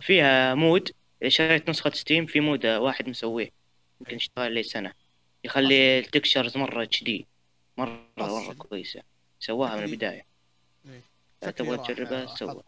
فيها 0.00 0.54
mod. 0.54 0.90
اذا 1.22 1.28
شريت 1.28 1.70
نسخة 1.70 1.90
ستيم 1.90 2.26
في 2.26 2.40
مود 2.40 2.66
واحد 2.66 3.08
مسويه. 3.08 3.52
يمكن 4.00 4.16
اشتغل 4.16 4.52
لي 4.52 4.62
سنة. 4.62 4.94
يخلي 5.44 5.98
التكشرز 5.98 6.56
مرة 6.56 6.82
اتش 6.82 7.04
دي 7.04 7.26
مرة 7.76 8.06
مرة. 8.16 8.54
كويسة. 8.54 9.02
سواها 9.40 9.76
من 9.76 9.82
البداية. 9.82 10.26
إيه. 10.88 11.02
إذا 11.42 11.50
تبغى 11.50 11.78
تجربها 11.78 12.26
سوى 12.26 12.62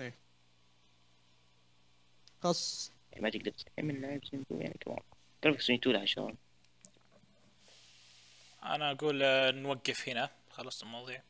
إيه. 0.00 0.14
خلاص. 2.42 2.92
يعني 3.12 3.22
ما 3.22 3.30
تقدر 3.30 3.50
تستحي 3.50 3.82
من 3.82 4.00
لعب 4.00 4.24
سنتو 4.24 4.58
يعني 4.60 4.76
كمان 4.80 4.98
جرافيكس 5.44 5.66
سنتو 5.66 5.90
لها 5.90 6.04
شغل 6.04 6.34
أنا 8.62 8.90
أقول 8.90 9.18
نوقف 9.54 10.08
هنا. 10.08 10.30
خلصت 10.50 10.82
المواضيع 10.82 11.22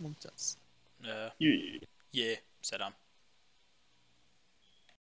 ممتاز. 0.00 0.58
آه، 1.04 1.32
يه 2.14 2.42
سلام. 2.62 2.92